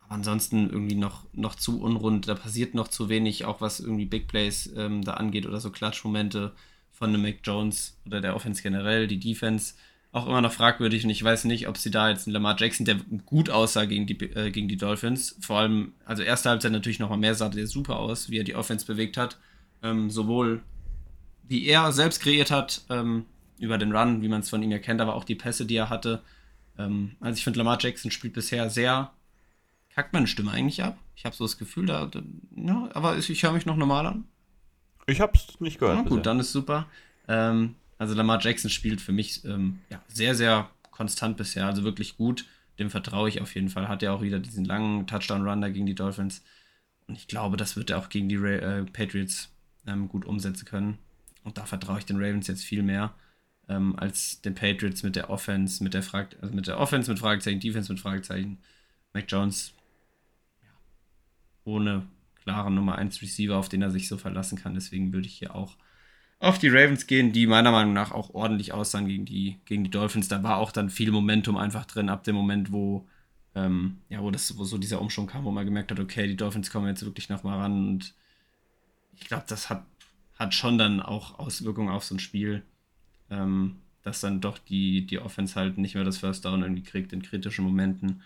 Aber 0.00 0.14
ansonsten 0.14 0.70
irgendwie 0.70 0.96
noch, 0.96 1.26
noch 1.32 1.54
zu 1.54 1.80
unrund. 1.80 2.28
Da 2.28 2.34
passiert 2.34 2.74
noch 2.74 2.88
zu 2.88 3.08
wenig, 3.08 3.44
auch 3.44 3.60
was 3.60 3.80
irgendwie 3.80 4.06
Big 4.06 4.28
Plays 4.28 4.72
ähm, 4.76 5.02
da 5.02 5.14
angeht 5.14 5.46
oder 5.46 5.60
so 5.60 5.70
Klatschmomente 5.70 6.52
von 6.90 7.10
einem 7.10 7.22
Mac 7.22 7.38
Jones 7.44 7.98
oder 8.06 8.20
der 8.20 8.34
Offense 8.34 8.62
generell. 8.62 9.06
Die 9.06 9.20
Defense 9.20 9.74
auch 10.12 10.26
immer 10.26 10.40
noch 10.40 10.52
fragwürdig 10.52 11.04
und 11.04 11.10
ich 11.10 11.22
weiß 11.22 11.44
nicht, 11.44 11.68
ob 11.68 11.76
sie 11.76 11.90
da 11.90 12.10
jetzt 12.10 12.26
einen 12.26 12.34
Lamar 12.34 12.56
Jackson, 12.58 12.84
der 12.84 12.96
gut 13.26 13.48
aussah 13.48 13.84
gegen 13.84 14.06
die, 14.06 14.18
äh, 14.34 14.50
gegen 14.50 14.68
die 14.68 14.76
Dolphins, 14.76 15.36
vor 15.40 15.60
allem, 15.60 15.92
also 16.04 16.22
erste 16.22 16.50
Halbzeit 16.50 16.72
natürlich 16.72 16.98
nochmal 16.98 17.18
mehr 17.18 17.34
sah 17.34 17.48
der 17.48 17.66
super 17.66 17.98
aus, 17.98 18.28
wie 18.28 18.38
er 18.38 18.44
die 18.44 18.56
Offense 18.56 18.86
bewegt 18.86 19.16
hat. 19.16 19.38
Ähm, 19.82 20.10
sowohl 20.10 20.62
wie 21.50 21.66
er 21.66 21.90
selbst 21.90 22.22
kreiert 22.22 22.52
hat, 22.52 22.82
ähm, 22.90 23.26
über 23.58 23.76
den 23.76 23.94
Run, 23.94 24.22
wie 24.22 24.28
man 24.28 24.40
es 24.40 24.48
von 24.48 24.62
ihm 24.62 24.70
erkennt, 24.70 25.00
aber 25.00 25.16
auch 25.16 25.24
die 25.24 25.34
Pässe, 25.34 25.66
die 25.66 25.74
er 25.74 25.90
hatte. 25.90 26.22
Ähm, 26.78 27.16
also 27.18 27.36
ich 27.36 27.42
finde, 27.42 27.58
Lamar 27.58 27.76
Jackson 27.80 28.12
spielt 28.12 28.34
bisher 28.34 28.70
sehr, 28.70 29.10
kackt 29.92 30.12
meine 30.12 30.28
Stimme 30.28 30.52
eigentlich 30.52 30.84
ab. 30.84 30.96
Ich 31.16 31.24
habe 31.24 31.34
so 31.34 31.42
das 31.42 31.58
Gefühl, 31.58 31.86
da, 31.86 32.06
da 32.06 32.22
ja, 32.54 32.88
aber 32.94 33.18
ich 33.18 33.42
höre 33.42 33.50
mich 33.50 33.66
noch 33.66 33.76
normal 33.76 34.06
an. 34.06 34.24
Ich 35.08 35.20
habe 35.20 35.32
es 35.34 35.60
nicht 35.60 35.80
gehört. 35.80 35.96
Ja, 35.96 36.02
gut, 36.04 36.24
dann 36.24 36.38
ist 36.38 36.52
super. 36.52 36.86
Ähm, 37.26 37.74
also 37.98 38.14
Lamar 38.14 38.40
Jackson 38.40 38.70
spielt 38.70 39.00
für 39.00 39.12
mich 39.12 39.44
ähm, 39.44 39.80
ja, 39.90 40.00
sehr, 40.06 40.36
sehr 40.36 40.70
konstant 40.92 41.36
bisher, 41.36 41.66
also 41.66 41.82
wirklich 41.82 42.16
gut. 42.16 42.46
Dem 42.78 42.90
vertraue 42.90 43.28
ich 43.28 43.40
auf 43.40 43.56
jeden 43.56 43.70
Fall. 43.70 43.88
Hat 43.88 44.04
er 44.04 44.12
auch 44.12 44.22
wieder 44.22 44.38
diesen 44.38 44.64
langen 44.64 45.08
Touchdown-Run 45.08 45.60
da 45.60 45.68
gegen 45.68 45.86
die 45.86 45.96
Dolphins. 45.96 46.44
Und 47.08 47.16
ich 47.16 47.26
glaube, 47.26 47.56
das 47.56 47.74
wird 47.74 47.90
er 47.90 47.98
auch 47.98 48.08
gegen 48.08 48.28
die 48.28 48.36
äh, 48.36 48.84
Patriots 48.84 49.52
ähm, 49.84 50.08
gut 50.08 50.24
umsetzen 50.24 50.64
können. 50.64 50.98
Und 51.44 51.58
da 51.58 51.64
vertraue 51.64 51.98
ich 51.98 52.06
den 52.06 52.16
Ravens 52.16 52.46
jetzt 52.46 52.64
viel 52.64 52.82
mehr 52.82 53.14
ähm, 53.68 53.94
als 53.96 54.40
den 54.42 54.54
Patriots 54.54 55.02
mit 55.02 55.16
der 55.16 55.30
Offense, 55.30 55.82
mit 55.82 55.94
der 55.94 56.02
Frage, 56.02 56.36
also 56.42 56.54
mit 56.54 56.66
der 56.66 56.78
Offense 56.78 57.10
mit 57.10 57.20
Fragezeichen, 57.20 57.60
Defense 57.60 57.90
mit 57.90 58.00
Fragezeichen. 58.00 58.58
Mac 59.12 59.24
Jones 59.28 59.72
ja, 60.62 60.70
ohne 61.64 62.06
klaren 62.42 62.74
Nummer 62.74 62.96
1 62.96 63.22
Receiver, 63.22 63.56
auf 63.56 63.68
den 63.68 63.82
er 63.82 63.90
sich 63.90 64.08
so 64.08 64.16
verlassen 64.18 64.58
kann. 64.58 64.74
Deswegen 64.74 65.12
würde 65.12 65.26
ich 65.26 65.34
hier 65.34 65.54
auch 65.54 65.76
auf 66.40 66.58
die 66.58 66.68
Ravens 66.68 67.06
gehen, 67.06 67.32
die 67.32 67.46
meiner 67.46 67.70
Meinung 67.70 67.92
nach 67.92 68.12
auch 68.12 68.30
ordentlich 68.30 68.72
aussahen 68.72 69.06
gegen 69.06 69.26
die, 69.26 69.60
gegen 69.66 69.84
die 69.84 69.90
Dolphins. 69.90 70.28
Da 70.28 70.42
war 70.42 70.56
auch 70.56 70.72
dann 70.72 70.90
viel 70.90 71.10
Momentum 71.10 71.56
einfach 71.56 71.84
drin, 71.84 72.08
ab 72.08 72.24
dem 72.24 72.34
Moment, 72.34 72.72
wo, 72.72 73.06
ähm, 73.54 73.98
ja, 74.08 74.22
wo, 74.22 74.30
das, 74.30 74.56
wo 74.56 74.64
so 74.64 74.78
dieser 74.78 75.00
Umschwung 75.00 75.26
kam, 75.26 75.44
wo 75.44 75.50
man 75.50 75.66
gemerkt 75.66 75.90
hat, 75.90 76.00
okay, 76.00 76.26
die 76.26 76.36
Dolphins 76.36 76.70
kommen 76.70 76.88
jetzt 76.88 77.04
wirklich 77.04 77.28
nochmal 77.28 77.58
ran. 77.58 77.88
Und 77.88 78.14
ich 79.16 79.26
glaube, 79.28 79.44
das 79.48 79.68
hat, 79.68 79.84
hat 80.40 80.54
schon 80.54 80.78
dann 80.78 81.00
auch 81.00 81.38
Auswirkungen 81.38 81.90
auf 81.90 82.02
so 82.02 82.14
ein 82.14 82.18
Spiel, 82.18 82.62
ähm, 83.28 83.76
dass 84.02 84.22
dann 84.22 84.40
doch 84.40 84.56
die, 84.56 85.06
die 85.06 85.18
Offense 85.18 85.54
halt 85.54 85.76
nicht 85.76 85.94
mehr 85.94 86.02
das 86.02 86.16
First 86.16 86.46
Down 86.46 86.62
irgendwie 86.62 86.82
kriegt 86.82 87.12
in 87.12 87.20
kritischen 87.20 87.62
Momenten. 87.62 88.22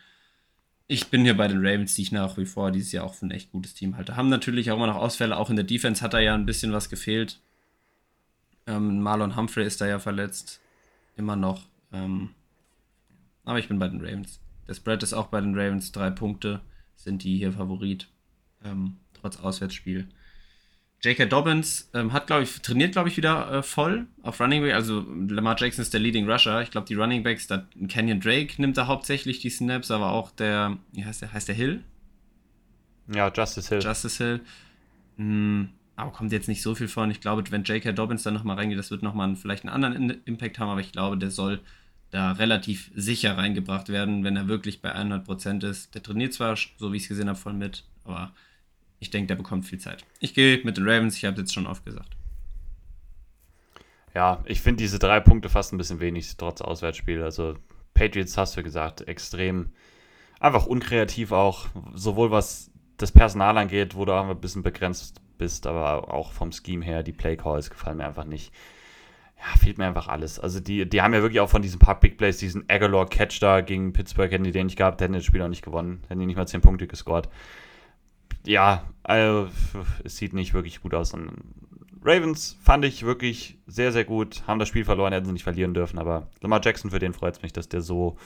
Ich 0.86 1.08
bin 1.08 1.22
hier 1.22 1.36
bei 1.36 1.48
den 1.48 1.58
Ravens, 1.58 1.96
die 1.96 2.02
ich 2.02 2.12
nach 2.12 2.38
wie 2.38 2.46
vor 2.46 2.70
dieses 2.70 2.92
Jahr 2.92 3.04
auch 3.04 3.14
für 3.14 3.26
ein 3.26 3.32
echt 3.32 3.50
gutes 3.50 3.74
Team 3.74 3.96
halte. 3.96 4.16
Haben 4.16 4.28
natürlich 4.28 4.70
auch 4.70 4.76
immer 4.76 4.86
noch 4.86 4.94
Ausfälle, 4.94 5.36
auch 5.36 5.50
in 5.50 5.56
der 5.56 5.64
Defense 5.64 6.02
hat 6.02 6.14
da 6.14 6.20
ja 6.20 6.36
ein 6.36 6.46
bisschen 6.46 6.72
was 6.72 6.88
gefehlt. 6.88 7.40
Ähm, 8.68 9.00
Marlon 9.00 9.34
Humphrey 9.34 9.66
ist 9.66 9.80
da 9.80 9.86
ja 9.88 9.98
verletzt. 9.98 10.60
Immer 11.16 11.34
noch. 11.34 11.66
Ähm, 11.92 12.30
aber 13.44 13.58
ich 13.58 13.66
bin 13.66 13.80
bei 13.80 13.88
den 13.88 14.00
Ravens. 14.00 14.38
Der 14.68 14.74
Spread 14.74 15.02
ist 15.02 15.14
auch 15.14 15.26
bei 15.26 15.40
den 15.40 15.58
Ravens. 15.58 15.90
Drei 15.90 16.10
Punkte 16.10 16.60
sind 16.94 17.24
die 17.24 17.38
hier 17.38 17.52
Favorit. 17.52 18.08
Ähm, 18.64 18.98
trotz 19.14 19.40
Auswärtsspiel. 19.40 20.06
J.K. 21.04 21.26
Dobbins 21.26 21.90
ähm, 21.92 22.14
hat, 22.14 22.26
glaube 22.26 22.44
ich, 22.44 22.62
trainiert, 22.62 22.92
glaube 22.92 23.10
ich, 23.10 23.16
wieder 23.18 23.52
äh, 23.52 23.62
voll 23.62 24.06
auf 24.22 24.40
Running 24.40 24.62
Back. 24.62 24.72
Also 24.72 25.04
Lamar 25.28 25.54
Jackson 25.58 25.82
ist 25.82 25.92
der 25.92 26.00
Leading 26.00 26.28
Rusher. 26.28 26.62
Ich 26.62 26.70
glaube, 26.70 26.86
die 26.86 26.94
Running 26.94 27.22
Backs, 27.22 27.46
da 27.46 27.66
Kenyon 27.88 28.20
Drake 28.20 28.54
nimmt 28.56 28.78
da 28.78 28.86
hauptsächlich 28.86 29.38
die 29.40 29.50
Snaps, 29.50 29.90
aber 29.90 30.12
auch 30.12 30.30
der, 30.30 30.78
wie 30.92 31.04
heißt 31.04 31.20
der? 31.20 31.32
Heißt 31.32 31.48
der 31.48 31.54
Hill? 31.54 31.84
Ja, 33.14 33.30
Justice 33.30 33.68
Hill. 33.68 33.82
Justice 33.84 34.24
Hill. 34.24 34.40
Hm, 35.18 35.68
aber 35.94 36.10
kommt 36.10 36.32
jetzt 36.32 36.48
nicht 36.48 36.62
so 36.62 36.74
viel 36.74 36.88
vor. 36.88 37.02
Und 37.02 37.10
ich 37.10 37.20
glaube, 37.20 37.44
wenn 37.50 37.64
J.K. 37.64 37.92
Dobbins 37.92 38.22
da 38.22 38.30
nochmal 38.30 38.56
reingeht, 38.56 38.78
das 38.78 38.90
wird 38.90 39.02
nochmal 39.02 39.36
vielleicht 39.36 39.64
einen 39.64 39.74
anderen 39.74 40.22
Impact 40.24 40.58
haben, 40.58 40.70
aber 40.70 40.80
ich 40.80 40.92
glaube, 40.92 41.18
der 41.18 41.30
soll 41.30 41.60
da 42.12 42.32
relativ 42.32 42.90
sicher 42.94 43.36
reingebracht 43.36 43.90
werden, 43.90 44.24
wenn 44.24 44.36
er 44.36 44.48
wirklich 44.48 44.80
bei 44.80 44.94
100% 44.94 45.68
ist. 45.68 45.94
Der 45.94 46.02
trainiert 46.02 46.32
zwar, 46.32 46.56
so 46.78 46.92
wie 46.92 46.96
ich 46.96 47.02
es 47.02 47.08
gesehen 47.08 47.28
habe, 47.28 47.38
voll 47.38 47.52
mit, 47.52 47.84
aber 48.04 48.32
ich 49.04 49.10
denke, 49.10 49.28
der 49.28 49.36
bekommt 49.36 49.66
viel 49.66 49.78
Zeit. 49.78 50.04
Ich 50.18 50.32
gehe 50.34 50.60
mit 50.64 50.78
den 50.78 50.88
Ravens, 50.88 51.16
ich 51.16 51.24
habe 51.24 51.34
es 51.34 51.40
jetzt 51.40 51.54
schon 51.54 51.66
oft 51.66 51.84
gesagt. 51.84 52.16
Ja, 54.14 54.42
ich 54.46 54.62
finde 54.62 54.82
diese 54.82 54.98
drei 54.98 55.20
Punkte 55.20 55.48
fast 55.48 55.72
ein 55.72 55.78
bisschen 55.78 56.00
wenig, 56.00 56.36
trotz 56.36 56.62
Auswärtsspiel. 56.62 57.22
Also 57.22 57.56
Patriots 57.92 58.38
hast 58.38 58.56
du 58.56 58.62
gesagt, 58.62 59.06
extrem 59.06 59.72
einfach 60.40 60.66
unkreativ 60.66 61.32
auch, 61.32 61.66
sowohl 61.94 62.30
was 62.30 62.70
das 62.96 63.12
Personal 63.12 63.58
angeht, 63.58 63.94
wo 63.94 64.04
du 64.04 64.12
auch 64.12 64.28
ein 64.28 64.40
bisschen 64.40 64.62
begrenzt 64.62 65.20
bist, 65.36 65.66
aber 65.66 66.12
auch 66.14 66.32
vom 66.32 66.52
Scheme 66.52 66.84
her, 66.84 67.02
die 67.02 67.12
Play 67.12 67.36
Calls 67.36 67.68
gefallen 67.68 67.98
mir 67.98 68.06
einfach 68.06 68.24
nicht. 68.24 68.54
Ja, 69.36 69.58
fehlt 69.58 69.76
mir 69.76 69.86
einfach 69.86 70.08
alles. 70.08 70.38
Also 70.38 70.60
die, 70.60 70.88
die 70.88 71.02
haben 71.02 71.12
ja 71.12 71.20
wirklich 71.20 71.40
auch 71.40 71.50
von 71.50 71.60
diesen 71.60 71.78
paar 71.78 72.00
Big 72.00 72.16
Plays, 72.16 72.38
diesen 72.38 72.64
Aguilar 72.70 73.06
Catch 73.06 73.42
da 73.42 73.60
gegen 73.60 73.92
Pittsburgh, 73.92 74.32
hätten 74.32 74.44
die 74.44 74.52
den 74.52 74.66
nicht 74.66 74.78
gehabt, 74.78 75.02
hätten 75.02 75.12
das 75.12 75.24
Spiel 75.24 75.42
auch 75.42 75.48
nicht 75.48 75.64
gewonnen, 75.64 76.02
hätten 76.08 76.20
die 76.20 76.26
nicht 76.26 76.36
mal 76.36 76.46
10 76.46 76.62
Punkte 76.62 76.86
gescored. 76.86 77.28
Ja, 78.46 78.84
also 79.02 79.48
es 80.04 80.16
sieht 80.16 80.32
nicht 80.32 80.54
wirklich 80.54 80.82
gut 80.82 80.94
aus. 80.94 81.14
Und 81.14 81.32
Ravens 82.02 82.58
fand 82.62 82.84
ich 82.84 83.04
wirklich 83.04 83.58
sehr, 83.66 83.92
sehr 83.92 84.04
gut, 84.04 84.42
haben 84.46 84.58
das 84.58 84.68
Spiel 84.68 84.84
verloren, 84.84 85.12
hätten 85.12 85.26
sie 85.26 85.32
nicht 85.32 85.44
verlieren 85.44 85.74
dürfen, 85.74 85.98
aber 85.98 86.28
Lamar 86.40 86.60
Jackson, 86.62 86.90
für 86.90 86.98
den 86.98 87.14
freut 87.14 87.36
es 87.36 87.42
mich, 87.42 87.52
dass 87.52 87.68
der 87.68 87.80
so 87.80 88.16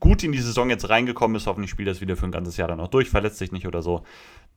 gut 0.00 0.24
in 0.24 0.32
die 0.32 0.40
Saison 0.40 0.70
jetzt 0.70 0.88
reingekommen 0.88 1.36
ist. 1.36 1.46
Hoffentlich 1.46 1.70
spielt 1.70 1.88
das 1.88 2.00
wieder 2.00 2.16
für 2.16 2.26
ein 2.26 2.32
ganzes 2.32 2.56
Jahr 2.56 2.68
dann 2.68 2.80
auch 2.80 2.88
durch, 2.88 3.08
verletzt 3.08 3.38
sich 3.38 3.52
nicht 3.52 3.66
oder 3.66 3.82
so 3.82 4.02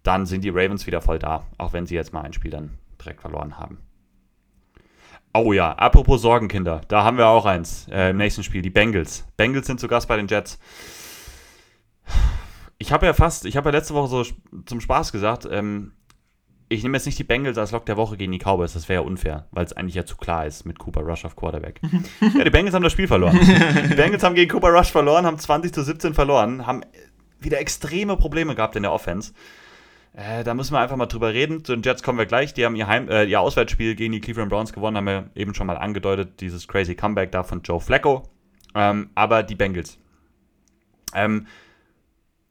dann 0.04 0.26
sind 0.26 0.44
die 0.44 0.50
Ravens 0.50 0.86
wieder 0.86 1.02
voll 1.02 1.18
da, 1.18 1.48
auch 1.58 1.74
wenn 1.74 1.88
sie 1.88 1.96
jetzt 1.96 2.14
mal 2.14 2.22
ein 2.22 2.34
Spiel 2.34 2.52
dann 2.52 2.78
direkt 3.00 3.22
verloren 3.22 3.58
haben. 3.58 3.80
Oh 5.34 5.52
ja, 5.52 5.72
apropos 5.72 6.22
Sorgenkinder, 6.22 6.82
da 6.90 7.04
haben 7.04 7.18
wir 7.18 7.28
auch 7.28 7.46
eins 7.46 7.88
äh, 7.90 8.12
im 8.12 8.18
nächsten 8.18 8.44
Spiel, 8.44 8.62
die 8.62 8.70
Bengals. 8.70 9.26
Bengals 9.36 9.66
sind 9.66 9.80
zu 9.80 9.88
Gast 9.88 10.08
bei 10.08 10.18
den 10.18 10.28
Jets. 10.28 10.60
Ich 12.84 12.92
habe 12.92 13.06
ja 13.06 13.14
fast, 13.14 13.46
ich 13.46 13.56
habe 13.56 13.70
ja 13.70 13.78
letzte 13.78 13.94
Woche 13.94 14.10
so 14.10 14.26
zum 14.66 14.82
Spaß 14.82 15.14
gesagt, 15.14 15.48
ähm, 15.50 15.94
ich 16.68 16.84
nehme 16.84 16.98
jetzt 16.98 17.06
nicht 17.06 17.18
die 17.18 17.24
Bengals 17.24 17.58
als 17.58 17.72
Lock 17.72 17.86
der 17.86 17.96
Woche 17.96 18.18
gegen 18.18 18.34
die 18.34 18.40
Cowboys, 18.40 18.74
das 18.74 18.90
wäre 18.90 19.04
ja 19.04 19.08
unfair, 19.08 19.48
weil 19.52 19.64
es 19.64 19.72
eigentlich 19.72 19.96
ja 19.96 20.06
zu 20.06 20.18
klar 20.18 20.46
ist 20.46 20.66
mit 20.66 20.80
Cooper 20.80 21.00
Rush 21.00 21.24
auf 21.24 21.38
Quarterback. 21.38 21.80
ja, 22.38 22.44
die 22.44 22.50
Bengals 22.50 22.76
haben 22.76 22.84
das 22.84 22.92
Spiel 22.92 23.08
verloren. 23.08 23.40
Die 23.40 23.96
Bengals 23.96 24.22
haben 24.22 24.36
gegen 24.36 24.52
Cooper 24.52 24.68
Rush 24.68 24.92
verloren, 24.92 25.26
haben 25.26 25.40
20 25.40 25.74
zu 25.74 25.82
17 25.82 26.14
verloren, 26.14 26.68
haben 26.68 26.82
wieder 27.40 27.58
extreme 27.58 28.18
Probleme 28.18 28.54
gehabt 28.54 28.76
in 28.76 28.84
der 28.84 28.92
Offense. 28.92 29.32
Äh, 30.12 30.44
da 30.44 30.54
müssen 30.54 30.74
wir 30.74 30.82
einfach 30.82 30.98
mal 30.98 31.06
drüber 31.06 31.34
reden. 31.34 31.64
Zu 31.64 31.78
den 31.78 31.84
Jets 31.84 32.04
kommen 32.04 32.20
wir 32.20 32.26
gleich. 32.26 32.54
Die 32.54 32.66
haben 32.66 32.76
ihr, 32.76 32.88
Heim, 32.88 33.08
äh, 33.08 33.24
ihr 33.24 33.40
Auswärtsspiel 33.40 33.96
gegen 33.96 34.12
die 34.12 34.20
Cleveland 34.20 34.50
Browns 34.50 34.74
gewonnen, 34.74 34.98
haben 34.98 35.08
wir 35.08 35.30
eben 35.36 35.54
schon 35.54 35.68
mal 35.68 35.78
angedeutet. 35.78 36.42
Dieses 36.42 36.68
crazy 36.68 36.96
Comeback 36.96 37.32
da 37.32 37.44
von 37.44 37.62
Joe 37.62 37.80
Flacco. 37.80 38.24
Ähm, 38.76 39.10
aber 39.16 39.42
die 39.42 39.56
Bengals. 39.56 39.98
Ähm, 41.16 41.48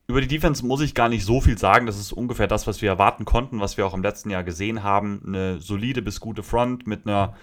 über 0.06 0.20
die 0.20 0.28
Defense 0.28 0.64
muss 0.64 0.80
ich 0.80 0.94
gar 0.94 1.08
nicht 1.08 1.24
so 1.24 1.40
viel 1.40 1.58
sagen. 1.58 1.86
Das 1.86 1.98
ist 1.98 2.12
ungefähr 2.12 2.46
das, 2.46 2.66
was 2.66 2.82
wir 2.82 2.90
erwarten 2.90 3.24
konnten, 3.24 3.60
was 3.60 3.76
wir 3.76 3.86
auch 3.86 3.94
im 3.94 4.02
letzten 4.02 4.30
Jahr 4.30 4.44
gesehen 4.44 4.82
haben. 4.82 5.22
Eine 5.26 5.60
solide 5.60 6.02
bis 6.02 6.20
gute 6.20 6.42
Front 6.42 6.86
mit 6.86 7.06
einer 7.06 7.34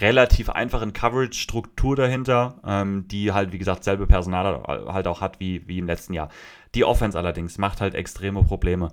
relativ 0.00 0.50
einfachen 0.50 0.92
Coverage-Struktur 0.92 1.96
dahinter, 1.96 2.60
ähm, 2.66 3.06
die 3.08 3.32
halt, 3.32 3.52
wie 3.52 3.58
gesagt, 3.58 3.84
selbe 3.84 4.06
Personal 4.06 4.62
halt 4.66 5.06
auch 5.06 5.20
hat 5.20 5.40
wie, 5.40 5.66
wie 5.66 5.78
im 5.78 5.86
letzten 5.86 6.12
Jahr. 6.12 6.28
Die 6.74 6.84
Offense 6.84 7.16
allerdings 7.16 7.58
macht 7.58 7.80
halt 7.80 7.94
extreme 7.94 8.42
Probleme. 8.42 8.88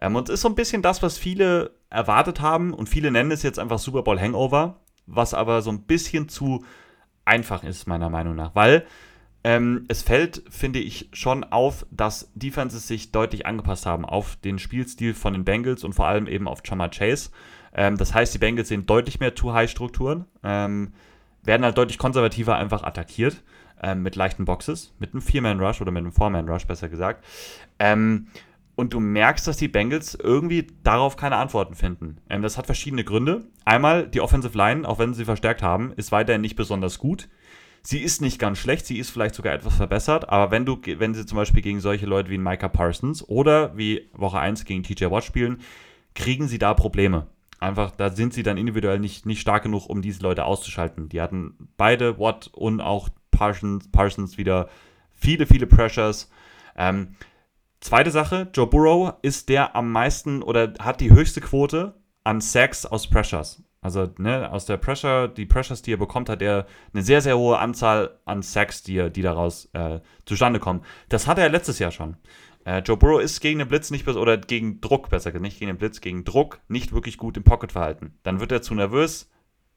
Ähm, 0.00 0.16
und 0.16 0.28
ist 0.28 0.40
so 0.40 0.48
ein 0.48 0.54
bisschen 0.54 0.82
das, 0.82 1.02
was 1.02 1.18
viele 1.18 1.72
erwartet 1.90 2.40
haben 2.40 2.74
und 2.74 2.88
viele 2.88 3.10
nennen 3.10 3.30
es 3.30 3.42
jetzt 3.42 3.58
einfach 3.58 3.78
Super 3.78 4.02
Bowl 4.02 4.20
Hangover, 4.20 4.80
was 5.06 5.34
aber 5.34 5.62
so 5.62 5.70
ein 5.70 5.82
bisschen 5.82 6.28
zu 6.28 6.64
einfach 7.24 7.62
ist, 7.62 7.86
meiner 7.86 8.10
Meinung 8.10 8.34
nach, 8.34 8.54
weil 8.54 8.84
ähm, 9.44 9.84
es 9.88 10.02
fällt, 10.02 10.42
finde 10.50 10.78
ich, 10.78 11.08
schon 11.12 11.44
auf, 11.44 11.86
dass 11.90 12.30
Defenses 12.34 12.88
sich 12.88 13.12
deutlich 13.12 13.46
angepasst 13.46 13.86
haben 13.86 14.04
auf 14.04 14.36
den 14.36 14.58
Spielstil 14.58 15.14
von 15.14 15.32
den 15.32 15.44
Bengals 15.44 15.84
und 15.84 15.94
vor 15.94 16.06
allem 16.06 16.26
eben 16.26 16.48
auf 16.48 16.62
Chama 16.66 16.88
Chase. 16.88 17.30
Ähm, 17.74 17.96
das 17.96 18.14
heißt, 18.14 18.34
die 18.34 18.38
Bengals 18.38 18.68
sehen 18.68 18.86
deutlich 18.86 19.20
mehr 19.20 19.34
Too-High-Strukturen, 19.34 20.24
ähm, 20.42 20.92
werden 21.44 21.64
halt 21.64 21.78
deutlich 21.78 21.98
konservativer 21.98 22.56
einfach 22.56 22.82
attackiert. 22.82 23.42
ähm, 23.82 24.02
mit 24.02 24.16
leichten 24.16 24.44
Boxes, 24.44 24.92
mit 24.98 25.12
einem 25.12 25.22
Vier-Man-Rush 25.22 25.80
oder 25.80 25.90
mit 25.90 26.02
einem 26.02 26.12
Four-Man-Rush, 26.12 26.66
besser 26.66 26.88
gesagt. 26.88 27.24
Ähm, 27.78 28.28
und 28.74 28.92
du 28.92 29.00
merkst, 29.00 29.46
dass 29.46 29.56
die 29.56 29.68
Bengals 29.68 30.14
irgendwie 30.14 30.68
darauf 30.84 31.16
keine 31.16 31.36
Antworten 31.36 31.74
finden. 31.74 32.18
Ähm, 32.30 32.42
das 32.42 32.56
hat 32.58 32.66
verschiedene 32.66 33.04
Gründe. 33.04 33.46
Einmal, 33.64 34.06
die 34.08 34.20
Offensive 34.20 34.56
Line, 34.56 34.88
auch 34.88 34.98
wenn 34.98 35.14
sie 35.14 35.24
verstärkt 35.24 35.62
haben, 35.62 35.92
ist 35.96 36.12
weiterhin 36.12 36.40
nicht 36.40 36.56
besonders 36.56 36.98
gut. 36.98 37.28
Sie 37.90 38.00
ist 38.00 38.20
nicht 38.20 38.38
ganz 38.38 38.58
schlecht, 38.58 38.84
sie 38.84 38.98
ist 38.98 39.08
vielleicht 39.08 39.34
sogar 39.34 39.54
etwas 39.54 39.76
verbessert, 39.76 40.28
aber 40.28 40.50
wenn 40.50 40.66
du, 40.66 40.78
wenn 40.98 41.14
sie 41.14 41.24
zum 41.24 41.36
Beispiel 41.36 41.62
gegen 41.62 41.80
solche 41.80 42.04
Leute 42.04 42.28
wie 42.28 42.36
Micah 42.36 42.68
Parsons 42.68 43.26
oder 43.26 43.74
wie 43.78 44.10
Woche 44.12 44.38
1 44.38 44.66
gegen 44.66 44.82
TJ 44.82 45.06
Watt 45.06 45.24
spielen, 45.24 45.62
kriegen 46.14 46.48
sie 46.48 46.58
da 46.58 46.74
Probleme. 46.74 47.28
Einfach, 47.60 47.90
da 47.92 48.10
sind 48.10 48.34
sie 48.34 48.42
dann 48.42 48.58
individuell 48.58 48.98
nicht, 48.98 49.24
nicht 49.24 49.40
stark 49.40 49.62
genug, 49.62 49.88
um 49.88 50.02
diese 50.02 50.22
Leute 50.22 50.44
auszuschalten. 50.44 51.08
Die 51.08 51.22
hatten 51.22 51.70
beide, 51.78 52.18
Watt 52.18 52.50
und 52.52 52.82
auch 52.82 53.08
Parsons, 53.30 53.90
Parsons 53.90 54.36
wieder 54.36 54.68
viele, 55.14 55.46
viele 55.46 55.66
Pressures. 55.66 56.30
Ähm, 56.76 57.16
zweite 57.80 58.10
Sache, 58.10 58.50
Joe 58.52 58.66
Burrow 58.66 59.14
ist 59.22 59.48
der 59.48 59.74
am 59.74 59.90
meisten 59.90 60.42
oder 60.42 60.74
hat 60.78 61.00
die 61.00 61.10
höchste 61.10 61.40
Quote 61.40 61.94
an 62.22 62.42
Sacks 62.42 62.84
aus 62.84 63.08
Pressures. 63.08 63.62
Also 63.80 64.08
ne, 64.18 64.50
aus 64.50 64.66
der 64.66 64.76
Pressure, 64.76 65.28
die 65.28 65.46
Pressures, 65.46 65.82
die 65.82 65.92
er 65.92 65.98
bekommt, 65.98 66.28
hat 66.28 66.42
er 66.42 66.66
eine 66.92 67.02
sehr, 67.02 67.20
sehr 67.20 67.38
hohe 67.38 67.58
Anzahl 67.58 68.18
an 68.24 68.42
Sacks, 68.42 68.82
die, 68.82 69.10
die 69.10 69.22
daraus 69.22 69.68
äh, 69.72 70.00
zustande 70.24 70.58
kommen. 70.58 70.82
Das 71.08 71.26
hatte 71.26 71.42
er 71.42 71.48
letztes 71.48 71.78
Jahr 71.78 71.92
schon. 71.92 72.16
Äh, 72.64 72.80
Joe 72.80 72.96
Burrow 72.96 73.20
ist 73.20 73.40
gegen 73.40 73.60
den 73.60 73.68
Blitz 73.68 73.90
nicht 73.90 74.06
oder 74.08 74.36
gegen 74.36 74.80
Druck, 74.80 75.10
besser 75.10 75.30
gesagt, 75.30 75.42
nicht 75.42 75.58
gegen 75.58 75.70
den 75.70 75.78
Blitz, 75.78 76.00
gegen 76.00 76.24
Druck 76.24 76.60
nicht 76.68 76.92
wirklich 76.92 77.16
gut 77.18 77.36
im 77.36 77.44
Pocket 77.44 77.70
verhalten. 77.70 78.18
Dann 78.24 78.40
wird 78.40 78.50
er 78.52 78.62
zu 78.62 78.74
nervös, 78.74 79.30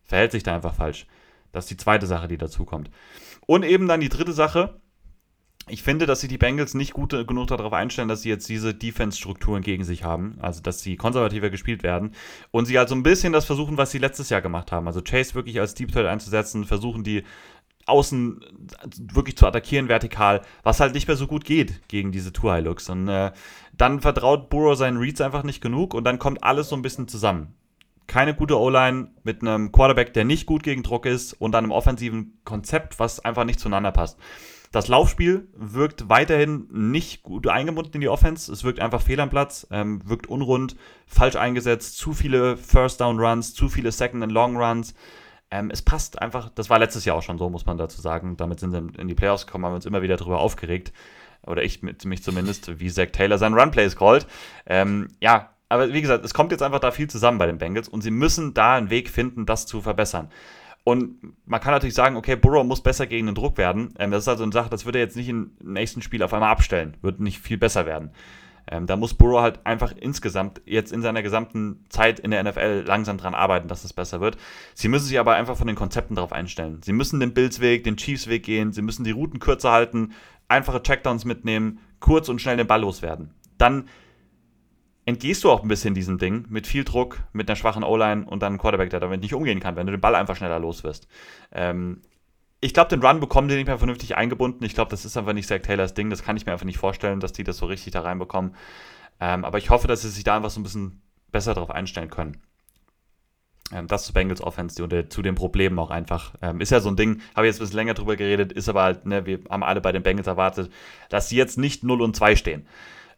verhält 0.04 0.32
sich 0.32 0.44
da 0.44 0.56
einfach 0.56 0.74
falsch. 0.74 1.06
Das 1.52 1.66
ist 1.66 1.72
die 1.72 1.78
zweite 1.78 2.08
Sache, 2.08 2.28
die 2.28 2.38
dazu 2.38 2.66
kommt. 2.66 2.90
Und 3.46 3.64
eben 3.64 3.88
dann 3.88 4.00
die 4.00 4.10
dritte 4.10 4.34
Sache. 4.34 4.82
Ich 5.70 5.84
finde, 5.84 6.06
dass 6.06 6.22
sich 6.22 6.30
die 6.30 6.38
Bengals 6.38 6.74
nicht 6.74 6.92
gut 6.92 7.12
genug 7.12 7.48
darauf 7.48 7.72
einstellen, 7.72 8.08
dass 8.08 8.24
sie 8.24 8.30
jetzt 8.30 8.50
diese 8.50 8.74
Defense-Strukturen 8.74 9.62
gegen 9.62 9.84
sich 9.84 10.04
haben. 10.04 10.38
Also, 10.42 10.62
dass 10.62 10.82
sie 10.82 10.96
konservativer 10.98 11.50
gespielt 11.50 11.84
werden. 11.84 12.14
Und 12.50 12.66
sie 12.66 12.78
halt 12.78 12.90
so 12.90 12.96
ein 12.96 13.04
bisschen 13.04 13.32
das 13.32 13.46
versuchen, 13.46 13.78
was 13.78 13.92
sie 13.92 14.00
letztes 14.00 14.30
Jahr 14.30 14.42
gemacht 14.42 14.72
haben. 14.72 14.88
Also, 14.88 15.02
Chase 15.02 15.36
wirklich 15.36 15.60
als 15.60 15.76
Deep 15.76 15.92
Threat 15.92 16.08
einzusetzen, 16.08 16.66
versuchen 16.66 17.04
die 17.04 17.24
außen 17.86 18.42
wirklich 19.14 19.38
zu 19.38 19.46
attackieren, 19.48 19.90
vertikal, 19.90 20.42
was 20.64 20.80
halt 20.80 20.94
nicht 20.94 21.08
mehr 21.08 21.18
so 21.18 21.28
gut 21.28 21.46
geht 21.46 21.88
gegen 21.88 22.12
diese 22.12 22.34
Tour 22.34 22.54
High 22.54 22.66
Looks. 22.66 22.90
Und 22.90 23.08
äh, 23.08 23.32
dann 23.76 24.02
vertraut 24.02 24.50
Burrow 24.50 24.78
seinen 24.78 24.98
Reads 24.98 25.22
einfach 25.22 25.44
nicht 25.44 25.62
genug 25.62 25.94
und 25.94 26.04
dann 26.04 26.20
kommt 26.20 26.44
alles 26.44 26.70
so 26.70 26.76
ein 26.76 26.82
bisschen 26.82 27.08
zusammen. 27.08 27.54
Keine 28.08 28.36
gute 28.36 28.60
O-Line 28.60 29.10
mit 29.24 29.42
einem 29.42 29.72
Quarterback, 29.72 30.14
der 30.14 30.26
nicht 30.26 30.46
gut 30.46 30.64
gegen 30.64 30.84
Druck 30.84 31.06
ist 31.06 31.34
und 31.34 31.56
einem 31.56 31.72
offensiven 31.72 32.40
Konzept, 32.44 33.00
was 33.00 33.20
einfach 33.20 33.46
nicht 33.46 33.60
zueinander 33.60 33.92
passt. 33.92 34.20
Das 34.72 34.88
Laufspiel 34.88 35.50
wirkt 35.54 36.08
weiterhin 36.08 36.68
nicht 36.72 37.24
gut 37.24 37.46
eingebunden 37.48 37.92
in 37.96 38.02
die 38.02 38.08
Offense. 38.08 38.50
Es 38.52 38.64
wirkt 38.64 38.80
einfach 38.80 39.02
fehl 39.02 39.20
am 39.20 39.30
Platz, 39.30 39.68
ähm, 39.70 40.02
wirkt 40.08 40.28
unrund, 40.28 40.78
falsch 41.06 41.36
eingesetzt, 41.36 41.98
zu 41.98 42.14
viele 42.14 42.56
First 42.56 43.02
Down 43.02 43.20
Runs, 43.20 43.54
zu 43.54 43.68
viele 43.68 43.92
Second 43.92 44.24
and 44.24 44.32
Long 44.32 44.56
Runs. 44.56 44.94
Ähm, 45.52 45.72
es 45.72 45.82
passt 45.82 46.22
einfach, 46.22 46.50
das 46.56 46.70
war 46.70 46.80
letztes 46.80 47.04
Jahr 47.04 47.18
auch 47.18 47.22
schon 47.22 47.38
so, 47.38 47.50
muss 47.50 47.66
man 47.66 47.78
dazu 47.78 48.00
sagen. 48.00 48.38
Damit 48.38 48.62
sind 48.62 48.72
sie 48.72 49.02
in 49.02 49.10
die 49.10 49.14
Playoffs 49.16 49.46
gekommen, 49.46 49.66
haben 49.66 49.74
wir 49.74 49.76
uns 49.76 49.86
immer 49.86 50.02
wieder 50.02 50.16
darüber 50.16 50.40
aufgeregt. 50.40 50.94
Oder 51.46 51.64
ich 51.64 51.84
mit, 51.84 52.06
mich 52.06 52.24
zumindest, 52.24 52.80
wie 52.80 52.90
Zach 52.90 53.08
Taylor 53.12 53.38
seinen 53.38 53.60
Runplays 53.60 53.98
callt. 53.98 54.26
Ähm, 54.66 55.10
ja, 55.20 55.50
aber 55.68 55.92
wie 55.92 56.02
gesagt, 56.02 56.24
es 56.24 56.34
kommt 56.34 56.52
jetzt 56.52 56.64
einfach 56.64 56.80
da 56.80 56.92
viel 56.92 57.10
zusammen 57.10 57.40
bei 57.40 57.46
den 57.46 57.58
Bengals 57.58 57.90
und 57.90 58.02
sie 58.02 58.12
müssen 58.12 58.54
da 58.54 58.76
einen 58.76 58.90
Weg 58.90 59.10
finden, 59.10 59.46
das 59.46 59.66
zu 59.66 59.82
verbessern. 59.82 60.30
Und 60.84 61.36
man 61.46 61.62
kann 61.62 61.74
natürlich 61.74 61.94
sagen, 61.94 62.16
okay, 62.16 62.36
Burrow 62.36 62.66
muss 62.66 62.82
besser 62.82 63.06
gegen 63.06 63.28
den 63.28 63.36
Druck 63.36 63.58
werden. 63.58 63.94
Ähm, 64.00 64.12
das 64.12 64.24
ist 64.24 64.28
also 64.28 64.44
eine 64.44 64.52
Sache, 64.52 64.70
das 64.70 64.86
wird 64.86 64.96
er 64.96 65.02
jetzt 65.02 65.16
nicht 65.16 65.30
im 65.30 65.52
nächsten 65.64 66.02
Spiel 66.02 66.24
auf 66.24 66.34
einmal 66.34 66.52
abstellen, 66.52 66.98
wird 67.02 67.20
nicht 67.20 67.40
viel 67.40 67.58
besser 67.58 67.86
werden. 67.86 68.12
Ähm, 68.68 68.88
da 68.88 68.96
muss 68.96 69.14
Burrow 69.14 69.42
halt 69.42 69.66
einfach 69.66 69.94
insgesamt 69.96 70.62
jetzt 70.66 70.92
in 70.92 71.02
seiner 71.02 71.22
gesamten 71.22 71.86
Zeit 71.90 72.20
in 72.20 72.32
der 72.32 72.44
NFL 72.44 72.84
langsam 72.86 73.18
dran 73.18 73.36
arbeiten, 73.36 73.68
dass 73.68 73.84
es 73.84 73.94
besser 73.94 74.22
wird. 74.22 74.38
Sie 74.74 74.88
müssen 74.88 75.06
sich 75.06 75.20
aber 75.20 75.36
einfach 75.36 75.58
von 75.58 75.68
den 75.68 75.76
Konzepten 75.76 76.16
darauf 76.16 76.32
einstellen. 76.32 76.82
Sie 76.84 76.94
müssen 76.94 77.20
den 77.20 77.34
Bills-Weg, 77.34 77.84
den 77.84 77.98
Chiefs-Weg 77.98 78.44
gehen, 78.44 78.72
sie 78.72 78.82
müssen 78.82 79.04
die 79.04 79.12
Routen 79.12 79.40
kürzer 79.40 79.72
halten, 79.72 80.14
einfache 80.48 80.82
Checkdowns 80.82 81.26
mitnehmen, 81.26 81.80
kurz 82.00 82.30
und 82.30 82.42
schnell 82.42 82.58
den 82.58 82.68
Ball 82.68 82.82
loswerden. 82.82 83.32
Dann 83.58 83.86
entgehst 85.06 85.44
du 85.44 85.52
auch 85.52 85.64
ein 85.64 85.68
bisschen 85.68 85.94
diesem 85.94 86.18
Ding 86.18 86.46
mit 86.50 86.68
viel 86.68 86.84
Druck, 86.84 87.24
mit 87.34 87.50
einer 87.50 87.56
schwachen 87.56 87.84
O-Line 87.84 88.26
und 88.26 88.42
dann 88.42 88.58
Quarterback, 88.58 88.90
der 88.90 89.00
damit 89.00 89.22
nicht 89.22 89.34
umgehen 89.34 89.60
kann, 89.60 89.76
wenn 89.76 89.88
du 89.88 89.92
den 89.92 90.02
Ball 90.02 90.16
einfach 90.16 90.36
schneller 90.36 90.60
los 90.60 90.84
wirst. 90.84 91.08
Ähm, 91.52 92.02
ich 92.60 92.74
glaube, 92.76 92.90
den 92.90 93.04
Run 93.04 93.20
bekommen 93.20 93.48
die 93.48 93.56
nicht 93.56 93.66
mehr 93.66 93.80
vernünftig 93.80 94.16
eingebunden. 94.16 94.64
Ich 94.64 94.76
glaube, 94.76 94.92
das 94.92 95.04
ist 95.04 95.18
einfach 95.18 95.34
nicht 95.34 95.48
Zach 95.48 95.60
Taylors 95.60 95.96
Ding. 95.96 96.12
Das 96.12 96.24
kann 96.24 96.38
ich 96.38 96.46
mir 96.46 96.52
einfach 96.52 96.66
nicht 96.66 96.78
vorstellen, 96.78 97.20
dass 97.20 97.34
die 97.34 97.44
das 97.44 97.58
so 97.58 97.66
richtig 97.66 97.94
da 97.94 98.02
reinbekommen. 98.02 98.56
Ähm, 99.20 99.44
aber 99.44 99.58
ich 99.58 99.72
hoffe, 99.72 99.88
dass 99.88 100.04
sie 100.04 100.10
sich 100.10 100.24
da 100.24 100.36
einfach 100.36 100.52
so 100.52 100.60
ein 100.60 100.64
bisschen 100.64 101.02
besser 101.32 101.56
darauf 101.56 101.72
einstellen 101.72 102.12
können. 102.12 102.38
Ähm, 103.74 103.88
das 103.88 104.06
zu 104.06 104.14
Bengals 104.14 104.42
Offense 104.42 104.84
und 104.84 105.12
zu 105.12 105.22
den 105.24 105.34
Problemen 105.34 105.80
auch 105.80 105.90
einfach. 105.90 106.36
Ähm, 106.44 106.62
ist 106.62 106.72
ja 106.72 106.80
so 106.80 106.90
ein 106.90 106.96
Ding, 106.96 107.22
habe 107.36 107.48
ich 107.48 107.52
jetzt 107.52 107.60
ein 107.60 107.66
bisschen 107.66 107.78
länger 107.78 107.96
drüber 107.96 108.16
geredet, 108.16 108.52
ist 108.52 108.70
aber 108.70 108.84
halt, 108.84 109.06
ne, 109.08 109.26
wir 109.26 109.40
haben 109.50 109.64
alle 109.64 109.82
bei 109.82 109.92
den 109.92 110.04
Bengals 110.04 110.28
erwartet, 110.28 110.72
dass 111.10 111.30
sie 111.30 111.38
jetzt 111.38 111.58
nicht 111.58 111.84
0 111.84 112.02
und 112.02 112.16
2 112.16 112.36
stehen. 112.36 112.68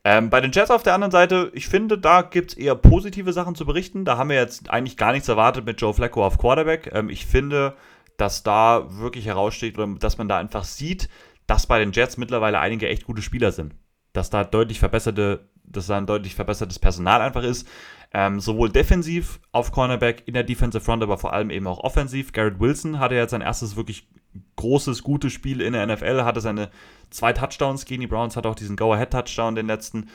Ähm, 0.06 0.30
bei 0.30 0.42
den 0.42 0.52
Jets 0.52 0.70
auf 0.70 0.84
der 0.84 0.96
anderen 0.96 1.12
Seite, 1.12 1.50
ich 1.54 1.68
finde, 1.68 1.98
da 1.98 2.24
gibt 2.24 2.52
es 2.52 2.58
eher 2.58 2.76
positive 2.76 3.32
Sachen 3.32 3.56
zu 3.56 3.66
berichten. 3.66 4.04
Da 4.04 4.18
haben 4.18 4.30
wir 4.30 4.36
jetzt 4.36 4.70
eigentlich 4.70 4.98
gar 4.98 5.14
nichts 5.14 5.30
erwartet 5.30 5.66
mit 5.66 5.80
Joe 5.80 5.94
Flacco 5.94 6.26
auf 6.26 6.38
Quarterback. 6.38 6.92
Ähm, 6.94 7.10
ich 7.10 7.26
finde, 7.26 7.76
dass 8.18 8.44
da 8.44 8.86
wirklich 8.90 9.26
heraussteht 9.26 9.78
oder 9.78 9.88
dass 10.00 10.18
man 10.18 10.28
da 10.28 10.38
einfach 10.38 10.66
sieht, 10.66 11.10
dass 11.48 11.68
bei 11.68 11.80
den 11.80 11.94
Jets 11.94 12.18
mittlerweile 12.18 12.60
einige 12.60 12.90
echt 12.90 13.06
gute 13.06 13.22
Spieler 13.22 13.54
sind. 13.54 13.76
Dass 14.12 14.30
da 14.30 14.44
deutlich 14.44 14.80
verbesserte, 14.80 15.48
dass 15.64 15.88
da 15.88 15.98
ein 15.98 16.06
deutlich 16.06 16.36
verbessertes 16.36 16.80
Personal 16.80 17.22
einfach 17.22 17.44
ist. 17.44 17.68
Ähm, 18.14 18.42
sowohl 18.42 18.70
defensiv 18.70 19.40
auf 19.54 19.72
Cornerback, 19.72 20.24
in 20.28 20.34
der 20.34 20.44
Defensive 20.44 20.84
Front, 20.84 21.02
aber 21.02 21.18
vor 21.18 21.34
allem 21.34 21.50
eben 21.50 21.66
auch 21.66 21.80
offensiv. 21.80 22.32
Garrett 22.34 22.60
Wilson 22.60 23.00
hatte 23.00 23.16
jetzt 23.16 23.32
sein 23.32 23.42
erstes 23.42 23.76
wirklich 23.76 24.08
großes, 24.56 25.04
gutes 25.04 25.34
Spiel 25.34 25.62
in 25.62 25.74
der 25.74 25.86
NFL, 25.86 26.24
hatte 26.24 26.42
seine 26.42 26.70
zwei 27.10 27.34
Touchdowns 27.34 27.86
gegen 27.86 28.02
die 28.02 28.08
Browns, 28.08 28.36
hat 28.36 28.46
auch 28.46 28.56
diesen 28.56 28.76
Go-Ahead-Touchdown, 28.76 29.56
den 29.56 29.68
letzten. 29.68 30.10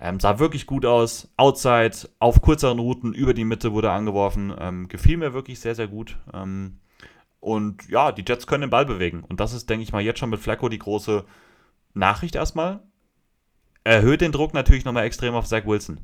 Ähm, 0.00 0.20
sah 0.20 0.38
wirklich 0.38 0.66
gut 0.66 0.86
aus. 0.86 1.32
Outside, 1.36 2.08
auf 2.18 2.40
kürzeren 2.40 2.78
Routen, 2.78 3.12
über 3.12 3.34
die 3.34 3.44
Mitte 3.44 3.72
wurde 3.72 3.90
angeworfen. 3.90 4.54
Ähm, 4.58 4.88
gefiel 4.88 5.16
mir 5.16 5.34
wirklich 5.34 5.58
sehr, 5.60 5.74
sehr 5.74 5.88
gut. 5.88 6.16
Ähm, 6.32 6.78
und 7.40 7.88
ja, 7.88 8.12
die 8.12 8.24
Jets 8.26 8.46
können 8.46 8.62
den 8.62 8.70
Ball 8.70 8.86
bewegen. 8.86 9.24
Und 9.24 9.40
das 9.40 9.52
ist, 9.52 9.68
denke 9.68 9.82
ich 9.82 9.92
mal, 9.92 10.02
jetzt 10.02 10.18
schon 10.20 10.30
mit 10.30 10.40
Flacco 10.40 10.68
die 10.68 10.78
große 10.78 11.24
Nachricht 11.94 12.36
erstmal. 12.36 12.80
Erhöht 13.84 14.20
den 14.20 14.32
Druck 14.32 14.54
natürlich 14.54 14.84
nochmal 14.84 15.04
extrem 15.04 15.34
auf 15.34 15.46
Zach 15.46 15.66
Wilson. 15.66 16.00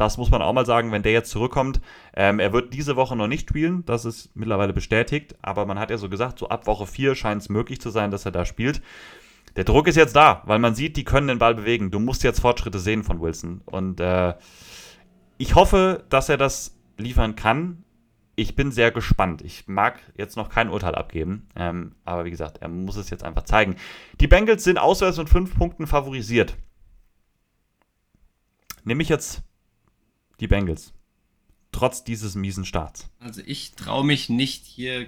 Das 0.00 0.16
muss 0.16 0.30
man 0.30 0.40
auch 0.40 0.54
mal 0.54 0.64
sagen, 0.64 0.92
wenn 0.92 1.02
der 1.02 1.12
jetzt 1.12 1.30
zurückkommt. 1.30 1.82
Ähm, 2.14 2.38
er 2.38 2.54
wird 2.54 2.72
diese 2.72 2.96
Woche 2.96 3.14
noch 3.14 3.26
nicht 3.26 3.50
spielen, 3.50 3.84
das 3.84 4.06
ist 4.06 4.34
mittlerweile 4.34 4.72
bestätigt. 4.72 5.36
Aber 5.42 5.66
man 5.66 5.78
hat 5.78 5.90
ja 5.90 5.98
so 5.98 6.08
gesagt, 6.08 6.38
so 6.38 6.48
ab 6.48 6.66
Woche 6.66 6.86
4 6.86 7.14
scheint 7.14 7.42
es 7.42 7.50
möglich 7.50 7.82
zu 7.82 7.90
sein, 7.90 8.10
dass 8.10 8.24
er 8.24 8.32
da 8.32 8.46
spielt. 8.46 8.80
Der 9.56 9.64
Druck 9.64 9.88
ist 9.88 9.96
jetzt 9.96 10.16
da, 10.16 10.42
weil 10.46 10.58
man 10.58 10.74
sieht, 10.74 10.96
die 10.96 11.04
können 11.04 11.28
den 11.28 11.38
Ball 11.38 11.54
bewegen. 11.54 11.90
Du 11.90 11.98
musst 11.98 12.22
jetzt 12.22 12.40
Fortschritte 12.40 12.78
sehen 12.78 13.04
von 13.04 13.20
Wilson. 13.20 13.60
Und 13.66 14.00
äh, 14.00 14.34
ich 15.36 15.54
hoffe, 15.54 16.04
dass 16.08 16.30
er 16.30 16.38
das 16.38 16.78
liefern 16.96 17.36
kann 17.36 17.84
ich 18.36 18.56
bin 18.56 18.72
sehr 18.72 18.90
gespannt. 18.90 19.42
Ich 19.42 19.68
mag 19.68 20.00
jetzt 20.16 20.38
noch 20.38 20.48
kein 20.48 20.70
Urteil 20.70 20.94
abgeben, 20.94 21.46
ähm, 21.56 21.94
aber 22.06 22.24
wie 22.24 22.30
gesagt, 22.30 22.58
er 22.62 22.68
muss 22.68 22.96
es 22.96 23.10
jetzt 23.10 23.22
einfach 23.22 23.42
zeigen. 23.42 23.76
Die 24.18 24.28
Bengals 24.28 24.64
sind 24.64 24.78
auswärts 24.78 25.18
mit 25.18 25.28
fünf 25.28 25.54
Punkten 25.54 25.86
favorisiert. 25.86 26.56
Nehme 28.82 29.02
ich 29.02 29.10
jetzt 29.10 29.42
die 30.40 30.48
Bengals. 30.48 30.92
Trotz 31.72 32.02
dieses 32.02 32.34
miesen 32.34 32.64
Starts. 32.64 33.08
Also 33.20 33.42
ich 33.44 33.72
traue 33.72 34.04
mich 34.04 34.28
nicht 34.28 34.64
hier 34.64 35.06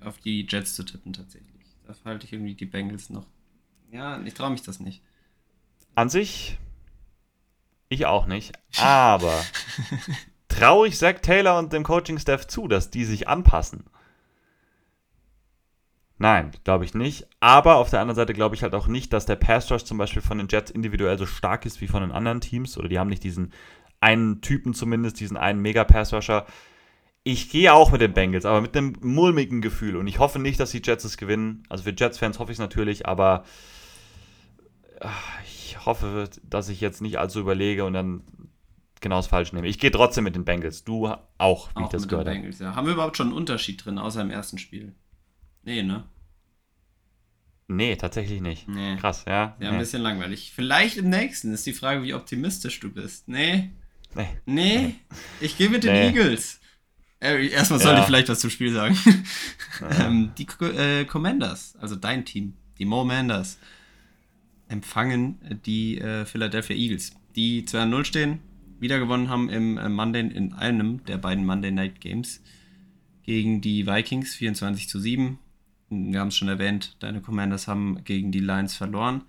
auf 0.00 0.18
die 0.18 0.46
Jets 0.48 0.74
zu 0.74 0.84
tippen 0.84 1.12
tatsächlich. 1.12 1.66
Da 1.86 1.94
halte 2.04 2.26
ich 2.26 2.32
irgendwie 2.32 2.54
die 2.54 2.66
Bengals 2.66 3.10
noch. 3.10 3.26
Ja, 3.90 4.20
ich 4.22 4.34
traue 4.34 4.50
mich 4.50 4.62
das 4.62 4.78
nicht. 4.78 5.02
An 5.94 6.08
sich, 6.08 6.58
ich 7.88 8.06
auch 8.06 8.26
nicht. 8.26 8.52
Aber 8.78 9.44
traue 10.48 10.88
ich 10.88 10.98
Zach 10.98 11.20
Taylor 11.22 11.58
und 11.58 11.72
dem 11.72 11.82
Coaching-Staff 11.82 12.46
zu, 12.46 12.68
dass 12.68 12.90
die 12.90 13.04
sich 13.04 13.28
anpassen? 13.28 13.84
Nein, 16.18 16.52
glaube 16.64 16.84
ich 16.84 16.94
nicht. 16.94 17.26
Aber 17.40 17.76
auf 17.76 17.90
der 17.90 18.00
anderen 18.00 18.16
Seite 18.16 18.32
glaube 18.32 18.54
ich 18.54 18.62
halt 18.62 18.74
auch 18.74 18.86
nicht, 18.86 19.12
dass 19.12 19.26
der 19.26 19.36
Pass 19.36 19.70
Rush 19.70 19.84
zum 19.84 19.98
Beispiel 19.98 20.22
von 20.22 20.38
den 20.38 20.48
Jets 20.48 20.70
individuell 20.70 21.18
so 21.18 21.26
stark 21.26 21.66
ist 21.66 21.80
wie 21.80 21.88
von 21.88 22.00
den 22.02 22.12
anderen 22.12 22.40
Teams. 22.40 22.78
Oder 22.78 22.88
die 22.88 22.98
haben 22.98 23.10
nicht 23.10 23.22
diesen 23.22 23.52
einen 24.00 24.40
Typen 24.40 24.74
zumindest, 24.74 25.20
diesen 25.20 25.36
einen 25.36 25.60
Mega-Pass 25.60 26.12
Rusher. 26.12 26.46
Ich 27.22 27.50
gehe 27.50 27.72
auch 27.72 27.90
mit 27.90 28.00
den 28.00 28.12
Bengals, 28.12 28.44
aber 28.44 28.60
mit 28.60 28.76
einem 28.76 28.96
mulmigen 29.00 29.60
Gefühl. 29.60 29.96
Und 29.96 30.06
ich 30.06 30.18
hoffe 30.18 30.38
nicht, 30.38 30.60
dass 30.60 30.70
die 30.70 30.82
Jets 30.84 31.04
es 31.04 31.16
gewinnen. 31.16 31.64
Also 31.68 31.84
für 31.84 31.94
Jets-Fans 31.96 32.38
hoffe 32.38 32.52
ich 32.52 32.56
es 32.56 32.60
natürlich, 32.60 33.06
aber 33.06 33.44
ah, 35.00 35.10
ich 35.44 35.84
hoffe, 35.84 36.30
dass 36.44 36.68
ich 36.68 36.80
jetzt 36.80 37.02
nicht 37.02 37.18
allzu 37.18 37.40
überlege 37.40 37.84
und 37.84 37.94
dann 37.94 38.22
genau 39.00 39.16
das 39.16 39.26
falsch 39.26 39.52
nehme. 39.52 39.66
Ich 39.66 39.78
gehe 39.78 39.90
trotzdem 39.90 40.24
mit 40.24 40.36
den 40.36 40.44
Bengals. 40.44 40.84
Du 40.84 41.08
auch, 41.38 41.70
wie 41.70 41.80
auch 41.80 41.84
ich 41.84 41.88
das 41.88 42.08
gehört 42.08 42.28
habe. 42.28 42.48
Ja. 42.48 42.74
Haben 42.74 42.86
wir 42.86 42.94
überhaupt 42.94 43.16
schon 43.16 43.28
einen 43.28 43.36
Unterschied 43.36 43.84
drin, 43.84 43.98
außer 43.98 44.20
im 44.22 44.30
ersten 44.30 44.58
Spiel? 44.58 44.94
Nee, 45.64 45.82
ne? 45.82 46.04
Nee, 47.68 47.96
tatsächlich 47.96 48.40
nicht. 48.40 48.68
Nee. 48.68 48.96
Krass, 48.96 49.24
ja. 49.26 49.32
Ja, 49.32 49.54
nee. 49.58 49.66
ein 49.68 49.78
bisschen 49.78 50.02
langweilig. 50.02 50.52
Vielleicht 50.54 50.98
im 50.98 51.10
nächsten 51.10 51.52
ist 51.52 51.66
die 51.66 51.72
Frage, 51.72 52.02
wie 52.02 52.14
optimistisch 52.14 52.78
du 52.78 52.92
bist. 52.92 53.28
Nee. 53.28 53.70
Nee. 54.14 54.28
Nee. 54.46 54.94
Ich 55.40 55.56
gehe 55.58 55.68
mit 55.68 55.84
den 55.84 55.92
nee. 55.92 56.06
Eagles. 56.08 56.60
Erstmal 57.20 57.80
sollte 57.80 57.96
ja. 57.96 58.00
ich 58.00 58.06
vielleicht 58.06 58.28
was 58.28 58.40
zum 58.40 58.50
Spiel 58.50 58.72
sagen. 58.72 58.98
Ja. 59.80 60.06
ähm, 60.06 60.32
die 60.38 60.46
äh, 60.64 61.04
Commanders, 61.04 61.76
also 61.80 61.96
dein 61.96 62.24
Team, 62.24 62.54
die 62.78 62.84
Mo 62.84 63.04
Manders, 63.04 63.58
empfangen 64.68 65.38
die 65.64 65.98
äh, 65.98 66.24
Philadelphia 66.26 66.76
Eagles, 66.76 67.12
die 67.34 67.64
2-0 67.64 68.04
stehen, 68.04 68.40
wieder 68.80 68.98
gewonnen 68.98 69.28
haben 69.28 69.48
im 69.48 69.78
äh, 69.78 69.88
Monday, 69.88 70.20
in 70.20 70.52
einem 70.52 71.04
der 71.04 71.18
beiden 71.18 71.46
Monday 71.46 71.70
Night 71.70 72.00
Games 72.00 72.42
gegen 73.22 73.60
die 73.60 73.86
Vikings 73.86 74.34
24 74.34 74.88
zu 74.88 75.00
7. 75.00 75.38
Wir 75.88 76.20
haben 76.20 76.28
es 76.28 76.36
schon 76.36 76.48
erwähnt, 76.48 76.96
deine 76.98 77.20
Commanders 77.20 77.68
haben 77.68 78.04
gegen 78.04 78.32
die 78.32 78.40
Lions 78.40 78.76
verloren. 78.76 79.22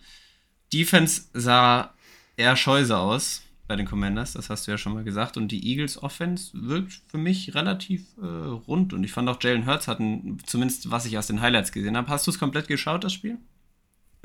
Defense 0.73 1.23
sah 1.33 1.93
eher 2.35 2.55
scheuse 2.55 2.97
aus 2.97 3.43
bei 3.67 3.75
den 3.75 3.85
Commanders, 3.85 4.33
das 4.33 4.49
hast 4.49 4.65
du 4.65 4.71
ja 4.71 4.77
schon 4.77 4.93
mal 4.93 5.03
gesagt. 5.03 5.37
Und 5.37 5.49
die 5.49 5.69
Eagles 5.69 6.01
Offense 6.01 6.51
wirkt 6.53 7.01
für 7.07 7.17
mich 7.17 7.53
relativ 7.53 8.17
äh, 8.17 8.25
rund. 8.25 8.93
Und 8.93 9.03
ich 9.03 9.11
fand 9.11 9.27
auch 9.29 9.41
Jalen 9.41 9.65
Hurts 9.65 9.87
hatten, 9.87 10.37
zumindest 10.45 10.89
was 10.89 11.05
ich 11.05 11.17
aus 11.17 11.27
den 11.27 11.41
Highlights 11.41 11.71
gesehen 11.71 11.97
habe. 11.97 12.07
Hast 12.09 12.25
du 12.27 12.31
es 12.31 12.39
komplett 12.39 12.67
geschaut, 12.67 13.03
das 13.03 13.13
Spiel? 13.13 13.37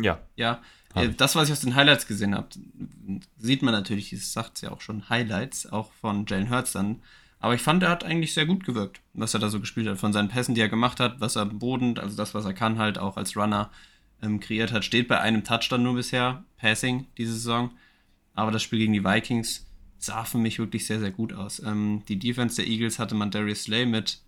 Ja. 0.01 0.21
Ja. 0.37 0.63
Äh, 0.95 1.09
das, 1.11 1.35
was 1.35 1.49
ich 1.49 1.53
aus 1.53 1.61
den 1.61 1.75
Highlights 1.75 2.07
gesehen 2.07 2.35
habe, 2.35 2.49
sieht 3.39 3.63
man 3.63 3.75
natürlich, 3.75 4.11
das 4.11 4.33
sagt 4.33 4.57
es 4.57 4.63
ja 4.63 4.71
auch 4.71 4.81
schon, 4.81 5.09
Highlights, 5.09 5.67
auch 5.67 5.93
von 5.93 6.27
Jalen 6.27 6.51
Hurts 6.51 6.73
dann. 6.73 7.03
Aber 7.41 7.55
ich 7.55 7.63
fand, 7.63 7.83
er 7.83 7.91
hat 7.91 8.05
eigentlich 8.05 8.35
sehr 8.35 8.47
gut 8.47 8.65
gewirkt, 8.65 9.01
was 9.15 9.35
er 9.35 9.41
da 9.41 9.49
so 9.49 9.59
gespielt 9.59 9.89
hat. 9.89 9.99
Von 9.99 10.13
seinen 10.13 10.29
Pässen, 10.29 10.55
die 10.55 10.61
er 10.61 10.69
gemacht 10.69 11.01
hat, 11.01 11.21
was 11.21 11.35
er 11.35 11.43
am 11.43 11.59
Boden, 11.59 11.99
also 11.99 12.17
das, 12.17 12.35
was 12.35 12.45
er 12.45 12.55
kann, 12.55 12.79
halt 12.79 12.99
auch 12.99 13.17
als 13.17 13.37
Runner 13.37 13.71
ähm, 14.23 14.39
kreiert 14.39 14.71
hat, 14.71 14.85
steht 14.85 15.09
bei 15.09 15.21
einem 15.21 15.43
Touchdown 15.43 15.83
nur 15.83 15.95
bisher, 15.95 16.45
Passing, 16.59 17.07
diese 17.19 17.33
Saison. 17.33 17.73
Aber 18.35 18.51
das 18.51 18.63
Spiel 18.63 18.79
gegen 18.79 18.93
die 18.93 19.05
Vikings 19.05 19.67
sah 19.99 20.25
für 20.25 20.39
mich 20.39 20.59
wirklich 20.59 20.87
sehr, 20.87 21.01
sehr 21.01 21.11
gut 21.11 21.33
aus. 21.33 21.61
Ähm, 21.61 22.03
die 22.09 22.19
Defense 22.19 22.57
der 22.57 22.67
Eagles 22.67 22.99
hatte 22.99 23.15
man 23.15 23.31
Darius 23.31 23.65
Slay 23.65 23.87
mit 23.87 24.21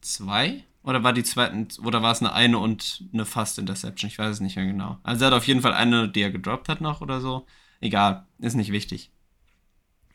zwei 0.00 0.64
oder 0.82 1.02
war 1.02 1.12
die 1.12 1.22
zweite, 1.22 1.66
oder 1.82 2.02
war 2.02 2.12
es 2.12 2.20
eine 2.20 2.32
eine 2.32 2.58
und 2.58 3.04
eine 3.12 3.26
Fast 3.26 3.58
Interception? 3.58 4.08
Ich 4.08 4.18
weiß 4.18 4.30
es 4.30 4.40
nicht 4.40 4.56
mehr 4.56 4.66
genau. 4.66 4.98
Also 5.02 5.24
er 5.24 5.30
hat 5.30 5.36
auf 5.36 5.46
jeden 5.46 5.60
Fall 5.60 5.74
eine, 5.74 6.08
die 6.08 6.22
er 6.22 6.30
gedroppt 6.30 6.68
hat 6.68 6.80
noch 6.80 7.00
oder 7.00 7.20
so. 7.20 7.46
Egal, 7.80 8.26
ist 8.38 8.54
nicht 8.54 8.72
wichtig. 8.72 9.10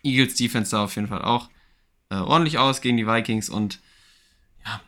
Eagles 0.04 0.36
Defense 0.36 0.72
sah 0.72 0.84
auf 0.84 0.96
jeden 0.96 1.08
Fall 1.08 1.22
auch 1.22 1.50
äh, 2.10 2.16
ordentlich 2.16 2.58
aus 2.58 2.82
gegen 2.82 2.98
die 2.98 3.08
Vikings 3.08 3.50
und 3.50 3.82
ja, 4.66 4.82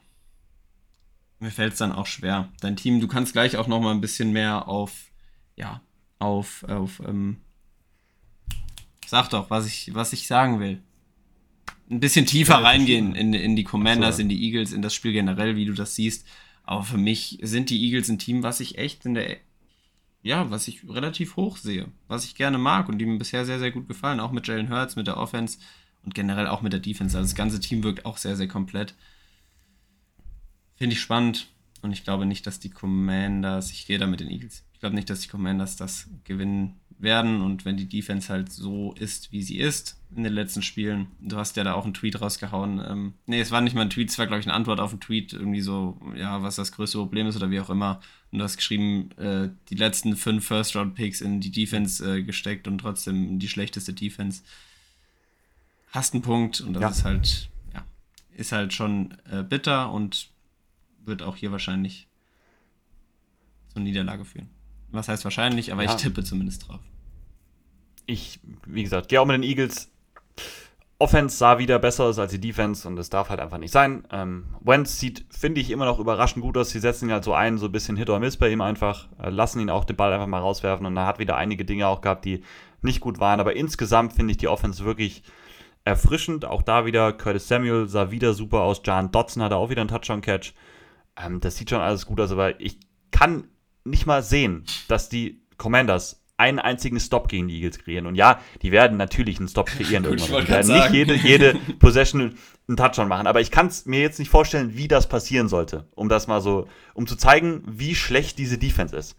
mir 1.39 1.51
fällt 1.51 1.73
es 1.73 1.79
dann 1.79 1.91
auch 1.91 2.07
schwer. 2.07 2.49
Dein 2.61 2.75
Team, 2.75 2.99
du 2.99 3.07
kannst 3.07 3.33
gleich 3.33 3.57
auch 3.57 3.67
noch 3.67 3.79
mal 3.79 3.91
ein 3.91 4.01
bisschen 4.01 4.31
mehr 4.31 4.67
auf, 4.67 5.11
ja, 5.55 5.81
auf, 6.19 6.63
auf, 6.63 6.99
ähm, 7.05 7.41
sag 9.09 9.29
doch, 9.29 9.49
was 9.49 9.67
ich, 9.67 9.93
was 9.93 10.13
ich 10.13 10.27
sagen 10.27 10.59
will 10.59 10.81
ein 11.89 11.99
bisschen 11.99 12.25
tiefer 12.25 12.55
reingehen 12.55 13.15
in, 13.15 13.33
in 13.33 13.55
die 13.55 13.63
Commanders, 13.63 14.17
so. 14.17 14.21
in 14.21 14.29
die 14.29 14.43
Eagles, 14.43 14.71
in 14.71 14.81
das 14.81 14.95
Spiel 14.95 15.13
generell, 15.13 15.55
wie 15.55 15.65
du 15.65 15.73
das 15.73 15.95
siehst. 15.95 16.27
Aber 16.63 16.83
für 16.83 16.97
mich 16.97 17.37
sind 17.41 17.69
die 17.69 17.83
Eagles 17.83 18.09
ein 18.09 18.17
Team, 18.17 18.41
was 18.41 18.59
ich 18.59 18.77
echt 18.77 19.05
in 19.05 19.13
der, 19.13 19.37
ja, 20.23 20.49
was 20.49 20.67
ich 20.67 20.87
relativ 20.89 21.35
hoch 21.35 21.57
sehe, 21.57 21.87
was 22.07 22.25
ich 22.25 22.35
gerne 22.35 22.57
mag 22.57 22.89
und 22.89 22.97
die 22.97 23.05
mir 23.05 23.19
bisher 23.19 23.45
sehr, 23.45 23.59
sehr 23.59 23.71
gut 23.71 23.87
gefallen. 23.87 24.19
Auch 24.19 24.31
mit 24.31 24.47
Jalen 24.47 24.69
Hurts, 24.69 24.95
mit 24.95 25.05
der 25.05 25.17
Offense 25.17 25.59
und 26.03 26.15
generell 26.15 26.47
auch 26.47 26.63
mit 26.63 26.73
der 26.73 26.79
Defense. 26.79 27.15
Also 27.15 27.27
das 27.27 27.35
ganze 27.35 27.59
Team 27.59 27.83
wirkt 27.83 28.05
auch 28.05 28.17
sehr, 28.17 28.35
sehr 28.35 28.47
komplett. 28.47 28.95
Finde 30.75 30.93
ich 30.93 31.01
spannend 31.01 31.47
und 31.83 31.91
ich 31.91 32.03
glaube 32.03 32.25
nicht, 32.25 32.47
dass 32.47 32.59
die 32.59 32.71
Commanders, 32.71 33.71
ich 33.71 33.85
gehe 33.85 33.99
da 33.99 34.07
mit 34.07 34.19
den 34.19 34.29
Eagles, 34.29 34.63
glaube 34.85 34.95
nicht, 34.95 35.09
dass 35.09 35.21
die 35.21 35.29
Commanders 35.29 35.77
das 35.77 36.07
gewinnen 36.25 36.79
werden 36.99 37.41
und 37.41 37.65
wenn 37.65 37.75
die 37.75 37.89
Defense 37.89 38.31
halt 38.31 38.51
so 38.51 38.93
ist, 38.93 39.31
wie 39.31 39.41
sie 39.41 39.57
ist 39.57 39.99
in 40.15 40.23
den 40.23 40.31
letzten 40.31 40.61
Spielen. 40.61 41.07
Du 41.19 41.37
hast 41.37 41.57
ja 41.57 41.63
da 41.63 41.73
auch 41.73 41.85
einen 41.85 41.95
Tweet 41.95 42.21
rausgehauen. 42.21 42.79
Ähm, 42.87 43.13
nee, 43.25 43.41
es 43.41 43.49
war 43.49 43.61
nicht 43.61 43.75
mal 43.75 43.81
ein 43.81 43.89
Tweet, 43.89 44.11
es 44.11 44.19
war, 44.19 44.27
glaube 44.27 44.41
ich, 44.41 44.45
eine 44.45 44.53
Antwort 44.53 44.79
auf 44.79 44.91
einen 44.91 45.01
Tweet, 45.01 45.33
irgendwie 45.33 45.61
so, 45.61 45.99
ja, 46.15 46.43
was 46.43 46.55
das 46.55 46.71
größte 46.71 46.99
Problem 46.99 47.25
ist 47.25 47.35
oder 47.35 47.49
wie 47.49 47.59
auch 47.59 47.71
immer. 47.71 47.99
Und 48.31 48.37
du 48.37 48.43
hast 48.43 48.57
geschrieben, 48.57 49.09
äh, 49.17 49.49
die 49.69 49.75
letzten 49.75 50.15
fünf 50.15 50.45
First-Round-Picks 50.45 51.21
in 51.21 51.41
die 51.41 51.51
Defense 51.51 52.17
äh, 52.17 52.21
gesteckt 52.21 52.67
und 52.67 52.77
trotzdem 52.77 53.39
die 53.39 53.49
schlechteste 53.49 53.93
Defense. 53.93 54.43
Hast 55.89 56.13
einen 56.13 56.21
Punkt 56.21 56.61
und 56.61 56.73
das 56.73 56.81
ja. 56.81 56.89
ist 56.89 57.03
halt, 57.05 57.49
ja, 57.73 57.85
ist 58.35 58.51
halt 58.51 58.71
schon 58.71 59.17
äh, 59.31 59.41
bitter 59.41 59.91
und 59.91 60.29
wird 61.03 61.23
auch 61.23 61.35
hier 61.37 61.51
wahrscheinlich 61.51 62.07
zur 63.73 63.81
Niederlage 63.81 64.25
führen. 64.25 64.54
Was 64.95 65.07
heißt 65.07 65.23
wahrscheinlich, 65.23 65.71
aber 65.71 65.83
ja. 65.83 65.91
ich 65.91 66.01
tippe 66.01 66.23
zumindest 66.23 66.67
drauf. 66.67 66.79
Ich, 68.05 68.39
wie 68.65 68.83
gesagt, 68.83 69.09
gehe 69.09 69.19
auch 69.19 69.25
mit 69.25 69.35
den 69.35 69.43
Eagles. 69.43 69.91
Offense 70.97 71.35
sah 71.35 71.57
wieder 71.57 71.77
besser 71.77 72.05
aus 72.05 72.19
als 72.19 72.31
die 72.31 72.39
Defense 72.39 72.87
und 72.87 72.95
das 72.95 73.09
darf 73.09 73.29
halt 73.29 73.41
einfach 73.41 73.57
nicht 73.57 73.71
sein. 73.71 74.07
Ähm, 74.11 74.45
Wentz 74.61 74.97
sieht, 74.97 75.25
finde 75.29 75.59
ich, 75.59 75.69
immer 75.69 75.83
noch 75.83 75.99
überraschend 75.99 76.41
gut 76.41 76.57
aus. 76.57 76.69
Sie 76.69 76.79
setzen 76.79 77.09
ihn 77.09 77.13
halt 77.13 77.25
so 77.25 77.33
ein, 77.33 77.57
so 77.57 77.65
ein 77.65 77.71
bisschen 77.73 77.97
Hit 77.97 78.09
or 78.09 78.19
Miss 78.19 78.37
bei 78.37 78.49
ihm 78.49 78.61
einfach, 78.61 79.09
äh, 79.21 79.29
lassen 79.29 79.59
ihn 79.59 79.69
auch 79.69 79.83
den 79.83 79.97
Ball 79.97 80.13
einfach 80.13 80.27
mal 80.27 80.39
rauswerfen 80.39 80.85
und 80.85 80.95
er 80.95 81.05
hat 81.05 81.19
wieder 81.19 81.35
einige 81.35 81.65
Dinge 81.65 81.87
auch 81.87 81.99
gehabt, 81.99 82.23
die 82.23 82.43
nicht 82.81 83.01
gut 83.01 83.19
waren. 83.19 83.41
Aber 83.41 83.57
insgesamt 83.57 84.13
finde 84.13 84.31
ich 84.31 84.37
die 84.37 84.47
Offense 84.47 84.85
wirklich 84.85 85.23
erfrischend. 85.83 86.45
Auch 86.45 86.61
da 86.61 86.85
wieder, 86.85 87.11
Curtis 87.11 87.49
Samuel 87.49 87.89
sah 87.89 88.11
wieder 88.11 88.33
super 88.33 88.61
aus. 88.61 88.81
John 88.85 89.11
Dodson 89.11 89.43
hatte 89.43 89.57
auch 89.57 89.69
wieder 89.69 89.81
einen 89.81 89.89
Touchdown-Catch. 89.89 90.53
Ähm, 91.17 91.41
das 91.41 91.57
sieht 91.57 91.69
schon 91.69 91.81
alles 91.81 92.05
gut 92.05 92.21
aus, 92.21 92.31
aber 92.31 92.59
ich 92.61 92.79
kann 93.11 93.49
nicht 93.85 94.05
mal 94.05 94.23
sehen, 94.23 94.65
dass 94.87 95.09
die 95.09 95.41
Commanders 95.57 96.21
einen 96.37 96.59
einzigen 96.59 96.99
Stop 96.99 97.29
gegen 97.29 97.47
die 97.47 97.55
Eagles 97.55 97.79
kreieren. 97.79 98.07
Und 98.07 98.15
ja, 98.15 98.41
die 98.61 98.71
werden 98.71 98.97
natürlich 98.97 99.39
einen 99.39 99.47
Stop 99.47 99.67
kreieren 99.67 100.03
Gut, 100.09 100.19
irgendwann. 100.19 100.45
Die 100.45 100.49
werden 100.49 100.73
nicht 100.73 100.91
jede, 100.91 101.13
jede 101.15 101.53
Possession 101.79 102.35
einen 102.67 102.77
Touchdown 102.77 103.07
machen. 103.07 103.27
Aber 103.27 103.39
ich 103.39 103.51
kann 103.51 103.67
es 103.67 103.85
mir 103.85 104.01
jetzt 104.01 104.19
nicht 104.19 104.29
vorstellen, 104.29 104.75
wie 104.75 104.87
das 104.87 105.07
passieren 105.07 105.47
sollte, 105.47 105.87
um 105.95 106.09
das 106.09 106.27
mal 106.27 106.41
so, 106.41 106.67
um 106.93 107.07
zu 107.07 107.15
zeigen, 107.15 107.63
wie 107.65 107.95
schlecht 107.95 108.37
diese 108.37 108.57
Defense 108.57 108.95
ist. 108.95 109.15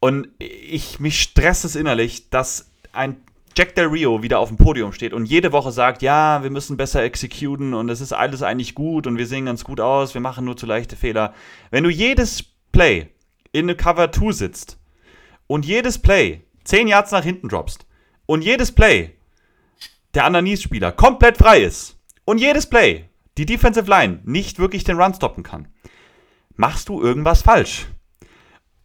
Und 0.00 0.28
ich 0.38 1.00
mich 1.00 1.22
stresst 1.22 1.64
es 1.64 1.76
innerlich, 1.76 2.28
dass 2.28 2.70
ein 2.92 3.16
Jack 3.56 3.74
Del 3.74 3.86
Rio 3.86 4.22
wieder 4.22 4.38
auf 4.38 4.48
dem 4.48 4.58
Podium 4.58 4.92
steht 4.92 5.14
und 5.14 5.24
jede 5.24 5.50
Woche 5.50 5.72
sagt, 5.72 6.02
ja, 6.02 6.42
wir 6.42 6.50
müssen 6.50 6.76
besser 6.76 7.02
exekuten 7.02 7.72
und 7.72 7.88
es 7.88 8.02
ist 8.02 8.12
alles 8.12 8.42
eigentlich 8.42 8.74
gut 8.74 9.06
und 9.06 9.16
wir 9.16 9.26
sehen 9.26 9.46
ganz 9.46 9.64
gut 9.64 9.80
aus, 9.80 10.12
wir 10.12 10.20
machen 10.20 10.44
nur 10.44 10.58
zu 10.58 10.66
leichte 10.66 10.94
Fehler. 10.94 11.32
Wenn 11.70 11.82
du 11.82 11.88
jedes 11.88 12.44
Play 12.72 13.08
in 13.56 13.64
eine 13.64 13.74
Cover 13.74 14.12
2 14.12 14.32
sitzt 14.32 14.78
und 15.46 15.64
jedes 15.64 15.98
Play 15.98 16.42
10 16.64 16.88
Yards 16.88 17.10
nach 17.10 17.24
hinten 17.24 17.48
droppst 17.48 17.86
und 18.26 18.42
jedes 18.42 18.70
Play 18.70 19.14
der 20.12 20.24
Ananis-Spieler 20.26 20.92
komplett 20.92 21.38
frei 21.38 21.62
ist 21.62 21.98
und 22.26 22.38
jedes 22.38 22.66
Play 22.66 23.08
die 23.38 23.46
Defensive 23.46 23.88
Line 23.88 24.20
nicht 24.24 24.58
wirklich 24.58 24.84
den 24.84 25.00
Run 25.00 25.14
stoppen 25.14 25.42
kann, 25.42 25.68
machst 26.54 26.90
du 26.90 27.00
irgendwas 27.00 27.42
falsch. 27.42 27.86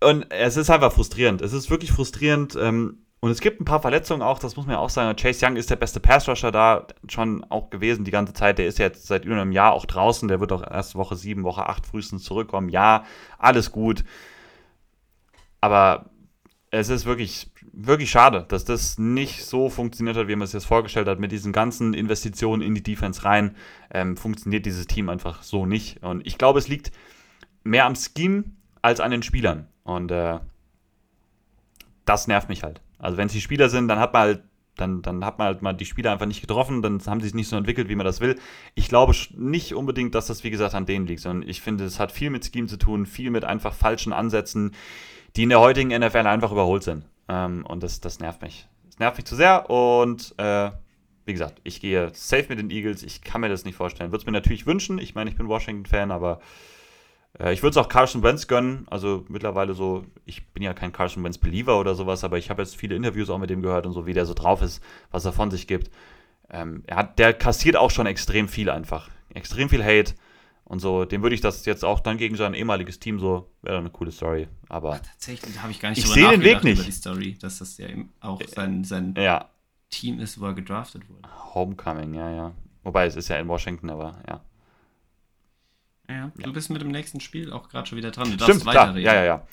Und 0.02 0.31
es 0.31 0.56
ist 0.56 0.69
einfach 0.69 0.93
frustrierend. 0.93 1.41
Es 1.41 1.53
ist 1.53 1.69
wirklich 1.69 1.91
frustrierend. 1.91 2.57
Ähm, 2.60 3.06
und 3.19 3.30
es 3.30 3.39
gibt 3.39 3.61
ein 3.61 3.65
paar 3.65 3.81
Verletzungen 3.81 4.23
auch, 4.23 4.39
das 4.39 4.56
muss 4.56 4.65
man 4.65 4.73
ja 4.76 4.80
auch 4.80 4.89
sagen. 4.89 5.15
Chase 5.15 5.45
Young 5.45 5.56
ist 5.56 5.69
der 5.69 5.76
beste 5.76 5.99
Pass-Rusher 5.99 6.52
da 6.52 6.88
schon 7.07 7.45
auch 7.49 7.69
gewesen 7.69 8.03
die 8.03 8.11
ganze 8.11 8.34
Zeit. 8.34 8.57
Der 8.57 8.65
ist 8.65 8.80
jetzt 8.80 9.06
seit 9.06 9.26
über 9.26 9.39
einem 9.39 9.52
Jahr 9.52 9.73
auch 9.73 9.85
draußen. 9.85 10.27
Der 10.27 10.39
wird 10.39 10.52
auch 10.52 10.64
erst 10.64 10.95
Woche 10.95 11.15
7, 11.15 11.43
Woche 11.43 11.68
8 11.68 11.85
frühestens 11.85 12.23
zurückkommen. 12.23 12.69
Ja, 12.69 13.06
alles 13.38 13.72
gut. 13.72 14.03
Aber 15.61 16.09
es 16.71 16.89
ist 16.89 17.05
wirklich, 17.05 17.51
wirklich 17.73 18.09
schade, 18.09 18.45
dass 18.47 18.65
das 18.65 18.97
nicht 18.97 19.45
so 19.45 19.69
funktioniert 19.69 20.17
hat, 20.17 20.27
wie 20.27 20.35
man 20.35 20.45
es 20.45 20.53
jetzt 20.53 20.65
vorgestellt 20.65 21.07
hat. 21.07 21.19
Mit 21.19 21.31
diesen 21.31 21.51
ganzen 21.51 21.93
Investitionen 21.93 22.61
in 22.61 22.73
die 22.73 22.83
Defense 22.83 23.23
rein 23.23 23.55
ähm, 23.93 24.17
funktioniert 24.17 24.65
dieses 24.65 24.88
Team 24.88 25.09
einfach 25.09 25.43
so 25.43 25.65
nicht. 25.65 26.01
Und 26.01 26.25
ich 26.25 26.38
glaube, 26.38 26.59
es 26.59 26.67
liegt 26.67 26.91
mehr 27.63 27.85
am 27.85 27.95
Scheme 27.95 28.45
als 28.81 28.99
an 28.99 29.11
den 29.11 29.21
Spielern. 29.21 29.67
Und 29.83 30.11
äh, 30.11 30.39
das 32.05 32.27
nervt 32.27 32.49
mich 32.49 32.63
halt. 32.63 32.81
Also 32.97 33.17
wenn 33.17 33.27
es 33.27 33.33
die 33.33 33.41
Spieler 33.41 33.69
sind, 33.69 33.88
dann 33.88 33.99
hat 33.99 34.13
man 34.13 34.21
halt 34.21 34.43
dann, 34.77 35.01
dann 35.01 35.25
hat 35.25 35.38
man 35.38 35.47
halt 35.47 35.61
mal 35.61 35.73
die 35.73 35.85
Spieler 35.85 36.11
einfach 36.11 36.25
nicht 36.25 36.41
getroffen, 36.41 36.81
dann 36.81 37.01
haben 37.05 37.19
sie 37.21 37.27
es 37.27 37.33
nicht 37.33 37.49
so 37.49 37.55
entwickelt, 37.55 37.89
wie 37.89 37.95
man 37.95 38.05
das 38.05 38.21
will. 38.21 38.39
Ich 38.73 38.88
glaube 38.88 39.13
nicht 39.35 39.75
unbedingt, 39.75 40.15
dass 40.15 40.27
das, 40.27 40.43
wie 40.43 40.49
gesagt, 40.49 40.73
an 40.73 40.85
denen 40.85 41.07
liegt, 41.07 41.21
sondern 41.21 41.47
ich 41.47 41.61
finde, 41.61 41.83
es 41.83 41.99
hat 41.99 42.11
viel 42.11 42.29
mit 42.29 42.45
Scheme 42.45 42.67
zu 42.67 42.77
tun, 42.77 43.05
viel 43.05 43.31
mit 43.31 43.43
einfach 43.43 43.73
falschen 43.73 44.13
Ansätzen, 44.13 44.71
die 45.35 45.43
in 45.43 45.49
der 45.49 45.59
heutigen 45.59 45.89
NFL 45.89 46.27
einfach 46.27 46.51
überholt 46.51 46.83
sind. 46.83 47.05
Ähm, 47.27 47.65
und 47.65 47.83
das, 47.83 48.01
das 48.01 48.19
nervt 48.19 48.41
mich. 48.41 48.67
Das 48.85 48.99
nervt 48.99 49.17
mich 49.17 49.25
zu 49.25 49.35
sehr 49.35 49.69
und 49.69 50.33
äh, 50.37 50.71
wie 51.25 51.33
gesagt, 51.33 51.61
ich 51.63 51.79
gehe 51.79 52.11
safe 52.13 52.47
mit 52.49 52.59
den 52.59 52.71
Eagles. 52.71 53.03
Ich 53.03 53.21
kann 53.21 53.41
mir 53.41 53.49
das 53.49 53.63
nicht 53.63 53.75
vorstellen. 53.75 54.11
Würde 54.11 54.21
es 54.21 54.25
mir 54.25 54.31
natürlich 54.31 54.65
wünschen. 54.65 54.97
Ich 54.97 55.15
meine, 55.15 55.29
ich 55.29 55.37
bin 55.37 55.47
Washington-Fan, 55.47 56.11
aber 56.11 56.41
äh, 57.39 57.53
ich 57.53 57.61
würde 57.61 57.71
es 57.71 57.77
auch 57.77 57.89
Carson 57.89 58.23
Wentz 58.23 58.47
gönnen. 58.47 58.85
Also 58.89 59.25
mittlerweile 59.29 59.73
so, 59.73 60.03
ich 60.25 60.47
bin 60.47 60.63
ja 60.63 60.73
kein 60.73 60.91
Carson 60.91 61.23
Wentz-Believer 61.23 61.79
oder 61.79 61.95
sowas, 61.95 62.23
aber 62.23 62.37
ich 62.37 62.49
habe 62.49 62.61
jetzt 62.61 62.75
viele 62.75 62.95
Interviews 62.95 63.29
auch 63.29 63.37
mit 63.37 63.49
dem 63.49 63.61
gehört 63.61 63.85
und 63.85 63.93
so, 63.93 64.05
wie 64.05 64.13
der 64.13 64.25
so 64.25 64.33
drauf 64.33 64.61
ist, 64.61 64.83
was 65.11 65.25
er 65.25 65.33
von 65.33 65.51
sich 65.51 65.67
gibt. 65.67 65.91
Ähm, 66.49 66.83
er 66.87 66.97
hat, 66.97 67.19
der 67.19 67.33
kassiert 67.33 67.77
auch 67.77 67.91
schon 67.91 68.07
extrem 68.07 68.47
viel 68.47 68.69
einfach. 68.69 69.09
Extrem 69.33 69.69
viel 69.69 69.83
Hate. 69.83 70.13
Und 70.72 70.80
so, 70.80 71.03
dem 71.03 71.22
würde 71.22 71.35
ich 71.35 71.41
das 71.41 71.65
jetzt 71.65 71.84
auch 71.84 71.99
dann 71.99 72.15
gegen 72.15 72.38
sein 72.38 72.53
ehemaliges 72.53 72.98
Team 72.98 73.19
so, 73.19 73.52
wäre 73.61 73.80
eine 73.80 73.89
coole 73.89 74.10
Story. 74.10 74.48
Aber. 74.69 74.93
Ach, 74.93 74.99
tatsächlich, 75.06 75.61
habe 75.61 75.73
ich 75.73 75.81
gar 75.81 75.89
nicht 75.89 75.99
ich 75.99 76.07
sehe 76.07 76.30
den 76.30 76.43
Weg 76.43 76.64
nicht. 76.64 76.77
über 76.80 76.85
die 76.85 76.93
Story, 76.93 77.38
dass 77.38 77.57
das 77.60 77.77
ja 77.77 77.89
eben 77.89 78.14
auch 78.22 78.41
sein, 78.48 78.85
sein 78.85 79.14
ja. 79.18 79.49
Team 79.89 80.22
ist, 80.22 80.39
wo 80.39 80.45
er 80.45 80.53
gedraftet 80.53 81.10
wurde. 81.10 81.27
Homecoming, 81.53 82.14
ja, 82.14 82.31
ja. 82.31 82.52
Wobei 82.84 83.06
es 83.06 83.18
ist 83.18 83.27
ja 83.27 83.35
in 83.35 83.49
Washington, 83.49 83.89
aber 83.89 84.23
ja. 84.26 84.39
Ja, 86.07 86.31
du 86.38 86.53
bist 86.53 86.69
mit 86.69 86.81
dem 86.81 86.91
nächsten 86.91 87.19
Spiel 87.19 87.52
auch 87.52 87.68
gerade 87.68 87.89
schon 87.89 87.98
wieder 87.98 88.11
dran. 88.11 88.31
Du 88.38 88.41
Stimmt, 88.41 88.61
klar. 88.61 88.98
Ja, 88.98 89.14
ja, 89.14 89.23
ja. 89.26 89.48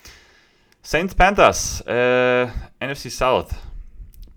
Saints 0.83 1.17
Panthers, 1.17 1.81
äh, 1.89 2.47
NFC 2.79 3.11
South. 3.11 3.49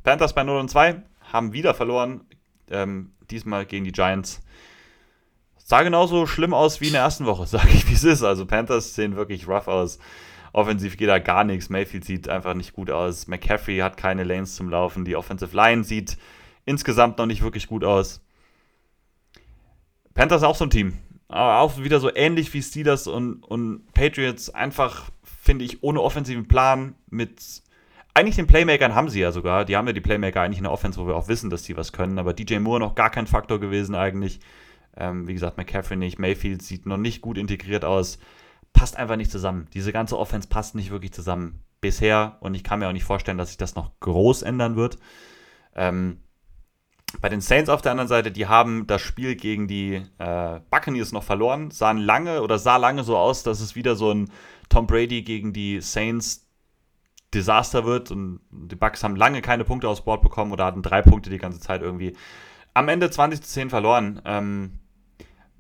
Panthers 0.02 0.34
bei 0.34 0.44
0 0.44 0.60
und 0.60 0.70
2 0.70 1.04
haben 1.32 1.54
wieder 1.54 1.76
verloren. 1.76 2.26
Ähm, 2.72 3.12
diesmal 3.30 3.68
gegen 3.68 3.86
die 3.86 3.92
Giants. 3.92 4.42
Sah 5.72 5.84
genauso 5.84 6.28
schlimm 6.28 6.54
aus 6.54 6.82
wie 6.82 6.88
in 6.88 6.92
der 6.92 7.04
ersten 7.04 7.26
Woche, 7.26 7.48
sage 7.48 7.70
ich, 7.70 7.88
wie 7.88 7.94
es 7.94 8.04
ist. 8.04 8.24
Also 8.24 8.46
Panthers 8.46 8.94
sehen 8.94 9.16
wirklich 9.16 9.48
rough 9.48 9.70
aus. 9.70 10.00
Offensiv 10.52 10.98
geht 10.98 11.08
da 11.08 11.18
gar 11.18 11.46
nichts. 11.46 11.70
Mayfield 11.70 12.04
sieht 12.04 12.28
einfach 12.28 12.56
nicht 12.56 12.74
gut 12.74 12.92
aus. 12.92 13.28
McCaffrey 13.28 13.78
hat 13.78 13.96
keine 13.96 14.26
Lanes 14.26 14.56
zum 14.56 14.68
Laufen. 14.68 15.06
Die 15.06 15.16
Offensive 15.16 15.56
Line 15.56 15.86
sieht 15.86 16.18
insgesamt 16.66 17.20
noch 17.20 17.26
nicht 17.26 17.42
wirklich 17.42 17.68
gut 17.68 17.86
aus. 17.86 18.20
Panthers 20.14 20.44
auch 20.44 20.58
so 20.58 20.66
ein 20.66 20.72
Team. 20.72 20.98
Aber 21.30 21.62
auch 21.62 21.78
wieder 21.78 22.02
so 22.02 22.14
ähnlich 22.14 22.54
wie 22.54 22.62
Steelers 22.62 23.08
und, 23.08 23.42
und 23.42 23.94
Patriots. 23.94 24.50
Einfach, 24.50 25.10
finde 25.24 25.64
ich, 25.64 25.84
ohne 25.84 26.02
offensiven 26.02 26.50
Plan. 26.50 26.96
Mit 27.10 27.64
eigentlich 28.14 28.36
den 28.36 28.48
Playmakern 28.48 28.94
haben 28.94 29.08
sie 29.08 29.22
ja 29.22 29.32
sogar. 29.32 29.64
Die 29.64 29.78
haben 29.78 29.88
ja 29.88 29.94
die 29.94 30.02
Playmaker 30.02 30.42
eigentlich 30.42 30.58
in 30.58 30.66
der 30.66 30.74
Offense, 30.74 31.00
wo 31.00 31.08
wir 31.08 31.16
auch 31.16 31.30
wissen, 31.30 31.50
dass 31.50 31.64
die 31.64 31.78
was 31.78 31.94
können. 31.94 32.20
Aber 32.20 32.34
DJ 32.34 32.60
Moore 32.60 32.82
noch 32.82 32.94
gar 32.94 33.10
kein 33.10 33.26
Faktor 33.26 33.62
gewesen 33.62 33.96
eigentlich. 33.96 34.42
Ähm, 34.98 35.28
wie 35.28 35.34
gesagt, 35.34 35.58
McCaffrey 35.58 35.98
nicht. 35.98 36.20
Mayfield 36.20 36.62
sieht 36.62 36.86
noch 36.86 36.98
nicht 36.98 37.22
gut 37.22 37.38
integriert 37.38 37.86
aus. 37.86 38.20
Passt 38.74 38.98
einfach 38.98 39.16
nicht 39.16 39.32
zusammen. 39.32 39.68
Diese 39.74 39.92
ganze 39.92 40.18
Offense 40.18 40.48
passt 40.48 40.76
nicht 40.76 40.92
wirklich 40.92 41.14
zusammen 41.14 41.64
bisher. 41.82 42.38
Und 42.42 42.56
ich 42.56 42.64
kann 42.64 42.80
mir 42.80 42.88
auch 42.88 42.94
nicht 42.94 43.04
vorstellen, 43.04 43.38
dass 43.38 43.50
sich 43.50 43.58
das 43.58 43.76
noch 43.76 43.92
groß 44.00 44.44
ändern 44.44 44.76
wird. 44.76 44.98
Ähm, 45.76 46.20
bei 47.20 47.28
den 47.28 47.42
Saints 47.42 47.70
auf 47.70 47.82
der 47.82 47.92
anderen 47.92 48.08
Seite, 48.08 48.32
die 48.32 48.48
haben 48.48 48.88
das 48.88 49.02
Spiel 49.02 49.36
gegen 49.36 49.68
die 49.68 50.02
äh, 50.18 50.60
Buccaneers 50.70 51.12
noch 51.12 51.24
verloren, 51.24 51.72
sahen 51.72 51.98
lange 51.98 52.42
oder 52.42 52.58
sah 52.58 52.78
lange 52.78 53.04
so 53.04 53.18
aus, 53.18 53.44
dass 53.44 53.60
es 53.60 53.76
wieder 53.76 53.96
so 53.96 54.12
ein 54.12 54.32
Tom 54.70 54.88
Brady 54.88 55.24
gegen 55.24 55.52
die 55.52 55.82
Saints 55.82 56.48
Desaster 57.34 57.86
wird 57.86 58.12
und 58.12 58.42
die 58.52 58.76
Bucks 58.76 59.04
haben 59.04 59.16
lange 59.16 59.42
keine 59.42 59.64
Punkte 59.64 59.88
aufs 59.88 60.02
Board 60.02 60.22
bekommen 60.22 60.52
oder 60.52 60.66
hatten 60.66 60.82
drei 60.84 61.02
Punkte 61.02 61.30
die 61.30 61.38
ganze 61.38 61.60
Zeit 61.60 61.82
irgendwie. 61.82 62.14
Am 62.74 62.88
Ende 62.88 63.10
20 63.10 63.42
zu 63.42 63.50
10 63.50 63.70
verloren. 63.70 64.22
Ähm, 64.26 64.80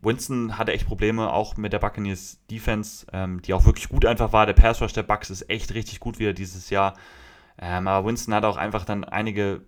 Winston 0.01 0.57
hatte 0.57 0.71
echt 0.71 0.87
Probleme, 0.87 1.31
auch 1.31 1.57
mit 1.57 1.73
der 1.73 1.79
Buccaneers 1.79 2.39
Defense, 2.49 3.05
ähm, 3.13 3.41
die 3.41 3.53
auch 3.53 3.65
wirklich 3.65 3.89
gut 3.89 4.05
einfach 4.05 4.33
war. 4.33 4.45
Der 4.45 4.53
Pass 4.53 4.81
Rush 4.81 4.93
der 4.93 5.03
Bucks 5.03 5.29
ist 5.29 5.49
echt 5.49 5.73
richtig 5.73 5.99
gut 5.99 6.19
wieder 6.19 6.33
dieses 6.33 6.69
Jahr. 6.69 6.95
Ähm, 7.59 7.87
aber 7.87 8.07
Winston 8.07 8.33
hat 8.33 8.45
auch 8.45 8.57
einfach 8.57 8.85
dann 8.85 9.03
einige 9.03 9.61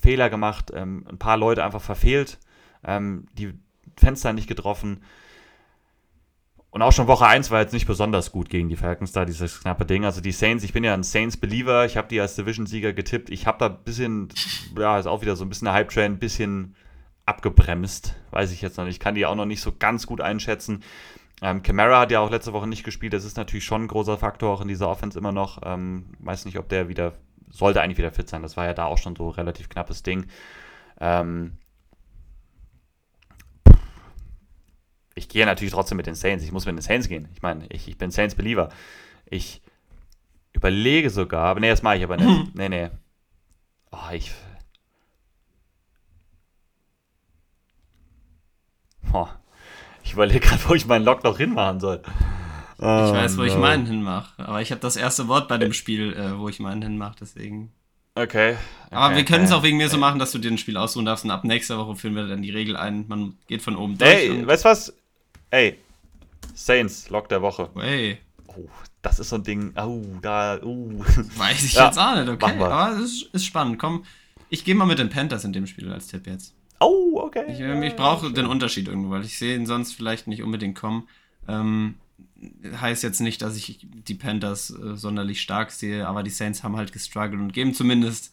Fehler 0.00 0.30
gemacht, 0.30 0.70
ähm, 0.74 1.06
ein 1.08 1.18
paar 1.18 1.36
Leute 1.36 1.64
einfach 1.64 1.82
verfehlt, 1.82 2.38
ähm, 2.84 3.26
die 3.34 3.52
Fenster 3.96 4.32
nicht 4.32 4.48
getroffen. 4.48 5.02
Und 6.70 6.82
auch 6.82 6.92
schon 6.92 7.08
Woche 7.08 7.26
1 7.26 7.50
war 7.50 7.60
jetzt 7.60 7.72
nicht 7.72 7.86
besonders 7.86 8.30
gut 8.30 8.48
gegen 8.48 8.68
die 8.68 8.76
Falcons 8.76 9.10
da, 9.10 9.24
dieses 9.24 9.60
knappe 9.60 9.84
Ding. 9.84 10.04
Also 10.04 10.20
die 10.20 10.30
Saints, 10.30 10.62
ich 10.62 10.72
bin 10.72 10.84
ja 10.84 10.94
ein 10.94 11.02
Saints-Believer, 11.02 11.84
ich 11.84 11.96
habe 11.96 12.06
die 12.06 12.20
als 12.20 12.36
Division-Sieger 12.36 12.92
getippt. 12.92 13.30
Ich 13.30 13.46
habe 13.46 13.58
da 13.58 13.66
ein 13.66 13.78
bisschen, 13.84 14.28
ja, 14.78 14.98
ist 14.98 15.06
auch 15.06 15.20
wieder 15.20 15.34
so 15.34 15.44
ein 15.44 15.48
bisschen 15.48 15.64
der 15.64 15.74
Hype-Train, 15.74 16.12
ein 16.12 16.18
bisschen 16.20 16.76
abgebremst, 17.26 18.14
weiß 18.30 18.52
ich 18.52 18.62
jetzt 18.62 18.76
noch 18.76 18.84
nicht. 18.84 18.94
Ich 18.94 19.00
kann 19.00 19.14
die 19.14 19.26
auch 19.26 19.34
noch 19.34 19.46
nicht 19.46 19.60
so 19.62 19.72
ganz 19.76 20.06
gut 20.06 20.20
einschätzen. 20.20 20.82
Ähm, 21.42 21.62
Camara 21.62 22.00
hat 22.00 22.10
ja 22.12 22.20
auch 22.20 22.30
letzte 22.30 22.52
Woche 22.52 22.66
nicht 22.66 22.84
gespielt, 22.84 23.14
das 23.14 23.24
ist 23.24 23.36
natürlich 23.36 23.64
schon 23.64 23.84
ein 23.84 23.88
großer 23.88 24.18
Faktor 24.18 24.52
auch 24.52 24.60
in 24.60 24.68
dieser 24.68 24.88
Offense 24.88 25.18
immer 25.18 25.32
noch. 25.32 25.60
Ähm, 25.64 26.06
weiß 26.20 26.44
nicht, 26.44 26.58
ob 26.58 26.68
der 26.68 26.88
wieder, 26.88 27.14
sollte 27.48 27.80
eigentlich 27.80 27.98
wieder 27.98 28.12
fit 28.12 28.28
sein, 28.28 28.42
das 28.42 28.56
war 28.56 28.66
ja 28.66 28.74
da 28.74 28.84
auch 28.84 28.98
schon 28.98 29.16
so 29.16 29.28
ein 29.28 29.34
relativ 29.34 29.68
knappes 29.68 30.02
Ding. 30.02 30.26
Ähm, 31.00 31.52
ich 35.20 35.28
gehe 35.28 35.44
natürlich 35.44 35.74
trotzdem 35.74 35.96
mit 35.96 36.06
den 36.06 36.14
Saints. 36.14 36.42
Ich 36.42 36.50
muss 36.50 36.64
mit 36.64 36.74
den 36.74 36.82
Saints 36.82 37.06
gehen. 37.06 37.28
Ich 37.34 37.42
meine, 37.42 37.66
ich, 37.68 37.86
ich 37.86 37.98
bin 37.98 38.10
Saints-Believer. 38.10 38.70
Ich 39.26 39.60
überlege 40.54 41.10
sogar, 41.10 41.44
aber 41.44 41.60
nee, 41.60 41.68
das 41.68 41.82
mache 41.82 41.98
ich 41.98 42.04
aber 42.04 42.16
nicht. 42.16 42.54
nee, 42.54 42.70
nee. 42.70 42.88
Oh, 43.92 44.12
ich. 44.12 44.32
Oh, 49.12 49.28
ich 50.02 50.14
überlege 50.14 50.40
gerade, 50.40 50.62
wo 50.68 50.74
ich 50.74 50.86
meinen 50.86 51.04
Lock 51.04 51.22
noch 51.22 51.36
hinmachen 51.36 51.80
soll. 51.80 52.00
Ich 52.78 52.84
oh, 52.84 53.12
weiß, 53.12 53.36
wo 53.36 53.42
no. 53.42 53.46
ich 53.46 53.56
meinen 53.56 53.84
hinmache. 53.84 54.42
Aber 54.42 54.62
ich 54.62 54.70
habe 54.70 54.80
das 54.80 54.96
erste 54.96 55.28
Wort 55.28 55.48
bei 55.48 55.58
dem 55.58 55.74
Spiel, 55.74 56.14
äh, 56.14 56.38
wo 56.38 56.48
ich 56.48 56.60
meinen 56.60 56.80
hinmache, 56.80 57.16
deswegen. 57.20 57.72
Okay. 58.14 58.56
Aber 58.90 59.06
okay, 59.06 59.16
wir 59.16 59.24
können 59.26 59.44
es 59.44 59.50
okay. 59.50 59.58
auch 59.58 59.62
wegen 59.64 59.76
mir 59.76 59.90
so 59.90 59.98
machen, 59.98 60.18
dass 60.18 60.32
du 60.32 60.38
dir 60.38 60.50
ein 60.50 60.56
Spiel 60.58 60.78
aussuchen 60.78 61.04
darfst 61.04 61.26
und 61.26 61.30
ab 61.30 61.44
nächster 61.44 61.76
Woche 61.76 61.96
führen 61.96 62.14
wir 62.14 62.26
dann 62.26 62.40
die 62.40 62.50
Regel 62.50 62.76
ein. 62.76 63.04
Man 63.06 63.36
geht 63.48 63.60
von 63.60 63.76
oben 63.76 63.98
durch. 63.98 64.10
Ey, 64.10 64.46
weißt 64.46 64.64
du 64.64 64.68
was? 64.70 64.94
Ey, 65.50 65.78
Saints, 66.54 67.10
Lock 67.10 67.28
der 67.28 67.42
Woche. 67.42 67.70
Ey. 67.76 68.18
Oh, 68.46 68.68
das 69.02 69.18
ist 69.18 69.30
so 69.30 69.36
ein 69.36 69.42
Ding. 69.42 69.72
Oh, 69.76 70.02
da, 70.20 70.60
uh. 70.62 71.04
Weiß 71.36 71.64
ich 71.64 71.74
ja, 71.74 71.86
jetzt 71.86 71.98
auch 71.98 72.16
nicht, 72.16 72.28
okay. 72.28 72.60
Aber 72.60 72.92
es 72.96 73.00
ist, 73.00 73.34
ist, 73.34 73.46
spannend. 73.46 73.78
Komm, 73.78 74.04
ich 74.48 74.64
gehe 74.64 74.74
mal 74.74 74.86
mit 74.86 74.98
den 74.98 75.10
Panthers 75.10 75.44
in 75.44 75.52
dem 75.52 75.66
Spiel 75.66 75.92
als 75.92 76.08
Tipp 76.08 76.26
jetzt. 76.26 76.54
Oh, 76.80 77.20
okay. 77.20 77.44
Ich, 77.48 77.60
ähm, 77.60 77.82
ich 77.82 77.96
brauche 77.96 78.32
den 78.32 78.46
Unterschied 78.46 78.88
irgendwo, 78.88 79.10
weil 79.10 79.24
ich 79.24 79.38
sehe 79.38 79.56
ihn 79.56 79.66
sonst 79.66 79.92
vielleicht 79.92 80.26
nicht 80.26 80.42
unbedingt 80.42 80.78
kommen. 80.78 81.08
Ähm, 81.48 81.96
heißt 82.64 83.02
jetzt 83.02 83.20
nicht, 83.20 83.42
dass 83.42 83.56
ich 83.56 83.78
die 83.82 84.14
Panthers 84.14 84.70
äh, 84.70 84.96
sonderlich 84.96 85.40
stark 85.40 85.70
sehe, 85.70 86.06
aber 86.06 86.22
die 86.22 86.30
Saints 86.30 86.62
haben 86.62 86.76
halt 86.76 86.92
gestruggelt 86.92 87.40
und 87.40 87.52
geben 87.52 87.74
zumindest, 87.74 88.32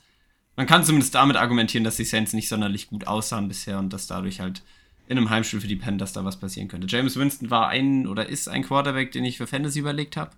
man 0.56 0.66
kann 0.66 0.84
zumindest 0.84 1.16
damit 1.16 1.36
argumentieren, 1.36 1.84
dass 1.84 1.98
die 1.98 2.06
Saints 2.06 2.34
nicht 2.34 2.48
sonderlich 2.48 2.88
gut 2.88 3.08
aussahen 3.08 3.48
bisher 3.48 3.80
und 3.80 3.92
dass 3.92 4.08
dadurch 4.08 4.40
halt 4.40 4.64
in 5.08 5.18
einem 5.18 5.30
Heimspiel 5.30 5.62
für 5.62 5.68
die 5.68 5.76
Panthers 5.76 6.14
da 6.14 6.26
was 6.26 6.38
passieren 6.38 6.68
könnte. 6.68 6.88
James 6.88 7.16
Winston 7.16 7.50
war 7.50 7.70
ein 7.70 8.08
oder 8.08 8.28
ist 8.28 8.50
ein 8.50 8.64
Quarterback, 8.64 9.12
den 9.12 9.26
ich 9.26 9.38
für 9.38 9.48
Fantasy 9.48 9.80
überlegt 9.80 10.18
habe 10.18 10.32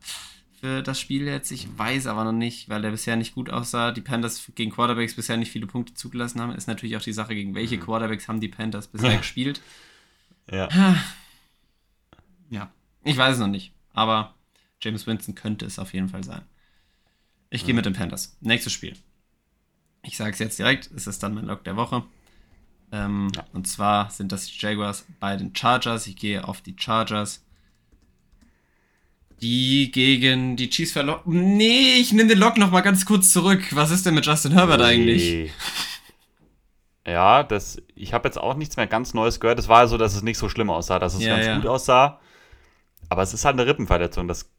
für 0.59 0.83
das 0.83 0.99
Spiel 0.99 1.25
jetzt. 1.25 1.51
Ich 1.51 1.67
weiß 1.77 2.07
aber 2.07 2.25
noch 2.25 2.33
nicht, 2.33 2.67
weil 2.67 2.81
der 2.81 2.91
bisher 2.91 3.15
nicht 3.15 3.33
gut 3.33 3.49
aussah. 3.49 3.91
Die 3.91 4.01
Panthers 4.01 4.51
gegen 4.55 4.71
Quarterbacks 4.71 5.15
bisher 5.15 5.37
nicht 5.37 5.51
viele 5.51 5.67
Punkte 5.67 5.93
zugelassen 5.93 6.41
haben. 6.41 6.53
Ist 6.53 6.67
natürlich 6.67 6.97
auch 6.97 7.01
die 7.01 7.13
Sache, 7.13 7.33
gegen 7.33 7.55
welche 7.55 7.77
mhm. 7.77 7.81
Quarterbacks 7.81 8.27
haben 8.27 8.41
die 8.41 8.49
Panthers 8.49 8.87
bisher 8.87 9.17
gespielt. 9.17 9.61
Ja. 10.49 10.69
Ja, 12.51 12.71
ich 13.03 13.15
weiß 13.15 13.35
es 13.35 13.39
noch 13.39 13.45
nicht. 13.45 13.73
Aber 13.93 14.33
James 14.81 15.05
Winston 15.05 15.35
könnte 15.35 15.67
es 15.67 15.77
auf 15.77 15.93
jeden 15.93 16.09
Fall 16.09 16.23
sein. 16.23 16.41
Ich 17.51 17.63
gehe 17.63 17.75
mit 17.75 17.85
den 17.85 17.93
Panthers. 17.93 18.35
Nächstes 18.41 18.73
Spiel. 18.73 18.95
Ich 20.01 20.17
sage 20.17 20.31
es 20.31 20.39
jetzt 20.39 20.57
direkt, 20.57 20.89
es 20.95 21.05
ist 21.05 21.21
dann 21.21 21.35
mein 21.35 21.45
Log 21.45 21.63
der 21.63 21.75
Woche. 21.75 22.01
Ähm, 22.91 23.31
ja. 23.35 23.45
Und 23.53 23.67
zwar 23.67 24.09
sind 24.09 24.31
das 24.31 24.47
die 24.47 24.57
Jaguars 24.57 25.05
bei 25.19 25.35
den 25.35 25.55
Chargers. 25.55 26.07
Ich 26.07 26.15
gehe 26.15 26.47
auf 26.47 26.61
die 26.61 26.75
Chargers. 26.77 27.43
Die 29.41 29.91
gegen 29.91 30.57
die 30.57 30.69
Chiefs 30.69 30.91
verloren. 30.91 31.21
Nee, 31.25 31.93
ich 31.99 32.11
nehme 32.11 32.29
den 32.29 32.39
Log 32.39 32.57
noch 32.57 32.71
mal 32.71 32.81
ganz 32.81 33.05
kurz 33.05 33.31
zurück. 33.31 33.63
Was 33.71 33.91
ist 33.91 34.05
denn 34.05 34.15
mit 34.15 34.25
Justin 34.25 34.51
Herbert 34.51 34.79
nee. 34.79 34.85
eigentlich? 34.85 35.51
Ja, 37.07 37.41
das, 37.41 37.81
ich 37.95 38.13
habe 38.13 38.27
jetzt 38.27 38.37
auch 38.37 38.53
nichts 38.53 38.77
mehr 38.77 38.85
ganz 38.85 39.15
Neues 39.15 39.39
gehört. 39.39 39.57
Es 39.57 39.67
war 39.67 39.87
so, 39.87 39.97
dass 39.97 40.13
es 40.13 40.21
nicht 40.21 40.37
so 40.37 40.47
schlimm 40.47 40.69
aussah, 40.69 40.99
dass 40.99 41.15
es 41.15 41.23
ja, 41.23 41.35
ganz 41.35 41.45
ja. 41.47 41.55
gut 41.55 41.65
aussah. 41.65 42.19
Aber 43.09 43.23
es 43.23 43.33
ist 43.33 43.45
halt 43.45 43.53
eine 43.53 43.65
Rippenverletzung. 43.65 44.27
Das 44.27 44.51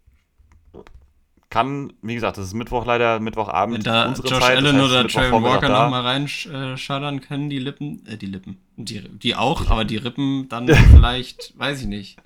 kann, 1.51 1.93
wie 2.01 2.15
gesagt, 2.15 2.39
das 2.39 2.47
ist 2.47 2.55
Mittwoch 2.55 2.87
leider, 2.87 3.19
Mittwochabend. 3.19 3.79
Wenn 3.79 3.83
da 3.83 4.09
unsere 4.09 4.29
Josh 4.29 4.39
Zeit, 4.39 4.57
Allen 4.57 4.65
das 4.65 4.75
heißt, 4.75 4.93
oder 4.93 5.09
Trevor 5.09 5.43
Walker 5.43 5.69
nochmal 5.69 6.03
reinschaddern 6.03 7.21
können, 7.21 7.51
die 7.51 7.59
Lippen, 7.59 8.07
äh, 8.07 8.17
die 8.17 8.27
Lippen, 8.27 8.59
die, 8.77 9.01
die 9.01 9.35
auch, 9.35 9.69
aber 9.69 9.85
die 9.85 9.97
Rippen 9.97 10.49
dann 10.49 10.69
vielleicht, 10.91 11.59
weiß 11.59 11.83
ich 11.83 11.89
nicht. 11.89 12.19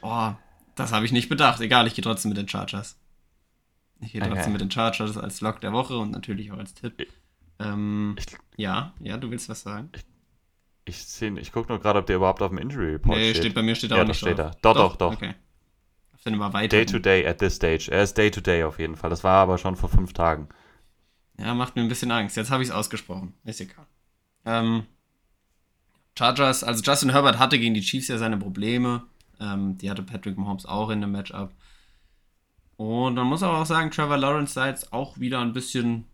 Boah, 0.00 0.38
das 0.76 0.92
habe 0.92 1.04
ich 1.04 1.12
nicht 1.12 1.28
bedacht. 1.28 1.60
Egal, 1.60 1.88
ich 1.88 1.94
gehe 1.94 2.04
trotzdem 2.04 2.28
mit 2.30 2.38
den 2.38 2.48
Chargers. 2.48 2.96
Ich 4.00 4.12
gehe 4.12 4.20
trotzdem 4.20 4.38
okay. 4.38 4.50
mit 4.50 4.60
den 4.60 4.70
Chargers 4.70 5.18
als 5.18 5.40
Lock 5.40 5.60
der 5.60 5.72
Woche 5.72 5.98
und 5.98 6.12
natürlich 6.12 6.52
auch 6.52 6.58
als 6.58 6.74
Tipp. 6.74 7.08
Ähm, 7.58 8.14
ich, 8.18 8.26
ja, 8.56 8.92
ja, 9.00 9.16
du 9.16 9.30
willst 9.30 9.48
was 9.48 9.62
sagen? 9.62 9.90
Ich, 10.84 10.94
ich, 10.94 11.22
ich 11.22 11.52
gucke 11.52 11.72
nur 11.72 11.80
gerade, 11.80 11.98
ob 11.98 12.06
der 12.06 12.16
überhaupt 12.16 12.40
auf 12.40 12.50
dem 12.50 12.58
Injury 12.58 12.92
Report 12.92 13.16
nee, 13.16 13.30
steht. 13.30 13.42
steht 13.42 13.54
bei 13.54 13.62
mir 13.62 13.74
steht 13.74 13.90
er 13.90 13.96
ja, 13.96 14.02
auch 14.04 14.06
nicht 14.06 14.18
steht 14.18 14.38
drauf. 14.38 14.52
Da. 14.62 14.72
Doch, 14.72 14.90
doch, 14.90 14.96
doch. 14.96 15.12
Okay 15.14 15.34
dann 16.24 16.34
immer 16.34 16.52
weiter. 16.52 16.76
Day 16.76 16.86
to 16.86 16.98
day 16.98 17.26
at 17.26 17.38
this 17.38 17.56
stage. 17.56 17.88
Er 17.90 18.02
ist 18.02 18.16
day 18.16 18.30
to 18.30 18.40
day 18.40 18.64
auf 18.64 18.78
jeden 18.78 18.96
Fall. 18.96 19.10
Das 19.10 19.24
war 19.24 19.42
aber 19.42 19.58
schon 19.58 19.76
vor 19.76 19.88
fünf 19.88 20.12
Tagen. 20.12 20.48
Ja, 21.38 21.54
macht 21.54 21.76
mir 21.76 21.82
ein 21.82 21.88
bisschen 21.88 22.10
Angst. 22.10 22.36
Jetzt 22.36 22.50
habe 22.50 22.62
ich 22.62 22.68
es 22.68 22.74
ausgesprochen. 22.74 23.34
Ist 23.44 23.60
egal. 23.60 23.86
Ähm, 24.44 24.84
Chargers, 26.16 26.62
also 26.62 26.82
Justin 26.82 27.10
Herbert 27.10 27.38
hatte 27.38 27.58
gegen 27.58 27.74
die 27.74 27.80
Chiefs 27.80 28.08
ja 28.08 28.18
seine 28.18 28.36
Probleme. 28.36 29.04
Ähm, 29.40 29.76
die 29.78 29.90
hatte 29.90 30.02
Patrick 30.02 30.38
Mahomes 30.38 30.66
auch 30.66 30.90
in 30.90 31.00
dem 31.00 31.12
Matchup. 31.12 31.52
Und 32.76 33.14
man 33.14 33.26
muss 33.26 33.42
aber 33.42 33.60
auch 33.60 33.66
sagen, 33.66 33.90
Trevor 33.90 34.16
Lawrence 34.16 34.54
sah 34.54 34.68
jetzt 34.68 34.92
auch 34.92 35.18
wieder 35.18 35.40
ein 35.40 35.52
bisschen 35.52 36.06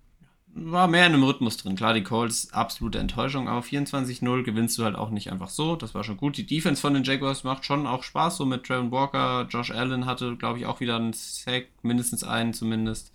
war 0.55 0.89
mehr 0.89 1.07
in 1.07 1.15
einem 1.15 1.23
Rhythmus 1.23 1.57
drin. 1.57 1.77
Klar, 1.77 1.95
die 1.95 2.03
Colts 2.03 2.53
absolute 2.53 2.99
Enttäuschung, 2.99 3.49
aber 3.49 3.61
24-0 3.61 4.43
gewinnst 4.43 4.79
du 4.79 4.85
halt 4.85 4.97
auch 4.97 5.11
nicht 5.11 5.31
einfach 5.31 5.49
so. 5.49 5.77
Das 5.77 5.95
war 5.95 6.03
schon 6.03 6.17
gut. 6.17 6.37
Die 6.37 6.47
Defense 6.47 6.81
von 6.81 6.95
den 6.95 7.05
Jaguars 7.05 7.45
macht 7.45 7.65
schon 7.65 7.87
auch 7.87 8.03
Spaß, 8.03 8.37
so 8.37 8.47
mit 8.47 8.65
Trevor 8.65 8.91
Walker. 8.91 9.47
Josh 9.49 9.71
Allen 9.71 10.07
hatte, 10.07 10.37
glaube 10.37 10.59
ich, 10.59 10.67
auch 10.67 10.81
wieder 10.81 10.97
einen 10.97 11.13
Sack, 11.13 11.69
mindestens 11.83 12.25
einen 12.25 12.53
zumindest. 12.53 13.13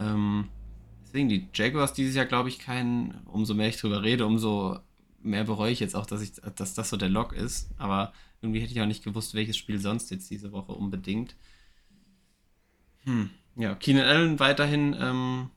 Ähm, 0.00 0.48
deswegen, 1.06 1.28
die 1.28 1.48
Jaguars 1.54 1.92
dieses 1.92 2.16
Jahr, 2.16 2.26
glaube 2.26 2.48
ich, 2.48 2.58
kein, 2.58 3.20
umso 3.26 3.54
mehr 3.54 3.68
ich 3.68 3.76
drüber 3.76 4.02
rede, 4.02 4.26
umso 4.26 4.78
mehr 5.22 5.44
bereue 5.44 5.72
ich 5.72 5.80
jetzt 5.80 5.94
auch, 5.94 6.06
dass, 6.06 6.22
ich, 6.22 6.32
dass 6.56 6.74
das 6.74 6.90
so 6.90 6.96
der 6.96 7.08
Lock 7.08 7.32
ist. 7.32 7.70
Aber 7.78 8.12
irgendwie 8.42 8.60
hätte 8.60 8.72
ich 8.72 8.80
auch 8.80 8.86
nicht 8.86 9.04
gewusst, 9.04 9.34
welches 9.34 9.56
Spiel 9.56 9.78
sonst 9.78 10.10
jetzt 10.10 10.28
diese 10.30 10.50
Woche 10.52 10.72
unbedingt. 10.72 11.36
Hm. 13.04 13.30
Ja, 13.56 13.76
Keenan 13.76 14.04
Allen 14.06 14.40
weiterhin 14.40 14.96
ähm, 14.98 15.50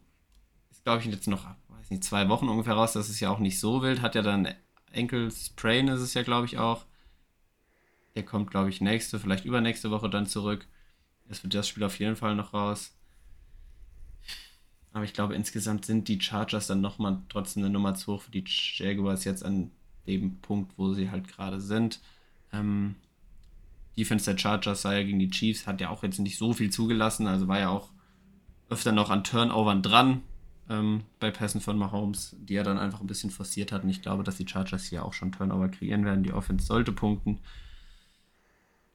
glaube 0.88 1.02
ich, 1.02 1.08
jetzt 1.08 1.28
noch, 1.28 1.44
weiß 1.44 1.90
nicht, 1.90 2.06
zwei 2.06 2.30
Wochen 2.30 2.48
ungefähr 2.48 2.76
raus. 2.76 2.94
Das 2.94 3.10
ist 3.10 3.20
ja 3.20 3.30
auch 3.30 3.40
nicht 3.40 3.60
so 3.60 3.82
wild. 3.82 4.02
Hat 4.02 4.16
ja 4.16 4.22
dann 4.22 4.48
Sprain 5.30 5.90
ist 5.90 6.00
es 6.00 6.14
ja, 6.14 6.24
glaube 6.24 6.46
ich, 6.46 6.58
auch. 6.58 6.86
Der 8.16 8.24
kommt, 8.24 8.52
glaube 8.52 8.70
ich, 8.70 8.80
nächste, 8.80 9.20
vielleicht 9.20 9.44
übernächste 9.44 9.92
Woche 9.92 10.10
dann 10.10 10.28
zurück. 10.28 10.66
Es 11.28 11.44
wird 11.44 11.54
das 11.54 11.68
Spiel 11.68 11.84
auf 11.84 12.00
jeden 12.00 12.16
Fall 12.16 12.36
noch 12.36 12.54
raus. 12.54 12.96
Aber 14.94 15.04
ich 15.04 15.12
glaube, 15.12 15.36
insgesamt 15.36 15.84
sind 15.84 16.08
die 16.08 16.22
Chargers 16.22 16.68
dann 16.68 16.80
nochmal 16.80 17.22
trotzdem 17.28 17.64
eine 17.64 17.74
Nummer 17.74 17.94
zu 17.96 18.14
hoch 18.14 18.22
für 18.22 18.32
die 18.32 18.46
Jaguars 18.48 19.26
jetzt 19.26 19.44
an 19.44 19.72
dem 20.08 20.40
Punkt, 20.40 20.72
wo 20.78 20.94
sie 20.94 21.12
halt 21.12 21.28
gerade 21.28 21.60
sind. 21.60 22.00
Ähm, 22.54 22.96
Defense 23.98 24.32
der 24.32 24.40
Chargers 24.40 24.84
sei 24.84 25.00
ja 25.00 25.04
gegen 25.04 25.20
die 25.20 25.30
Chiefs, 25.30 25.68
hat 25.68 25.82
ja 25.82 25.90
auch 25.90 26.04
jetzt 26.04 26.20
nicht 26.20 26.38
so 26.38 26.54
viel 26.54 26.70
zugelassen, 26.70 27.28
also 27.28 27.50
war 27.50 27.60
ja 27.60 27.68
auch 27.68 27.90
öfter 28.70 28.94
noch 28.94 29.10
an 29.10 29.26
Turnovern 29.26 29.82
dran 29.82 30.22
ähm, 30.69 31.03
bei 31.19 31.31
Pässen 31.31 31.61
von 31.61 31.77
Mahomes, 31.77 32.35
die 32.39 32.56
er 32.56 32.64
dann 32.64 32.77
einfach 32.77 33.02
ein 33.02 33.07
bisschen 33.07 33.31
forciert 33.31 33.72
hat. 33.72 33.84
Und 33.84 33.89
ich 33.89 34.02
glaube, 34.02 34.23
dass 34.23 34.38
die 34.38 34.48
Chargers 34.48 34.85
hier 34.85 35.06
auch 35.06 35.14
schon 35.14 35.31
Turnover 35.31 35.69
kreieren 35.69 36.06
werden. 36.06 36.23
Die 36.23 36.34
Offense 36.34 36.65
sollte 36.65 36.91
punkten. 36.91 37.39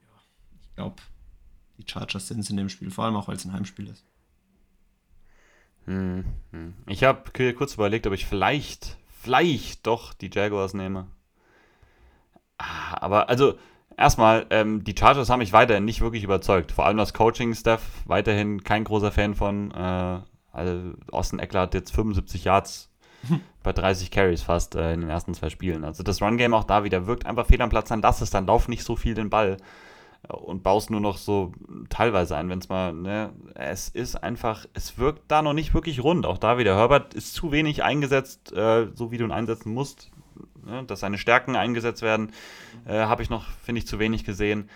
Ja, 0.01 0.21
ich 0.63 0.75
glaube, 0.75 0.97
die 1.79 1.85
Chargers 1.87 2.29
sind 2.29 2.41
es 2.41 2.51
in 2.51 2.57
dem 2.57 2.69
Spiel, 2.69 2.91
vor 2.91 3.05
allem 3.05 3.17
auch, 3.17 3.29
weil 3.29 3.37
es 3.37 3.45
ein 3.45 3.53
Heimspiel 3.53 3.89
ist. 3.89 4.05
Hm, 5.87 6.25
hm. 6.53 6.75
Ich 6.87 7.05
habe 7.05 7.31
kurz 7.55 7.75
überlegt, 7.75 8.07
ob 8.07 8.13
ich 8.13 8.27
vielleicht, 8.27 8.99
vielleicht 9.21 9.87
doch 9.87 10.15
die 10.15 10.31
Jaguars 10.33 10.75
nehme. 10.75 11.07
Ah, 12.59 12.99
aber 13.01 13.29
also, 13.29 13.59
erstmal, 13.97 14.47
ähm, 14.51 14.85
die 14.85 14.95
Chargers 14.97 15.31
haben 15.31 15.41
mich 15.41 15.53
weiterhin 15.53 15.85
nicht 15.85 16.01
wirklich 16.01 16.23
überzeugt. 16.23 16.71
Vor 16.71 16.87
allem 16.87 16.99
das 16.99 17.15
Coaching-Staff 17.15 18.03
weiterhin 18.05 18.63
kein 18.63 18.85
großer 18.85 19.11
Fan 19.11 19.35
von. 19.35 19.71
Äh, 19.73 20.21
also 20.53 20.93
Austin 21.11 21.39
Eckler 21.39 21.63
hat 21.63 21.75
jetzt 21.75 21.95
75 21.95 22.45
Yards 22.45 22.91
bei 23.63 23.73
30 23.73 24.11
Carries 24.11 24.43
fast 24.43 24.75
äh, 24.75 24.95
in 24.95 25.01
den 25.01 25.11
ersten 25.11 25.35
zwei 25.35 25.51
Spielen. 25.51 25.85
Also 25.85 26.03
das 26.03 26.21
Run-Game 26.21 26.55
auch 26.55 26.65
da 26.65 26.85
wieder 26.85 27.07
wirkt 27.07 27.27
einfach 27.27 27.47
fehl 27.47 27.63
am 27.63 27.71
Platz, 27.71 27.89
dann 27.89 28.03
lass 28.03 28.21
es, 28.21 28.31
dann 28.31 28.47
lauf 28.47 28.69
nicht 28.69 28.85
so 28.85 28.97
viel 28.97 29.15
den 29.15 29.31
Ball 29.31 29.57
äh, 30.29 30.33
und 30.33 30.63
baust 30.63 30.91
nur 30.91 31.01
noch 31.01 31.17
so 31.17 31.53
teilweise 31.89 32.37
ein, 32.37 32.49
wenn 32.49 32.59
es 32.59 32.69
mal, 32.69 32.93
ne, 32.93 33.33
es 33.55 33.89
ist 33.89 34.17
einfach, 34.17 34.67
es 34.75 34.99
wirkt 34.99 35.23
da 35.29 35.43
noch 35.43 35.55
nicht 35.55 35.75
wirklich 35.75 36.03
rund. 36.03 36.27
Auch 36.27 36.39
da 36.39 36.59
wieder, 36.59 36.77
Herbert 36.77 37.15
ist 37.15 37.35
zu 37.35 37.53
wenig 37.53 37.83
eingesetzt, 37.83 38.53
äh, 38.53 38.89
so 38.95 39.11
wie 39.11 39.19
du 39.19 39.25
ihn 39.25 39.33
einsetzen 39.33 39.73
musst, 39.73 40.11
ne, 40.65 40.85
dass 40.85 41.01
seine 41.01 41.19
Stärken 41.19 41.57
eingesetzt 41.57 42.03
werden, 42.03 42.33
äh, 42.87 42.95
habe 42.95 43.23
ich 43.23 43.31
noch, 43.31 43.47
finde 43.63 43.81
ich, 43.81 43.87
zu 43.87 43.99
wenig 43.99 44.25
gesehen. 44.25 44.69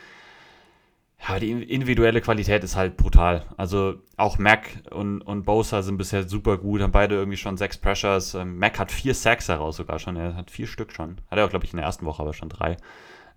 Ja, 1.18 1.40
die 1.40 1.50
individuelle 1.50 2.20
Qualität 2.20 2.62
ist 2.62 2.76
halt 2.76 2.96
brutal. 2.96 3.46
Also 3.56 3.94
auch 4.16 4.38
Mac 4.38 4.82
und, 4.90 5.22
und 5.22 5.44
Bosa 5.44 5.82
sind 5.82 5.96
bisher 5.96 6.28
super 6.28 6.58
gut, 6.58 6.82
haben 6.82 6.92
beide 6.92 7.14
irgendwie 7.14 7.38
schon 7.38 7.56
sechs 7.56 7.78
Pressures. 7.78 8.34
Ähm, 8.34 8.58
Mac 8.58 8.78
hat 8.78 8.92
vier 8.92 9.14
Sacks 9.14 9.48
heraus 9.48 9.76
sogar 9.76 9.98
schon, 9.98 10.16
er 10.16 10.36
hat 10.36 10.50
vier 10.50 10.66
Stück 10.66 10.92
schon. 10.92 11.16
Hat 11.30 11.38
er 11.38 11.46
auch, 11.46 11.50
glaube 11.50 11.64
ich, 11.64 11.72
in 11.72 11.78
der 11.78 11.86
ersten 11.86 12.06
Woche 12.06 12.22
aber 12.22 12.34
schon 12.34 12.48
drei. 12.48 12.76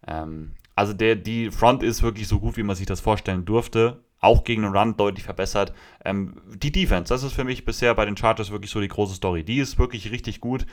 Ähm, 0.05 0.51
also 0.75 0.93
der, 0.93 1.15
die 1.15 1.51
Front 1.51 1.83
ist 1.83 2.03
wirklich 2.03 2.27
so 2.27 2.39
gut, 2.39 2.57
wie 2.57 2.63
man 2.63 2.75
sich 2.75 2.85
das 2.85 3.01
vorstellen 3.01 3.45
durfte. 3.45 4.03
Auch 4.21 4.43
gegen 4.43 4.63
den 4.63 4.75
Run 4.75 4.97
deutlich 4.97 5.23
verbessert. 5.23 5.73
Ähm, 6.03 6.41
die 6.53 6.71
Defense, 6.71 7.13
das 7.13 7.23
ist 7.23 7.33
für 7.33 7.45
mich 7.45 7.65
bisher 7.65 7.95
bei 7.95 8.05
den 8.05 8.17
Chargers 8.17 8.51
wirklich 8.51 8.71
so 8.71 8.81
die 8.81 8.87
große 8.87 9.15
Story. 9.15 9.43
Die 9.43 9.59
ist 9.59 9.79
wirklich 9.79 10.11
richtig 10.11 10.41
gut. 10.41 10.65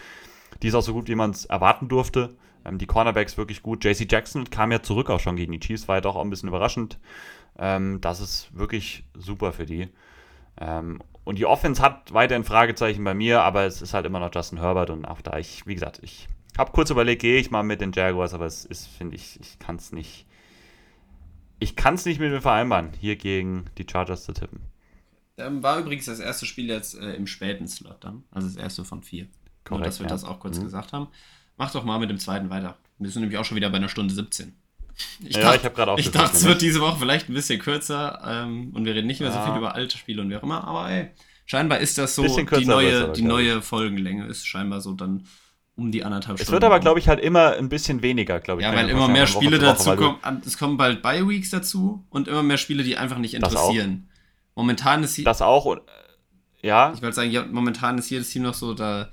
Die 0.62 0.68
ist 0.68 0.74
auch 0.74 0.82
so 0.82 0.92
gut, 0.92 1.08
wie 1.08 1.14
man 1.14 1.30
es 1.30 1.44
erwarten 1.44 1.88
durfte. 1.88 2.36
Ähm, 2.66 2.78
die 2.78 2.86
Cornerbacks 2.86 3.36
wirklich 3.36 3.62
gut. 3.62 3.84
JC 3.84 4.10
Jackson 4.10 4.50
kam 4.50 4.72
ja 4.72 4.82
zurück 4.82 5.10
auch 5.10 5.20
schon 5.20 5.36
gegen 5.36 5.52
die 5.52 5.60
Chiefs, 5.60 5.88
war 5.88 5.96
ja 5.96 6.00
doch 6.00 6.16
auch 6.16 6.24
ein 6.24 6.30
bisschen 6.30 6.48
überraschend. 6.48 6.98
Ähm, 7.58 8.00
das 8.00 8.20
ist 8.20 8.48
wirklich 8.56 9.04
super 9.14 9.52
für 9.52 9.66
die. 9.66 9.88
Ähm, 10.58 11.02
und 11.24 11.38
die 11.38 11.46
Offense 11.46 11.82
hat 11.82 12.12
weiterhin 12.12 12.44
Fragezeichen 12.44 13.02
bei 13.04 13.14
mir, 13.14 13.42
aber 13.42 13.64
es 13.64 13.82
ist 13.82 13.94
halt 13.94 14.06
immer 14.06 14.20
noch 14.20 14.34
Justin 14.34 14.60
Herbert 14.60 14.90
und 14.90 15.04
auch 15.04 15.20
da, 15.20 15.38
ich, 15.38 15.66
wie 15.66 15.74
gesagt, 15.74 16.00
ich 16.02 16.28
habe 16.56 16.72
kurz 16.72 16.90
überlegt, 16.90 17.22
gehe 17.22 17.38
ich 17.38 17.50
mal 17.50 17.62
mit 17.62 17.80
den 17.80 17.92
Jaguars, 17.92 18.32
aber 18.32 18.46
es 18.46 18.64
ist, 18.64 18.86
finde 18.86 19.16
ich, 19.16 19.38
ich 19.40 19.58
kann 19.58 19.76
es 19.76 19.92
nicht. 19.92 20.26
Ich 21.58 21.74
kann 21.74 21.94
es 21.94 22.04
nicht 22.04 22.20
mit 22.20 22.30
mir 22.30 22.42
vereinbaren, 22.42 22.92
hier 23.00 23.16
gegen 23.16 23.64
die 23.78 23.86
Chargers 23.90 24.24
zu 24.24 24.32
tippen. 24.34 24.60
Ähm, 25.38 25.62
war 25.62 25.78
übrigens 25.78 26.04
das 26.04 26.20
erste 26.20 26.46
Spiel 26.46 26.66
jetzt 26.66 26.94
äh, 26.94 27.14
im 27.14 27.26
späten 27.26 27.66
Slot 27.66 28.04
dann, 28.04 28.24
also 28.30 28.46
das 28.46 28.56
erste 28.56 28.84
von 28.84 29.02
vier. 29.02 29.26
Korrekt, 29.64 29.70
Nur, 29.70 29.80
dass 29.80 29.98
wir 29.98 30.06
ja. 30.06 30.10
das 30.10 30.24
auch 30.24 30.38
kurz 30.38 30.58
mhm. 30.58 30.64
gesagt 30.64 30.92
haben. 30.92 31.08
Mach 31.56 31.70
doch 31.72 31.84
mal 31.84 31.98
mit 31.98 32.10
dem 32.10 32.18
zweiten 32.18 32.50
weiter. 32.50 32.76
Wir 32.98 33.10
sind 33.10 33.22
nämlich 33.22 33.38
auch 33.38 33.44
schon 33.44 33.56
wieder 33.56 33.70
bei 33.70 33.76
einer 33.76 33.88
Stunde 33.88 34.14
17. 34.14 34.54
Ich 35.20 35.36
ja, 35.36 35.42
dachte, 35.42 35.58
ich 35.58 35.64
habe 35.64 35.74
gerade 35.74 35.92
auch 35.92 35.98
Ich 35.98 36.10
dachte, 36.10 36.36
es 36.36 36.44
wird 36.44 36.62
diese 36.62 36.80
Woche 36.80 36.98
vielleicht 36.98 37.28
ein 37.28 37.34
bisschen 37.34 37.58
kürzer 37.58 38.20
ähm, 38.26 38.72
und 38.74 38.84
wir 38.84 38.94
reden 38.94 39.06
nicht 39.06 39.20
mehr 39.20 39.28
ja. 39.30 39.40
so 39.40 39.50
viel 39.50 39.58
über 39.58 39.74
alte 39.74 39.98
Spiele 39.98 40.22
und 40.22 40.30
wie 40.30 40.36
auch 40.36 40.42
immer, 40.42 40.64
aber 40.64 40.90
ey, 40.90 41.10
scheinbar 41.44 41.78
ist 41.80 41.98
das 41.98 42.14
so, 42.14 42.24
die 42.24 42.64
neue, 42.64 43.12
die 43.12 43.22
neue 43.22 43.60
Folgenlänge 43.60 44.26
ist 44.26 44.46
scheinbar 44.46 44.80
so 44.80 44.92
dann 44.92 45.24
um 45.76 45.92
die 45.92 46.04
anderthalb 46.04 46.38
Stunden. 46.38 46.48
Es 46.48 46.52
wird 46.52 46.64
aber, 46.64 46.80
glaube 46.80 46.98
ich, 46.98 47.08
halt 47.08 47.20
immer 47.20 47.52
ein 47.52 47.68
bisschen 47.68 48.00
weniger, 48.00 48.40
glaube 48.40 48.62
ich. 48.62 48.66
Ja, 48.66 48.74
weil 48.74 48.88
immer 48.88 49.08
mehr 49.08 49.26
Spiele 49.26 49.58
dazu 49.58 49.94
kommen. 49.94 50.18
Es 50.46 50.56
kommen 50.56 50.78
bald 50.78 51.02
Bye-Weeks 51.02 51.50
dazu 51.50 52.04
und 52.08 52.28
immer 52.28 52.42
mehr 52.42 52.56
Spiele, 52.56 52.82
die 52.82 52.96
einfach 52.96 53.18
nicht 53.18 53.34
interessieren. 53.34 54.08
Momentan 54.54 55.02
ist 55.02 55.14
hier. 55.16 55.24
Das 55.24 55.42
auch 55.42 55.66
und. 55.66 55.82
Ja. 56.62 56.92
Ich 56.94 57.02
wollte 57.02 57.14
sagen, 57.14 57.30
ja, 57.30 57.44
momentan 57.44 57.98
ist 57.98 58.08
jedes 58.08 58.30
Team 58.30 58.42
noch 58.42 58.54
so, 58.54 58.72
da 58.72 59.10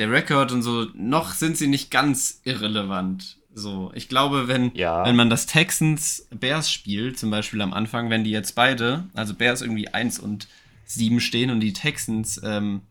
der 0.00 0.10
Rekord 0.10 0.50
und 0.50 0.62
so, 0.62 0.86
noch 0.94 1.32
sind 1.34 1.56
sie 1.56 1.68
nicht 1.68 1.90
ganz 1.90 2.40
irrelevant. 2.44 3.38
So, 3.52 3.92
ich 3.94 4.08
glaube, 4.08 4.48
wenn, 4.48 4.74
ja. 4.74 5.04
wenn 5.04 5.16
man 5.16 5.28
das 5.28 5.46
Texans-Bears-Spiel 5.46 7.14
zum 7.14 7.30
Beispiel 7.30 7.60
am 7.60 7.72
Anfang, 7.72 8.08
wenn 8.08 8.24
die 8.24 8.30
jetzt 8.30 8.54
beide, 8.54 9.04
also 9.12 9.34
Bears 9.34 9.60
irgendwie 9.60 9.88
1 9.88 10.18
und 10.18 10.48
7 10.86 11.20
stehen 11.20 11.50
und 11.50 11.60
die 11.60 11.72
Texans 11.72 12.40
ähm, 12.42 12.82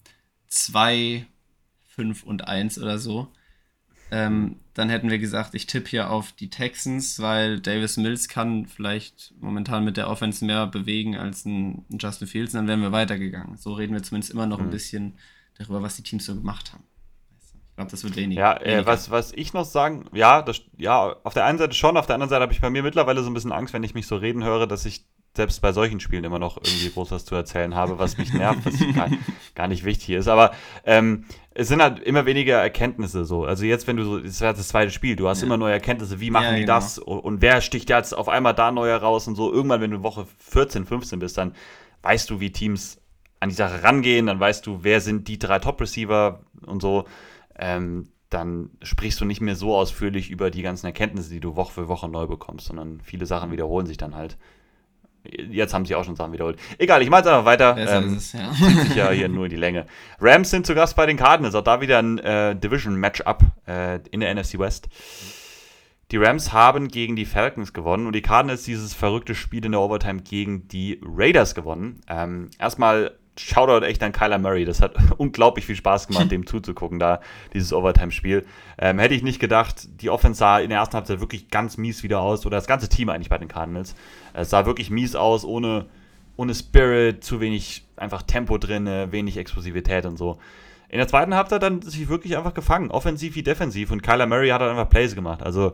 2, 0.48 1.26
5 1.88 2.23
und 2.23 2.48
1 2.48 2.77
oder 2.80 2.99
so, 2.99 3.30
ähm, 4.11 4.57
dann 4.73 4.90
hätten 4.90 5.10
wir 5.10 5.19
gesagt, 5.19 5.56
ich 5.56 5.65
tippe 5.65 5.90
hier 5.90 6.10
auf 6.11 6.31
die 6.31 6.49
Texans, 6.49 7.19
weil 7.19 7.60
Davis 7.60 7.98
Mills 7.98 8.27
kann 8.27 8.65
vielleicht 8.65 9.34
momentan 9.40 9.84
mit 9.84 9.98
der 9.98 10.10
Offense 10.10 10.45
mehr 10.45 10.68
bewegen 10.68 11.15
als 11.15 11.45
ein 11.45 11.86
Justin 11.99 12.27
Fields, 12.27 12.53
dann 12.53 12.68
wären 12.68 12.81
wir 12.81 12.91
weitergegangen. 12.91 13.57
So 13.57 13.73
reden 13.73 13.94
wir 13.94 14.03
zumindest 14.03 14.31
immer 14.31 14.45
noch 14.45 14.60
mhm. 14.60 14.65
ein 14.65 14.72
bisschen 14.72 15.14
darüber, 15.57 15.81
was 15.81 15.95
die 15.95 16.03
Teams 16.03 16.26
so 16.26 16.36
gemacht 16.36 16.73
haben 16.73 16.84
glaube, 17.80 17.91
das 17.91 18.03
wird 18.03 18.15
weniger. 18.15 18.41
Ja, 18.41 18.80
äh, 18.80 18.85
was, 18.85 19.10
was 19.10 19.31
ich 19.34 19.53
noch 19.53 19.65
sagen, 19.65 20.06
ja, 20.14 20.41
das, 20.41 20.61
ja, 20.77 21.15
auf 21.23 21.34
der 21.34 21.45
einen 21.45 21.57
Seite 21.57 21.73
schon, 21.73 21.97
auf 21.97 22.06
der 22.06 22.15
anderen 22.15 22.30
Seite 22.30 22.41
habe 22.41 22.53
ich 22.53 22.61
bei 22.61 22.69
mir 22.69 22.84
mittlerweile 22.84 23.23
so 23.23 23.30
ein 23.30 23.34
bisschen 23.34 23.51
Angst, 23.51 23.73
wenn 23.73 23.84
ich 23.84 23.93
mich 23.93 24.07
so 24.07 24.18
reden 24.18 24.43
höre, 24.43 24.68
dass 24.68 24.85
ich 24.85 25.06
selbst 25.35 25.61
bei 25.61 25.72
solchen 25.72 25.99
Spielen 25.99 26.23
immer 26.23 26.39
noch 26.39 26.57
irgendwie 26.57 26.89
groß 26.89 27.11
was 27.11 27.23
zu 27.23 27.35
erzählen 27.35 27.76
habe, 27.76 27.99
was 27.99 28.18
mich 28.18 28.34
nervt, 28.34 28.65
was 28.65 28.73
gar, 28.95 29.10
gar, 29.56 29.68
nicht 29.68 29.85
wichtig 29.85 30.10
ist. 30.10 30.27
Aber 30.27 30.51
ähm, 30.85 31.26
es 31.51 31.68
sind 31.68 31.81
halt 31.81 31.99
immer 31.99 32.26
weniger 32.26 32.57
Erkenntnisse 32.57 33.23
so. 33.26 33.45
Also 33.45 33.64
jetzt, 33.64 33.88
wenn 33.88 33.95
du 33.95 34.03
so, 34.03 34.19
das 34.19 34.41
wäre 34.41 34.53
das 34.53 34.68
zweite 34.68 34.91
Spiel, 34.91 35.15
du 35.15 35.30
hast 35.30 35.41
ja. 35.41 35.45
immer 35.45 35.57
neue 35.57 35.73
Erkenntnisse, 35.73 36.19
wie 36.19 36.31
machen 36.31 36.45
ja, 36.45 36.56
die 36.56 36.61
genau. 36.61 36.73
das 36.73 36.97
und, 36.97 37.19
und, 37.19 37.41
wer 37.41 37.61
sticht 37.61 37.89
jetzt 37.89 38.14
auf 38.14 38.27
einmal 38.27 38.56
da 38.56 38.72
neu 38.72 38.93
raus 38.93 39.27
und 39.27 39.35
so. 39.35 39.53
Irgendwann, 39.53 39.81
wenn 39.81 39.91
du 39.91 40.03
Woche 40.03 40.26
14, 40.39 40.85
15 40.85 41.19
bist, 41.19 41.38
dann 41.38 41.53
weißt 42.01 42.30
du, 42.30 42.39
wie 42.39 42.51
Teams 42.51 42.99
an 43.39 43.49
die 43.49 43.56
Sache 43.56 43.84
rangehen, 43.84 44.26
dann 44.26 44.39
weißt 44.39 44.65
du, 44.65 44.80
wer 44.81 44.99
sind 44.99 45.27
die 45.27 45.39
drei 45.39 45.60
Top-Receiver 45.60 46.41
und 46.65 46.81
so 46.81 47.06
ähm, 47.60 48.10
dann 48.30 48.72
sprichst 48.81 49.19
du 49.19 49.26
nicht 49.26 49.41
mehr 49.41 49.56
so 49.56 49.76
ausführlich 49.76 50.30
über 50.30 50.52
die 50.52 50.61
ganzen 50.61 50.86
Erkenntnisse, 50.86 51.31
die 51.31 51.40
du 51.40 51.56
Woche 51.56 51.73
für 51.73 51.88
Woche 51.88 52.07
neu 52.07 52.27
bekommst, 52.27 52.68
sondern 52.68 53.02
viele 53.02 53.26
Sachen 53.26 53.52
wiederholen 53.52 53.88
sich 53.88 53.98
dann 53.98 54.15
halt. 54.15 54.38
Jetzt 55.23 55.73
haben 55.73 55.86
sie 55.86 55.95
auch 55.95 56.06
schon 56.06 56.15
Sachen 56.15 56.31
wiederholt. 56.31 56.57
Egal, 56.77 57.02
ich 57.02 57.10
mache 57.10 57.22
jetzt 57.22 57.27
einfach 57.27 57.45
weiter. 57.45 57.76
Ähm, 57.77 58.15
es, 58.15 58.31
ja. 58.31 58.52
Zieht 58.52 58.95
ja 58.95 59.10
hier 59.10 59.27
nur 59.27 59.49
die 59.49 59.57
Länge. 59.57 59.86
Rams 60.19 60.49
sind 60.49 60.65
zu 60.65 60.76
Gast 60.76 60.95
bei 60.95 61.06
den 61.06 61.18
Cardinals. 61.18 61.56
Auch 61.56 61.64
da 61.64 61.81
wieder 61.81 61.99
ein 61.99 62.19
äh, 62.19 62.56
Division-Matchup 62.56 63.44
äh, 63.68 63.99
in 64.11 64.22
der 64.22 64.34
NFC 64.34 64.60
West. 64.60 64.88
Die 66.11 66.18
Rams 66.18 66.53
haben 66.53 66.88
gegen 66.88 67.15
die 67.15 67.26
Falcons 67.26 67.73
gewonnen 67.73 68.07
und 68.07 68.15
die 68.15 68.22
Cardinals 68.22 68.64
dieses 68.64 68.94
verrückte 68.94 69.36
Spiel 69.36 69.65
in 69.65 69.73
der 69.73 69.81
Overtime 69.81 70.22
gegen 70.22 70.68
die 70.68 70.99
Raiders 71.03 71.53
gewonnen. 71.53 72.02
Ähm, 72.07 72.49
erstmal 72.57 73.19
Shoutout 73.40 73.86
echt 73.86 74.03
an 74.03 74.11
Kyler 74.11 74.38
Murray. 74.38 74.66
Das 74.66 74.82
hat 74.82 74.95
unglaublich 75.18 75.66
viel 75.66 75.76
Spaß 75.76 76.07
gemacht, 76.07 76.32
dem 76.32 76.45
zuzugucken, 76.45 76.99
da 76.99 77.22
dieses 77.53 77.74
Overtime-Spiel. 77.74 78.45
Ähm, 78.78 78.99
hätte 78.99 79.14
ich 79.14 79.24
nicht 79.24 79.40
gedacht, 79.40 79.88
die 80.02 80.10
Offense 80.10 80.40
sah 80.40 80.60
in 80.60 80.70
der 80.70 80.80
ersten 80.80 80.95
Halbzeit 80.95 81.20
wirklich 81.20 81.49
ganz 81.49 81.78
mies 81.78 82.03
wieder 82.03 82.22
aus, 82.22 82.45
oder 82.45 82.57
das 82.57 82.68
ganze 82.68 82.90
Team 82.90 83.10
eigentlich 83.10 83.30
bei 83.30 83.38
den 83.38 83.48
Cardinals. 83.48 83.95
Es 84.34 84.49
sah 84.49 84.66
wirklich 84.66 84.90
mies 84.90 85.16
aus, 85.16 85.45
ohne 85.45 85.86
ohne 86.40 86.56
Spirit, 86.56 87.22
zu 87.22 87.41
wenig 87.41 87.86
einfach 87.98 88.22
Tempo 88.22 88.57
drin, 88.57 88.86
wenig 89.11 89.36
Explosivität 89.36 90.06
und 90.06 90.16
so. 90.16 90.40
In 90.88 90.98
der 90.98 91.07
zweiten 91.07 91.36
Halbzeit 91.36 91.61
dann 91.61 91.82
sich 91.82 92.07
wirklich 92.07 92.38
einfach 92.38 92.53
gefangen, 92.53 92.91
offensiv 92.91 93.36
wie 93.36 93.44
defensiv. 93.44 93.91
Und 93.91 94.02
Kyler 94.02 94.26
Murray 94.26 94.48
hat 94.49 94.61
dann 94.61 94.70
einfach 94.70 94.90
Plays 94.90 95.16
gemacht. 95.16 95.44
Also 95.44 95.74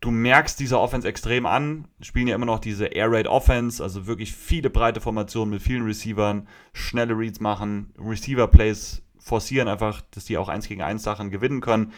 du 0.00 0.10
merkst 0.10 0.58
diese 0.58 0.78
Offense 0.78 1.06
extrem 1.06 1.46
an. 1.46 1.86
Spielen 2.00 2.28
ja 2.28 2.34
immer 2.34 2.46
noch 2.46 2.58
diese 2.58 2.86
Air 2.86 3.12
Raid 3.12 3.26
Offense, 3.26 3.82
also 3.82 4.06
wirklich 4.06 4.32
viele 4.32 4.70
breite 4.70 5.00
Formationen 5.00 5.50
mit 5.50 5.62
vielen 5.62 5.84
Receivern, 5.84 6.48
schnelle 6.72 7.16
Reads 7.16 7.40
machen, 7.40 7.92
Receiver 7.98 8.46
Plays 8.46 9.02
forcieren 9.18 9.68
einfach, 9.68 10.00
dass 10.12 10.24
die 10.24 10.38
auch 10.38 10.48
1 10.48 10.66
gegen 10.66 10.82
1 10.82 11.02
Sachen 11.02 11.30
gewinnen 11.30 11.60
können. 11.60 11.92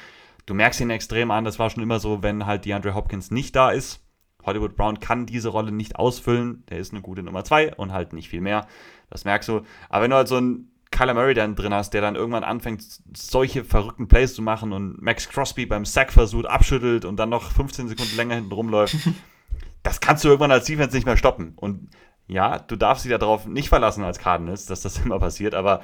Du 0.44 0.54
merkst 0.54 0.80
ihn 0.80 0.90
extrem 0.90 1.30
an, 1.30 1.44
das 1.44 1.60
war 1.60 1.70
schon 1.70 1.82
immer 1.82 2.00
so, 2.00 2.22
wenn 2.22 2.46
halt 2.46 2.64
DeAndre 2.64 2.94
Hopkins 2.94 3.30
nicht 3.30 3.54
da 3.54 3.70
ist. 3.70 4.00
Hollywood 4.44 4.74
Brown 4.74 4.98
kann 4.98 5.24
diese 5.24 5.50
Rolle 5.50 5.70
nicht 5.70 5.94
ausfüllen. 5.96 6.64
Der 6.68 6.78
ist 6.78 6.92
eine 6.92 7.00
gute 7.00 7.22
Nummer 7.22 7.44
2 7.44 7.76
und 7.76 7.92
halt 7.92 8.12
nicht 8.12 8.28
viel 8.28 8.40
mehr. 8.40 8.66
Das 9.08 9.24
merkst 9.24 9.48
du. 9.48 9.62
Aber 9.88 10.02
wenn 10.02 10.10
du 10.10 10.16
halt 10.16 10.26
so 10.26 10.36
einen 10.36 10.71
Kyler 10.92 11.14
Murray 11.14 11.34
dann 11.34 11.56
drin 11.56 11.74
hast, 11.74 11.90
der 11.94 12.00
dann 12.00 12.14
irgendwann 12.14 12.44
anfängt, 12.44 12.84
solche 13.16 13.64
verrückten 13.64 14.06
Plays 14.06 14.34
zu 14.34 14.42
machen 14.42 14.72
und 14.72 15.02
Max 15.02 15.28
Crosby 15.28 15.66
beim 15.66 15.84
Sack 15.84 16.12
versucht, 16.12 16.46
abschüttelt 16.46 17.04
und 17.04 17.16
dann 17.16 17.30
noch 17.30 17.50
15 17.50 17.88
Sekunden 17.88 18.16
länger 18.16 18.36
hinten 18.36 18.52
rumläuft, 18.52 18.96
das 19.82 20.00
kannst 20.00 20.22
du 20.22 20.28
irgendwann 20.28 20.52
als 20.52 20.66
Defense 20.66 20.94
nicht 20.94 21.06
mehr 21.06 21.16
stoppen. 21.16 21.54
Und 21.56 21.90
ja, 22.28 22.58
du 22.58 22.76
darfst 22.76 23.04
dich 23.04 23.10
darauf 23.10 23.46
nicht 23.46 23.68
verlassen 23.68 24.04
als 24.04 24.18
Cardinals, 24.18 24.66
dass 24.66 24.82
das 24.82 24.98
immer 25.04 25.18
passiert, 25.18 25.54
aber 25.54 25.82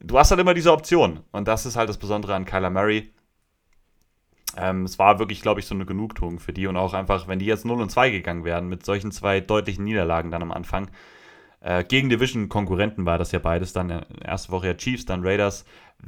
du 0.00 0.18
hast 0.18 0.30
halt 0.30 0.40
immer 0.40 0.54
diese 0.54 0.72
Option. 0.72 1.20
Und 1.32 1.48
das 1.48 1.66
ist 1.66 1.76
halt 1.76 1.88
das 1.88 1.98
Besondere 1.98 2.34
an 2.34 2.44
Kyler 2.44 2.70
Murray. 2.70 3.12
Ähm, 4.56 4.84
es 4.84 4.98
war 4.98 5.18
wirklich, 5.18 5.42
glaube 5.42 5.60
ich, 5.60 5.66
so 5.66 5.74
eine 5.74 5.86
Genugtuung 5.86 6.38
für 6.38 6.52
die 6.52 6.66
und 6.66 6.76
auch 6.76 6.92
einfach, 6.92 7.26
wenn 7.26 7.38
die 7.38 7.46
jetzt 7.46 7.64
0 7.64 7.80
und 7.80 7.90
2 7.90 8.10
gegangen 8.10 8.44
wären 8.44 8.68
mit 8.68 8.84
solchen 8.84 9.10
zwei 9.10 9.40
deutlichen 9.40 9.84
Niederlagen 9.84 10.30
dann 10.30 10.42
am 10.42 10.52
Anfang, 10.52 10.90
äh, 11.62 11.84
gegen 11.84 12.08
Division-Konkurrenten 12.08 13.06
war 13.06 13.18
das 13.18 13.32
ja 13.32 13.38
beides, 13.38 13.72
dann 13.72 14.04
erste 14.24 14.52
Woche 14.52 14.68
ja 14.68 14.74
Chiefs, 14.74 15.04
dann 15.06 15.24
Raiders. 15.24 15.64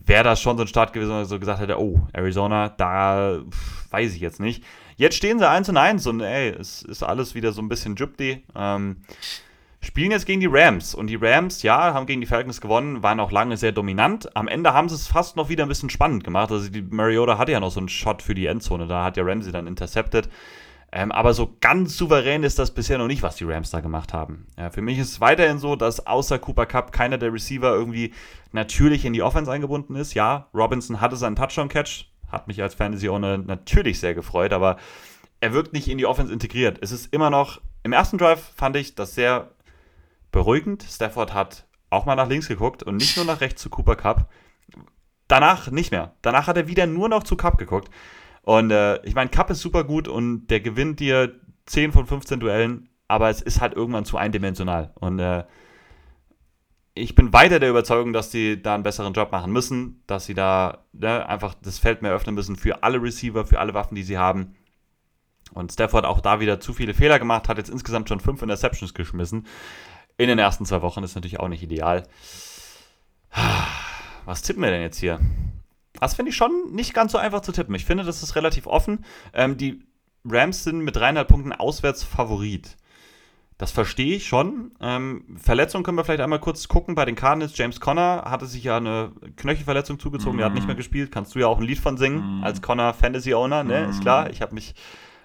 Wäre 0.06 0.24
das 0.24 0.40
schon 0.40 0.56
so 0.56 0.64
ein 0.64 0.68
Start 0.68 0.92
gewesen, 0.92 1.12
wo 1.12 1.24
so 1.24 1.38
gesagt 1.38 1.60
hätte, 1.60 1.80
oh, 1.80 2.00
Arizona, 2.12 2.70
da 2.70 3.38
pff, 3.48 3.92
weiß 3.92 4.14
ich 4.14 4.20
jetzt 4.20 4.40
nicht. 4.40 4.64
Jetzt 4.96 5.16
stehen 5.16 5.38
sie 5.38 5.48
1 5.48 5.68
und 5.68 5.76
1 5.76 6.06
und 6.08 6.20
ey, 6.20 6.48
es 6.50 6.82
ist 6.82 7.02
alles 7.02 7.34
wieder 7.34 7.52
so 7.52 7.62
ein 7.62 7.68
bisschen 7.68 7.94
Jupti. 7.94 8.44
Ähm, 8.56 8.96
spielen 9.80 10.10
jetzt 10.10 10.26
gegen 10.26 10.40
die 10.40 10.48
Rams. 10.50 10.94
Und 10.94 11.08
die 11.08 11.16
Rams, 11.16 11.62
ja, 11.62 11.94
haben 11.94 12.06
gegen 12.06 12.20
die 12.20 12.26
Falcons 12.26 12.60
gewonnen, 12.60 13.02
waren 13.02 13.20
auch 13.20 13.30
lange 13.30 13.56
sehr 13.56 13.72
dominant. 13.72 14.34
Am 14.36 14.48
Ende 14.48 14.72
haben 14.72 14.88
sie 14.88 14.94
es 14.94 15.06
fast 15.06 15.36
noch 15.36 15.48
wieder 15.48 15.64
ein 15.64 15.68
bisschen 15.68 15.90
spannend 15.90 16.24
gemacht. 16.24 16.50
Also 16.50 16.68
die 16.68 16.82
Mariota 16.82 17.38
hatte 17.38 17.52
ja 17.52 17.60
noch 17.60 17.70
so 17.70 17.80
einen 17.80 17.88
Shot 17.88 18.22
für 18.22 18.34
die 18.34 18.46
Endzone, 18.46 18.86
da 18.86 19.04
hat 19.04 19.16
ja 19.16 19.24
Ramsey 19.24 19.52
dann 19.52 19.66
intercepted. 19.66 20.28
Ähm, 20.96 21.10
aber 21.10 21.34
so 21.34 21.56
ganz 21.60 21.96
souverän 21.96 22.44
ist 22.44 22.60
das 22.60 22.70
bisher 22.70 22.98
noch 22.98 23.08
nicht, 23.08 23.24
was 23.24 23.34
die 23.34 23.42
Rams 23.42 23.70
da 23.70 23.80
gemacht 23.80 24.12
haben. 24.12 24.46
Ja, 24.56 24.70
für 24.70 24.80
mich 24.80 24.96
ist 24.96 25.10
es 25.10 25.20
weiterhin 25.20 25.58
so, 25.58 25.74
dass 25.74 26.06
außer 26.06 26.38
Cooper 26.38 26.66
Cup 26.66 26.92
keiner 26.92 27.18
der 27.18 27.32
Receiver 27.32 27.74
irgendwie 27.74 28.14
natürlich 28.52 29.04
in 29.04 29.12
die 29.12 29.22
Offense 29.22 29.50
eingebunden 29.50 29.96
ist. 29.96 30.14
Ja, 30.14 30.46
Robinson 30.54 31.00
hatte 31.00 31.16
seinen 31.16 31.34
Touchdown-Catch, 31.34 32.06
hat 32.30 32.46
mich 32.46 32.62
als 32.62 32.76
Fantasy-Owner 32.76 33.38
natürlich 33.38 33.98
sehr 33.98 34.14
gefreut, 34.14 34.52
aber 34.52 34.76
er 35.40 35.52
wirkt 35.52 35.72
nicht 35.72 35.88
in 35.88 35.98
die 35.98 36.06
Offense 36.06 36.32
integriert. 36.32 36.78
Es 36.80 36.92
ist 36.92 37.12
immer 37.12 37.28
noch, 37.28 37.60
im 37.82 37.92
ersten 37.92 38.16
Drive 38.16 38.52
fand 38.54 38.76
ich 38.76 38.94
das 38.94 39.16
sehr 39.16 39.50
beruhigend. 40.30 40.84
Stafford 40.88 41.34
hat 41.34 41.66
auch 41.90 42.06
mal 42.06 42.14
nach 42.14 42.28
links 42.28 42.46
geguckt 42.46 42.84
und 42.84 42.98
nicht 42.98 43.16
nur 43.16 43.26
nach 43.26 43.40
rechts 43.40 43.60
zu 43.60 43.68
Cooper 43.68 43.96
Cup. 43.96 44.30
Danach 45.26 45.72
nicht 45.72 45.90
mehr. 45.90 46.14
Danach 46.22 46.46
hat 46.46 46.56
er 46.56 46.68
wieder 46.68 46.86
nur 46.86 47.08
noch 47.08 47.24
zu 47.24 47.34
Cup 47.34 47.58
geguckt. 47.58 47.90
Und 48.44 48.70
äh, 48.70 49.02
ich 49.04 49.14
meine, 49.14 49.30
Cup 49.30 49.50
ist 49.50 49.60
super 49.60 49.84
gut 49.84 50.06
und 50.06 50.48
der 50.48 50.60
gewinnt 50.60 51.00
dir 51.00 51.34
10 51.66 51.92
von 51.92 52.06
15 52.06 52.40
Duellen, 52.40 52.90
aber 53.08 53.30
es 53.30 53.40
ist 53.40 53.60
halt 53.60 53.72
irgendwann 53.74 54.04
zu 54.04 54.18
eindimensional. 54.18 54.92
Und 54.96 55.18
äh, 55.18 55.44
ich 56.94 57.14
bin 57.14 57.32
weiter 57.32 57.58
der 57.58 57.70
Überzeugung, 57.70 58.12
dass 58.12 58.30
die 58.30 58.62
da 58.62 58.74
einen 58.74 58.82
besseren 58.82 59.14
Job 59.14 59.32
machen 59.32 59.50
müssen, 59.50 60.02
dass 60.06 60.26
sie 60.26 60.34
da 60.34 60.84
ne, 60.92 61.26
einfach 61.26 61.54
das 61.54 61.78
Feld 61.78 62.02
mehr 62.02 62.12
öffnen 62.12 62.34
müssen 62.34 62.56
für 62.56 62.82
alle 62.82 63.02
Receiver, 63.02 63.46
für 63.46 63.58
alle 63.58 63.74
Waffen, 63.74 63.94
die 63.94 64.02
sie 64.02 64.18
haben. 64.18 64.54
Und 65.52 65.72
Stafford 65.72 66.04
auch 66.04 66.20
da 66.20 66.38
wieder 66.40 66.60
zu 66.60 66.72
viele 66.74 66.94
Fehler 66.94 67.18
gemacht, 67.18 67.48
hat 67.48 67.58
jetzt 67.58 67.70
insgesamt 67.70 68.08
schon 68.08 68.20
fünf 68.20 68.42
Interceptions 68.42 68.92
geschmissen. 68.92 69.46
In 70.18 70.28
den 70.28 70.38
ersten 70.38 70.66
zwei 70.66 70.82
Wochen 70.82 71.02
ist 71.02 71.14
natürlich 71.14 71.40
auch 71.40 71.48
nicht 71.48 71.62
ideal. 71.62 72.04
Was 74.26 74.42
tippen 74.42 74.62
wir 74.62 74.70
denn 74.70 74.82
jetzt 74.82 74.98
hier? 74.98 75.18
Das 76.00 76.14
finde 76.14 76.30
ich 76.30 76.36
schon 76.36 76.72
nicht 76.72 76.94
ganz 76.94 77.12
so 77.12 77.18
einfach 77.18 77.40
zu 77.40 77.52
tippen. 77.52 77.74
Ich 77.74 77.84
finde, 77.84 78.04
das 78.04 78.22
ist 78.22 78.36
relativ 78.36 78.66
offen. 78.66 79.04
Ähm, 79.32 79.56
die 79.56 79.84
Rams 80.24 80.64
sind 80.64 80.80
mit 80.80 80.96
dreieinhalb 80.96 81.28
Punkten 81.28 81.52
auswärts 81.52 82.02
Favorit. 82.02 82.76
Das 83.58 83.70
verstehe 83.70 84.16
ich 84.16 84.26
schon. 84.26 84.72
Ähm, 84.80 85.24
Verletzung 85.36 85.84
können 85.84 85.96
wir 85.96 86.04
vielleicht 86.04 86.22
einmal 86.22 86.40
kurz 86.40 86.66
gucken. 86.66 86.96
Bei 86.96 87.04
den 87.04 87.14
Cardinals, 87.14 87.56
James 87.56 87.78
Conner 87.78 88.24
hatte 88.26 88.46
sich 88.46 88.64
ja 88.64 88.78
eine 88.78 89.12
Knöchelverletzung 89.36 90.00
zugezogen. 90.00 90.38
Mm. 90.38 90.40
Er 90.40 90.46
hat 90.46 90.54
nicht 90.54 90.66
mehr 90.66 90.74
gespielt. 90.74 91.12
Kannst 91.12 91.34
du 91.34 91.38
ja 91.38 91.46
auch 91.46 91.60
ein 91.60 91.64
Lied 91.64 91.78
von 91.78 91.96
singen 91.96 92.40
mm. 92.40 92.44
als 92.44 92.62
Conner 92.62 92.92
Fantasy 92.94 93.32
Owner, 93.32 93.62
ne? 93.62 93.86
Mm. 93.86 93.90
Ist 93.90 94.00
klar. 94.00 94.30
Ich 94.30 94.42
habe 94.42 94.54
mich 94.54 94.74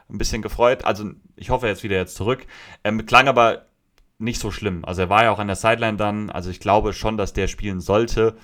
ein 0.09 0.19
bisschen 0.19 0.43
gefreut. 0.43 0.85
Also 0.85 1.11
ich 1.35 1.49
hoffe, 1.49 1.65
er 1.65 1.73
ist 1.73 1.81
wieder 1.81 1.95
jetzt 1.95 2.15
zurück. 2.15 2.45
Ähm, 2.83 3.03
klang 3.07 3.27
aber 3.27 3.65
nicht 4.19 4.39
so 4.39 4.51
schlimm. 4.51 4.85
Also 4.85 5.01
er 5.01 5.09
war 5.09 5.23
ja 5.23 5.31
auch 5.31 5.39
an 5.39 5.47
der 5.47 5.55
Sideline 5.55 5.97
dann. 5.97 6.29
Also 6.29 6.51
ich 6.51 6.59
glaube 6.59 6.93
schon, 6.93 7.17
dass 7.17 7.33
der 7.33 7.47
spielen 7.47 7.79
sollte. 7.79 8.35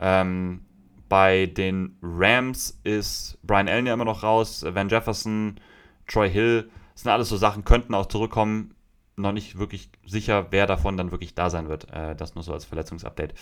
Ähm, 0.00 0.66
bei 1.10 1.46
den 1.46 1.98
Rams 2.02 2.80
ist 2.84 3.36
Brian 3.42 3.68
Allen 3.68 3.84
ja 3.84 3.94
immer 3.94 4.04
noch 4.06 4.22
raus, 4.22 4.64
Van 4.66 4.88
Jefferson, 4.88 5.60
Troy 6.06 6.30
Hill, 6.30 6.70
das 6.94 7.02
sind 7.02 7.10
alles 7.10 7.28
so 7.28 7.36
Sachen, 7.36 7.64
könnten 7.64 7.94
auch 7.94 8.06
zurückkommen. 8.06 8.74
Noch 9.16 9.32
nicht 9.32 9.58
wirklich 9.58 9.90
sicher, 10.06 10.46
wer 10.50 10.66
davon 10.66 10.96
dann 10.96 11.10
wirklich 11.10 11.34
da 11.34 11.50
sein 11.50 11.68
wird. 11.68 11.90
Äh, 11.92 12.14
das 12.14 12.34
nur 12.34 12.44
so 12.44 12.54
als 12.54 12.64
Verletzungsupdate. 12.64 13.34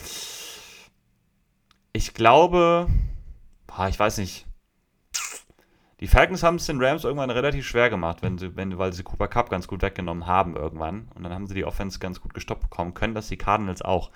Ich 1.92 2.14
glaube, 2.14 2.88
ich 3.88 3.98
weiß 3.98 4.18
nicht. 4.18 4.46
Die 6.00 6.06
Falcons 6.06 6.42
haben 6.42 6.56
es 6.56 6.66
den 6.66 6.82
Rams 6.82 7.04
irgendwann 7.04 7.30
relativ 7.30 7.66
schwer 7.66 7.90
gemacht, 7.90 8.22
wenn 8.22 8.38
sie, 8.38 8.56
wenn, 8.56 8.78
weil 8.78 8.92
sie 8.92 9.02
Cooper 9.02 9.28
Cup 9.28 9.50
ganz 9.50 9.68
gut 9.68 9.82
weggenommen 9.82 10.26
haben 10.26 10.56
irgendwann. 10.56 11.08
Und 11.14 11.22
dann 11.22 11.34
haben 11.34 11.46
sie 11.46 11.54
die 11.54 11.64
Offense 11.64 11.98
ganz 11.98 12.20
gut 12.20 12.34
gestoppt 12.34 12.62
bekommen. 12.62 12.94
Können 12.94 13.14
das 13.14 13.28
die 13.28 13.36
Cardinals 13.36 13.82
auch? 13.82 14.10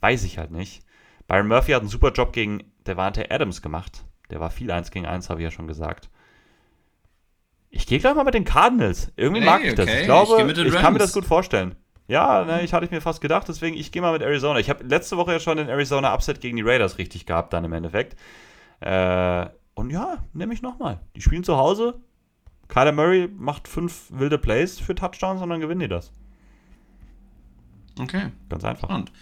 Weiß 0.00 0.24
ich 0.24 0.38
halt 0.38 0.50
nicht. 0.50 0.82
Byron 1.28 1.48
Murphy 1.48 1.72
hat 1.72 1.80
einen 1.80 1.90
super 1.90 2.10
Job 2.12 2.32
gegen 2.32 2.64
Devante 2.88 3.30
Adams 3.30 3.62
gemacht. 3.62 4.04
Der 4.30 4.40
war 4.40 4.50
viel 4.50 4.70
1 4.70 4.90
gegen 4.90 5.06
1, 5.06 5.30
habe 5.30 5.40
ich 5.40 5.44
ja 5.44 5.50
schon 5.50 5.66
gesagt. 5.66 6.10
Ich 7.70 7.86
gehe 7.86 7.98
gleich 7.98 8.14
mal 8.14 8.24
mit 8.24 8.34
den 8.34 8.44
Cardinals. 8.44 9.12
Irgendwie 9.16 9.40
hey, 9.40 9.46
mag 9.46 9.62
ich 9.62 9.72
okay. 9.72 9.84
das. 9.84 9.94
Ich 9.94 10.04
glaube, 10.04 10.52
ich, 10.52 10.58
ich 10.58 10.74
kann 10.74 10.94
mir 10.94 10.98
das 10.98 11.12
gut 11.12 11.24
vorstellen. 11.24 11.76
Ja, 12.08 12.44
ne, 12.44 12.62
ich 12.62 12.72
hatte 12.72 12.88
mir 12.90 13.02
fast 13.02 13.20
gedacht, 13.20 13.46
deswegen 13.48 13.76
ich 13.76 13.92
gehe 13.92 14.00
mal 14.00 14.12
mit 14.12 14.22
Arizona. 14.22 14.58
Ich 14.58 14.70
habe 14.70 14.82
letzte 14.82 15.18
Woche 15.18 15.32
ja 15.32 15.40
schon 15.40 15.58
den 15.58 15.68
Arizona 15.68 16.14
Upset 16.14 16.40
gegen 16.40 16.56
die 16.56 16.62
Raiders 16.62 16.96
richtig 16.96 17.26
gehabt, 17.26 17.52
dann 17.52 17.64
im 17.64 17.72
Endeffekt. 17.74 18.18
Äh, 18.80 19.46
und 19.74 19.90
ja, 19.90 20.24
nehme 20.32 20.54
ich 20.54 20.62
nochmal. 20.62 21.00
Die 21.14 21.20
spielen 21.20 21.44
zu 21.44 21.58
Hause. 21.58 22.00
Kyler 22.68 22.92
Murray 22.92 23.28
macht 23.28 23.68
fünf 23.68 24.06
wilde 24.10 24.38
Plays 24.38 24.80
für 24.80 24.94
Touchdowns 24.94 25.42
und 25.42 25.50
dann 25.50 25.60
gewinnen 25.60 25.80
die 25.80 25.88
das. 25.88 26.12
Okay. 28.00 28.32
Ganz 28.48 28.64
einfach. 28.64 28.88
Und 28.88 29.12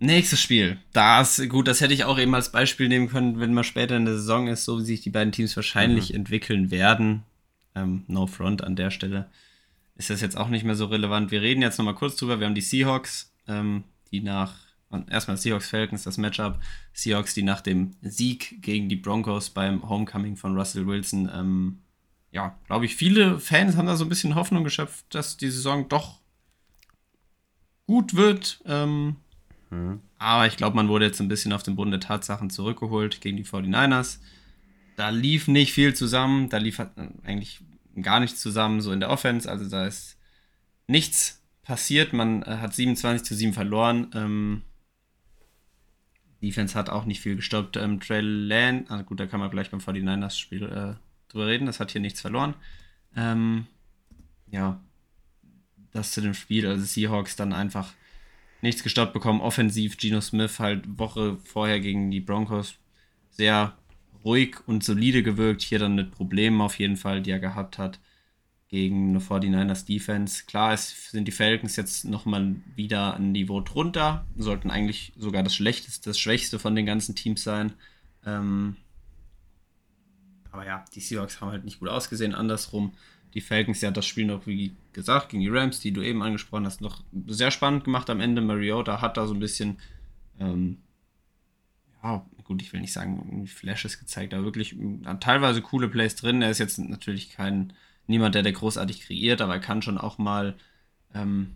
Nächstes 0.00 0.40
Spiel. 0.40 0.78
Das, 0.92 1.42
gut, 1.48 1.66
das 1.66 1.80
hätte 1.80 1.92
ich 1.92 2.04
auch 2.04 2.18
eben 2.18 2.34
als 2.34 2.52
Beispiel 2.52 2.88
nehmen 2.88 3.08
können, 3.08 3.40
wenn 3.40 3.52
man 3.52 3.64
später 3.64 3.96
in 3.96 4.04
der 4.04 4.14
Saison 4.14 4.46
ist, 4.46 4.64
so 4.64 4.78
wie 4.78 4.84
sich 4.84 5.00
die 5.00 5.10
beiden 5.10 5.32
Teams 5.32 5.56
wahrscheinlich 5.56 6.10
mhm. 6.10 6.16
entwickeln 6.16 6.70
werden. 6.70 7.24
Ähm, 7.74 8.04
no 8.06 8.26
front 8.26 8.62
an 8.62 8.76
der 8.76 8.90
Stelle. 8.90 9.28
Ist 9.96 10.10
das 10.10 10.20
jetzt 10.20 10.36
auch 10.36 10.48
nicht 10.48 10.64
mehr 10.64 10.76
so 10.76 10.86
relevant. 10.86 11.32
Wir 11.32 11.42
reden 11.42 11.62
jetzt 11.62 11.78
nochmal 11.78 11.96
kurz 11.96 12.14
drüber. 12.14 12.38
Wir 12.38 12.46
haben 12.46 12.54
die 12.54 12.60
Seahawks, 12.60 13.32
ähm, 13.48 13.82
die 14.12 14.20
nach, 14.20 14.54
erstmal 15.10 15.36
Seahawks 15.36 15.70
Falcons, 15.70 16.04
das 16.04 16.16
Matchup. 16.16 16.60
Seahawks, 16.92 17.34
die 17.34 17.42
nach 17.42 17.60
dem 17.60 17.96
Sieg 18.00 18.62
gegen 18.62 18.88
die 18.88 18.96
Broncos 18.96 19.50
beim 19.50 19.88
Homecoming 19.88 20.36
von 20.36 20.56
Russell 20.56 20.86
Wilson, 20.86 21.28
ähm, 21.34 21.78
ja, 22.30 22.56
glaube 22.66 22.84
ich, 22.84 22.94
viele 22.94 23.40
Fans 23.40 23.76
haben 23.76 23.86
da 23.86 23.96
so 23.96 24.04
ein 24.04 24.08
bisschen 24.08 24.34
Hoffnung 24.34 24.62
geschöpft, 24.62 25.06
dass 25.10 25.36
die 25.36 25.50
Saison 25.50 25.88
doch 25.88 26.20
gut 27.86 28.14
wird. 28.14 28.60
Ähm, 28.66 29.16
Aber 30.18 30.46
ich 30.46 30.56
glaube, 30.56 30.76
man 30.76 30.88
wurde 30.88 31.06
jetzt 31.06 31.20
ein 31.20 31.28
bisschen 31.28 31.52
auf 31.52 31.62
den 31.62 31.76
Boden 31.76 31.90
der 31.90 32.00
Tatsachen 32.00 32.50
zurückgeholt 32.50 33.20
gegen 33.20 33.36
die 33.36 33.44
49ers. 33.44 34.18
Da 34.96 35.10
lief 35.10 35.48
nicht 35.48 35.72
viel 35.72 35.94
zusammen, 35.94 36.48
da 36.48 36.56
lief 36.58 36.80
eigentlich 37.24 37.60
gar 38.02 38.20
nichts 38.20 38.40
zusammen, 38.40 38.80
so 38.80 38.92
in 38.92 39.00
der 39.00 39.10
Offense. 39.10 39.48
Also 39.50 39.68
da 39.68 39.86
ist 39.86 40.18
nichts 40.86 41.42
passiert. 41.62 42.12
Man 42.12 42.42
äh, 42.42 42.56
hat 42.56 42.74
27 42.74 43.24
zu 43.24 43.34
7 43.34 43.52
verloren. 43.52 44.10
Ähm, 44.14 44.62
Defense 46.42 46.74
hat 46.74 46.90
auch 46.90 47.04
nicht 47.04 47.20
viel 47.20 47.36
gestoppt. 47.36 47.76
Ähm, 47.76 48.00
Trey 48.00 48.20
Lane, 48.20 48.84
also 48.88 49.04
gut, 49.04 49.20
da 49.20 49.26
kann 49.26 49.40
man 49.40 49.50
gleich 49.50 49.70
beim 49.70 49.80
49ers-Spiel 49.80 50.62
äh, 50.64 50.94
drüber 51.30 51.46
reden. 51.46 51.66
Das 51.66 51.80
hat 51.80 51.90
hier 51.90 52.00
nichts 52.00 52.20
verloren. 52.20 52.54
Ähm, 53.16 53.66
ja, 54.50 54.80
das 55.92 56.12
zu 56.12 56.20
dem 56.20 56.34
Spiel. 56.34 56.66
Also 56.66 56.84
Seahawks 56.84 57.36
dann 57.36 57.52
einfach 57.52 57.92
nichts 58.62 58.82
gestoppt 58.82 59.12
bekommen. 59.12 59.40
Offensiv 59.40 59.96
Geno 59.96 60.20
Smith 60.20 60.58
halt 60.58 60.98
Woche 60.98 61.38
vorher 61.44 61.80
gegen 61.80 62.10
die 62.10 62.20
Broncos 62.20 62.74
sehr 63.30 63.76
ruhig 64.24 64.56
und 64.66 64.84
solide 64.84 65.22
gewirkt. 65.22 65.62
Hier 65.62 65.78
dann 65.78 65.94
mit 65.94 66.10
Problemen 66.10 66.60
auf 66.60 66.78
jeden 66.78 66.96
Fall, 66.96 67.22
die 67.22 67.30
er 67.30 67.40
gehabt 67.40 67.78
hat. 67.78 68.00
gegen 68.68 69.10
eine 69.10 69.20
49ers 69.20 69.86
Defense. 69.86 70.44
Klar 70.46 70.74
es 70.74 71.10
sind 71.10 71.26
die 71.26 71.32
Falcons 71.32 71.76
jetzt 71.76 72.04
nochmal 72.04 72.56
wieder 72.76 73.14
ein 73.14 73.32
Niveau 73.32 73.60
drunter, 73.62 74.26
sollten 74.36 74.70
eigentlich 74.70 75.12
sogar 75.16 75.42
das 75.42 75.54
schlechteste, 75.54 76.10
das 76.10 76.18
schwächste 76.18 76.58
von 76.58 76.74
den 76.74 76.84
ganzen 76.84 77.14
Teams 77.14 77.42
sein. 77.42 77.72
Ähm, 78.26 78.76
aber 80.50 80.66
ja, 80.66 80.84
die 80.94 81.00
Seahawks 81.00 81.40
haben 81.40 81.50
halt 81.50 81.64
nicht 81.64 81.80
gut 81.80 81.88
ausgesehen. 81.88 82.34
Andersrum, 82.34 82.92
die 83.34 83.40
Falcons, 83.40 83.80
ja, 83.80 83.90
das 83.90 84.06
Spiel 84.06 84.26
noch, 84.26 84.46
wie 84.46 84.74
gesagt, 84.92 85.30
gegen 85.30 85.42
die 85.42 85.48
Rams, 85.48 85.80
die 85.80 85.92
du 85.92 86.02
eben 86.02 86.22
angesprochen 86.22 86.66
hast, 86.66 86.80
noch 86.80 87.02
sehr 87.26 87.50
spannend 87.50 87.84
gemacht 87.84 88.10
am 88.10 88.20
Ende. 88.20 88.40
Mariota 88.40 89.00
hat 89.00 89.16
da 89.16 89.26
so 89.26 89.34
ein 89.34 89.40
bisschen, 89.40 89.78
ähm, 90.40 90.78
ja, 92.02 92.24
gut, 92.44 92.62
ich 92.62 92.72
will 92.72 92.80
nicht 92.80 92.92
sagen, 92.92 93.46
Flashes 93.46 93.98
gezeigt, 93.98 94.32
aber 94.32 94.44
wirklich 94.44 94.74
teilweise 95.20 95.60
coole 95.60 95.88
Plays 95.88 96.16
drin. 96.16 96.40
Er 96.42 96.50
ist 96.50 96.58
jetzt 96.58 96.78
natürlich 96.78 97.30
kein, 97.30 97.74
niemand, 98.06 98.34
der 98.34 98.42
der 98.42 98.52
großartig 98.52 99.02
kreiert, 99.02 99.40
aber 99.40 99.54
er 99.54 99.60
kann 99.60 99.82
schon 99.82 99.98
auch 99.98 100.18
mal, 100.18 100.54
ähm, 101.14 101.54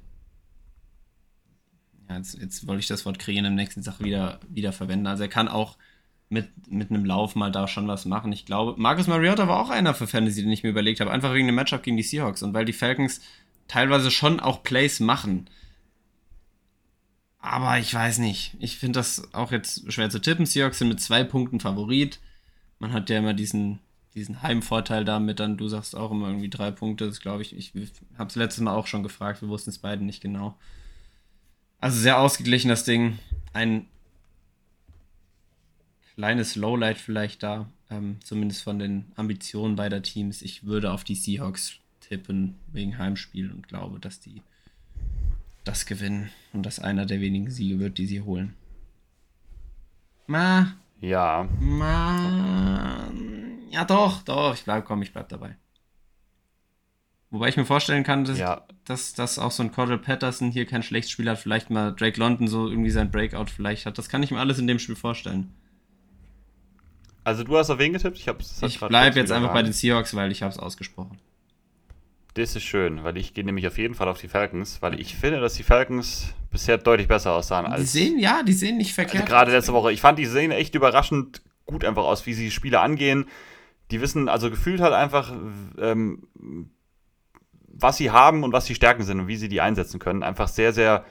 ja, 2.09 2.17
jetzt, 2.19 2.39
jetzt 2.39 2.67
wollte 2.67 2.81
ich 2.81 2.89
das 2.89 3.07
Wort 3.07 3.19
kreieren 3.19 3.47
im 3.47 3.55
nächsten 3.55 3.83
Sache 3.83 4.05
wieder, 4.05 4.41
wieder 4.49 4.73
verwenden. 4.73 5.07
Also 5.07 5.23
er 5.23 5.29
kann 5.31 5.49
auch 5.49 5.79
mit, 6.33 6.73
mit 6.73 6.91
einem 6.91 7.05
Lauf 7.05 7.37
mal 7.37 7.53
da 7.53 7.69
schon 7.69 7.87
was 7.87 8.07
machen. 8.07 8.33
Ich 8.33 8.47
glaube, 8.47 8.81
Marcus 8.81 9.07
Mariota 9.07 9.47
war 9.49 9.61
auch 9.61 9.69
einer 9.69 9.93
für 9.93 10.07
Fantasy, 10.07 10.43
den 10.43 10.51
ich 10.51 10.63
mir 10.63 10.71
überlegt 10.71 11.01
habe, 11.01 11.11
einfach 11.11 11.35
wegen 11.35 11.47
dem 11.47 11.55
Matchup 11.55 11.83
gegen 11.83 11.99
die 11.99 12.03
Seahawks 12.03 12.43
und 12.43 12.55
weil 12.55 12.65
die 12.65 12.73
Falcons 12.73 13.21
teilweise 13.69 14.11
schon 14.11 14.41
auch 14.41 14.63
Plays 14.63 14.99
machen. 14.99 15.49
Aber 17.39 17.79
ich 17.79 17.93
weiß 17.93 18.19
nicht. 18.19 18.57
Ich 18.61 18.79
finde 18.79 18.99
das 18.99 19.35
auch 19.35 19.53
jetzt 19.53 19.93
schwer 19.93 20.09
zu 20.09 20.21
tippen. 20.21 20.47
Seahawks 20.47 20.79
sind 20.79 20.89
mit 20.89 21.01
zwei 21.01 21.23
Punkten 21.23 21.61
Favorit. 21.61 22.19
Man 22.79 22.93
hat 22.93 23.11
ja 23.11 23.19
immer 23.19 23.35
diesen, 23.35 23.81
diesen 24.15 24.43
Heimvorteil 24.43 25.05
damit, 25.05 25.39
dann 25.39 25.57
du 25.59 25.69
sagst 25.69 25.95
auch 25.95 26.13
immer 26.13 26.29
irgendwie 26.29 26.51
drei 26.51 26.71
Punkte. 26.71 27.07
Das 27.07 27.21
glaube 27.21 27.43
ich. 27.43 27.55
Ich 27.55 27.73
habe 28.17 28.29
es 28.29 28.37
letztes 28.37 28.63
Mal 28.63 28.75
auch 28.75 28.87
schon 28.87 29.03
gefragt. 29.03 29.43
Wir 29.43 29.49
wussten 29.49 29.71
es 29.71 29.79
beide 29.79 30.03
nicht 30.05 30.23
genau. 30.23 30.57
Also 31.79 31.99
sehr 31.99 32.19
ausgeglichen 32.19 32.69
das 32.69 32.85
Ding. 32.85 33.19
Ein 33.53 33.87
kleines 36.15 36.57
Lowlight 36.57 36.99
vielleicht 36.99 37.43
da, 37.43 37.71
ähm, 37.91 38.19
zumindest 38.23 38.63
von 38.63 38.79
den 38.79 39.13
Ambitionen 39.17 39.77
beider 39.77 40.03
Teams. 40.03 40.43
Ich 40.43 40.65
würde 40.65 40.93
auf 40.93 41.05
die 41.05 41.15
Seahawks 41.15 41.75
tippen 42.01 42.57
wegen 42.73 42.99
Heimspiel 42.99 43.51
und 43.51 43.69
glaube, 43.69 43.99
dass 43.99 44.21
die 44.21 44.43
das 45.65 45.87
gewinnen 45.87 46.31
und 46.53 46.67
das 46.67 46.79
einer 46.79 47.07
der 47.07 47.21
wenigen 47.21 47.51
Siege 47.51 47.79
wird, 47.79 47.99
die 47.99 48.07
sie 48.07 48.21
holen. 48.21 48.55
Ma. 50.27 50.75
Ja. 51.01 51.49
Ma. 51.61 53.11
Ja, 53.71 53.85
doch, 53.85 54.23
doch, 54.23 54.55
ich 54.55 54.65
bleib, 54.65 54.85
komm, 54.85 55.03
ich 55.03 55.13
bleib 55.13 55.29
dabei. 55.29 55.57
Wobei 57.31 57.49
ich 57.49 57.57
mir 57.57 57.65
vorstellen 57.65 58.05
kann, 58.05 58.25
dass, 58.25 58.39
ja. 58.39 58.67
dass, 58.85 59.15
dass 59.15 59.39
auch 59.39 59.51
so 59.51 59.63
ein 59.63 59.73
Cordell 59.73 59.99
Patterson 59.99 60.51
hier 60.51 60.67
kein 60.67 60.83
schlechtes 60.83 61.11
Spiel 61.11 61.31
hat, 61.31 61.39
vielleicht 61.39 61.71
mal 61.71 61.93
Drake 61.93 62.21
London 62.21 62.47
so 62.47 62.69
irgendwie 62.69 62.91
sein 62.91 63.11
Breakout 63.11 63.47
vielleicht 63.47 63.87
hat. 63.87 63.97
Das 63.97 64.11
kann 64.11 64.23
ich 64.23 64.31
mir 64.31 64.39
alles 64.39 64.59
in 64.59 64.67
dem 64.67 64.79
Spiel 64.79 64.97
vorstellen. 64.97 65.55
Also 67.25 67.45
du 67.45 67.57
hast 67.57 67.71
auf 67.71 67.79
wen 67.79 67.93
getippt? 67.93 68.19
Ich, 68.19 68.29
hab's, 68.29 68.63
ich 68.63 68.81
bleib 68.81 69.17
jetzt 69.17 69.31
einfach 69.31 69.53
bei 69.53 69.63
den 69.63 69.73
Seahawks, 69.73 70.15
weil 70.15 70.33
ich 70.33 70.43
habe 70.43 70.53
es 70.53 70.59
ausgesprochen. 70.59 71.19
Das 72.35 72.57
ist 72.57 72.63
schön, 72.63 73.05
weil 73.05 73.19
ich 73.19 73.35
gehe 73.35 73.45
nämlich 73.45 73.67
auf 73.67 73.77
jeden 73.77 73.95
Fall 73.95 74.09
auf 74.09 74.19
die 74.19 74.29
Falcons, 74.29 74.81
weil 74.81 74.99
ich 74.99 75.15
finde, 75.15 75.41
dass 75.41 75.55
die 75.55 75.63
Falcons 75.63 76.33
bisher 76.51 76.79
deutlich 76.79 77.07
besser 77.07 77.33
aussahen 77.33 77.67
als. 77.67 77.81
Die 77.81 77.87
sehen, 77.87 78.19
ja, 78.19 78.43
die 78.43 78.55
sehen 78.55 78.79
nicht 78.79 78.95
verkehrt. 78.95 79.25
Also 79.25 79.33
gerade 79.33 79.53
letzte 79.53 79.73
Woche. 79.75 79.93
Ich 79.93 80.01
fand, 80.01 80.19
die 80.19 80.27
sehen 80.27 80.51
echt 80.51 80.75
überraschend 80.75 81.43
gut 81.67 81.85
einfach 81.85 82.05
aus, 82.05 82.25
wie 82.27 82.33
sie 82.33 82.51
Spiele 82.51 82.81
angehen. 82.81 83.27
Die 83.91 84.01
wissen, 84.01 84.29
also 84.29 84.51
gefühlt 84.51 84.81
halt 84.81 84.95
einfach, 84.95 85.33
ähm, 85.79 86.27
was 87.69 87.99
sie 87.99 88.11
haben 88.11 88.45
und 88.45 88.53
was 88.53 88.65
die 88.65 88.75
Stärken 88.75 89.03
sind 89.03 89.21
und 89.21 89.29
wie 89.29 89.37
sie 89.37 89.49
die 89.49 89.61
einsetzen 89.61 90.01
können. 90.01 90.23
Einfach 90.23 90.49
sehr, 90.49 90.73
sehr 90.73 91.05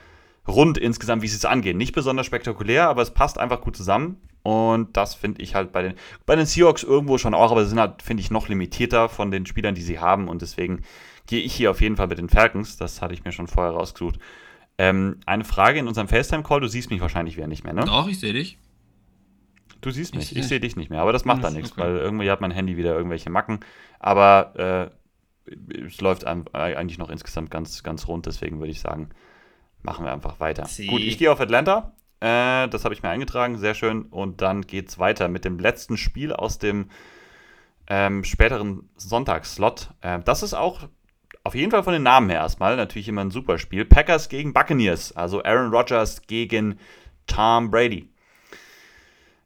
rund 0.46 0.78
insgesamt, 0.78 1.22
wie 1.22 1.28
sie 1.28 1.36
es 1.36 1.44
angehen. 1.44 1.76
Nicht 1.76 1.94
besonders 1.94 2.26
spektakulär, 2.26 2.88
aber 2.88 3.02
es 3.02 3.12
passt 3.12 3.38
einfach 3.38 3.60
gut 3.60 3.76
zusammen. 3.76 4.20
Und 4.42 4.96
das 4.96 5.14
finde 5.14 5.40
ich 5.40 5.54
halt 5.54 5.72
bei 5.72 5.82
den, 5.82 5.94
bei 6.26 6.34
den 6.34 6.46
Seahawks 6.46 6.82
irgendwo 6.82 7.16
schon 7.16 7.34
auch, 7.34 7.52
aber 7.52 7.62
sie 7.62 7.70
sind 7.70 7.80
halt, 7.80 8.02
finde 8.02 8.22
ich, 8.22 8.30
noch 8.30 8.48
limitierter 8.48 9.08
von 9.08 9.30
den 9.30 9.46
Spielern, 9.46 9.74
die 9.74 9.82
sie 9.82 10.00
haben. 10.00 10.28
Und 10.28 10.42
deswegen 10.42 10.82
gehe 11.26 11.40
ich 11.40 11.54
hier 11.54 11.70
auf 11.70 11.80
jeden 11.80 11.96
Fall 11.96 12.08
mit 12.08 12.18
den 12.18 12.28
Falcons. 12.28 12.76
Das 12.76 13.00
hatte 13.00 13.14
ich 13.14 13.24
mir 13.24 13.32
schon 13.32 13.46
vorher 13.46 13.72
rausgesucht. 13.72 14.18
Ähm, 14.78 15.20
eine 15.26 15.44
Frage 15.44 15.78
in 15.78 15.86
unserem 15.86 16.08
FaceTime-Call. 16.08 16.60
Du 16.60 16.66
siehst 16.66 16.90
mich 16.90 17.00
wahrscheinlich 17.00 17.36
wieder 17.36 17.46
nicht 17.46 17.62
mehr, 17.62 17.72
ne? 17.72 17.84
Doch, 17.84 18.08
ich 18.08 18.18
sehe 18.18 18.32
dich. 18.32 18.58
Du 19.80 19.90
siehst 19.90 20.14
mich. 20.14 20.32
Ich, 20.32 20.38
ich 20.38 20.46
sehe 20.46 20.60
dich 20.60 20.74
nicht 20.76 20.90
mehr. 20.90 21.00
Aber 21.00 21.12
das 21.12 21.24
macht 21.24 21.44
dann 21.44 21.52
nichts, 21.54 21.72
okay. 21.72 21.82
weil 21.82 21.96
irgendwie 21.98 22.30
hat 22.30 22.40
mein 22.40 22.50
Handy 22.50 22.76
wieder 22.76 22.96
irgendwelche 22.96 23.30
Macken. 23.30 23.60
Aber 24.00 24.90
äh, 25.46 25.84
es 25.86 26.00
läuft 26.00 26.24
eigentlich 26.24 26.98
noch 26.98 27.10
insgesamt 27.10 27.50
ganz, 27.50 27.82
ganz 27.82 28.08
rund. 28.08 28.26
Deswegen 28.26 28.58
würde 28.58 28.72
ich 28.72 28.80
sagen, 28.80 29.10
machen 29.82 30.04
wir 30.04 30.12
einfach 30.12 30.40
weiter. 30.40 30.66
Sie. 30.66 30.86
Gut, 30.86 31.00
ich 31.00 31.18
gehe 31.18 31.30
auf 31.30 31.40
Atlanta. 31.40 31.92
Äh, 32.20 32.68
das 32.68 32.84
habe 32.84 32.94
ich 32.94 33.02
mir 33.02 33.08
eingetragen, 33.08 33.58
sehr 33.58 33.74
schön. 33.74 34.02
Und 34.02 34.40
dann 34.42 34.62
geht 34.62 34.88
es 34.88 34.98
weiter 34.98 35.28
mit 35.28 35.44
dem 35.44 35.58
letzten 35.58 35.96
Spiel 35.96 36.32
aus 36.32 36.58
dem 36.58 36.88
ähm, 37.88 38.24
späteren 38.24 38.88
Sonntagsslot. 38.96 39.90
Äh, 40.00 40.20
das 40.20 40.42
ist 40.42 40.54
auch 40.54 40.88
auf 41.44 41.54
jeden 41.54 41.70
Fall 41.72 41.82
von 41.82 41.92
den 41.92 42.04
Namen 42.04 42.30
her 42.30 42.38
erstmal 42.40 42.76
natürlich 42.76 43.08
immer 43.08 43.22
ein 43.22 43.30
super 43.30 43.58
Spiel. 43.58 43.84
Packers 43.84 44.28
gegen 44.28 44.52
Buccaneers, 44.52 45.16
also 45.16 45.42
Aaron 45.42 45.74
Rodgers 45.74 46.22
gegen 46.26 46.78
Tom 47.26 47.70
Brady. 47.70 48.08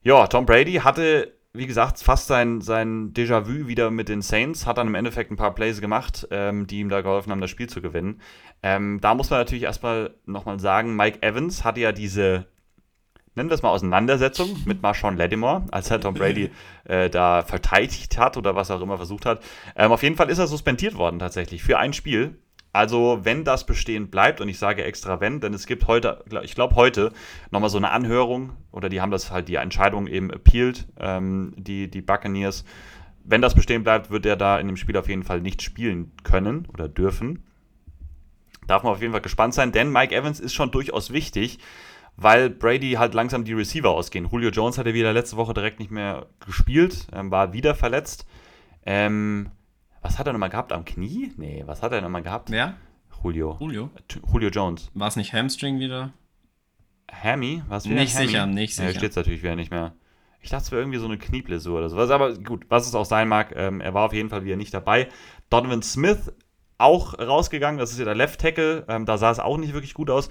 Ja, 0.03 0.27
Tom 0.27 0.47
Brady 0.47 0.75
hatte, 0.75 1.36
wie 1.57 1.67
gesagt, 1.67 1.99
fast 1.99 2.27
sein, 2.27 2.61
sein 2.61 3.13
Déjà-vu 3.13 3.67
wieder 3.67 3.91
mit 3.91 4.09
den 4.09 4.23
Saints, 4.23 4.67
hat 4.67 4.79
dann 4.79 4.87
im 4.87 4.95
Endeffekt 4.95 5.31
ein 5.31 5.37
paar 5.37 5.55
Plays 5.55 5.81
gemacht, 5.81 6.27
ähm, 6.31 6.67
die 6.67 6.81
ihm 6.81 6.89
da 6.89 7.01
geholfen 7.01 7.31
haben, 7.31 7.41
das 7.41 7.51
Spiel 7.51 7.69
zu 7.69 7.81
gewinnen. 7.81 8.21
Ähm, 8.63 9.01
da 9.01 9.15
muss 9.15 9.31
man 9.31 9.41
natürlich 9.41 9.65
erstmal 9.65 10.15
nochmal 10.27 10.61
sagen, 10.61 10.97
Mike 10.97 11.23
Evans 11.23 11.65
hatte 11.65 11.81
ja 11.81 11.93
diese 11.93 12.47
nennen 13.37 13.51
wir 13.51 13.55
es 13.55 13.63
mal 13.63 13.71
Auseinandersetzung 13.71 14.57
mit 14.65 14.83
Marshawn 14.83 15.17
Lattimore, 15.17 15.67
als 15.71 15.91
er 15.91 16.01
Tom 16.01 16.15
Brady 16.15 16.51
äh, 16.85 17.09
da 17.09 17.43
verteidigt 17.43 18.19
hat 18.19 18.37
oder 18.37 18.57
was 18.57 18.71
auch 18.71 18.81
immer 18.81 18.97
versucht 18.97 19.27
hat. 19.27 19.43
Ähm, 19.77 19.93
auf 19.93 20.03
jeden 20.03 20.17
Fall 20.17 20.31
ist 20.31 20.39
er 20.39 20.47
suspendiert 20.47 20.97
worden 20.97 21.19
tatsächlich 21.19 21.63
für 21.63 21.79
ein 21.79 21.93
Spiel. 21.93 22.39
Also 22.77 23.21
wenn 23.23 23.43
das 23.43 23.65
bestehen 23.65 24.11
bleibt, 24.11 24.43
und 24.43 24.51
ich 24.51 24.59
sage 24.59 24.85
extra 24.85 25.19
wenn, 25.19 25.41
denn 25.41 25.55
es 25.55 25.65
gibt 25.65 25.87
heute, 25.87 26.23
ich 26.43 26.55
glaube 26.55 26.75
heute, 26.77 27.11
nochmal 27.51 27.71
so 27.71 27.79
eine 27.79 27.91
Anhörung, 27.91 28.53
oder 28.71 28.91
die 28.91 29.01
haben 29.01 29.11
das 29.11 29.31
halt 29.31 29.49
die 29.49 29.55
Entscheidung 29.55 30.07
eben 30.07 30.31
appealed, 30.31 30.87
ähm, 31.01 31.55
die, 31.57 31.91
die 31.91 32.03
Buccaneers. 32.03 32.67
Wenn 33.25 33.41
das 33.41 33.55
bestehen 33.55 33.83
bleibt, 33.83 34.11
wird 34.11 34.27
er 34.27 34.37
da 34.37 34.59
in 34.59 34.67
dem 34.67 34.77
Spiel 34.77 34.95
auf 34.99 35.09
jeden 35.09 35.23
Fall 35.23 35.41
nicht 35.41 35.63
spielen 35.63 36.13
können 36.23 36.69
oder 36.71 36.87
dürfen. 36.87 37.45
Darf 38.67 38.83
man 38.83 38.93
auf 38.93 39.01
jeden 39.01 39.13
Fall 39.13 39.23
gespannt 39.23 39.55
sein, 39.55 39.73
denn 39.73 39.91
Mike 39.91 40.15
Evans 40.15 40.39
ist 40.39 40.53
schon 40.53 40.71
durchaus 40.71 41.15
wichtig 41.15 41.59
weil 42.19 42.49
Brady 42.49 42.93
halt 42.93 43.13
langsam 43.13 43.45
die 43.45 43.53
Receiver 43.53 43.91
ausgehen. 43.91 44.27
Julio 44.33 44.49
Jones 44.49 44.79
hat 44.79 44.87
ja 44.87 44.95
wieder 44.95 45.13
letzte 45.13 45.37
Woche 45.37 45.53
direkt 45.53 45.81
nicht 45.81 45.91
mehr 45.91 46.25
gespielt, 46.45 47.09
ähm, 47.13 47.31
war 47.31 47.53
wieder 47.53 47.75
verletzt. 47.75 48.27
Ähm, 48.87 49.51
was 50.07 50.19
hat 50.19 50.27
er 50.27 50.33
nochmal 50.33 50.51
gehabt? 50.51 50.73
Am 50.73 50.85
Knie? 50.85 51.33
Nee, 51.37 51.65
was 51.67 51.83
hat 51.83 51.93
er 51.93 52.01
nochmal 52.01 52.23
gehabt? 52.23 52.51
Wer? 52.51 52.75
Julio. 53.23 53.57
Julio? 53.59 53.91
Julio 54.33 54.51
Jones. 54.51 54.91
War 54.95 55.09
es 55.09 55.17
nicht 55.17 55.33
Hamstring 55.33 55.81
wieder? 55.81 56.13
Hammy? 57.11 57.63
Was 57.69 57.87
nicht 57.87 58.15
Hammy? 58.15 58.27
sicher, 58.27 58.47
nicht 58.47 58.77
sicher. 58.77 58.91
Ja, 58.91 58.95
steht 58.95 59.11
es 59.11 59.17
natürlich 59.17 59.43
wieder 59.43 59.57
nicht 59.57 59.73
mehr. 59.73 59.95
Ich 60.41 60.51
dachte, 60.51 60.65
es 60.65 60.71
wäre 60.71 60.83
irgendwie 60.83 60.99
so 61.01 61.07
eine 61.07 61.19
Knieblessur 61.19 61.79
oder 61.79 61.89
sowas. 61.89 62.11
Aber 62.11 62.35
gut, 62.35 62.67
was 62.69 62.87
es 62.87 62.95
auch 62.95 63.05
sein 63.05 63.27
mag, 63.27 63.53
ähm, 63.57 63.81
er 63.81 63.95
war 63.95 64.07
auf 64.07 64.13
jeden 64.13 64.31
Fall 64.31 64.45
wieder 64.45 64.57
nicht 64.57 64.73
dabei. 64.73 65.09
Donovan 65.51 65.83
Smith 65.83 66.33
auch 66.79 67.19
rausgegangen. 67.19 67.81
Das 67.81 67.91
ist 67.91 67.99
ja 67.99 68.05
der 68.05 68.15
Left 68.15 68.41
Tackle. 68.41 68.85
Ähm, 68.89 69.07
da 69.07 69.19
sah 69.19 69.33
es 69.33 69.41
auch 69.41 69.57
nicht 69.57 69.73
wirklich 69.73 69.95
gut 69.95 70.11
aus. 70.11 70.29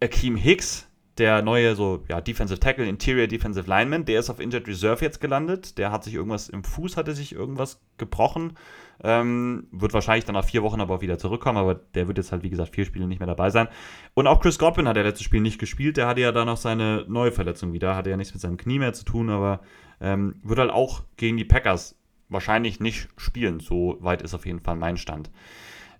Akeem 0.00 0.36
Hicks 0.36 0.88
der 1.18 1.42
neue 1.42 1.74
so 1.74 2.04
ja, 2.08 2.20
Defensive 2.20 2.60
Tackle, 2.60 2.86
Interior 2.86 3.26
Defensive 3.26 3.68
Lineman, 3.68 4.04
der 4.04 4.20
ist 4.20 4.30
auf 4.30 4.40
Injured 4.40 4.68
Reserve 4.68 5.04
jetzt 5.04 5.20
gelandet. 5.20 5.78
Der 5.78 5.90
hat 5.90 6.04
sich 6.04 6.14
irgendwas 6.14 6.48
im 6.48 6.62
Fuß, 6.62 6.96
hatte 6.96 7.14
sich 7.14 7.32
irgendwas 7.32 7.80
gebrochen. 7.96 8.56
Ähm, 9.04 9.68
wird 9.72 9.92
wahrscheinlich 9.92 10.24
dann 10.24 10.34
nach 10.34 10.44
vier 10.44 10.62
Wochen 10.62 10.80
aber 10.80 10.94
auch 10.94 11.00
wieder 11.00 11.18
zurückkommen, 11.18 11.58
aber 11.58 11.74
der 11.74 12.08
wird 12.08 12.18
jetzt 12.18 12.32
halt, 12.32 12.42
wie 12.42 12.50
gesagt, 12.50 12.74
vier 12.74 12.84
Spiele 12.84 13.06
nicht 13.06 13.18
mehr 13.18 13.26
dabei 13.26 13.50
sein. 13.50 13.68
Und 14.14 14.26
auch 14.26 14.40
Chris 14.40 14.58
Godwin 14.58 14.88
hat 14.88 14.96
ja 14.96 15.02
letztes 15.02 15.24
Spiel 15.24 15.40
nicht 15.40 15.58
gespielt. 15.58 15.96
Der 15.96 16.06
hatte 16.06 16.22
ja 16.22 16.32
dann 16.32 16.46
noch 16.46 16.56
seine 16.56 17.04
neue 17.08 17.32
Verletzung 17.32 17.72
wieder. 17.72 17.94
Hatte 17.94 18.10
ja 18.10 18.16
nichts 18.16 18.32
mit 18.32 18.40
seinem 18.40 18.56
Knie 18.56 18.78
mehr 18.78 18.94
zu 18.94 19.04
tun, 19.04 19.28
aber 19.30 19.60
ähm, 20.00 20.36
wird 20.42 20.58
halt 20.58 20.70
auch 20.70 21.02
gegen 21.16 21.36
die 21.36 21.44
Packers 21.44 21.98
wahrscheinlich 22.28 22.80
nicht 22.80 23.08
spielen. 23.16 23.60
So 23.60 23.98
weit 24.00 24.22
ist 24.22 24.34
auf 24.34 24.46
jeden 24.46 24.60
Fall 24.60 24.76
mein 24.76 24.96
Stand. 24.96 25.30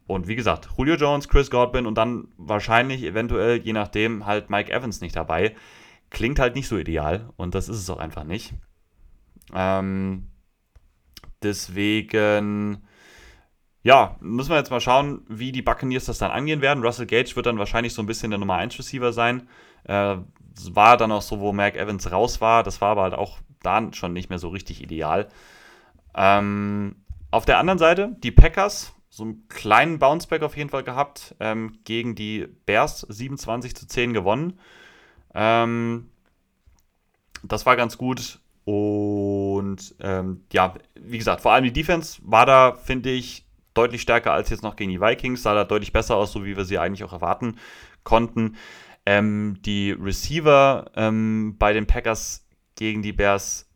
Und 0.07 0.29
wie 0.29 0.37
gesagt, 0.37 0.69
Julio 0.77 0.95
Jones, 0.95 1.29
Chris 1.29 1.51
Godwin 1.51 1.87
und 1.87 1.97
dann 1.99 2.29
wahrscheinlich 2.37 3.03
eventuell, 3.03 3.59
je 3.59 3.73
nachdem, 3.73 4.25
halt 4.25 4.51
Mike 4.51 4.73
Evans 4.73 5.01
nicht 5.01 5.17
dabei. 5.17 5.55
Klingt 6.11 6.39
halt 6.39 6.55
nicht 6.55 6.69
so 6.69 6.79
ideal 6.79 7.31
und 7.37 7.55
das 7.55 7.69
ist 7.69 7.79
es 7.79 7.91
auch 7.91 7.99
einfach 7.99 8.25
nicht. 8.25 8.55
Ähm, 9.53 10.29
deswegen, 11.47 12.83
ja, 13.83 14.17
müssen 14.21 14.51
wir 14.51 14.57
jetzt 14.57 14.71
mal 14.71 14.81
schauen, 14.81 15.23
wie 15.29 15.53
die 15.53 15.63
Buccaneers 15.63 16.07
das 16.07 16.19
dann 16.19 16.33
angehen 16.33 16.61
werden. 16.61 16.85
Russell 16.85 17.07
Gage 17.07 17.37
wird 17.37 17.47
dann 17.47 17.59
wahrscheinlich 17.59 17.95
so 17.95 18.03
ein 18.03 18.07
bisschen 18.07 18.31
der 18.31 18.39
Nummer 18.39 18.57
1 18.57 18.79
Receiver 18.79 19.13
sein. 19.13 19.49
Äh, 19.85 20.17
war 20.71 20.97
dann 20.97 21.13
auch 21.13 21.23
so, 21.23 21.41
wo 21.41 21.53
Mike 21.53 21.79
Evans 21.79 22.11
raus 22.11 22.41
war. 22.41 22.63
Das 22.63 22.81
war 22.81 22.91
aber 22.91 23.03
halt 23.03 23.15
auch 23.15 23.39
dann 23.63 23.93
schon 23.93 24.13
nicht 24.13 24.29
mehr 24.29 24.39
so 24.39 24.49
richtig 24.49 24.83
ideal. 24.83 25.29
Ähm, 26.15 26.97
auf 27.31 27.45
der 27.45 27.59
anderen 27.59 27.79
Seite, 27.79 28.17
die 28.23 28.33
Packers 28.33 28.95
so 29.09 29.23
einen 29.23 29.49
kleinen 29.49 29.99
Bounceback 29.99 30.43
auf 30.43 30.57
jeden 30.57 30.69
Fall 30.71 30.83
gehabt. 30.83 31.35
Ähm, 31.41 31.79
gegen 31.85 32.15
die 32.15 32.47
Bears 32.67 33.01
27 33.01 33.75
zu 33.75 33.87
10 33.87 34.13
gewonnen. 34.13 34.59
Ähm, 35.35 36.11
das 37.43 37.67
war 37.67 37.77
ganz 37.77 37.97
gut. 37.99 38.41
Und 38.67 39.95
ähm, 40.01 40.43
ja, 40.53 40.75
wie 41.01 41.19
gesagt, 41.19 41.41
vor 41.41 41.53
allem 41.53 41.63
die 41.63 41.73
Defense 41.73 42.21
war 42.25 42.45
da, 42.47 42.75
finde 42.75 43.11
ich, 43.11 43.47
deutlich 43.75 44.03
stärker 44.03 44.33
als 44.33 44.51
jetzt 44.51 44.65
noch 44.65 44.75
gegen 44.75 44.91
die 44.91 45.01
Vikings. 45.01 45.45
Sah 45.45 45.55
da 45.55 45.63
deutlich 45.63 45.93
besser 45.93 46.17
aus, 46.17 46.33
so 46.33 46.45
wie 46.45 46.57
wir 46.57 46.65
sie 46.65 46.77
eigentlich 46.77 47.05
auch 47.05 47.13
erwarten 47.13 47.59
konnten. 48.03 48.57
Ähm, 49.07 49.59
die 49.65 49.93
Receiver 49.93 50.91
ähm, 50.97 51.55
bei 51.61 51.73
den 51.73 51.87
Packers 51.87 52.45
gegen 52.75 53.03
die 53.03 53.13
Bears, 53.13 53.71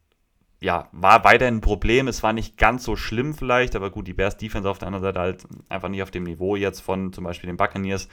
ja, 0.61 0.89
war 0.91 1.23
weiterhin 1.23 1.59
ein 1.59 1.61
Problem. 1.61 2.09
Es 2.09 2.25
war 2.25 2.33
nicht 2.33 2.57
ganz 2.57 2.83
so 2.83 2.97
schlimm 2.97 3.33
vielleicht, 3.33 3.77
aber 3.77 3.91
gut, 3.91 4.09
die 4.09 4.13
Bears 4.13 4.39
Defense 4.39 4.69
auf 4.69 4.79
der 4.79 4.89
anderen 4.89 5.05
Seite 5.05 5.21
halt 5.21 5.45
einfach 5.69 5.89
nicht 5.89 6.03
auf 6.03 6.11
dem 6.11 6.25
Niveau 6.25 6.57
jetzt 6.57 6.81
von 6.81 7.13
zum 7.13 7.23
Beispiel 7.23 7.47
den 7.47 7.57
Buccaneers. 7.57 8.09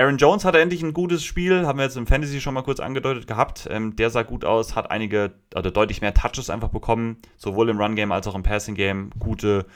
Aaron 0.00 0.16
Jones 0.16 0.46
hatte 0.46 0.58
endlich 0.58 0.82
ein 0.82 0.94
gutes 0.94 1.22
Spiel, 1.22 1.66
haben 1.66 1.78
wir 1.78 1.84
jetzt 1.84 1.98
im 1.98 2.06
Fantasy 2.06 2.40
schon 2.40 2.54
mal 2.54 2.62
kurz 2.62 2.80
angedeutet 2.80 3.26
gehabt. 3.26 3.68
Ähm, 3.70 3.96
der 3.96 4.08
sah 4.08 4.22
gut 4.22 4.46
aus, 4.46 4.74
hat 4.74 4.90
einige, 4.90 5.34
also 5.52 5.68
deutlich 5.68 6.00
mehr 6.00 6.14
Touches 6.14 6.48
einfach 6.48 6.70
bekommen, 6.70 7.18
sowohl 7.36 7.68
im 7.68 7.78
Run-Game 7.78 8.10
als 8.10 8.26
auch 8.26 8.34
im 8.34 8.42
Passing-Game. 8.42 9.10
Gute, 9.18 9.66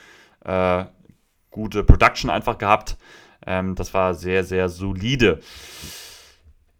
äh, 0.42 0.86
gute 1.50 1.84
Production 1.84 2.30
einfach 2.30 2.56
gehabt. 2.56 2.96
Ähm, 3.46 3.74
das 3.74 3.92
war 3.92 4.14
sehr, 4.14 4.44
sehr 4.44 4.70
solide. 4.70 5.40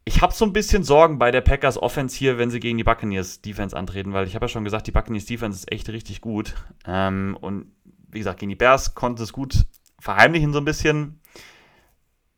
Ich 0.07 0.23
habe 0.23 0.33
so 0.33 0.47
ein 0.47 0.55
bisschen 0.55 0.83
Sorgen 0.83 1.19
bei 1.19 1.31
der 1.31 1.43
Packers 1.43 1.77
Offense 1.77 2.17
hier, 2.17 2.39
wenn 2.39 2.49
sie 2.49 2.61
gegen 2.61 2.79
die 2.79 2.85
Buccaneers 2.85 3.43
Defense 3.43 3.77
antreten, 3.77 4.15
weil 4.15 4.27
ich 4.27 4.35
habe 4.35 4.45
ja 4.45 4.49
schon 4.49 4.65
gesagt, 4.65 4.87
die 4.87 4.93
Buccaneers 4.93 5.27
Defense 5.27 5.59
ist 5.59 5.71
echt 5.71 5.91
richtig 5.91 6.23
gut. 6.23 6.55
Ähm, 6.87 7.37
und 7.39 7.67
wie 8.11 8.21
gesagt, 8.21 8.41
gegen 8.41 8.49
die 8.49 8.57
Bears 8.57 8.95
konnten 8.95 9.23
es 9.23 9.35
gut 9.35 9.67
verheimlichen 10.01 10.55
so 10.55 10.61
ein 10.61 10.65
bisschen 10.65 11.21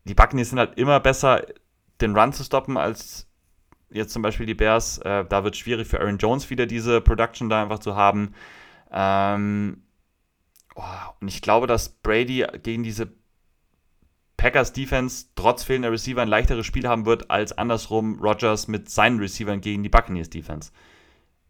die 0.07 0.15
Buccaneers 0.15 0.49
sind 0.49 0.59
halt 0.59 0.77
immer 0.77 0.99
besser, 0.99 1.45
den 2.01 2.17
Run 2.17 2.33
zu 2.33 2.43
stoppen, 2.43 2.77
als 2.77 3.27
jetzt 3.89 4.13
zum 4.13 4.21
Beispiel 4.21 4.45
die 4.45 4.53
Bears. 4.53 4.97
Äh, 4.99 5.25
da 5.25 5.43
wird 5.43 5.55
es 5.55 5.59
schwierig 5.59 5.87
für 5.87 5.99
Aaron 5.99 6.17
Jones 6.17 6.49
wieder 6.49 6.65
diese 6.65 7.01
Production 7.01 7.49
da 7.49 7.61
einfach 7.61 7.79
zu 7.79 7.95
haben. 7.95 8.33
Ähm, 8.91 9.83
oh, 10.75 10.83
und 11.21 11.27
ich 11.27 11.41
glaube, 11.41 11.67
dass 11.67 11.89
Brady 11.89 12.45
gegen 12.63 12.83
diese 12.83 13.11
Packers 14.37 14.71
Defense 14.71 15.27
trotz 15.35 15.63
fehlender 15.63 15.91
Receiver 15.91 16.21
ein 16.21 16.27
leichteres 16.27 16.65
Spiel 16.65 16.87
haben 16.87 17.05
wird, 17.05 17.31
als 17.31 17.57
andersrum 17.57 18.19
Rogers 18.19 18.67
mit 18.67 18.89
seinen 18.89 19.19
Receivern 19.19 19.61
gegen 19.61 19.81
die 19.81 19.89
Buccaneers 19.89 20.29
Defense. 20.29 20.71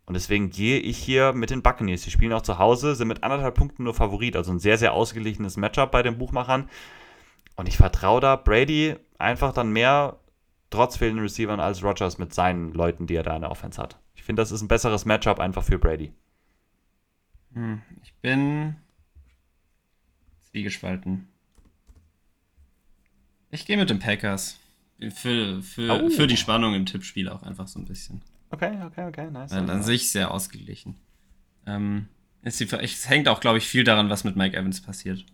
Und 0.05 0.13
deswegen 0.13 0.49
gehe 0.49 0.79
ich 0.79 0.97
hier 0.97 1.33
mit 1.33 1.49
den 1.49 1.61
Buccaneers. 1.61 2.03
Die 2.03 2.11
spielen 2.11 2.31
auch 2.31 2.41
zu 2.41 2.59
Hause, 2.59 2.95
sind 2.95 3.09
mit 3.09 3.23
anderthalb 3.23 3.55
Punkten 3.55 3.83
nur 3.83 3.93
Favorit. 3.93 4.37
Also 4.37 4.51
ein 4.53 4.59
sehr, 4.59 4.77
sehr 4.77 4.93
ausgeglichenes 4.93 5.57
Matchup 5.57 5.91
bei 5.91 6.01
den 6.01 6.17
Buchmachern. 6.17 6.69
Und 7.57 7.67
ich 7.67 7.75
vertraue 7.75 8.21
da 8.21 8.35
Brady 8.35 8.95
einfach 9.17 9.51
dann 9.51 9.71
mehr 9.71 10.19
trotz 10.69 10.97
fehlenden 10.97 11.23
Receivern 11.23 11.59
als 11.59 11.83
Rogers 11.83 12.17
mit 12.17 12.33
seinen 12.33 12.71
Leuten, 12.73 13.07
die 13.07 13.15
er 13.15 13.23
da 13.23 13.35
in 13.35 13.41
der 13.41 13.51
Offense 13.51 13.81
hat. 13.81 13.99
Ich 14.15 14.23
finde, 14.23 14.41
das 14.41 14.51
ist 14.51 14.61
ein 14.61 14.67
besseres 14.67 15.05
Matchup 15.05 15.39
einfach 15.39 15.63
für 15.63 15.79
Brady. 15.79 16.13
Hm, 17.53 17.81
ich 18.03 18.13
bin 18.15 18.75
zwiegespalten. 20.51 21.27
Ich 23.49 23.65
gehe 23.65 23.77
mit 23.77 23.89
den 23.89 23.99
Packers. 23.99 24.59
Für, 24.99 25.61
für, 25.61 26.03
oh. 26.03 26.09
für 26.09 26.27
die 26.27 26.37
Spannung 26.37 26.73
im 26.73 26.85
Tippspiel 26.85 27.29
auch 27.29 27.43
einfach 27.43 27.67
so 27.67 27.79
ein 27.79 27.85
bisschen. 27.85 28.23
Okay, 28.49 28.77
okay, 28.85 29.05
okay, 29.05 29.31
nice. 29.31 29.51
Weil 29.51 29.69
an 29.69 29.83
sich 29.83 30.11
sehr 30.11 30.31
ausgeglichen. 30.31 30.95
Ähm, 31.65 32.07
es 32.41 32.59
hängt 33.09 33.27
auch, 33.27 33.39
glaube 33.39 33.57
ich, 33.57 33.67
viel 33.67 33.83
daran, 33.83 34.09
was 34.09 34.23
mit 34.23 34.35
Mike 34.35 34.55
Evans 34.55 34.81
passiert. 34.81 35.25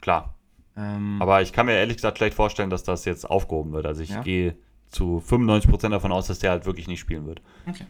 Klar, 0.00 0.34
ähm, 0.80 1.20
Aber 1.20 1.42
ich 1.42 1.52
kann 1.52 1.66
mir 1.66 1.74
ehrlich 1.74 1.96
gesagt 1.96 2.18
schlecht 2.18 2.34
vorstellen, 2.34 2.70
dass 2.70 2.82
das 2.82 3.04
jetzt 3.04 3.28
aufgehoben 3.28 3.72
wird. 3.72 3.86
Also 3.86 4.02
ich 4.02 4.10
ja. 4.10 4.22
gehe 4.22 4.56
zu 4.88 5.22
95% 5.26 5.90
davon 5.90 6.12
aus, 6.12 6.26
dass 6.26 6.38
der 6.38 6.50
halt 6.50 6.66
wirklich 6.66 6.88
nicht 6.88 7.00
spielen 7.00 7.26
wird. 7.26 7.42
Okay. 7.66 7.84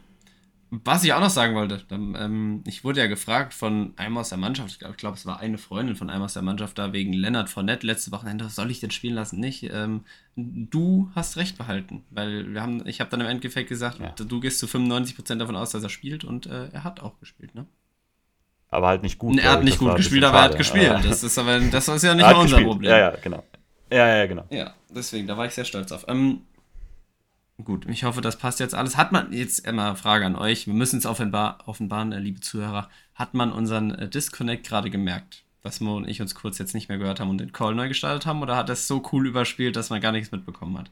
Was 0.73 1.03
ich 1.03 1.13
auch 1.13 1.21
noch 1.21 1.31
sagen 1.31 1.57
wollte, 1.57 1.83
dann, 1.89 2.15
ähm, 2.17 2.63
ich 2.65 2.85
wurde 2.85 3.01
ja 3.01 3.09
gefragt 3.09 3.55
von 3.55 3.93
einem 3.97 4.19
aus 4.19 4.29
der 4.29 4.39
Mannschaft, 4.39 4.71
ich 4.71 4.79
glaube, 4.79 4.95
glaub, 4.95 5.15
es 5.15 5.27
war 5.27 5.41
eine 5.41 5.59
Freundin 5.59 5.97
von 5.97 6.11
einem 6.11 6.23
aus 6.23 6.35
der 6.35 6.43
Mannschaft 6.43 6.79
da 6.79 6.93
wegen 6.93 7.13
Lennart 7.13 7.49
Fournette 7.49 7.85
letzte 7.85 8.13
Wochenende, 8.13 8.49
soll 8.49 8.71
ich 8.71 8.79
den 8.79 8.93
spielen 8.93 9.15
lassen? 9.15 9.41
Nicht. 9.41 9.65
Ähm, 9.65 10.05
du 10.37 11.11
hast 11.17 11.37
recht 11.37 11.59
behalten, 11.59 12.05
weil 12.11 12.55
wir 12.55 12.63
haben, 12.63 12.87
ich 12.87 13.01
habe 13.01 13.11
dann 13.11 13.21
im 13.21 13.27
Endeffekt 13.27 13.69
gesagt, 13.69 13.99
ja. 13.99 14.11
du 14.11 14.39
gehst 14.39 14.61
zu 14.61 14.67
95% 14.67 15.37
davon 15.37 15.57
aus, 15.57 15.71
dass 15.71 15.83
er 15.83 15.89
spielt 15.89 16.23
und 16.23 16.47
äh, 16.47 16.69
er 16.69 16.85
hat 16.85 17.01
auch 17.01 17.19
gespielt, 17.19 17.55
ne? 17.57 17.67
Aber 18.71 18.89
halt 18.89 19.03
nicht 19.03 19.19
gut. 19.19 19.39
Er 19.39 19.53
hat 19.53 19.65
nicht 19.65 19.79
gut 19.79 19.97
gespielt, 19.97 20.25
aber 20.25 20.39
er 20.39 20.45
hat 20.45 20.57
gespielt. 20.57 21.05
Das 21.05 21.23
ist 21.23 21.39
aber 21.39 21.59
das 21.59 21.89
ist 21.89 22.03
ja 22.03 22.15
nicht 22.15 22.25
mal 22.27 22.35
unser 22.35 22.57
gespielt. 22.57 22.67
Problem. 22.69 22.91
Ja, 22.91 22.99
ja, 22.99 23.11
genau. 23.23 23.45
Ja, 23.93 24.17
ja, 24.17 24.27
genau. 24.27 24.45
Ja, 24.51 24.75
deswegen, 24.89 25.27
da 25.27 25.37
war 25.37 25.47
ich 25.47 25.53
sehr 25.53 25.65
stolz 25.65 25.91
auf. 25.91 26.05
Ähm, 26.07 26.43
gut, 27.65 27.87
ich 27.89 28.05
hoffe, 28.05 28.21
das 28.21 28.37
passt 28.37 28.61
jetzt 28.61 28.75
alles. 28.75 28.97
Hat 28.97 29.11
man, 29.11 29.33
jetzt 29.33 29.67
immer 29.67 29.97
Frage 29.97 30.25
an 30.27 30.37
euch, 30.37 30.67
wir 30.67 30.75
müssen 30.75 30.99
es 30.99 31.07
offenbar, 31.07 31.59
offenbaren, 31.67 32.13
äh, 32.13 32.21
liebe 32.21 32.41
Zuhörer, 32.41 32.89
hat 33.15 33.35
man 33.35 33.53
unseren 33.53 33.91
äh, 33.91 34.09
Disconnect 34.09 34.67
gerade 34.67 34.91
gemerkt, 34.91 35.43
dass 35.63 35.81
Mo 35.81 35.97
und 35.97 36.09
ich 36.09 36.23
uns 36.23 36.37
kurz 36.37 36.59
jetzt 36.59 36.75
nicht 36.75 36.89
mehr 36.89 36.99
gehört 36.99 37.19
haben 37.19 37.31
und 37.31 37.39
den 37.39 37.53
Call 37.53 37.75
neu 37.75 37.89
gestartet 37.89 38.27
haben, 38.27 38.43
oder 38.43 38.57
hat 38.57 38.71
es 38.71 38.87
so 38.87 39.03
cool 39.13 39.27
überspielt, 39.27 39.75
dass 39.75 39.91
man 39.91 40.01
gar 40.01 40.13
nichts 40.13 40.31
mitbekommen 40.31 40.79
hat? 40.79 40.91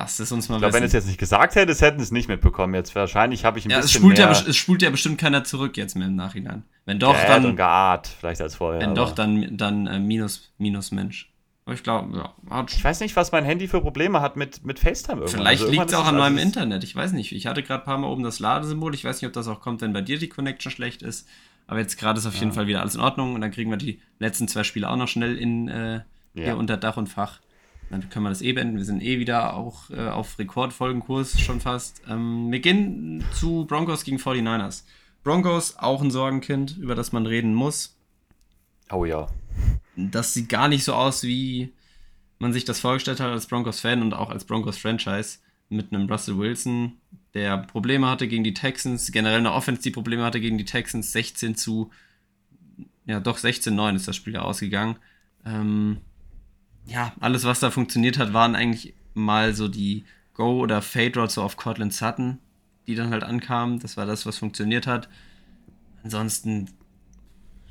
Lasst 0.00 0.18
es 0.18 0.32
uns 0.32 0.48
mal 0.48 0.56
ich 0.56 0.60
glaub, 0.62 0.72
Wenn 0.72 0.82
es 0.82 0.94
jetzt 0.94 1.08
nicht 1.08 1.18
gesagt 1.18 1.56
hättest, 1.56 1.82
hätten 1.82 2.00
es 2.00 2.10
nicht 2.10 2.26
mitbekommen. 2.26 2.72
Jetzt 2.72 2.94
wahrscheinlich 2.94 3.44
habe 3.44 3.58
ich 3.58 3.66
ein 3.66 3.70
ja, 3.70 3.80
bisschen 3.80 3.98
es 3.98 4.00
spult 4.00 4.16
mehr... 4.16 4.32
Ja, 4.32 4.48
es 4.48 4.56
spult 4.56 4.80
ja 4.80 4.88
bestimmt 4.88 5.18
keiner 5.18 5.44
zurück 5.44 5.76
jetzt 5.76 5.94
mehr 5.94 6.06
im 6.06 6.16
Nachhinein. 6.16 6.62
Wenn 6.86 6.98
doch, 6.98 7.14
dann... 7.26 7.44
und 7.44 7.56
geart, 7.56 8.08
vielleicht 8.08 8.40
als 8.40 8.54
vorher. 8.54 8.80
Wenn 8.80 8.94
doch, 8.94 9.12
dann, 9.14 9.58
dann 9.58 9.86
äh, 9.86 9.98
minus, 9.98 10.52
minus 10.56 10.90
Mensch. 10.90 11.30
Aber 11.66 11.74
ich 11.74 11.82
glaube, 11.82 12.16
ja. 12.16 12.64
Ich 12.66 12.82
weiß 12.82 13.00
nicht, 13.00 13.14
was 13.14 13.30
mein 13.30 13.44
Handy 13.44 13.68
für 13.68 13.82
Probleme 13.82 14.22
hat 14.22 14.36
mit, 14.36 14.64
mit 14.64 14.78
FaceTime 14.78 15.20
irgendwann. 15.20 15.42
Vielleicht 15.42 15.62
also 15.62 15.70
liegt 15.70 15.90
es 15.90 15.94
auch 15.94 16.06
an 16.06 16.16
meinem 16.16 16.38
Internet. 16.38 16.82
Ich 16.82 16.96
weiß 16.96 17.12
nicht. 17.12 17.32
Ich 17.32 17.46
hatte 17.46 17.62
gerade 17.62 17.82
ein 17.82 17.84
paar 17.84 17.98
Mal 17.98 18.08
oben 18.08 18.22
das 18.22 18.38
Ladesymbol. 18.40 18.94
Ich 18.94 19.04
weiß 19.04 19.20
nicht, 19.20 19.28
ob 19.28 19.34
das 19.34 19.48
auch 19.48 19.60
kommt, 19.60 19.82
wenn 19.82 19.92
bei 19.92 20.00
dir 20.00 20.18
die 20.18 20.30
Connection 20.30 20.72
schlecht 20.72 21.02
ist. 21.02 21.28
Aber 21.66 21.78
jetzt 21.78 21.98
gerade 21.98 22.18
ist 22.18 22.26
auf 22.26 22.34
jeden 22.36 22.52
Fall 22.52 22.66
wieder 22.66 22.80
alles 22.80 22.94
in 22.94 23.02
Ordnung. 23.02 23.34
Und 23.34 23.42
dann 23.42 23.50
kriegen 23.50 23.70
wir 23.70 23.76
die 23.76 24.00
letzten 24.18 24.48
zwei 24.48 24.64
Spiele 24.64 24.88
auch 24.88 24.96
noch 24.96 25.08
schnell 25.08 25.36
in, 25.36 25.68
äh, 25.68 26.00
hier 26.32 26.56
unter 26.56 26.78
Dach 26.78 26.96
und 26.96 27.08
Fach. 27.08 27.40
Dann 27.90 28.08
können 28.08 28.24
wir 28.24 28.30
das 28.30 28.40
eh 28.40 28.52
beenden. 28.52 28.76
Wir 28.76 28.84
sind 28.84 29.02
eh 29.02 29.18
wieder 29.18 29.54
auch 29.54 29.90
äh, 29.90 30.08
auf 30.08 30.38
Rekordfolgenkurs 30.38 31.40
schon 31.40 31.60
fast. 31.60 32.02
Ähm, 32.08 32.50
wir 32.50 32.60
gehen 32.60 33.24
zu 33.34 33.66
Broncos 33.66 34.04
gegen 34.04 34.18
49ers. 34.18 34.84
Broncos, 35.24 35.76
auch 35.76 36.00
ein 36.00 36.10
Sorgenkind, 36.10 36.78
über 36.78 36.94
das 36.94 37.12
man 37.12 37.26
reden 37.26 37.52
muss. 37.52 37.96
Oh 38.90 39.04
ja. 39.04 39.28
Das 39.96 40.32
sieht 40.32 40.48
gar 40.48 40.68
nicht 40.68 40.84
so 40.84 40.94
aus, 40.94 41.24
wie 41.24 41.72
man 42.38 42.52
sich 42.52 42.64
das 42.64 42.80
vorgestellt 42.80 43.20
hat 43.20 43.30
als 43.30 43.46
Broncos-Fan 43.46 44.00
und 44.02 44.14
auch 44.14 44.30
als 44.30 44.44
Broncos-Franchise 44.44 45.38
mit 45.68 45.92
einem 45.92 46.08
Russell 46.08 46.38
Wilson, 46.38 46.94
der 47.34 47.58
Probleme 47.58 48.08
hatte 48.08 48.26
gegen 48.26 48.44
die 48.44 48.54
Texans, 48.54 49.12
generell 49.12 49.38
eine 49.38 49.52
Offense, 49.52 49.82
die 49.82 49.90
Probleme 49.90 50.24
hatte 50.24 50.40
gegen 50.40 50.58
die 50.58 50.64
Texans, 50.64 51.12
16 51.12 51.54
zu, 51.54 51.90
ja 53.06 53.20
doch 53.20 53.38
16-9 53.38 53.94
ist 53.94 54.08
das 54.08 54.16
Spiel 54.16 54.34
ja 54.34 54.42
ausgegangen. 54.42 54.96
Ähm, 55.44 55.98
ja, 56.90 57.12
alles, 57.20 57.44
was 57.44 57.60
da 57.60 57.70
funktioniert 57.70 58.18
hat, 58.18 58.32
waren 58.32 58.56
eigentlich 58.56 58.94
mal 59.14 59.54
so 59.54 59.68
die 59.68 60.04
Go- 60.34 60.60
oder 60.60 60.82
Fade-Routes 60.82 61.34
so 61.34 61.42
auf 61.42 61.56
Cortland 61.56 61.94
Sutton, 61.94 62.38
die 62.86 62.96
dann 62.96 63.10
halt 63.10 63.22
ankamen. 63.22 63.78
Das 63.78 63.96
war 63.96 64.06
das, 64.06 64.26
was 64.26 64.38
funktioniert 64.38 64.86
hat. 64.86 65.08
Ansonsten 66.02 66.68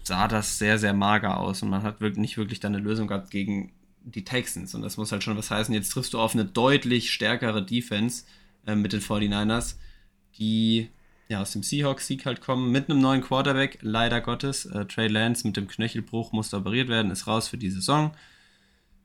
sah 0.04 0.28
das 0.28 0.58
sehr, 0.58 0.78
sehr 0.78 0.94
mager 0.94 1.38
aus 1.38 1.62
und 1.62 1.70
man 1.70 1.84
hat 1.84 2.00
wirklich 2.00 2.20
nicht 2.20 2.38
wirklich 2.38 2.60
dann 2.60 2.74
eine 2.74 2.84
Lösung 2.84 3.08
gehabt 3.08 3.30
gegen 3.30 3.74
die 4.04 4.24
Texans. 4.24 4.74
Und 4.74 4.84
das 4.84 4.96
muss 4.96 5.12
halt 5.12 5.24
schon 5.24 5.38
was 5.38 5.52
heißen. 5.52 5.74
Jetzt 5.74 5.90
triffst 5.90 6.14
du 6.14 6.20
auf 6.20 6.34
eine 6.34 6.46
deutlich 6.46 7.12
stärkere 7.12 7.66
Defense 7.66 8.24
äh, 8.66 8.76
mit 8.76 8.94
den 8.94 9.02
49ers, 9.02 9.76
die 10.38 10.90
ja, 11.28 11.41
aus 11.41 11.52
dem 11.52 11.62
Seahawks-Sieg 11.62 12.26
halt 12.26 12.41
kommen, 12.41 12.72
mit 12.72 12.90
einem 12.90 13.02
neuen 13.02 13.22
Quarterback, 13.22 13.80
leider 13.82 14.22
Gottes. 14.22 14.66
Äh, 14.66 14.86
Trey 14.86 15.08
Lance 15.08 15.46
mit 15.46 15.58
dem 15.58 15.68
Knöchelbruch 15.68 16.32
musste 16.32 16.58
operiert 16.58 16.88
werden, 16.88 17.12
ist 17.12 17.28
raus 17.28 17.50
für 17.50 17.58
die 17.58 17.70
Saison. 17.70 18.12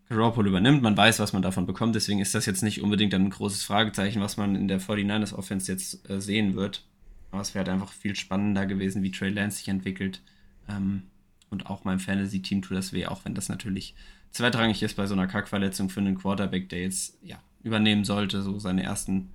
Garoppolo 0.09 0.49
übernimmt, 0.49 0.83
man 0.83 0.97
weiß, 0.97 1.19
was 1.19 1.33
man 1.33 1.43
davon 1.43 1.67
bekommt, 1.67 1.95
deswegen 1.95 2.21
ist 2.21 2.35
das 2.35 2.47
jetzt 2.47 2.63
nicht 2.63 2.83
unbedingt 2.83 3.15
ein 3.15 3.31
großes 3.31 3.65
Fragezeichen, 3.65 4.21
was 4.21 4.37
man 4.37 4.55
in 4.55 4.69
der 4.69 4.81
49ers 4.81 5.35
Offense 5.35 5.73
jetzt 5.73 6.09
äh, 6.11 6.21
sehen 6.21 6.55
wird. 6.57 6.85
Aber 7.31 7.41
es 7.41 7.55
wäre 7.55 7.65
halt 7.65 7.71
einfach 7.71 7.93
viel 7.93 8.15
spannender 8.15 8.67
gewesen, 8.67 9.03
wie 9.03 9.11
Trey 9.11 9.31
Lance 9.31 9.59
sich 9.59 9.69
entwickelt. 9.69 10.23
Ähm, 10.69 11.05
und 11.51 11.67
auch 11.67 11.85
meinem 11.85 12.01
Fantasy-Team 12.01 12.63
tut 12.63 12.77
das 12.77 12.93
weh, 12.93 13.07
auch 13.07 13.25
wenn 13.25 13.35
das 13.35 13.49
natürlich 13.49 13.95
zweitrangig 14.31 14.83
ist 14.83 14.95
bei 14.95 15.07
so 15.07 15.15
einer 15.15 15.27
Kackverletzung 15.27 15.89
für 15.89 16.01
einen 16.01 16.19
Quarterback, 16.19 16.69
der 16.69 16.83
jetzt 16.83 17.19
ja, 17.23 17.39
übernehmen 17.63 18.05
sollte, 18.05 18.43
so 18.43 18.59
seine 18.59 18.83
ersten 18.83 19.31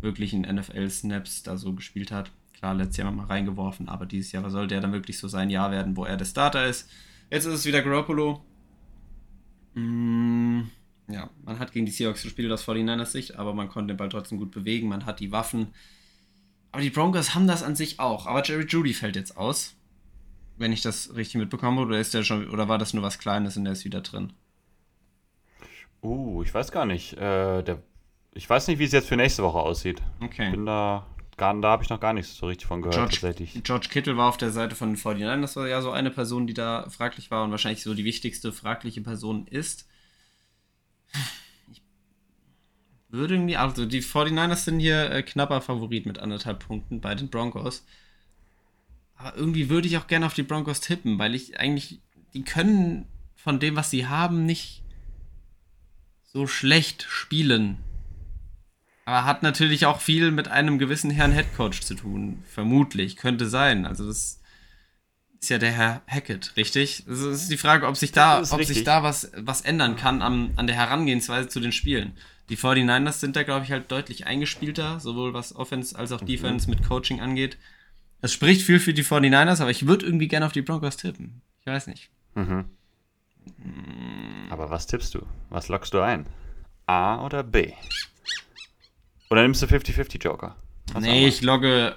wirklichen 0.00 0.42
NFL-Snaps 0.42 1.44
da 1.44 1.56
so 1.56 1.72
gespielt 1.72 2.10
hat. 2.10 2.30
Klar, 2.58 2.74
letztes 2.74 2.98
Jahr 2.98 3.10
mal 3.10 3.26
reingeworfen, 3.26 3.88
aber 3.88 4.06
dieses 4.06 4.32
Jahr 4.32 4.48
sollte 4.50 4.74
er 4.74 4.80
dann 4.80 4.92
wirklich 4.92 5.18
so 5.18 5.28
sein 5.28 5.50
Jahr 5.50 5.70
werden, 5.70 5.96
wo 5.96 6.04
er 6.04 6.16
der 6.16 6.24
Starter 6.24 6.66
ist. 6.66 6.90
Jetzt 7.30 7.46
ist 7.46 7.54
es 7.54 7.64
wieder 7.64 7.82
Garoppolo, 7.82 8.44
ja, 9.74 11.30
man 11.44 11.58
hat 11.58 11.72
gegen 11.72 11.86
die 11.86 11.92
Seahawks 11.92 12.22
gespielt 12.22 12.50
aus 12.52 12.66
49ers 12.66 13.06
Sicht, 13.06 13.36
aber 13.36 13.54
man 13.54 13.68
konnte 13.68 13.94
den 13.94 13.96
Ball 13.96 14.08
trotzdem 14.08 14.38
gut 14.38 14.50
bewegen, 14.50 14.88
man 14.88 15.06
hat 15.06 15.20
die 15.20 15.32
Waffen. 15.32 15.68
Aber 16.72 16.82
die 16.82 16.90
Broncos 16.90 17.34
haben 17.34 17.46
das 17.46 17.62
an 17.62 17.74
sich 17.76 17.98
auch. 17.98 18.26
Aber 18.26 18.44
Jerry 18.44 18.64
Judy 18.66 18.94
fällt 18.94 19.16
jetzt 19.16 19.36
aus. 19.36 19.76
wenn 20.56 20.72
ich 20.72 20.82
das 20.82 21.16
richtig 21.16 21.40
mitbekomme, 21.40 21.80
oder 21.80 21.98
ist 21.98 22.12
der 22.12 22.22
schon, 22.22 22.48
oder 22.50 22.68
war 22.68 22.76
das 22.78 22.92
nur 22.92 23.02
was 23.02 23.18
Kleines 23.18 23.56
und 23.56 23.64
der 23.64 23.72
ist 23.72 23.86
wieder 23.86 24.02
drin? 24.02 24.32
Uh, 26.02 26.42
ich 26.42 26.52
weiß 26.52 26.70
gar 26.70 26.84
nicht. 26.84 27.14
Äh, 27.14 27.62
der, 27.62 27.82
ich 28.34 28.48
weiß 28.48 28.68
nicht, 28.68 28.78
wie 28.78 28.84
es 28.84 28.92
jetzt 28.92 29.08
für 29.08 29.16
nächste 29.16 29.42
Woche 29.42 29.58
aussieht. 29.58 30.02
Okay. 30.20 30.50
Bin 30.50 30.66
da, 30.66 31.06
gar, 31.40 31.58
da 31.60 31.70
habe 31.70 31.82
ich 31.82 31.88
noch 31.88 31.98
gar 31.98 32.12
nichts 32.12 32.36
so 32.36 32.46
richtig 32.46 32.68
von 32.68 32.82
gehört, 32.82 32.94
George, 32.94 33.14
tatsächlich. 33.14 33.64
George 33.64 33.88
Kittle 33.90 34.16
war 34.16 34.28
auf 34.28 34.36
der 34.36 34.52
Seite 34.52 34.76
von 34.76 34.94
den 34.94 35.02
49 35.02 35.40
das 35.40 35.56
war 35.56 35.66
ja 35.66 35.80
so 35.80 35.90
eine 35.90 36.10
Person, 36.10 36.46
die 36.46 36.54
da 36.54 36.88
fraglich 36.90 37.30
war 37.30 37.44
und 37.44 37.50
wahrscheinlich 37.50 37.82
so 37.82 37.94
die 37.94 38.04
wichtigste 38.04 38.52
fragliche 38.52 39.00
Person 39.00 39.46
ist. 39.46 39.88
Ich 41.72 41.82
würde 43.08 43.34
irgendwie, 43.34 43.56
also 43.56 43.86
die 43.86 44.02
49ers 44.02 44.56
sind 44.56 44.80
hier 44.80 45.10
äh, 45.10 45.22
knapper 45.22 45.62
Favorit 45.62 46.06
mit 46.06 46.18
anderthalb 46.18 46.64
Punkten 46.64 47.00
bei 47.00 47.14
den 47.14 47.30
Broncos. 47.30 47.84
Aber 49.16 49.34
irgendwie 49.34 49.70
würde 49.70 49.88
ich 49.88 49.96
auch 49.96 50.06
gerne 50.06 50.26
auf 50.26 50.34
die 50.34 50.42
Broncos 50.42 50.80
tippen, 50.80 51.18
weil 51.18 51.34
ich 51.34 51.58
eigentlich, 51.58 52.00
die 52.34 52.44
können 52.44 53.06
von 53.34 53.58
dem, 53.58 53.76
was 53.76 53.90
sie 53.90 54.06
haben, 54.06 54.44
nicht 54.44 54.82
so 56.22 56.46
schlecht 56.46 57.06
spielen. 57.08 57.78
Aber 59.10 59.24
hat 59.24 59.42
natürlich 59.42 59.86
auch 59.86 60.00
viel 60.00 60.30
mit 60.30 60.46
einem 60.46 60.78
gewissen 60.78 61.10
Herrn 61.10 61.32
Headcoach 61.32 61.80
zu 61.80 61.96
tun. 61.96 62.44
Vermutlich, 62.46 63.16
könnte 63.16 63.48
sein. 63.48 63.84
Also 63.84 64.06
das 64.06 64.40
ist 65.40 65.50
ja 65.50 65.58
der 65.58 65.72
Herr 65.72 66.02
Hackett, 66.06 66.52
richtig? 66.56 67.02
Also 67.08 67.28
es 67.28 67.42
ist 67.42 67.50
die 67.50 67.56
Frage, 67.56 67.88
ob 67.88 67.96
sich 67.96 68.12
da, 68.12 68.40
ob 68.40 68.62
sich 68.62 68.84
da 68.84 69.02
was, 69.02 69.32
was 69.36 69.62
ändern 69.62 69.96
kann 69.96 70.22
am, 70.22 70.52
an 70.54 70.68
der 70.68 70.76
Herangehensweise 70.76 71.48
zu 71.48 71.58
den 71.58 71.72
Spielen. 71.72 72.12
Die 72.50 72.56
49ers 72.56 73.14
sind 73.14 73.34
da, 73.34 73.42
glaube 73.42 73.64
ich, 73.64 73.72
halt 73.72 73.90
deutlich 73.90 74.28
eingespielter, 74.28 75.00
sowohl 75.00 75.34
was 75.34 75.56
Offense 75.56 75.98
als 75.98 76.12
auch 76.12 76.20
Defense 76.20 76.68
mhm. 76.68 76.76
mit 76.76 76.88
Coaching 76.88 77.20
angeht. 77.20 77.58
Es 78.20 78.32
spricht 78.32 78.62
viel 78.62 78.78
für 78.78 78.94
die 78.94 79.04
49ers, 79.04 79.60
aber 79.60 79.72
ich 79.72 79.88
würde 79.88 80.06
irgendwie 80.06 80.28
gerne 80.28 80.46
auf 80.46 80.52
die 80.52 80.62
Broncos 80.62 80.98
tippen. 80.98 81.42
Ich 81.58 81.66
weiß 81.66 81.88
nicht. 81.88 82.10
Mhm. 82.36 82.66
Aber 84.50 84.70
was 84.70 84.86
tippst 84.86 85.16
du? 85.16 85.26
Was 85.48 85.66
lockst 85.66 85.94
du 85.94 86.00
ein? 86.00 86.26
A 86.86 87.24
oder 87.24 87.42
B? 87.42 87.72
Oder 89.30 89.42
nimmst 89.42 89.62
du 89.62 89.66
50-50 89.66 90.22
Joker? 90.22 90.56
Was 90.92 91.02
nee, 91.02 91.28
ich 91.28 91.40
logge 91.42 91.94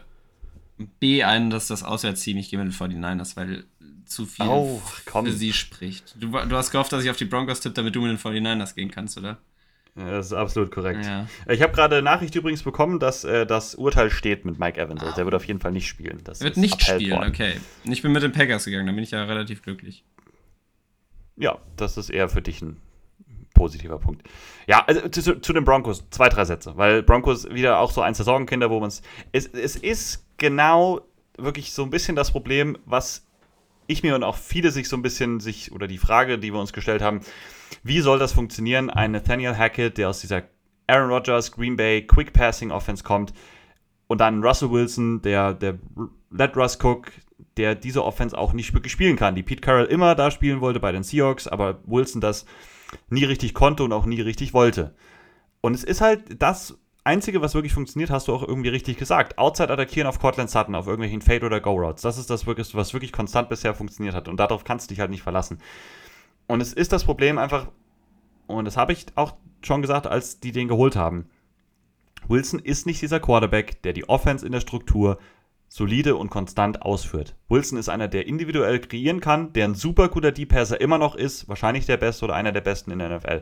B 1.00 1.24
ein, 1.24 1.50
dass 1.50 1.68
das 1.68 1.84
Auswärtsteam, 1.84 2.38
ich 2.38 2.50
gehe 2.50 2.60
mit 2.64 2.72
den 2.72 2.74
49ers, 2.74 3.36
weil 3.36 3.66
zu 4.06 4.26
viel 4.26 4.46
oh, 4.46 4.82
für 5.06 5.32
sie 5.32 5.54
spricht. 5.54 6.16
Du, 6.20 6.28
du, 6.28 6.56
hast 6.56 6.72
gehofft, 6.72 6.92
dass 6.92 7.04
ich 7.04 7.10
auf 7.10 7.18
die 7.18 7.26
Broncos 7.26 7.62
tippe, 7.62 7.76
damit 7.76 7.96
du 7.96 8.02
mit 8.02 8.12
den 8.12 8.18
49ers 8.18 8.76
gehen 8.76 8.92
kannst, 8.92 9.18
oder? 9.18 9.40
Ja, 9.96 10.10
das 10.10 10.28
ist 10.28 10.34
absolut 10.34 10.72
korrekt. 10.72 11.06
Ja. 11.06 11.28
Ich 11.48 11.62
habe 11.62 11.74
gerade 11.74 12.02
Nachricht 12.02 12.34
übrigens 12.36 12.64
bekommen, 12.64 13.00
dass 13.00 13.24
äh, 13.24 13.46
das 13.46 13.76
Urteil 13.76 14.10
steht 14.10 14.44
mit 14.44 14.60
Mike 14.60 14.80
Evans. 14.80 15.02
Also 15.02 15.16
der 15.16 15.26
wird 15.26 15.36
auf 15.36 15.46
jeden 15.46 15.60
Fall 15.60 15.72
nicht 15.72 15.88
spielen. 15.88 16.22
Das 16.24 16.42
wird 16.42 16.58
nicht 16.58 16.82
spielen, 16.82 17.18
worden. 17.18 17.30
okay. 17.30 17.60
Ich 17.84 18.02
bin 18.02 18.12
mit 18.12 18.24
den 18.24 18.32
Packers 18.32 18.66
gegangen, 18.66 18.88
da 18.88 18.92
bin 18.94 19.04
ich 19.04 19.12
ja 19.12 19.24
relativ 19.24 19.62
glücklich. 19.62 20.04
Ja, 21.36 21.60
das 21.78 21.98
ist 21.98 22.10
eher 22.10 22.30
für 22.30 22.42
dich 22.42 22.62
ein 22.62 22.78
positiver 23.54 24.00
Punkt. 24.00 24.28
Ja, 24.68 24.84
also 24.86 25.08
zu, 25.10 25.40
zu, 25.42 25.54
den 25.54 25.64
Broncos, 25.64 26.10
zwei, 26.10 26.30
drei 26.30 26.46
Sätze, 26.46 26.78
weil 26.78 27.04
Broncos 27.04 27.50
wieder 27.50 27.80
auch 27.80 27.92
so 27.92 28.02
eins 28.02 28.18
der 28.18 28.26
Sorgenkinder, 28.26 28.70
wo 28.70 28.80
man 28.80 28.90
es. 28.90 29.02
Es 29.32 29.76
ist 29.76 30.26
genau 30.38 31.02
wirklich 31.38 31.74
so 31.74 31.84
ein 31.84 31.90
bisschen 31.90 32.16
das 32.16 32.32
Problem, 32.32 32.78
was 32.86 33.26
ich 33.88 34.04
mir 34.04 34.16
und 34.16 34.24
auch 34.24 34.38
viele 34.38 34.72
sich 34.72 34.88
so 34.88 34.96
ein 34.96 35.02
bisschen 35.02 35.40
sich, 35.40 35.72
oder 35.72 35.88
die 35.88 35.98
Frage, 35.98 36.40
die 36.40 36.54
wir 36.54 36.60
uns 36.60 36.74
gestellt 36.74 37.02
haben, 37.02 37.22
wie 37.84 38.02
soll 38.02 38.20
das 38.20 38.32
funktionieren? 38.32 38.90
Ein 38.90 39.12
Nathaniel 39.12 39.58
Hackett, 39.58 39.98
der 39.98 40.10
aus 40.10 40.22
dieser 40.22 40.44
Aaron 40.88 41.10
Rodgers, 41.10 41.52
Green 41.52 41.76
Bay, 41.76 42.06
Quick 42.06 42.34
Passing 42.34 42.72
Offense 42.72 43.04
kommt 43.04 43.34
und 44.08 44.20
dann 44.20 44.44
Russell 44.44 44.72
Wilson, 44.72 45.22
der, 45.22 45.54
der 45.54 45.78
Let 46.32 46.56
Russ 46.56 46.78
Cook, 46.82 47.12
der 47.58 47.76
diese 47.76 48.04
Offense 48.04 48.38
auch 48.38 48.54
nicht 48.54 48.74
wirklich 48.74 48.94
spielen 48.94 49.16
kann, 49.16 49.36
die 49.36 49.44
Pete 49.44 49.62
Carroll 49.62 49.86
immer 49.86 50.16
da 50.16 50.32
spielen 50.32 50.62
wollte 50.62 50.80
bei 50.80 50.92
den 50.92 51.04
Seahawks, 51.04 51.48
aber 51.48 51.80
Wilson 51.86 52.22
das 52.22 52.46
nie 53.10 53.24
richtig 53.24 53.54
konnte 53.54 53.84
und 53.84 53.94
auch 53.94 54.06
nie 54.06 54.22
richtig 54.22 54.54
wollte. 54.54 54.96
Und 55.62 55.74
es 55.74 55.84
ist 55.84 56.02
halt 56.02 56.42
das 56.42 56.78
Einzige, 57.06 57.42
was 57.42 57.54
wirklich 57.54 57.74
funktioniert, 57.74 58.10
hast 58.10 58.28
du 58.28 58.34
auch 58.34 58.48
irgendwie 58.48 58.70
richtig 58.70 58.98
gesagt. 58.98 59.38
Outside 59.38 59.72
attackieren 59.72 60.08
auf 60.08 60.20
Cortland 60.20 60.50
Sutton, 60.50 60.76
auf 60.76 60.88
irgendwelchen 60.88 61.22
Fade- 61.22 61.46
oder 61.46 61.60
Go-Routes. 61.60 62.02
Das 62.02 62.18
ist 62.18 62.30
das, 62.30 62.48
was 62.48 62.94
wirklich 62.94 63.12
konstant 63.12 63.50
bisher 63.50 63.74
funktioniert 63.74 64.16
hat. 64.16 64.28
Und 64.28 64.38
darauf 64.38 64.64
kannst 64.64 64.90
du 64.90 64.94
dich 64.94 65.02
halt 65.02 65.12
nicht 65.12 65.24
verlassen. 65.24 65.60
Und 66.48 66.62
es 66.62 66.74
ist 66.74 66.94
das 66.94 67.04
Problem 67.04 67.38
einfach, 67.38 67.68
und 68.48 68.66
das 68.66 68.78
habe 68.78 68.94
ich 68.94 69.06
auch 69.16 69.36
schon 69.62 69.82
gesagt, 69.82 70.08
als 70.08 70.40
die 70.40 70.52
den 70.52 70.68
geholt 70.68 70.96
haben. 70.96 71.30
Wilson 72.28 72.60
ist 72.60 72.86
nicht 72.86 73.02
dieser 73.02 73.20
Quarterback, 73.20 73.82
der 73.82 73.94
die 73.94 74.08
Offense 74.08 74.46
in 74.46 74.54
der 74.54 74.62
Struktur 74.62 75.18
solide 75.74 76.18
und 76.18 76.30
konstant 76.30 76.84
ausführt. 76.84 77.36
Wilson 77.50 77.80
ist 77.80 77.90
einer, 77.90 78.08
der 78.08 78.28
individuell 78.28 78.78
kreieren 78.80 79.20
kann, 79.22 79.54
der 79.54 79.66
ein 79.66 79.74
super 79.74 80.08
guter 80.08 80.32
Deep 80.32 80.50
Passer 80.50 80.80
immer 80.80 81.00
noch 81.00 81.16
ist, 81.16 81.50
wahrscheinlich 81.50 81.88
der 81.88 81.98
beste 81.98 82.26
oder 82.26 82.36
einer 82.36 82.52
der 82.52 82.62
besten 82.62 82.92
in 82.92 83.00
der 83.00 83.18
NFL. 83.18 83.42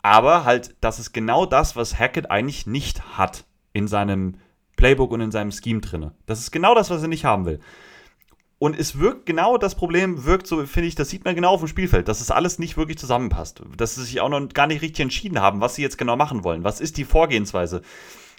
Aber 0.00 0.46
halt, 0.46 0.74
das 0.80 0.98
ist 0.98 1.12
genau 1.12 1.44
das, 1.44 1.76
was 1.76 1.98
Hackett 1.98 2.30
eigentlich 2.30 2.66
nicht 2.66 3.18
hat 3.18 3.44
in 3.74 3.88
seinem 3.88 4.38
Playbook 4.76 5.12
und 5.12 5.20
in 5.20 5.30
seinem 5.30 5.52
Scheme 5.52 5.82
drinne. 5.82 6.14
Das 6.24 6.38
ist 6.38 6.50
genau 6.50 6.74
das, 6.74 6.88
was 6.88 7.02
er 7.02 7.08
nicht 7.08 7.26
haben 7.26 7.44
will. 7.44 7.60
Und 8.58 8.78
es 8.78 8.98
wirkt 8.98 9.26
genau 9.26 9.58
das 9.58 9.74
Problem, 9.74 10.24
wirkt 10.24 10.46
so, 10.46 10.64
finde 10.64 10.88
ich, 10.88 10.94
das 10.94 11.10
sieht 11.10 11.26
man 11.26 11.34
genau 11.34 11.50
auf 11.50 11.60
dem 11.60 11.68
Spielfeld, 11.68 12.08
dass 12.08 12.22
es 12.22 12.30
alles 12.30 12.58
nicht 12.58 12.78
wirklich 12.78 12.96
zusammenpasst. 12.96 13.60
Dass 13.76 13.96
sie 13.96 14.04
sich 14.04 14.22
auch 14.22 14.30
noch 14.30 14.48
gar 14.48 14.66
nicht 14.66 14.80
richtig 14.80 15.02
entschieden 15.02 15.42
haben, 15.42 15.60
was 15.60 15.74
sie 15.74 15.82
jetzt 15.82 15.98
genau 15.98 16.16
machen 16.16 16.42
wollen. 16.42 16.64
Was 16.64 16.80
ist 16.80 16.96
die 16.96 17.04
Vorgehensweise, 17.04 17.82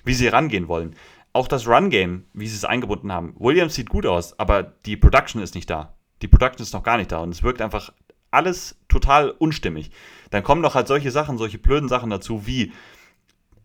wie 0.06 0.16
sie 0.16 0.28
rangehen 0.28 0.68
wollen. 0.68 0.96
Auch 1.38 1.48
das 1.48 1.68
Run-Game, 1.68 2.26
wie 2.34 2.48
sie 2.48 2.56
es 2.56 2.66
eingebunden 2.66 3.12
haben. 3.12 3.36
Williams 3.38 3.76
sieht 3.76 3.90
gut 3.90 4.08
aus, 4.08 4.40
aber 4.40 4.64
die 4.64 4.98
Production 4.98 5.40
ist 5.40 5.54
nicht 5.54 5.70
da. 5.70 5.94
Die 6.24 6.28
Production 6.28 6.64
ist 6.64 6.74
noch 6.74 6.82
gar 6.82 6.98
nicht 6.98 7.12
da 7.12 7.20
und 7.20 7.30
es 7.30 7.44
wirkt 7.44 7.62
einfach 7.62 7.94
alles 8.32 8.76
total 8.88 9.30
unstimmig. 9.30 9.92
Dann 10.32 10.42
kommen 10.42 10.64
noch 10.64 10.74
halt 10.74 10.88
solche 10.88 11.12
Sachen, 11.12 11.38
solche 11.38 11.60
blöden 11.60 11.90
Sachen 11.90 12.10
dazu, 12.10 12.48
wie 12.48 12.74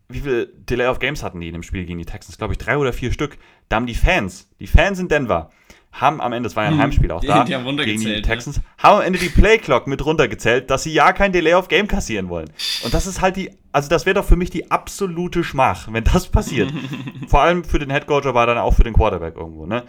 wie 0.07 0.19
viele 0.19 0.45
Delay 0.45 0.85
of 0.85 0.99
Games 0.99 1.23
hatten 1.23 1.39
die 1.39 1.47
in 1.47 1.53
dem 1.53 1.63
Spiel 1.63 1.85
gegen 1.85 1.97
die 1.97 2.05
Texans? 2.05 2.37
Glaube 2.37 2.53
ich, 2.53 2.59
drei 2.59 2.77
oder 2.77 2.93
vier 2.93 3.11
Stück. 3.11 3.39
Da 3.69 3.77
haben 3.77 3.87
die 3.87 3.95
Fans, 3.95 4.51
die 4.59 4.67
Fans 4.67 4.99
in 4.99 5.07
Denver, 5.07 5.49
haben 5.93 6.21
am 6.21 6.33
Ende, 6.33 6.47
das 6.47 6.55
war 6.55 6.63
ja 6.63 6.69
ein 6.69 6.75
hm. 6.75 6.81
Heimspiel 6.81 7.11
auch 7.11 7.21
da, 7.21 7.43
die 7.43 7.55
haben 7.55 7.77
gegen 7.77 8.01
die 8.01 8.07
ne? 8.07 8.21
Texans, 8.23 8.57
ne? 8.57 8.63
haben 8.79 8.97
am 8.97 9.01
Ende 9.03 9.19
die 9.19 9.29
Playclock 9.29 9.85
mit 9.85 10.03
runtergezählt, 10.03 10.69
dass 10.69 10.83
sie 10.83 10.91
ja 10.91 11.13
kein 11.13 11.31
Delay 11.31 11.53
of 11.53 11.67
Game 11.67 11.87
kassieren 11.87 12.29
wollen. 12.29 12.49
Und 12.83 12.93
das 12.93 13.05
ist 13.05 13.21
halt 13.21 13.35
die, 13.35 13.51
also 13.71 13.89
das 13.89 14.05
wäre 14.07 14.15
doch 14.15 14.25
für 14.25 14.35
mich 14.35 14.49
die 14.49 14.71
absolute 14.71 15.43
Schmach, 15.43 15.87
wenn 15.91 16.03
das 16.03 16.27
passiert. 16.27 16.73
Vor 17.27 17.41
allem 17.41 17.63
für 17.63 17.77
den 17.77 17.91
Headcoach, 17.91 18.25
aber 18.25 18.45
dann 18.47 18.57
auch 18.57 18.73
für 18.73 18.83
den 18.83 18.93
Quarterback 18.93 19.35
irgendwo, 19.37 19.67
ne? 19.67 19.83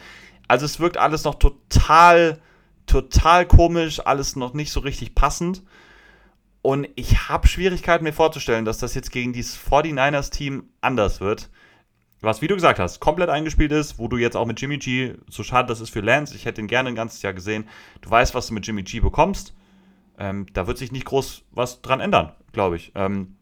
Also 0.47 0.67
es 0.67 0.79
wirkt 0.79 0.99
alles 0.99 1.25
noch 1.25 1.37
total, 1.37 2.39
total 2.85 3.47
komisch, 3.47 4.01
alles 4.05 4.37
noch 4.37 4.53
nicht 4.53 4.73
so 4.73 4.81
richtig 4.81 5.15
passend. 5.15 5.63
Und 6.61 6.87
ich 6.97 7.29
habe 7.29 7.49
Schwierigkeiten 7.49 8.05
mir 8.05 8.13
vorzustellen, 8.13 8.67
dass 8.67 8.77
das 8.77 8.95
jetzt 8.95 9.11
gegen 9.11 9.33
dieses 9.33 9.59
49ers-Team 9.59 10.69
anders 10.83 11.21
wird 11.23 11.49
was, 12.25 12.43
wie 12.43 12.49
du 12.49 12.55
gesagt 12.55 12.79
hast, 12.79 13.01
komplett 13.01 13.29
eingespielt 13.29 13.73
ist, 13.73 13.99
wo 13.99 14.09
du 14.09 14.17
jetzt 14.17 14.37
auch 14.37 14.47
mit 14.47 14.61
Jimmy 14.61 14.79
G, 14.79 15.15
so 15.29 15.43
schade 15.43 15.69
das 15.69 15.81
ist 15.81 15.91
für 15.91 16.01
Lance, 16.01 16.35
ich 16.35 16.45
hätte 16.45 16.61
ihn 16.61 16.67
gerne 16.67 16.89
ein 16.89 16.95
ganzes 16.95 17.23
Jahr 17.23 17.33
gesehen, 17.33 17.69
du 18.01 18.11
weißt, 18.11 18.35
was 18.35 18.49
du 18.49 18.55
mit 18.55 18.67
Jimmy 18.67 18.83
G 18.83 19.01
bekommst. 19.01 19.55
Ähm, 20.19 20.47
da 20.53 20.67
wird 20.67 20.79
sich 20.79 20.93
nicht 20.93 21.07
groß 21.07 21.43
was 21.51 21.83
dran 21.83 22.01
ändern, 22.01 22.33
glaube 22.53 22.77
ich. 22.77 22.93
Ähm, 22.95 23.37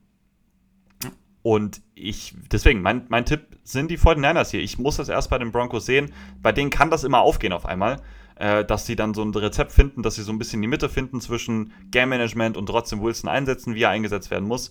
und 1.43 1.83
ich, 1.95 2.35
deswegen, 2.51 2.83
mein, 2.83 3.05
mein 3.09 3.27
Tipp 3.27 3.59
sind 3.65 3.91
die 3.91 3.99
49ers 3.99 4.51
hier. 4.51 4.61
Ich 4.61 4.79
muss 4.79 4.97
das 4.97 5.09
erst 5.09 5.29
bei 5.29 5.39
den 5.39 5.53
Broncos 5.53 5.87
sehen. 5.87 6.13
Bei 6.41 6.53
denen 6.53 6.71
kann 6.71 6.91
das 6.91 7.05
immer 7.05 7.21
aufgehen 7.21 7.53
auf 7.53 7.67
einmal, 7.67 8.01
äh, 8.37 8.65
dass 8.65 8.87
sie 8.87 8.97
dann 8.97 9.13
so 9.13 9.23
ein 9.23 9.35
Rezept 9.35 9.73
finden, 9.73 10.03
dass 10.03 10.15
sie 10.15 10.23
so 10.23 10.33
ein 10.33 10.39
bisschen 10.39 10.63
die 10.63 10.69
Mitte 10.69 10.89
finden 10.89 11.21
zwischen 11.21 11.73
Game 11.91 12.11
Management 12.11 12.57
und 12.57 12.67
trotzdem 12.67 13.03
Wilson 13.03 13.29
einsetzen, 13.29 13.75
wie 13.75 13.83
er 13.83 13.91
eingesetzt 13.91 14.31
werden 14.31 14.47
muss 14.47 14.71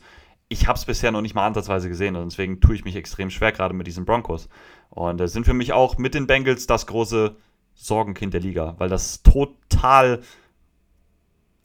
ich 0.51 0.67
habe 0.67 0.77
es 0.77 0.83
bisher 0.83 1.11
noch 1.11 1.21
nicht 1.21 1.33
mal 1.33 1.47
ansatzweise 1.47 1.87
gesehen 1.87 2.17
und 2.17 2.29
deswegen 2.29 2.59
tue 2.59 2.75
ich 2.75 2.83
mich 2.83 2.97
extrem 2.97 3.29
schwer 3.29 3.53
gerade 3.53 3.73
mit 3.73 3.87
diesen 3.87 4.03
Broncos. 4.03 4.49
Und 4.89 5.17
das 5.17 5.31
sind 5.31 5.45
für 5.45 5.53
mich 5.53 5.71
auch 5.71 5.97
mit 5.97 6.13
den 6.13 6.27
Bengals 6.27 6.67
das 6.67 6.87
große 6.87 7.37
Sorgenkind 7.73 8.33
der 8.33 8.41
Liga, 8.41 8.75
weil 8.77 8.89
das 8.89 9.23
total 9.23 10.21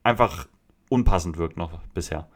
einfach 0.05 0.47
unpassend 0.89 1.37
wirkt 1.37 1.57
noch 1.57 1.81
bisher. 1.95 2.29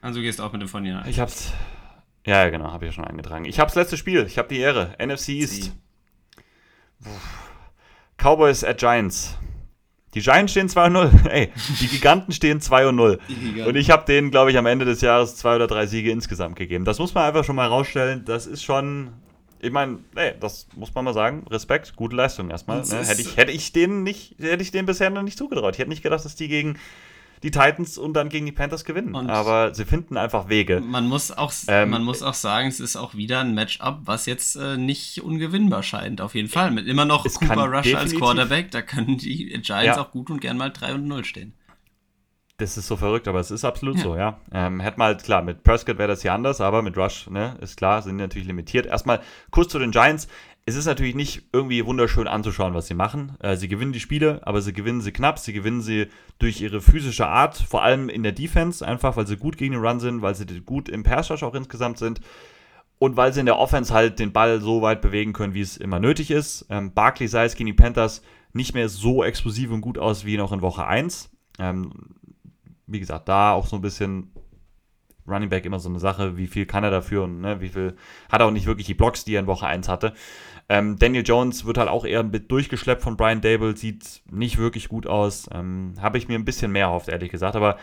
Also 0.00 0.20
du 0.20 0.24
gehst 0.24 0.40
auch 0.40 0.52
mit 0.52 0.62
dem 0.62 0.68
von 0.68 0.82
dir. 0.82 1.02
Ich 1.06 1.20
hab's. 1.20 1.52
Ja, 2.24 2.48
genau, 2.48 2.72
habe 2.72 2.86
ich 2.86 2.90
ja 2.90 2.94
schon 2.94 3.04
eingetragen. 3.04 3.44
Ich 3.44 3.60
hab's 3.60 3.74
letzte 3.74 3.98
Spiel. 3.98 4.24
Ich 4.24 4.38
habe 4.38 4.48
die 4.48 4.58
Ehre. 4.58 4.96
NFC 4.98 5.28
East. 5.30 5.76
Cowboys 8.16 8.64
at 8.64 8.78
Giants. 8.78 9.36
Die 10.14 10.20
Giants 10.20 10.52
stehen 10.52 10.68
2-0. 10.68 11.28
Ey, 11.30 11.52
die 11.80 11.86
Giganten 11.86 12.32
stehen 12.32 12.60
2-0. 12.60 13.18
Und 13.64 13.76
ich 13.76 13.90
habe 13.90 14.04
denen, 14.06 14.30
glaube 14.30 14.50
ich, 14.50 14.58
am 14.58 14.66
Ende 14.66 14.84
des 14.84 15.00
Jahres 15.00 15.36
zwei 15.36 15.56
oder 15.56 15.66
drei 15.66 15.86
Siege 15.86 16.10
insgesamt 16.10 16.56
gegeben. 16.56 16.84
Das 16.84 16.98
muss 16.98 17.14
man 17.14 17.24
einfach 17.24 17.44
schon 17.44 17.56
mal 17.56 17.68
rausstellen. 17.68 18.24
Das 18.24 18.46
ist 18.46 18.62
schon. 18.62 19.12
Ich 19.62 19.70
meine, 19.70 19.98
ey, 20.14 20.32
das 20.40 20.68
muss 20.74 20.94
man 20.94 21.04
mal 21.04 21.12
sagen. 21.12 21.44
Respekt, 21.50 21.94
gute 21.94 22.16
Leistung 22.16 22.50
erstmal. 22.50 22.80
Ne? 22.80 23.04
Hätte, 23.04 23.20
ich, 23.20 23.36
hätte 23.36 23.52
ich 23.52 23.72
denen 23.72 24.02
nicht, 24.02 24.36
hätte 24.40 24.62
ich 24.62 24.70
denen 24.70 24.86
bisher 24.86 25.10
noch 25.10 25.22
nicht 25.22 25.36
zugetraut. 25.36 25.74
Ich 25.74 25.78
hätte 25.78 25.90
nicht 25.90 26.02
gedacht, 26.02 26.24
dass 26.24 26.34
die 26.34 26.48
gegen 26.48 26.78
die 27.42 27.50
Titans 27.50 27.96
und 27.96 28.14
dann 28.14 28.28
gegen 28.28 28.46
die 28.46 28.52
Panthers 28.52 28.84
gewinnen. 28.84 29.14
Und 29.14 29.30
Aber 29.30 29.74
sie 29.74 29.84
finden 29.84 30.16
einfach 30.16 30.48
Wege. 30.48 30.80
Man 30.80 31.06
muss 31.06 31.32
auch, 31.32 31.52
ähm, 31.68 31.90
man 31.90 32.04
muss 32.04 32.22
auch 32.22 32.34
sagen, 32.34 32.68
es 32.68 32.80
ist 32.80 32.96
auch 32.96 33.14
wieder 33.14 33.40
ein 33.40 33.54
Matchup, 33.54 34.00
was 34.04 34.26
jetzt 34.26 34.56
äh, 34.56 34.76
nicht 34.76 35.22
ungewinnbar 35.22 35.82
scheint, 35.82 36.20
auf 36.20 36.34
jeden 36.34 36.48
Fall. 36.48 36.70
Mit 36.70 36.86
immer 36.86 37.04
noch 37.04 37.24
Cooper 37.24 37.66
Rush 37.66 37.94
als 37.94 38.14
Quarterback, 38.14 38.70
da 38.70 38.82
können 38.82 39.16
die 39.16 39.46
Giants 39.62 39.96
ja. 39.96 40.00
auch 40.00 40.10
gut 40.10 40.30
und 40.30 40.40
gern 40.40 40.56
mal 40.56 40.70
3 40.70 40.94
und 40.94 41.06
0 41.06 41.24
stehen. 41.24 41.54
Das 42.60 42.76
ist 42.76 42.88
so 42.88 42.96
verrückt, 42.96 43.26
aber 43.26 43.40
es 43.40 43.50
ist 43.50 43.64
absolut 43.64 43.96
ja. 43.96 44.02
so, 44.02 44.16
ja. 44.16 44.38
Ähm, 44.52 44.80
hätte 44.80 44.98
mal, 44.98 45.06
halt, 45.06 45.24
klar, 45.24 45.40
mit 45.40 45.62
Prescott 45.62 45.96
wäre 45.96 46.08
das 46.08 46.20
hier 46.20 46.34
anders, 46.34 46.60
aber 46.60 46.82
mit 46.82 46.94
Rush, 46.98 47.28
ne, 47.30 47.56
ist 47.62 47.78
klar, 47.78 48.02
sind 48.02 48.16
natürlich 48.16 48.46
limitiert. 48.46 48.84
Erstmal 48.84 49.22
kurz 49.50 49.72
zu 49.72 49.78
den 49.78 49.92
Giants. 49.92 50.28
Es 50.70 50.76
ist 50.76 50.86
natürlich 50.86 51.16
nicht 51.16 51.42
irgendwie 51.52 51.84
wunderschön 51.84 52.28
anzuschauen, 52.28 52.74
was 52.74 52.86
sie 52.86 52.94
machen. 52.94 53.36
Äh, 53.40 53.56
sie 53.56 53.66
gewinnen 53.66 53.92
die 53.92 53.98
Spiele, 53.98 54.40
aber 54.46 54.62
sie 54.62 54.72
gewinnen 54.72 55.00
sie 55.00 55.10
knapp. 55.10 55.40
Sie 55.40 55.52
gewinnen 55.52 55.80
sie 55.80 56.06
durch 56.38 56.60
ihre 56.60 56.80
physische 56.80 57.26
Art, 57.26 57.56
vor 57.56 57.82
allem 57.82 58.08
in 58.08 58.22
der 58.22 58.30
Defense, 58.30 58.86
einfach 58.86 59.16
weil 59.16 59.26
sie 59.26 59.36
gut 59.36 59.56
gegen 59.56 59.72
den 59.72 59.84
Run 59.84 59.98
sind, 59.98 60.22
weil 60.22 60.36
sie 60.36 60.46
gut 60.60 60.88
im 60.88 61.02
Pass 61.02 61.28
Rush 61.28 61.42
auch 61.42 61.56
insgesamt 61.56 61.98
sind 61.98 62.20
und 63.00 63.16
weil 63.16 63.32
sie 63.32 63.40
in 63.40 63.46
der 63.46 63.58
Offense 63.58 63.92
halt 63.92 64.20
den 64.20 64.32
Ball 64.32 64.60
so 64.60 64.80
weit 64.80 65.00
bewegen 65.00 65.32
können, 65.32 65.54
wie 65.54 65.60
es 65.60 65.76
immer 65.76 65.98
nötig 65.98 66.30
ist. 66.30 66.66
Ähm, 66.70 66.94
Barkley 66.94 67.26
sah 67.26 67.42
es 67.42 67.56
gegen 67.56 67.66
die 67.66 67.72
Panthers 67.72 68.22
nicht 68.52 68.72
mehr 68.72 68.88
so 68.88 69.24
explosiv 69.24 69.72
und 69.72 69.80
gut 69.80 69.98
aus 69.98 70.24
wie 70.24 70.36
noch 70.36 70.52
in 70.52 70.62
Woche 70.62 70.86
1. 70.86 71.30
Ähm, 71.58 71.92
wie 72.86 73.00
gesagt, 73.00 73.28
da 73.28 73.54
auch 73.54 73.66
so 73.66 73.74
ein 73.74 73.82
bisschen 73.82 74.30
Running 75.26 75.48
Back 75.48 75.64
immer 75.64 75.78
so 75.78 75.88
eine 75.88 75.98
Sache, 75.98 76.36
wie 76.36 76.46
viel 76.46 76.66
kann 76.66 76.84
er 76.84 76.90
dafür 76.90 77.24
und 77.24 77.40
ne, 77.40 77.60
wie 77.60 77.68
viel 77.68 77.96
hat 78.30 78.40
er 78.40 78.46
auch 78.46 78.50
nicht 78.50 78.66
wirklich 78.66 78.86
die 78.86 78.94
Blocks, 78.94 79.24
die 79.24 79.34
er 79.34 79.40
in 79.40 79.46
Woche 79.46 79.66
1 79.66 79.88
hatte. 79.88 80.12
Ähm, 80.70 81.00
Daniel 81.00 81.24
Jones 81.26 81.66
wird 81.66 81.78
halt 81.78 81.88
auch 81.88 82.04
eher 82.04 82.22
bisschen 82.22 82.46
durchgeschleppt 82.46 83.02
von 83.02 83.16
Brian 83.16 83.40
Dable, 83.40 83.76
sieht 83.76 84.22
nicht 84.30 84.56
wirklich 84.56 84.88
gut 84.88 85.04
aus. 85.04 85.50
Ähm, 85.52 85.94
Habe 86.00 86.16
ich 86.16 86.28
mir 86.28 86.38
ein 86.38 86.44
bisschen 86.44 86.70
mehr 86.70 86.86
erhofft, 86.86 87.08
ehrlich 87.08 87.32
gesagt, 87.32 87.56
aber 87.56 87.76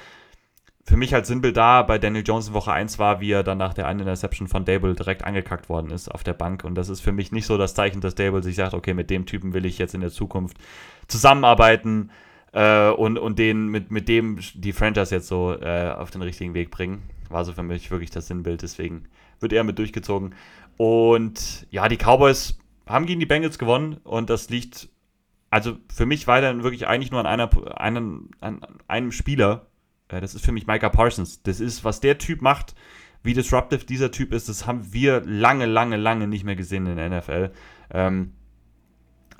für 0.86 0.96
mich 0.96 1.14
als 1.14 1.28
Sinnbild 1.28 1.58
da 1.58 1.82
bei 1.82 1.98
Daniel 1.98 2.24
Jones 2.26 2.48
in 2.48 2.54
Woche 2.54 2.72
1 2.72 2.98
war, 2.98 3.20
wie 3.20 3.32
er 3.32 3.44
dann 3.44 3.58
nach 3.58 3.74
der 3.74 3.88
einen 3.88 4.00
Interception 4.00 4.48
von 4.48 4.64
Dable 4.64 4.96
direkt 4.96 5.26
angekackt 5.26 5.68
worden 5.68 5.92
ist 5.92 6.08
auf 6.10 6.24
der 6.24 6.32
Bank. 6.32 6.64
Und 6.64 6.76
das 6.76 6.88
ist 6.88 7.02
für 7.02 7.12
mich 7.12 7.34
nicht 7.34 7.46
so 7.46 7.58
das 7.58 7.76
Zeichen, 7.76 8.00
dass 8.00 8.16
Dable 8.16 8.42
sich 8.42 8.56
sagt, 8.56 8.74
okay, 8.74 8.94
mit 8.94 9.10
dem 9.10 9.26
Typen 9.26 9.54
will 9.54 9.66
ich 9.66 9.78
jetzt 9.80 9.94
in 9.94 10.00
der 10.00 10.12
Zukunft 10.12 10.56
zusammenarbeiten 11.10 12.10
äh, 12.54 12.88
und, 12.88 13.20
und 13.20 13.38
den 13.38 13.68
mit, 13.68 13.92
mit 13.92 14.08
dem 14.08 14.40
die 14.54 14.72
Franchise 14.72 15.14
jetzt 15.14 15.28
so 15.28 15.54
äh, 15.60 15.92
auf 15.92 16.10
den 16.10 16.22
richtigen 16.22 16.54
Weg 16.54 16.72
bringen. 16.72 17.04
War 17.28 17.44
so 17.44 17.52
für 17.52 17.64
mich 17.64 17.92
wirklich 17.92 18.12
das 18.12 18.28
Sinnbild, 18.28 18.62
deswegen 18.62 19.10
wird 19.42 19.52
er 19.52 19.66
mit 19.66 19.78
durchgezogen. 19.78 20.36
Und 20.78 21.68
ja, 21.70 21.90
die 21.90 21.98
Cowboys 21.98 22.58
haben 22.88 23.06
gegen 23.06 23.20
die 23.20 23.26
Bengals 23.26 23.58
gewonnen 23.58 23.98
und 24.04 24.30
das 24.30 24.50
liegt 24.50 24.90
also 25.50 25.78
für 25.94 26.06
mich 26.06 26.28
weiterhin 26.28 26.64
wirklich 26.64 26.88
eigentlich 26.88 27.12
nur 27.12 27.22
an, 27.22 27.26
einer, 27.26 27.80
einem, 27.80 28.30
an 28.42 28.62
einem 28.88 29.12
Spieler. 29.12 29.68
Äh, 30.10 30.22
das 30.22 30.36
ist 30.36 30.46
für 30.46 30.52
mich 30.52 30.68
Micah 30.68 30.90
Parsons. 30.90 31.42
Das 31.44 31.60
ist, 31.60 31.84
was 31.84 32.00
der 32.00 32.18
Typ 32.18 32.42
macht, 32.42 32.76
wie 33.24 33.34
disruptive 33.34 33.86
dieser 33.86 34.12
Typ 34.12 34.34
ist, 34.34 34.50
das 34.50 34.68
haben 34.68 34.94
wir 34.94 35.22
lange, 35.26 35.66
lange, 35.66 35.98
lange 35.98 36.28
nicht 36.28 36.44
mehr 36.44 36.56
gesehen 36.56 36.86
in 36.86 36.98
der 36.98 37.10
NFL. 37.10 37.52
Ähm, 37.92 38.34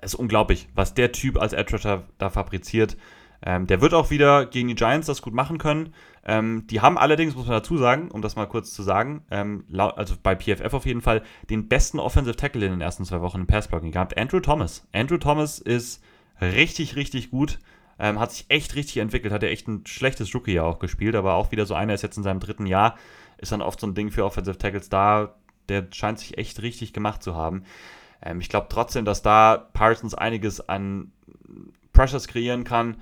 ist 0.02 0.16
unglaublich, 0.16 0.70
was 0.76 0.94
der 0.94 1.12
Typ 1.12 1.40
als 1.40 1.54
Edge 1.54 2.04
da 2.18 2.30
fabriziert. 2.30 2.98
Ähm, 3.46 3.68
der 3.68 3.82
wird 3.82 3.94
auch 3.94 4.10
wieder 4.10 4.46
gegen 4.46 4.68
die 4.68 4.76
Giants 4.76 5.08
das 5.08 5.22
gut 5.22 5.34
machen 5.34 5.58
können. 5.58 5.94
Ähm, 6.30 6.68
die 6.68 6.82
haben 6.82 6.98
allerdings, 6.98 7.36
muss 7.36 7.48
man 7.48 7.56
dazu 7.56 7.78
sagen, 7.78 8.12
um 8.12 8.22
das 8.22 8.36
mal 8.36 8.48
kurz 8.48 8.74
zu 8.74 8.84
sagen, 8.84 9.24
ähm, 9.32 9.64
also 9.74 10.16
bei 10.22 10.36
PFF 10.36 10.74
auf 10.74 10.86
jeden 10.86 11.02
Fall, 11.02 11.24
den 11.50 11.70
besten 11.70 12.00
Offensive 12.00 12.36
Tackle 12.36 12.66
in 12.66 12.74
den 12.74 12.82
ersten 12.82 13.06
zwei 13.06 13.22
Wochen 13.22 13.40
im 13.40 13.48
Passblocking 13.48 13.94
gehabt. 13.94 14.18
Andrew 14.18 14.42
Thomas. 14.42 14.86
Andrew 14.92 15.18
Thomas 15.18 15.58
ist 15.60 16.04
richtig, 16.42 16.98
richtig 16.98 17.32
gut. 17.32 17.60
Ähm, 17.98 18.20
hat 18.20 18.34
sich 18.34 18.46
echt 18.50 18.76
richtig 18.76 18.98
entwickelt. 18.98 19.34
Hat 19.34 19.42
er 19.42 19.52
echt 19.52 19.70
ein 19.70 19.86
schlechtes 19.88 20.36
Rookie-Jahr 20.36 20.66
auch 20.66 20.80
gespielt, 20.80 21.16
aber 21.16 21.36
auch 21.36 21.52
wieder 21.52 21.66
so 21.66 21.74
einer 21.74 21.94
ist 21.94 22.04
jetzt 22.04 22.18
in 22.18 22.24
seinem 22.24 22.42
dritten 22.42 22.66
Jahr. 22.66 22.98
Ist 23.38 23.54
dann 23.54 23.62
oft 23.62 23.80
so 23.80 23.88
ein 23.88 23.96
Ding 23.96 24.12
für 24.12 24.26
Offensive 24.26 24.58
Tackles 24.58 24.90
da. 24.90 25.36
Der 25.70 25.88
scheint 25.92 26.20
sich 26.20 26.38
echt 26.38 26.62
richtig 26.62 26.92
gemacht 26.92 27.24
zu 27.24 27.36
haben. 27.36 27.64
Ähm, 28.22 28.42
ich 28.42 28.50
glaube 28.50 28.68
trotzdem, 28.70 29.06
dass 29.06 29.22
da 29.22 29.70
Parsons 29.72 30.14
einiges 30.14 30.68
an 30.68 31.14
Pressures 31.94 32.28
kreieren 32.28 32.66
kann. 32.66 32.98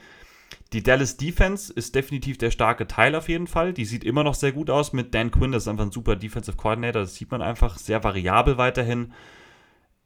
Die 0.75 0.83
Dallas 0.83 1.15
Defense 1.15 1.71
ist 1.71 1.95
definitiv 1.95 2.37
der 2.37 2.51
starke 2.51 2.85
Teil 2.85 3.15
auf 3.15 3.29
jeden 3.29 3.47
Fall. 3.47 3.71
Die 3.71 3.85
sieht 3.85 4.03
immer 4.03 4.25
noch 4.25 4.33
sehr 4.33 4.51
gut 4.51 4.69
aus 4.69 4.91
mit 4.91 5.15
Dan 5.15 5.31
Quinn. 5.31 5.53
Das 5.53 5.63
ist 5.63 5.67
einfach 5.69 5.85
ein 5.85 5.91
super 5.93 6.17
Defensive 6.17 6.57
Coordinator. 6.57 7.03
Das 7.03 7.15
sieht 7.15 7.31
man 7.31 7.41
einfach 7.41 7.77
sehr 7.77 8.03
variabel 8.03 8.57
weiterhin. 8.57 9.13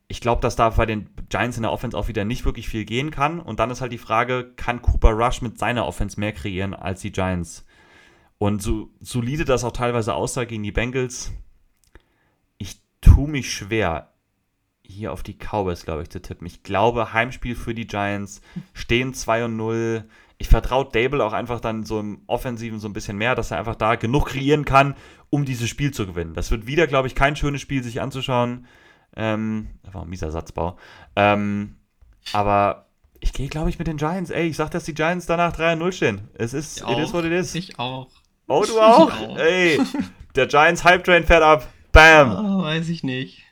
Ich 0.08 0.22
glaube, 0.22 0.44
dass 0.44 0.56
da 0.56 0.70
bei 0.70 0.86
den 0.86 1.10
Giants 1.30 1.58
in 1.58 1.64
der 1.64 1.72
Offense 1.72 1.98
auch 1.98 2.08
wieder 2.08 2.24
nicht 2.24 2.46
wirklich 2.46 2.70
viel 2.70 2.86
gehen 2.86 3.10
kann. 3.10 3.40
Und 3.40 3.60
dann 3.60 3.72
ist 3.72 3.82
halt 3.82 3.92
die 3.92 3.98
Frage, 3.98 4.54
kann 4.58 4.84
Cooper 4.84 5.10
Rush 5.10 5.42
mit 5.42 5.58
seiner 5.58 5.88
Offense 5.88 6.20
mehr 6.20 6.34
kreieren 6.34 6.76
als 6.76 7.02
die 7.02 7.12
Giants? 7.12 7.66
Und 8.38 8.62
so 8.62 8.92
solide 9.00 9.46
das 9.46 9.64
auch 9.64 9.72
teilweise 9.72 10.14
aussah 10.14 10.44
gegen 10.44 10.62
die 10.62 10.72
Bengals, 10.72 11.32
ich 12.60 12.80
tue 13.02 13.28
mich 13.28 13.52
schwer 13.52 14.14
hier 14.84 15.14
auf 15.14 15.24
die 15.24 15.36
Cowboys, 15.36 15.84
glaube 15.84 16.04
ich, 16.04 16.12
zu 16.12 16.22
tippen. 16.22 16.46
Ich 16.46 16.62
glaube, 16.62 17.12
Heimspiel 17.12 17.56
für 17.56 17.74
die 17.74 17.88
Giants, 17.88 18.42
stehen 18.74 19.16
2 19.16 19.46
und 19.46 19.58
0. 19.58 20.08
Ich 20.40 20.48
vertraue 20.48 20.90
Dable 20.92 21.24
auch 21.24 21.34
einfach 21.34 21.60
dann 21.60 21.84
so 21.84 22.00
im 22.00 22.24
Offensiven 22.26 22.80
so 22.80 22.88
ein 22.88 22.94
bisschen 22.94 23.18
mehr, 23.18 23.36
dass 23.36 23.52
er 23.52 23.60
einfach 23.60 23.76
da 23.76 23.96
genug 23.96 24.30
kreieren 24.30 24.66
kann, 24.66 24.96
um 25.30 25.46
dieses 25.46 25.70
Spiel 25.70 25.92
zu 25.92 26.08
gewinnen. 26.08 26.34
Das 26.34 26.50
wird 26.50 26.66
wieder, 26.66 26.88
glaube 26.88 27.08
ich, 27.08 27.14
kein 27.14 27.36
schönes 27.36 27.62
Spiel, 27.62 27.84
sich 27.84 28.02
anzuschauen. 28.02 28.66
Ähm, 29.16 29.68
das 29.84 29.94
war 29.94 30.04
ein 30.04 30.10
mieser 30.10 30.32
Satzbau. 30.32 30.78
Ähm, 31.16 31.76
aber 32.32 32.88
ich 33.20 33.34
gehe, 33.34 33.50
glaube 33.50 33.70
ich, 33.70 33.80
mit 33.80 33.88
den 33.88 33.98
Giants. 33.98 34.30
Ey, 34.30 34.48
ich 34.48 34.56
sag, 34.56 34.72
dass 34.72 34.86
die 34.86 34.94
Giants 34.94 35.26
danach 35.26 35.54
3-0 35.54 35.92
stehen. 35.92 36.30
Es 36.36 36.54
ist, 36.54 36.82
it 36.82 36.98
is 36.98 37.14
what 37.14 37.26
it 37.26 37.34
is. 37.34 37.54
Ich 37.56 37.78
auch. 37.78 38.08
Oh, 38.48 38.64
du 38.66 38.80
auch? 38.80 39.12
auch. 39.12 39.38
Ey, 39.38 39.80
der 40.36 40.48
Giants 40.48 40.84
Hype 40.84 41.04
Train 41.04 41.26
fährt 41.26 41.44
ab. 41.44 41.68
Bam. 41.92 42.32
Oh, 42.32 42.64
weiß 42.64 42.88
ich 42.90 43.04
nicht. 43.04 43.44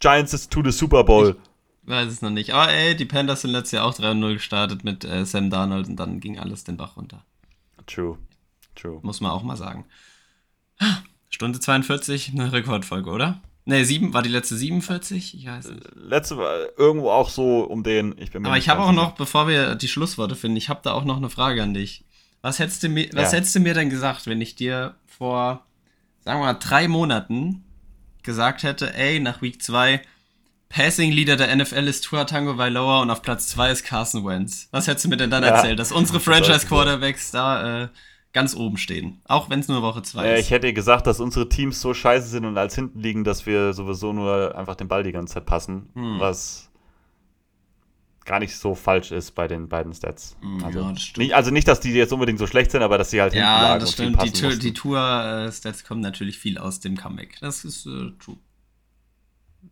Giants 0.00 0.32
ist 0.32 0.50
to 0.50 0.62
the 0.64 0.72
Super 0.72 1.04
Bowl. 1.04 1.30
Ich 1.30 1.49
weiß 1.82 2.08
es 2.08 2.22
noch 2.22 2.30
nicht. 2.30 2.52
Aber 2.52 2.70
ey, 2.70 2.96
die 2.96 3.04
Panthers 3.04 3.42
sind 3.42 3.50
letztes 3.50 3.72
Jahr 3.72 3.86
auch 3.86 3.94
3-0 3.94 4.34
gestartet 4.34 4.84
mit 4.84 5.04
äh, 5.04 5.24
Sam 5.24 5.50
Darnold 5.50 5.88
und 5.88 5.96
dann 5.96 6.20
ging 6.20 6.38
alles 6.38 6.64
den 6.64 6.76
Bach 6.76 6.96
runter. 6.96 7.24
True. 7.86 8.18
True. 8.74 9.00
Muss 9.02 9.20
man 9.20 9.32
auch 9.32 9.42
mal 9.42 9.56
sagen. 9.56 9.84
Stunde 11.28 11.60
42, 11.60 12.32
eine 12.32 12.52
Rekordfolge, 12.52 13.10
oder? 13.10 13.40
Ne, 13.66 13.84
sieben, 13.84 14.14
war 14.14 14.22
die 14.22 14.30
letzte 14.30 14.56
47? 14.56 15.36
Ich 15.36 15.46
weiß 15.46 15.68
nicht. 15.70 15.82
Letzte 15.94 16.36
war 16.38 16.78
irgendwo 16.78 17.10
auch 17.10 17.28
so 17.28 17.62
um 17.64 17.82
den. 17.82 18.16
Ich 18.18 18.30
bin 18.30 18.44
Aber 18.46 18.56
ich 18.56 18.68
habe 18.68 18.82
auch 18.82 18.92
noch, 18.92 19.12
bevor 19.12 19.48
wir 19.48 19.74
die 19.74 19.88
Schlussworte 19.88 20.34
finden, 20.34 20.56
ich 20.56 20.68
habe 20.68 20.80
da 20.82 20.92
auch 20.92 21.04
noch 21.04 21.18
eine 21.18 21.30
Frage 21.30 21.62
an 21.62 21.74
dich. 21.74 22.04
Was 22.42 22.58
hättest 22.58 22.82
du 22.82 22.88
mir, 22.88 23.08
was 23.12 23.32
ja. 23.32 23.38
hättest 23.38 23.54
du 23.54 23.60
mir 23.60 23.74
denn 23.74 23.90
gesagt, 23.90 24.26
wenn 24.26 24.40
ich 24.40 24.54
dir 24.54 24.96
vor, 25.06 25.66
sagen 26.24 26.40
wir 26.40 26.46
mal, 26.46 26.54
drei 26.54 26.88
Monaten 26.88 27.64
gesagt 28.22 28.62
hätte, 28.62 28.94
ey, 28.94 29.20
nach 29.20 29.42
Week 29.42 29.62
2, 29.62 30.00
Passing 30.70 31.10
Leader 31.10 31.36
der 31.36 31.54
NFL 31.54 31.88
ist 31.88 32.04
Tua 32.04 32.24
Tango 32.24 32.56
Vailoa 32.56 33.02
und 33.02 33.10
auf 33.10 33.22
Platz 33.22 33.48
2 33.48 33.72
ist 33.72 33.84
Carson 33.84 34.24
Wentz. 34.24 34.68
Was 34.70 34.86
hättest 34.86 35.04
du 35.04 35.08
mir 35.08 35.16
denn 35.16 35.28
dann 35.28 35.42
ja. 35.42 35.50
erzählt, 35.50 35.80
dass 35.80 35.90
unsere 35.90 36.20
Franchise 36.20 36.64
Quarterbacks 36.64 37.32
da 37.32 37.82
äh, 37.82 37.88
ganz 38.32 38.54
oben 38.54 38.76
stehen? 38.76 39.20
Auch 39.24 39.50
wenn 39.50 39.58
es 39.58 39.66
nur 39.66 39.82
Woche 39.82 40.02
2 40.02 40.24
ja, 40.24 40.34
ist. 40.34 40.40
Ich 40.46 40.52
hätte 40.52 40.72
gesagt, 40.72 41.08
dass 41.08 41.18
unsere 41.18 41.48
Teams 41.48 41.80
so 41.80 41.92
scheiße 41.92 42.28
sind 42.28 42.44
und 42.44 42.56
als 42.56 42.76
hinten 42.76 43.00
liegen, 43.00 43.24
dass 43.24 43.46
wir 43.46 43.72
sowieso 43.72 44.12
nur 44.12 44.56
einfach 44.56 44.76
den 44.76 44.86
Ball 44.86 45.02
die 45.02 45.10
ganze 45.10 45.34
Zeit 45.34 45.46
passen. 45.46 45.90
Hm. 45.94 46.20
Was 46.20 46.70
gar 48.24 48.38
nicht 48.38 48.56
so 48.56 48.76
falsch 48.76 49.10
ist 49.10 49.32
bei 49.32 49.48
den 49.48 49.68
beiden 49.68 49.92
Stats. 49.92 50.36
Mm, 50.40 50.62
also, 50.62 50.80
ja, 50.80 50.94
nicht, 51.16 51.34
also 51.34 51.50
nicht, 51.50 51.66
dass 51.66 51.80
die 51.80 51.90
jetzt 51.90 52.12
unbedingt 52.12 52.38
so 52.38 52.46
schlecht 52.46 52.70
sind, 52.70 52.82
aber 52.82 52.96
dass 52.96 53.10
sie 53.10 53.20
halt 53.20 53.34
Ja, 53.34 53.76
das 53.76 53.92
stimmt. 53.92 54.22
Die, 54.22 54.58
die 54.58 54.72
Tour-Stats 54.72 55.82
kommen 55.82 56.00
natürlich 56.00 56.38
viel 56.38 56.58
aus 56.58 56.78
dem 56.78 56.96
Comeback. 56.96 57.38
Das 57.40 57.64
ist 57.64 57.86
äh, 57.86 58.12
true. 58.20 58.36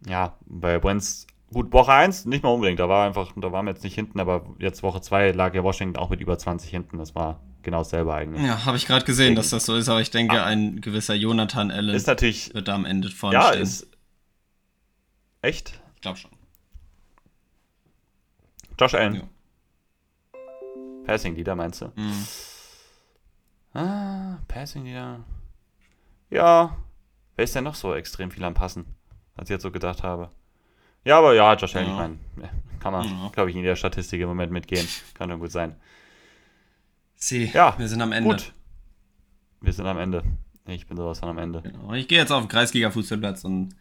Ja, 0.06 0.36
bei 0.46 0.82
Wentz, 0.82 1.26
gut, 1.52 1.72
Woche 1.72 1.92
1 1.92 2.26
nicht 2.26 2.42
mal 2.42 2.50
unbedingt. 2.50 2.80
Da 2.80 2.88
war 2.88 3.06
einfach, 3.06 3.32
da 3.36 3.52
waren 3.52 3.66
wir 3.66 3.72
jetzt 3.72 3.84
nicht 3.84 3.94
hinten, 3.94 4.20
aber 4.20 4.54
jetzt 4.58 4.82
Woche 4.82 5.00
2 5.00 5.32
lag 5.32 5.54
ja 5.54 5.62
Washington 5.62 5.98
auch 5.98 6.10
mit 6.10 6.20
über 6.20 6.38
20 6.38 6.70
hinten. 6.70 6.98
Das 6.98 7.14
war 7.14 7.40
genau 7.62 7.78
dasselbe 7.78 8.14
eigentlich. 8.14 8.46
Ja, 8.46 8.64
habe 8.64 8.76
ich 8.76 8.86
gerade 8.86 9.04
gesehen, 9.04 9.34
dass 9.34 9.50
das 9.50 9.66
so 9.66 9.76
ist, 9.76 9.88
aber 9.88 10.00
ich 10.00 10.10
denke, 10.10 10.40
ah, 10.40 10.46
ein 10.46 10.80
gewisser 10.80 11.14
Jonathan 11.14 11.70
Allen 11.70 11.94
ist 11.94 12.06
natürlich, 12.06 12.54
wird 12.54 12.68
da 12.68 12.74
am 12.74 12.84
Ende 12.84 13.10
vorne 13.10 13.34
ja, 13.34 13.48
stehen. 13.48 13.62
Ist, 13.62 13.86
echt? 15.42 15.80
Ich 15.96 16.02
glaube 16.02 16.18
schon. 16.18 16.30
Josh 18.78 18.94
Allen. 18.94 19.14
Ja. 19.14 19.22
Passing 21.04 21.34
Leader 21.34 21.54
meinst 21.54 21.80
du? 21.80 21.86
Mhm. 21.96 22.26
Ah, 23.74 24.38
Passing 24.46 24.84
Leader. 24.84 25.24
Ja. 26.30 26.76
Wer 27.34 27.44
ist 27.44 27.54
denn 27.54 27.64
noch 27.64 27.74
so 27.74 27.94
extrem 27.94 28.30
viel 28.30 28.44
am 28.44 28.54
Passen, 28.54 28.86
als 29.38 29.48
ich 29.48 29.54
jetzt 29.54 29.62
so 29.62 29.70
gedacht 29.70 30.02
habe? 30.02 30.30
Ja, 31.04 31.18
aber 31.18 31.34
ja, 31.34 31.54
Josh 31.54 31.74
Allen, 31.76 31.86
ja. 31.86 31.92
ich 31.92 31.98
meine, 32.36 32.50
kann 32.80 32.92
man, 32.92 33.06
ja. 33.06 33.30
glaube 33.32 33.50
ich, 33.50 33.56
in 33.56 33.62
der 33.62 33.76
Statistik 33.76 34.20
im 34.20 34.28
Moment 34.28 34.52
mitgehen. 34.52 34.86
Kann 35.14 35.30
doch 35.30 35.38
gut 35.38 35.52
sein. 35.52 35.76
Sie, 37.14 37.46
ja, 37.46 37.74
wir 37.78 37.88
sind 37.88 38.02
am 38.02 38.12
Ende. 38.12 38.28
Gut. 38.28 38.52
Wir 39.60 39.72
sind 39.72 39.86
am 39.86 39.98
Ende. 39.98 40.22
Ich 40.66 40.86
bin 40.86 40.96
sowas 40.96 41.20
von 41.20 41.30
am 41.30 41.38
Ende. 41.38 41.62
Genau. 41.62 41.94
Ich 41.94 42.08
gehe 42.08 42.18
jetzt 42.18 42.30
auf 42.30 42.42
den 42.42 42.48
Kreisliga-Fußballplatz 42.48 43.44
und 43.44 43.74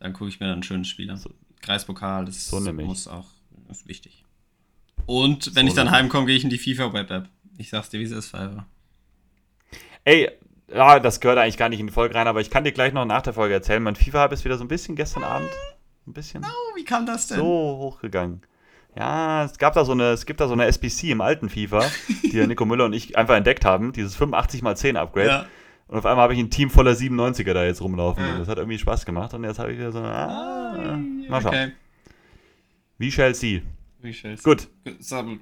dann 0.00 0.12
gucke 0.12 0.28
ich 0.28 0.40
mir 0.40 0.46
dann 0.46 0.54
einen 0.54 0.62
schönen 0.64 0.84
Spieler. 0.84 1.16
So, 1.16 1.30
Kreispokal, 1.60 2.24
das 2.24 2.48
so 2.48 2.60
muss 2.72 3.06
auch, 3.06 3.26
das 3.68 3.78
ist 3.78 3.88
wichtig. 3.88 4.24
Und 5.06 5.54
wenn 5.54 5.66
so 5.66 5.70
ich 5.70 5.74
dann 5.74 5.90
heimkomme, 5.90 6.26
gehe 6.26 6.36
ich 6.36 6.44
in 6.44 6.50
die 6.50 6.58
FIFA 6.58 6.92
Web 6.92 7.10
App. 7.10 7.28
Ich 7.56 7.70
sag's 7.70 7.90
dir, 7.90 8.00
wie 8.00 8.04
es 8.04 8.10
ist, 8.10 8.30
Pfeifer. 8.30 8.66
Ey, 10.04 10.30
ja, 10.72 11.00
das 11.00 11.20
gehört 11.20 11.38
eigentlich 11.38 11.56
gar 11.56 11.68
nicht 11.68 11.80
in 11.80 11.86
die 11.86 11.92
Folge 11.92 12.14
rein, 12.14 12.26
aber 12.26 12.40
ich 12.40 12.50
kann 12.50 12.64
dir 12.64 12.72
gleich 12.72 12.92
noch 12.92 13.04
nach 13.04 13.22
der 13.22 13.32
Folge 13.32 13.54
erzählen. 13.54 13.82
Mein 13.82 13.96
FIFA 13.96 14.26
ist 14.26 14.44
wieder 14.44 14.56
so 14.56 14.64
ein 14.64 14.68
bisschen 14.68 14.96
gestern 14.96 15.24
Abend. 15.24 15.50
Ein 16.06 16.12
bisschen. 16.12 16.44
Oh, 16.44 16.76
wie 16.76 16.84
kam 16.84 17.06
das 17.06 17.26
denn? 17.26 17.38
So 17.38 17.44
hochgegangen. 17.44 18.42
Ja, 18.96 19.44
es 19.44 19.58
gab 19.58 19.74
da 19.74 19.84
so 19.84 19.92
eine, 19.92 20.10
es 20.10 20.24
gibt 20.24 20.40
da 20.40 20.46
so 20.46 20.52
eine 20.52 20.66
SBC 20.66 21.10
im 21.10 21.20
alten 21.20 21.48
FIFA, 21.48 21.84
die 22.22 22.30
der 22.30 22.46
Nico 22.46 22.64
Müller 22.64 22.84
und 22.84 22.92
ich 22.92 23.16
einfach 23.16 23.34
entdeckt 23.36 23.64
haben, 23.64 23.92
dieses 23.92 24.14
85 24.14 24.62
x 24.62 24.80
10 24.80 24.96
Upgrade. 24.96 25.28
Ja. 25.28 25.46
Und 25.88 25.98
auf 25.98 26.06
einmal 26.06 26.24
habe 26.24 26.34
ich 26.34 26.40
ein 26.40 26.50
Team 26.50 26.70
voller 26.70 26.92
97er 26.92 27.52
da 27.52 27.64
jetzt 27.64 27.82
rumlaufen. 27.82 28.24
Ja. 28.24 28.38
Das 28.38 28.48
hat 28.48 28.58
irgendwie 28.58 28.78
Spaß 28.78 29.04
gemacht. 29.04 29.34
Und 29.34 29.44
jetzt 29.44 29.58
habe 29.58 29.72
ich 29.72 29.78
wieder 29.78 29.92
so, 29.92 29.98
ah, 30.00 30.98
mal 31.28 31.42
schauen. 31.42 31.46
Okay. 31.46 31.72
Wie 32.98 33.10
shall 33.10 33.34
see? 33.34 33.62
Wie 34.00 34.14
shall 34.14 34.36
see? 34.36 34.42
Gut. 34.42 34.68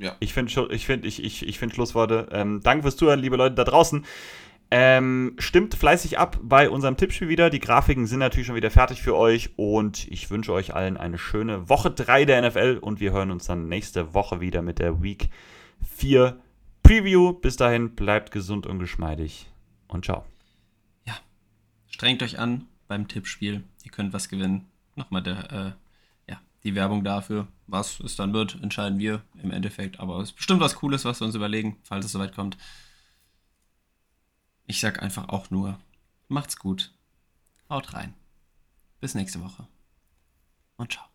Ja. 0.00 0.16
Ich 0.18 0.34
finde 0.34 0.68
ich 0.70 0.86
find, 0.86 1.04
ich, 1.04 1.22
ich, 1.22 1.46
ich 1.46 1.58
find 1.58 1.72
Schlussworte. 1.74 2.28
Ähm, 2.32 2.60
danke 2.62 2.82
fürs 2.82 2.96
Zuhören, 2.96 3.20
liebe 3.20 3.36
Leute 3.36 3.54
da 3.54 3.64
draußen. 3.64 4.04
Ähm, 4.74 5.34
stimmt 5.38 5.74
fleißig 5.74 6.18
ab 6.18 6.38
bei 6.42 6.70
unserem 6.70 6.96
Tippspiel 6.96 7.28
wieder. 7.28 7.50
Die 7.50 7.58
Grafiken 7.58 8.06
sind 8.06 8.20
natürlich 8.20 8.46
schon 8.46 8.56
wieder 8.56 8.70
fertig 8.70 9.02
für 9.02 9.14
euch 9.14 9.50
und 9.56 10.08
ich 10.08 10.30
wünsche 10.30 10.50
euch 10.50 10.74
allen 10.74 10.96
eine 10.96 11.18
schöne 11.18 11.68
Woche 11.68 11.90
3 11.90 12.24
der 12.24 12.40
NFL 12.40 12.78
und 12.80 12.98
wir 12.98 13.12
hören 13.12 13.30
uns 13.30 13.44
dann 13.44 13.68
nächste 13.68 14.14
Woche 14.14 14.40
wieder 14.40 14.62
mit 14.62 14.78
der 14.78 15.02
Week 15.02 15.28
4 15.96 16.40
Preview. 16.82 17.34
Bis 17.34 17.56
dahin, 17.56 17.94
bleibt 17.94 18.30
gesund 18.30 18.66
und 18.66 18.78
geschmeidig 18.78 19.46
und 19.88 20.06
ciao. 20.06 20.24
Ja, 21.04 21.16
strengt 21.90 22.22
euch 22.22 22.38
an 22.38 22.66
beim 22.88 23.08
Tippspiel. 23.08 23.64
Ihr 23.84 23.90
könnt 23.90 24.14
was 24.14 24.30
gewinnen. 24.30 24.70
Nochmal 24.96 25.22
der, 25.22 25.52
äh, 25.52 26.30
ja, 26.30 26.40
die 26.64 26.74
Werbung 26.74 27.04
dafür. 27.04 27.46
Was 27.66 28.00
es 28.00 28.16
dann 28.16 28.32
wird, 28.32 28.58
entscheiden 28.62 28.98
wir 28.98 29.20
im 29.42 29.50
Endeffekt. 29.50 30.00
Aber 30.00 30.18
es 30.20 30.30
ist 30.30 30.36
bestimmt 30.36 30.60
was 30.60 30.76
Cooles, 30.76 31.04
was 31.04 31.20
wir 31.20 31.26
uns 31.26 31.34
überlegen, 31.34 31.76
falls 31.82 32.06
es 32.06 32.12
soweit 32.12 32.34
kommt. 32.34 32.56
Ich 34.66 34.80
sag 34.80 35.02
einfach 35.02 35.28
auch 35.28 35.50
nur, 35.50 35.78
macht's 36.28 36.56
gut. 36.56 36.94
Haut 37.68 37.94
rein. 37.94 38.14
Bis 39.00 39.14
nächste 39.14 39.42
Woche. 39.42 39.66
Und 40.76 40.92
ciao. 40.92 41.11